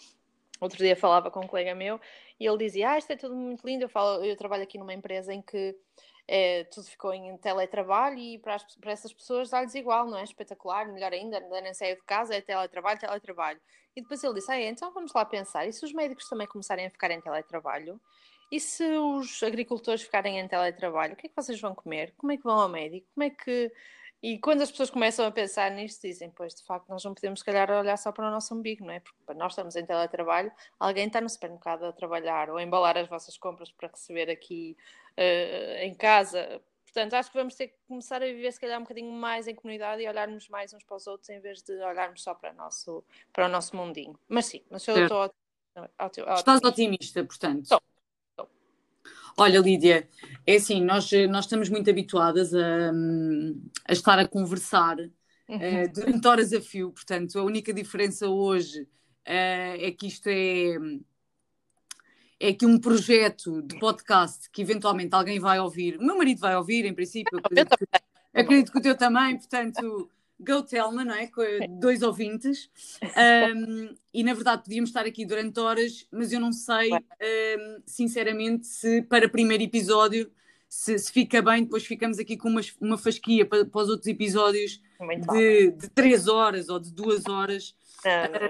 Outro 0.62 0.78
dia 0.78 0.96
falava 0.96 1.32
com 1.32 1.40
um 1.40 1.48
colega 1.48 1.74
meu 1.74 2.00
e 2.40 2.46
ele 2.46 2.58
dizia: 2.58 2.92
Ah, 2.92 2.98
isto 2.98 3.12
é 3.12 3.16
tudo 3.16 3.36
muito 3.36 3.66
lindo. 3.66 3.84
Eu, 3.84 3.90
falo, 3.90 4.24
eu 4.24 4.38
trabalho 4.38 4.62
aqui 4.62 4.78
numa 4.78 4.94
empresa 4.94 5.34
em 5.34 5.42
que 5.42 5.76
é, 6.28 6.64
tudo 6.66 6.86
ficou 6.86 7.12
em 7.14 7.36
teletrabalho 7.38 8.20
e 8.20 8.38
para, 8.38 8.56
as, 8.56 8.76
para 8.76 8.92
essas 8.92 9.12
pessoas 9.12 9.50
dá-lhes 9.50 9.74
igual, 9.74 10.06
não 10.06 10.20
é? 10.20 10.24
Espetacular, 10.24 10.88
melhor 10.88 11.12
ainda, 11.12 11.40
nem 11.40 11.74
sair 11.74 11.96
de 11.96 12.04
casa, 12.04 12.36
é 12.36 12.42
teletrabalho, 12.42 13.00
teletrabalho. 13.00 13.60
E 13.96 14.02
depois 14.02 14.24
ele 14.24 14.36
disse: 14.36 14.52
Ah, 14.52 14.62
então 14.62 14.94
vamos 14.94 15.12
lá 15.14 15.26
pensar, 15.26 15.68
e 15.68 15.74
se 15.74 15.84
os 15.84 15.92
médicos 15.92 16.30
também 16.30 16.46
começarem 16.48 16.86
a 16.86 16.92
ficar 16.92 17.10
em 17.10 17.20
teletrabalho? 17.20 18.00
E 18.52 18.60
se 18.60 18.84
os 18.84 19.42
agricultores 19.42 20.04
ficarem 20.04 20.38
em 20.38 20.48
teletrabalho, 20.48 21.14
o 21.14 21.16
que 21.16 21.26
é 21.26 21.30
que 21.30 21.36
vocês 21.36 21.60
vão 21.60 21.74
comer? 21.74 22.14
Como 22.18 22.32
é 22.32 22.38
que 22.38 22.44
vão 22.44 22.60
ao 22.60 22.70
médico? 22.70 23.08
Como 23.16 23.24
é 23.24 23.30
que 23.30 23.72
e 24.22 24.38
quando 24.38 24.62
as 24.62 24.70
pessoas 24.70 24.92
começam 24.92 25.26
a 25.26 25.32
pensar 25.32 25.72
nisto, 25.72 26.02
dizem, 26.02 26.30
pois 26.30 26.54
de 26.54 26.64
facto 26.64 26.88
nós 26.90 27.04
não 27.04 27.14
podemos, 27.14 27.40
se 27.40 27.46
calhar, 27.46 27.72
olhar 27.72 27.98
só 27.98 28.12
para 28.12 28.28
o 28.28 28.32
nosso 28.32 28.54
umbigo, 28.54 28.86
não 28.86 28.94
é? 28.94 29.00
Porque 29.00 29.34
nós 29.34 29.54
estamos 29.54 29.76
em 29.76 29.84
teletrabalho, 29.84 30.52
alguém 30.80 31.08
está 31.08 31.20
no 31.20 31.30
supermercado 31.30 31.86
a 31.86 31.92
trabalhar 31.92 32.50
ou 32.50 32.58
a 32.58 32.64
embalar 32.64 32.98
as 32.98 33.08
vossas 33.08 33.36
compras 33.36 33.72
para 33.72 33.90
receber 33.90 34.30
aqui 34.30 34.78
uh, 35.18 35.84
em 35.84 35.96
casa. 35.96 36.62
Portanto, 36.84 37.14
acho 37.16 37.32
que 37.32 37.38
vamos 37.38 37.56
ter 37.56 37.70
que 37.70 37.78
começar 37.88 38.22
a 38.22 38.26
viver, 38.26 38.52
se 38.52 38.60
calhar, 38.60 38.78
um 38.78 38.84
bocadinho 38.84 39.12
mais 39.12 39.48
em 39.48 39.56
comunidade 39.56 40.04
e 40.04 40.08
olharmos 40.08 40.48
mais 40.50 40.72
uns 40.72 40.84
para 40.84 40.98
os 40.98 41.08
outros 41.08 41.30
em 41.30 41.40
vez 41.40 41.64
de 41.64 41.74
olharmos 41.84 42.22
só 42.22 42.36
para 42.36 42.52
o 42.52 42.56
nosso, 42.56 43.04
para 43.34 43.46
o 43.46 43.50
nosso 43.50 43.76
mundinho. 43.76 44.20
Mas 44.28 44.46
sim, 44.46 44.62
mas 44.70 44.88
eu 44.88 45.04
estou. 45.04 45.34
Estás 46.36 46.62
otimista, 46.64 47.24
portanto. 47.24 47.64
Estou. 47.64 47.82
Olha, 49.38 49.60
Lídia, 49.60 50.08
é 50.46 50.56
assim, 50.56 50.84
nós, 50.84 51.10
nós 51.30 51.46
estamos 51.46 51.70
muito 51.70 51.90
habituadas 51.90 52.54
a, 52.54 52.92
a 53.88 53.94
estar 53.94 54.20
a 54.20 54.28
conversar 54.28 54.98
uh, 55.00 55.94
durante 55.94 56.28
horas 56.28 56.54
a 56.54 56.62
fio, 56.62 56.92
portanto, 56.92 57.40
a 57.40 57.44
única 57.44 57.74
diferença 57.74 58.28
hoje 58.28 58.82
uh, 58.82 58.88
é 59.26 59.92
que 59.92 60.08
isto 60.08 60.28
é, 60.28 60.76
é 62.40 62.54
que 62.54 62.66
um 62.66 62.80
projeto 62.80 63.62
de 63.62 63.80
podcast 63.80 64.50
que 64.52 64.62
eventualmente 64.62 65.16
alguém 65.16 65.40
vai 65.40 65.60
ouvir, 65.60 65.98
o 65.98 66.04
meu 66.04 66.18
marido 66.18 66.40
vai 66.40 66.56
ouvir, 66.56 66.86
em 66.86 66.94
princípio, 66.94 67.40
acredito, 67.40 67.78
que, 67.78 67.86
acredito 68.34 68.72
que 68.72 68.78
o 68.78 68.82
teu 68.82 68.98
também, 68.98 69.38
portanto 69.38 70.10
Go 70.44 70.64
Telma, 70.64 71.06
não 71.06 71.14
é? 71.14 71.28
Com 71.28 71.44
dois 71.80 72.02
ouvintes. 72.02 72.70
Um, 73.04 73.96
e 74.14 74.24
na 74.24 74.34
verdade 74.34 74.64
podíamos 74.64 74.90
estar 74.90 75.06
aqui 75.06 75.26
durante 75.26 75.60
horas, 75.60 76.08
mas 76.12 76.32
eu 76.32 76.40
não 76.40 76.52
sei, 76.52 76.92
um, 76.92 77.82
sinceramente, 77.86 78.68
se 78.68 79.02
para 79.04 79.30
primeiro 79.30 79.64
episódio 79.64 80.32
se, 80.72 80.98
se, 80.98 81.12
fica 81.12 81.42
bem, 81.42 81.64
depois 81.64 81.86
ficamos 81.86 82.18
aqui 82.18 82.38
com 82.38 82.48
uma, 82.48 82.62
uma 82.80 82.98
fasquia 82.98 83.46
para, 83.46 83.66
para 83.66 83.82
os 83.82 83.90
outros 83.90 84.08
episódios 84.08 84.82
de, 85.34 85.72
de 85.72 85.90
três 85.90 86.30
horas 86.30 86.70
ou 86.70 86.80
de 86.80 86.94
duas 86.94 87.26
horas. 87.28 87.76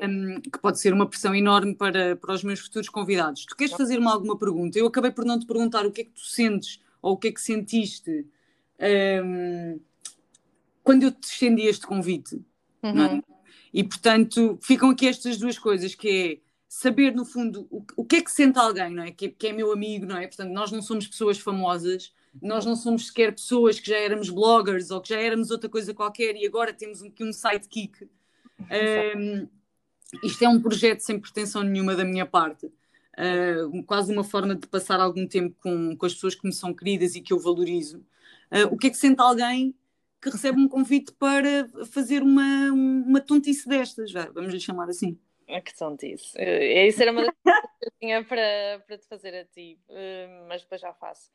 Um, 0.04 0.40
que 0.40 0.60
pode 0.60 0.80
ser 0.80 0.94
uma 0.94 1.10
pressão 1.10 1.36
enorme 1.36 1.76
para, 1.76 2.16
para 2.16 2.34
os 2.34 2.42
meus 2.42 2.60
futuros 2.60 2.88
convidados. 2.88 3.46
Tu 3.46 3.56
queres 3.58 3.74
fazer-me 3.74 4.08
alguma 4.08 4.38
pergunta? 4.38 4.80
Eu 4.80 4.86
acabei 4.86 5.12
por 5.12 5.26
não 5.26 5.38
te 5.38 5.46
perguntar 5.46 5.86
o 5.86 5.92
que 5.92 6.02
é 6.02 6.04
que 6.06 6.12
tu 6.12 6.22
sentes 6.22 6.80
ou 7.02 7.14
o 7.14 7.18
que 7.18 7.28
é 7.28 7.32
que 7.32 7.42
sentiste 7.42 8.26
um, 8.80 9.80
quando 10.84 11.04
eu 11.04 11.12
te 11.12 11.24
estendi 11.24 11.64
este 11.64 11.86
convite. 11.86 12.42
Uhum. 12.84 13.06
É? 13.06 13.22
E 13.74 13.84
portanto 13.84 14.58
ficam 14.62 14.90
aqui 14.90 15.08
estas 15.08 15.38
duas 15.38 15.58
coisas 15.58 15.96
que 15.96 16.10
é 16.10 16.52
saber 16.68 17.14
no 17.14 17.26
fundo 17.26 17.68
o, 17.70 17.86
o 17.98 18.06
que 18.06 18.18
é 18.18 18.22
que 18.22 18.32
sente 18.32 18.58
alguém, 18.58 18.92
não 18.92 19.04
é? 19.04 19.12
Que, 19.12 19.30
que, 19.30 19.48
é 19.48 19.54
meu 19.54 19.74
amigo, 19.74 20.06
não 20.06 20.18
é? 20.18 20.26
Portanto, 20.26 20.52
nós 20.52 20.72
não 20.72 20.82
somos 20.82 21.06
pessoas 21.06 21.38
famosas, 21.38 22.14
nós 22.42 22.66
não 22.66 22.78
somos 22.78 23.08
sequer 23.08 23.34
pessoas 23.34 23.78
que 23.78 23.90
já 23.90 23.98
éramos 23.98 24.30
bloggers 24.30 24.90
ou 24.90 25.02
que 25.02 25.10
já 25.10 25.20
éramos 25.20 25.52
outra 25.52 25.70
coisa 25.70 25.94
qualquer 25.94 26.36
e 26.36 26.46
agora 26.46 26.74
temos 26.74 27.04
aqui 27.04 27.24
um 27.24 27.34
sidekick. 27.34 28.10
Um, 29.18 29.48
isto 30.24 30.44
é 30.44 30.48
um 30.48 30.62
projeto 30.62 31.02
sem 31.02 31.20
pretensão 31.20 31.62
nenhuma 31.62 31.94
da 31.94 32.06
minha 32.06 32.26
parte. 32.26 32.68
uh, 32.68 33.84
quase 33.84 34.12
uma 34.14 34.24
forma 34.24 34.56
de 34.56 34.66
passar 34.68 35.00
algum 35.02 35.28
tempo 35.28 35.56
com, 35.62 35.96
com 35.98 36.06
as 36.06 36.14
pessoas 36.14 36.36
que 36.36 36.48
me 36.48 36.54
são 36.54 36.74
queridas 36.74 37.16
e 37.16 37.22
que 37.22 37.34
eu 37.34 37.40
valorizo. 37.40 37.98
Uh, 38.50 38.68
o 38.72 38.78
que 38.78 38.88
é 38.88 38.90
que 38.90 38.98
sente 38.98 39.20
alguém 39.22 39.76
que 40.22 40.30
recebe 40.30 40.60
um 40.60 40.68
convite 40.68 41.12
para 41.14 41.68
fazer 41.92 42.22
uma, 42.22 42.72
uma 42.72 43.22
tontice 43.22 43.68
destas, 43.68 44.12
vamos 44.34 44.54
lhe 44.54 44.60
chamar 44.60 44.88
assim? 44.90 45.20
A 45.50 45.60
que 45.60 45.76
tontice. 45.76 46.38
Uh, 46.38 46.88
isso 46.88 47.02
era 47.02 47.12
uma 47.12 47.24
das 47.24 47.36
coisas 47.44 47.62
que 47.80 47.86
eu 47.86 47.92
tinha 48.00 48.24
para, 48.24 48.84
para 48.88 48.98
te 48.98 49.08
fazer 49.08 49.36
a 49.36 49.46
ti, 49.46 49.80
uh, 49.90 50.48
mas 50.48 50.62
depois 50.62 50.80
já 50.80 50.94
faço. 50.94 51.30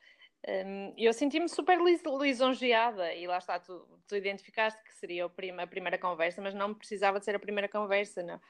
Um, 0.49 0.95
eu 0.97 1.13
senti-me 1.13 1.49
super 1.49 1.77
lisonjeada 1.81 3.13
e 3.15 3.27
lá 3.27 3.39
está, 3.39 3.59
tu, 3.59 3.85
tu 4.07 4.15
identificaste 4.15 4.81
que 4.85 4.95
seria 4.95 5.25
a 5.25 5.67
primeira 5.67 5.99
conversa, 5.99 6.41
mas 6.41 6.55
não 6.55 6.73
precisava 6.73 7.19
de 7.19 7.25
ser 7.25 7.35
a 7.35 7.41
primeira 7.41 7.69
conversa, 7.69 8.23
não, 8.23 8.41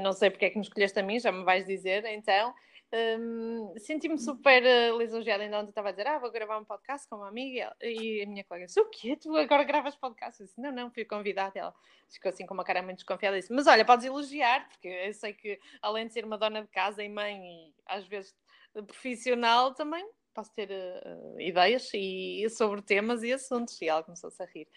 não 0.00 0.12
sei 0.12 0.30
porque 0.30 0.44
é 0.44 0.50
que 0.50 0.58
me 0.58 0.62
escolheste 0.62 1.00
a 1.00 1.02
mim, 1.02 1.18
já 1.18 1.32
me 1.32 1.42
vais 1.42 1.66
dizer, 1.66 2.04
então 2.04 2.54
um, 2.92 3.72
senti-me 3.78 4.18
super 4.18 4.62
uh, 4.62 4.98
lisonjeada 4.98 5.44
ainda 5.44 5.58
ontem 5.58 5.68
estava 5.68 5.88
a 5.88 5.92
dizer, 5.92 6.06
ah, 6.06 6.18
vou 6.18 6.30
gravar 6.30 6.58
um 6.58 6.64
podcast 6.64 7.08
com 7.08 7.16
uma 7.16 7.28
amiga 7.28 7.74
e 7.80 8.22
a 8.22 8.26
minha 8.26 8.44
colega 8.44 8.66
disse, 8.66 8.80
o 8.80 8.88
quê? 8.90 9.16
Tu 9.16 9.36
agora 9.36 9.62
gravas 9.62 9.94
podcast? 9.94 10.40
Eu 10.40 10.46
disse, 10.46 10.60
não, 10.60 10.72
não, 10.72 10.90
fui 10.90 11.04
convidada 11.04 11.58
ela 11.58 11.74
ficou 12.08 12.30
assim 12.30 12.44
com 12.44 12.54
uma 12.54 12.64
cara 12.64 12.82
muito 12.82 12.98
desconfiada 12.98 13.38
disse, 13.38 13.52
mas 13.52 13.66
olha, 13.66 13.84
podes 13.84 14.04
elogiar, 14.04 14.68
porque 14.68 14.88
eu 14.88 15.14
sei 15.14 15.32
que 15.32 15.60
além 15.80 16.08
de 16.08 16.12
ser 16.12 16.24
uma 16.24 16.36
dona 16.36 16.62
de 16.62 16.68
casa 16.68 17.02
e 17.02 17.08
mãe 17.08 17.40
e 17.40 17.74
às 17.86 18.04
vezes 18.06 18.34
profissional 18.86 19.72
também 19.74 20.04
posso 20.34 20.52
ter 20.54 20.70
uh, 20.70 21.40
ideias 21.40 21.90
e, 21.94 22.48
sobre 22.50 22.82
temas 22.82 23.22
e 23.22 23.32
assuntos. 23.32 23.80
E 23.80 23.88
ela 23.88 24.02
começou-se 24.02 24.42
a 24.42 24.46
rir. 24.46 24.68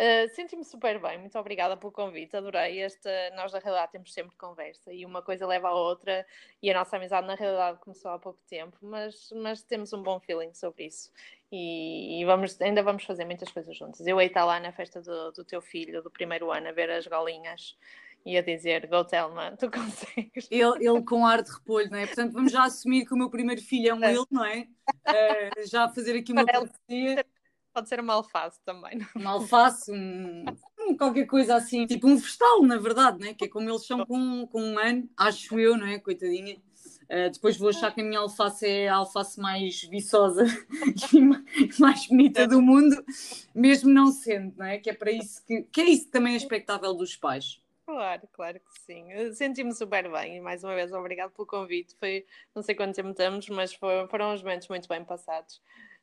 Uh, 0.00 0.34
Senti-me 0.34 0.64
super 0.64 0.98
bem, 0.98 1.18
muito 1.18 1.38
obrigada 1.38 1.76
pelo 1.76 1.92
convite, 1.92 2.34
adorei 2.34 2.80
esta. 2.80 3.10
Nós, 3.36 3.52
na 3.52 3.58
realidade, 3.58 3.92
temos 3.92 4.14
sempre 4.14 4.34
conversa 4.34 4.90
e 4.90 5.04
uma 5.04 5.20
coisa 5.20 5.46
leva 5.46 5.68
à 5.68 5.74
outra, 5.74 6.26
e 6.62 6.70
a 6.70 6.74
nossa 6.74 6.96
amizade, 6.96 7.26
na 7.26 7.34
realidade, 7.34 7.80
começou 7.80 8.10
há 8.10 8.18
pouco 8.18 8.40
tempo, 8.48 8.78
mas, 8.80 9.30
mas 9.36 9.62
temos 9.62 9.92
um 9.92 10.02
bom 10.02 10.18
feeling 10.18 10.54
sobre 10.54 10.86
isso. 10.86 11.12
E, 11.52 12.22
e 12.22 12.24
vamos, 12.24 12.58
ainda 12.62 12.82
vamos 12.82 13.04
fazer 13.04 13.26
muitas 13.26 13.52
coisas 13.52 13.76
juntas. 13.76 14.06
Eu 14.06 14.18
hei 14.18 14.28
estar 14.28 14.46
lá 14.46 14.58
na 14.58 14.72
festa 14.72 15.02
do, 15.02 15.32
do 15.32 15.44
teu 15.44 15.60
filho, 15.60 16.02
do 16.02 16.10
primeiro 16.10 16.50
ano, 16.50 16.68
a 16.68 16.72
ver 16.72 16.90
as 16.90 17.06
galinhas 17.06 17.76
e 18.24 18.38
a 18.38 18.42
dizer 18.42 18.86
Go 18.86 19.04
Telma, 19.04 19.54
tu 19.58 19.68
consegues. 19.70 20.48
Ele, 20.50 20.86
ele 20.86 21.02
com 21.02 21.26
ar 21.26 21.42
de 21.42 21.50
repolho, 21.50 21.90
não 21.90 21.98
é? 21.98 22.06
Portanto, 22.06 22.32
vamos 22.32 22.52
já 22.52 22.64
assumir 22.64 23.04
que 23.04 23.12
o 23.12 23.18
meu 23.18 23.28
primeiro 23.28 23.60
filho 23.60 23.90
é 23.90 23.94
um 23.94 24.04
ele, 24.04 24.24
não 24.30 24.44
é? 24.44 24.66
Uh, 25.06 25.66
já 25.66 25.88
fazer 25.88 26.16
aqui 26.16 26.32
uma 26.32 26.46
profecia. 26.46 27.24
Pode 27.72 27.88
ser 27.88 28.00
uma 28.00 28.14
alface 28.14 28.60
também. 28.64 28.98
Não? 28.98 29.06
É? 29.06 29.18
Uma 29.18 29.30
alface, 29.32 29.92
um, 29.92 30.44
um, 30.78 30.96
qualquer 30.96 31.26
coisa 31.26 31.54
assim, 31.54 31.86
tipo 31.86 32.08
um 32.08 32.16
vegetal, 32.16 32.62
na 32.62 32.76
verdade, 32.78 33.20
né? 33.20 33.34
que 33.34 33.44
é 33.44 33.48
como 33.48 33.68
eles 33.68 33.86
são 33.86 34.04
com, 34.04 34.46
com 34.48 34.62
um 34.62 34.78
ano, 34.78 35.08
acho 35.16 35.58
eu, 35.58 35.76
não 35.76 35.86
é? 35.86 35.98
Coitadinha. 35.98 36.56
Uh, 37.04 37.28
depois 37.32 37.56
vou 37.56 37.70
achar 37.70 37.92
que 37.92 38.00
a 38.00 38.04
minha 38.04 38.20
alface 38.20 38.64
é 38.64 38.88
a 38.88 38.96
alface 38.96 39.40
mais 39.40 39.82
viçosa 39.82 40.44
e 41.12 41.80
mais 41.80 42.06
bonita 42.06 42.46
do 42.46 42.62
mundo, 42.62 43.04
mesmo 43.52 43.90
não 43.90 44.12
sendo, 44.12 44.56
não 44.56 44.64
é? 44.66 44.78
Que 44.78 44.90
é 44.90 44.94
para 44.94 45.10
isso 45.10 45.44
que, 45.44 45.62
que 45.62 45.80
é 45.80 45.90
isso 45.90 46.08
também 46.08 46.34
é 46.34 46.36
expectável 46.36 46.94
dos 46.94 47.16
pais. 47.16 47.60
Claro, 47.84 48.28
claro 48.32 48.60
que 48.60 48.80
sim. 48.82 49.04
Senti-me 49.34 49.74
super 49.74 50.08
bem 50.08 50.36
e 50.36 50.40
mais 50.40 50.62
uma 50.62 50.76
vez 50.76 50.92
obrigado 50.92 51.32
pelo 51.32 51.44
convite. 51.44 51.96
Foi, 51.98 52.24
não 52.54 52.62
sei 52.62 52.76
quanto 52.76 52.94
tempo 52.94 53.10
estamos, 53.10 53.48
mas 53.48 53.74
foram, 53.74 54.06
foram 54.06 54.32
uns 54.32 54.42
momentos 54.44 54.68
muito 54.68 54.88
bem 54.88 55.04
passados. 55.04 55.60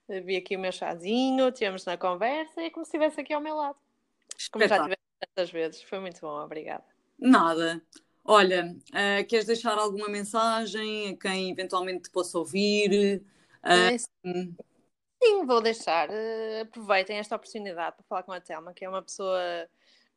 Vi 0.08 0.38
aqui 0.38 0.56
o 0.56 0.60
meu 0.60 0.72
chazinho, 0.72 1.52
tivemos 1.52 1.84
na 1.86 1.98
conversa 1.98 2.62
e 2.62 2.72
como 2.72 2.86
se 2.86 2.90
estivesse 2.90 3.20
aqui 3.20 3.34
ao 3.34 3.42
meu 3.42 3.56
lado. 3.56 3.78
Como 4.52 4.68
já 4.68 4.78
tivemos 4.78 4.98
tantas 5.20 5.52
vezes. 5.52 5.82
Foi 5.84 6.00
muito 6.00 6.22
bom, 6.22 6.44
obrigada. 6.44 6.84
Nada. 7.20 7.82
Olha, 8.24 8.76
uh, 8.90 9.26
queres 9.28 9.46
deixar 9.46 9.78
alguma 9.78 10.08
mensagem 10.08 11.10
a 11.10 11.18
quem 11.18 11.52
eventualmente 11.52 12.04
te 12.04 12.10
possa 12.10 12.38
ouvir? 12.38 13.24
Uh, 13.64 14.56
sim, 15.24 15.46
vou 15.46 15.62
deixar. 15.62 16.10
Uh, 16.10 16.62
aproveitem 16.64 17.18
esta 17.18 17.36
oportunidade 17.36 17.96
para 17.96 18.06
falar 18.06 18.24
com 18.24 18.32
a 18.32 18.42
Telma, 18.42 18.74
que 18.74 18.86
é 18.86 18.90
uma 18.90 19.02
pessoa 19.02 19.40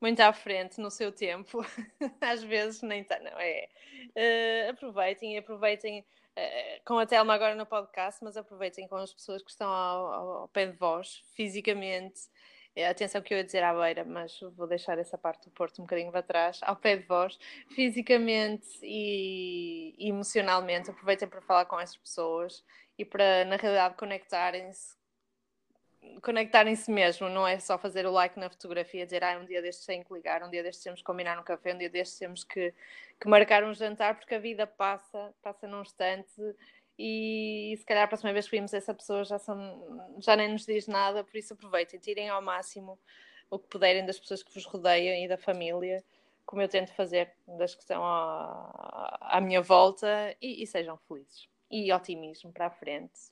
muito 0.01 0.21
à 0.21 0.33
frente 0.33 0.81
no 0.81 0.91
seu 0.91 1.13
tempo, 1.13 1.65
às 2.21 2.43
vezes 2.43 2.83
nem 2.83 3.05
tá, 3.05 3.19
não 3.19 3.39
é. 3.39 3.69
Uh, 4.09 4.71
aproveitem 4.71 5.35
e 5.35 5.39
aproveitem 5.39 6.05
com 6.85 6.99
a 6.99 7.07
Telma 7.07 7.35
agora 7.35 7.55
no 7.55 7.67
podcast, 7.67 8.23
mas 8.23 8.37
aproveitem 8.37 8.87
com 8.89 8.97
as 8.97 9.13
pessoas 9.13 9.43
que 9.43 9.51
estão 9.51 9.69
ao, 9.69 10.33
ao 10.43 10.49
pé 10.49 10.67
de 10.67 10.77
vós, 10.77 11.23
fisicamente. 11.35 12.21
Uh, 12.77 12.89
atenção 12.89 13.21
que 13.21 13.35
eu 13.35 13.39
ia 13.39 13.45
dizer 13.45 13.63
à 13.65 13.75
beira, 13.75 14.05
mas 14.05 14.39
vou 14.57 14.67
deixar 14.67 14.99
essa 14.99 15.19
parte 15.19 15.45
do 15.45 15.51
Porto 15.51 15.81
um 15.81 15.85
bocadinho 15.85 16.13
para 16.13 16.23
trás, 16.23 16.61
ao 16.63 16.77
pé 16.77 16.97
de 16.97 17.07
vós, 17.07 17.39
fisicamente 17.75 18.79
e 18.83 19.95
emocionalmente. 19.99 20.91
Aproveitem 20.91 21.29
para 21.29 21.41
falar 21.41 21.65
com 21.65 21.81
essas 21.81 21.97
pessoas 21.97 22.65
e 22.97 23.05
para, 23.05 23.45
na 23.45 23.57
realidade, 23.57 23.97
conectarem-se 23.97 25.00
conectarem-se 26.23 26.91
mesmo, 26.91 27.29
não 27.29 27.47
é 27.47 27.59
só 27.59 27.79
fazer 27.79 28.07
o 28.07 28.11
like 28.11 28.39
na 28.39 28.49
fotografia, 28.49 29.05
dizer 29.05 29.25
ah, 29.25 29.39
um 29.39 29.45
dia 29.45 29.63
destes 29.63 29.87
tem 29.87 30.03
que 30.03 30.13
ligar, 30.13 30.43
um 30.43 30.51
dia 30.51 30.63
destes 30.63 30.83
temos 30.83 31.01
que 31.01 31.07
combinar 31.07 31.39
um 31.39 31.43
café, 31.43 31.75
um 31.75 31.79
dia 31.79 31.91
destes 31.91 32.19
temos 32.19 32.45
que, 32.45 32.75
que 33.19 33.29
marcar 33.29 33.65
um 33.65 33.75
jantar, 33.75 34.19
porque 34.19 34.35
a 34.35 34.39
vida 34.39 34.67
passa, 34.67 35.35
passa 35.43 35.67
num 35.67 35.83
instante 35.83 36.41
e, 36.99 37.73
e 37.73 37.77
se 37.77 37.85
calhar 37.85 38.05
a 38.05 38.09
próxima 38.09 38.33
vez 38.33 38.47
que 38.47 38.57
vimos 38.57 38.73
essa 38.75 38.95
pessoa 38.95 39.25
já, 39.25 39.39
são, 39.39 40.17
já 40.19 40.37
nem 40.37 40.53
nos 40.53 40.67
diz 40.67 40.87
nada, 40.87 41.25
por 41.25 41.37
isso 41.37 41.55
aproveitem, 41.55 41.99
tirem 41.99 42.29
ao 42.29 42.43
máximo 42.43 42.99
o 43.51 43.59
que 43.59 43.69
puderem 43.69 44.07
das 44.07 44.19
pessoas 44.19 44.43
que 44.43 44.53
vos 44.53 44.65
rodeiam 44.65 45.17
e 45.17 45.29
da 45.29 45.37
família, 45.37 46.05
como 46.47 46.63
eu 46.63 46.69
tento 46.69 46.93
fazer 46.95 47.33
das 47.47 47.75
que 47.75 47.83
estão 47.83 48.05
à, 48.05 49.19
à 49.21 49.41
minha 49.41 49.63
volta 49.63 50.37
e, 50.41 50.63
e 50.63 50.67
sejam 50.67 50.97
felizes. 51.09 51.49
E 51.71 51.93
otimismo 51.93 52.53
para 52.53 52.67
a 52.67 52.71
frente 52.71 53.31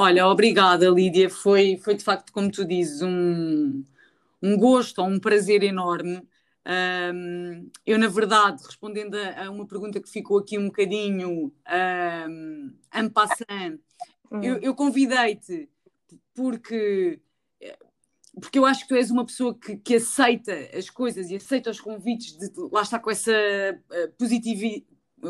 Olha, 0.00 0.28
obrigada, 0.28 0.88
Lídia. 0.88 1.28
Foi, 1.28 1.76
foi 1.76 1.96
de 1.96 2.04
facto, 2.04 2.32
como 2.32 2.48
tu 2.52 2.64
dizes, 2.64 3.02
um, 3.02 3.82
um 4.40 4.56
gosto, 4.56 5.02
um 5.02 5.18
prazer 5.18 5.64
enorme. 5.64 6.22
Um, 6.64 7.68
eu, 7.84 7.98
na 7.98 8.06
verdade, 8.06 8.62
respondendo 8.64 9.16
a, 9.16 9.46
a, 9.46 9.50
uma 9.50 9.66
pergunta 9.66 10.00
que 10.00 10.08
ficou 10.08 10.38
aqui 10.38 10.56
um 10.56 10.66
bocadinho 10.66 11.52
um, 12.28 12.72
en 12.94 13.08
passant, 13.08 13.80
uhum. 14.30 14.40
eu, 14.40 14.58
eu 14.58 14.72
convidei-te 14.72 15.68
porque, 16.32 17.18
porque 18.40 18.60
eu 18.60 18.66
acho 18.66 18.82
que 18.82 18.90
tu 18.90 18.94
és 18.94 19.10
uma 19.10 19.26
pessoa 19.26 19.52
que, 19.52 19.78
que 19.78 19.96
aceita 19.96 20.52
as 20.78 20.88
coisas 20.88 21.28
e 21.28 21.34
aceita 21.34 21.70
os 21.70 21.80
convites, 21.80 22.38
de, 22.38 22.48
lá 22.70 22.82
está 22.82 23.00
com, 23.00 23.10
essa, 23.10 23.32
uh, 23.32 24.12
positivi, 24.16 24.86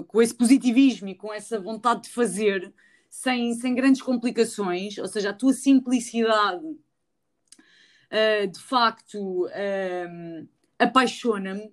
com 0.08 0.20
esse 0.20 0.34
positivismo 0.34 1.08
e 1.08 1.14
com 1.14 1.32
essa 1.32 1.58
vontade 1.58 2.02
de 2.02 2.10
fazer 2.10 2.70
sem, 3.08 3.54
sem 3.54 3.74
grandes 3.74 4.02
complicações, 4.02 4.98
ou 4.98 5.06
seja, 5.06 5.30
a 5.30 5.34
tua 5.34 5.52
simplicidade 5.52 6.64
uh, 6.64 8.46
de 8.50 8.60
facto 8.60 9.46
uh, 9.46 10.48
apaixona-me. 10.78 11.64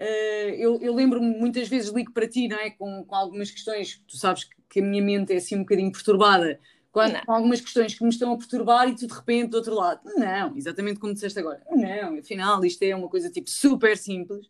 Uh, 0.00 0.54
eu, 0.56 0.80
eu 0.80 0.94
lembro-me 0.94 1.36
muitas 1.38 1.68
vezes 1.68 1.90
ligo 1.90 2.12
para 2.12 2.28
ti, 2.28 2.46
não 2.48 2.58
é? 2.58 2.70
Com, 2.70 3.04
com 3.04 3.14
algumas 3.14 3.50
questões, 3.50 4.02
tu 4.06 4.16
sabes 4.16 4.44
que, 4.44 4.56
que 4.68 4.80
a 4.80 4.82
minha 4.82 5.02
mente 5.02 5.32
é 5.32 5.36
assim 5.36 5.56
um 5.56 5.60
bocadinho 5.60 5.90
perturbada, 5.90 6.60
com, 6.92 7.00
com, 7.26 7.32
algumas 7.32 7.60
questões 7.60 7.94
que 7.94 8.02
me 8.02 8.10
estão 8.10 8.32
a 8.32 8.38
perturbar 8.38 8.88
e 8.88 8.94
tu 8.94 9.06
de 9.06 9.12
repente 9.12 9.50
do 9.50 9.56
outro 9.56 9.74
lado, 9.74 10.00
não, 10.16 10.56
exatamente 10.56 11.00
como 11.00 11.12
disseste 11.12 11.38
agora, 11.38 11.62
não, 11.70 12.18
afinal 12.18 12.64
isto 12.64 12.82
é 12.82 12.94
uma 12.94 13.08
coisa 13.08 13.30
tipo 13.30 13.50
super 13.50 13.96
simples. 13.96 14.48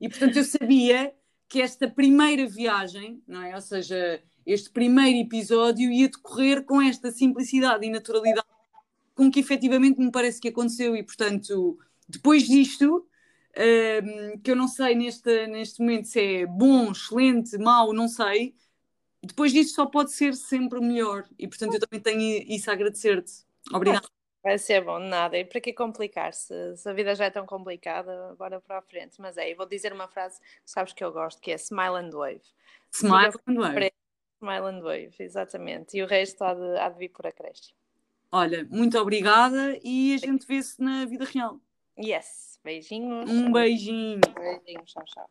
E 0.00 0.08
portanto 0.08 0.36
eu 0.36 0.44
sabia 0.44 1.12
que 1.48 1.60
esta 1.60 1.88
primeira 1.88 2.46
viagem, 2.46 3.22
não 3.26 3.42
é? 3.42 3.54
Ou 3.54 3.60
seja, 3.60 4.20
este 4.46 4.70
primeiro 4.70 5.18
episódio 5.18 5.90
ia 5.90 6.08
decorrer 6.08 6.64
com 6.64 6.80
esta 6.80 7.10
simplicidade 7.10 7.86
e 7.86 7.90
naturalidade 7.90 8.46
com 9.14 9.30
que 9.30 9.40
efetivamente 9.40 10.00
me 10.00 10.10
parece 10.10 10.40
que 10.40 10.48
aconteceu. 10.48 10.96
E, 10.96 11.02
portanto, 11.02 11.78
depois 12.08 12.42
disto, 12.44 13.06
um, 13.56 14.38
que 14.38 14.50
eu 14.50 14.56
não 14.56 14.68
sei 14.68 14.94
neste, 14.94 15.46
neste 15.46 15.80
momento 15.80 16.08
se 16.08 16.20
é 16.20 16.46
bom, 16.46 16.90
excelente, 16.90 17.56
mau, 17.58 17.92
não 17.92 18.08
sei, 18.08 18.54
depois 19.22 19.52
disto 19.52 19.74
só 19.74 19.86
pode 19.86 20.12
ser 20.12 20.34
sempre 20.34 20.80
melhor. 20.80 21.26
E, 21.38 21.48
portanto, 21.48 21.74
eu 21.74 21.80
também 21.80 22.00
tenho 22.00 22.44
isso 22.48 22.70
a 22.70 22.74
agradecer-te. 22.74 23.32
Obrigada. 23.72 24.06
Vai 24.42 24.58
ser 24.58 24.84
bom, 24.84 24.98
nada. 24.98 25.38
E 25.38 25.44
para 25.44 25.58
que 25.58 25.72
complicar-se? 25.72 26.76
Se 26.76 26.86
a 26.86 26.92
vida 26.92 27.14
já 27.14 27.24
é 27.24 27.30
tão 27.30 27.46
complicada, 27.46 28.34
bora 28.38 28.60
para 28.60 28.78
a 28.78 28.82
frente. 28.82 29.18
Mas 29.18 29.38
é, 29.38 29.50
e 29.50 29.54
vou 29.54 29.64
dizer 29.64 29.90
uma 29.90 30.06
frase 30.06 30.38
que 30.38 30.70
sabes 30.70 30.92
que 30.92 31.02
eu 31.02 31.10
gosto, 31.10 31.40
que 31.40 31.50
é 31.50 31.54
Smile 31.54 31.96
and 31.96 32.10
Wave. 32.10 32.42
Smile 32.92 33.32
and 33.46 33.54
Wave. 33.54 33.92
Smile 34.44 34.66
and 34.66 34.82
Wave, 34.82 35.14
exatamente. 35.18 35.96
E 35.96 36.02
o 36.02 36.06
resto 36.06 36.44
há 36.44 36.52
de, 36.52 36.78
há 36.78 36.88
de 36.90 36.98
vir 36.98 37.08
por 37.08 37.26
acréscimo. 37.26 37.74
Olha, 38.30 38.66
muito 38.70 38.98
obrigada 38.98 39.78
e 39.82 40.14
a 40.14 40.18
gente 40.18 40.46
vê-se 40.46 40.82
na 40.82 41.06
vida 41.06 41.24
real. 41.24 41.58
Yes. 41.98 42.60
Beijinhos. 42.62 43.30
Um 43.30 43.50
beijinho. 43.50 44.20
Beijinhos, 44.34 44.90
tchau, 44.90 45.04
tchau. 45.06 45.30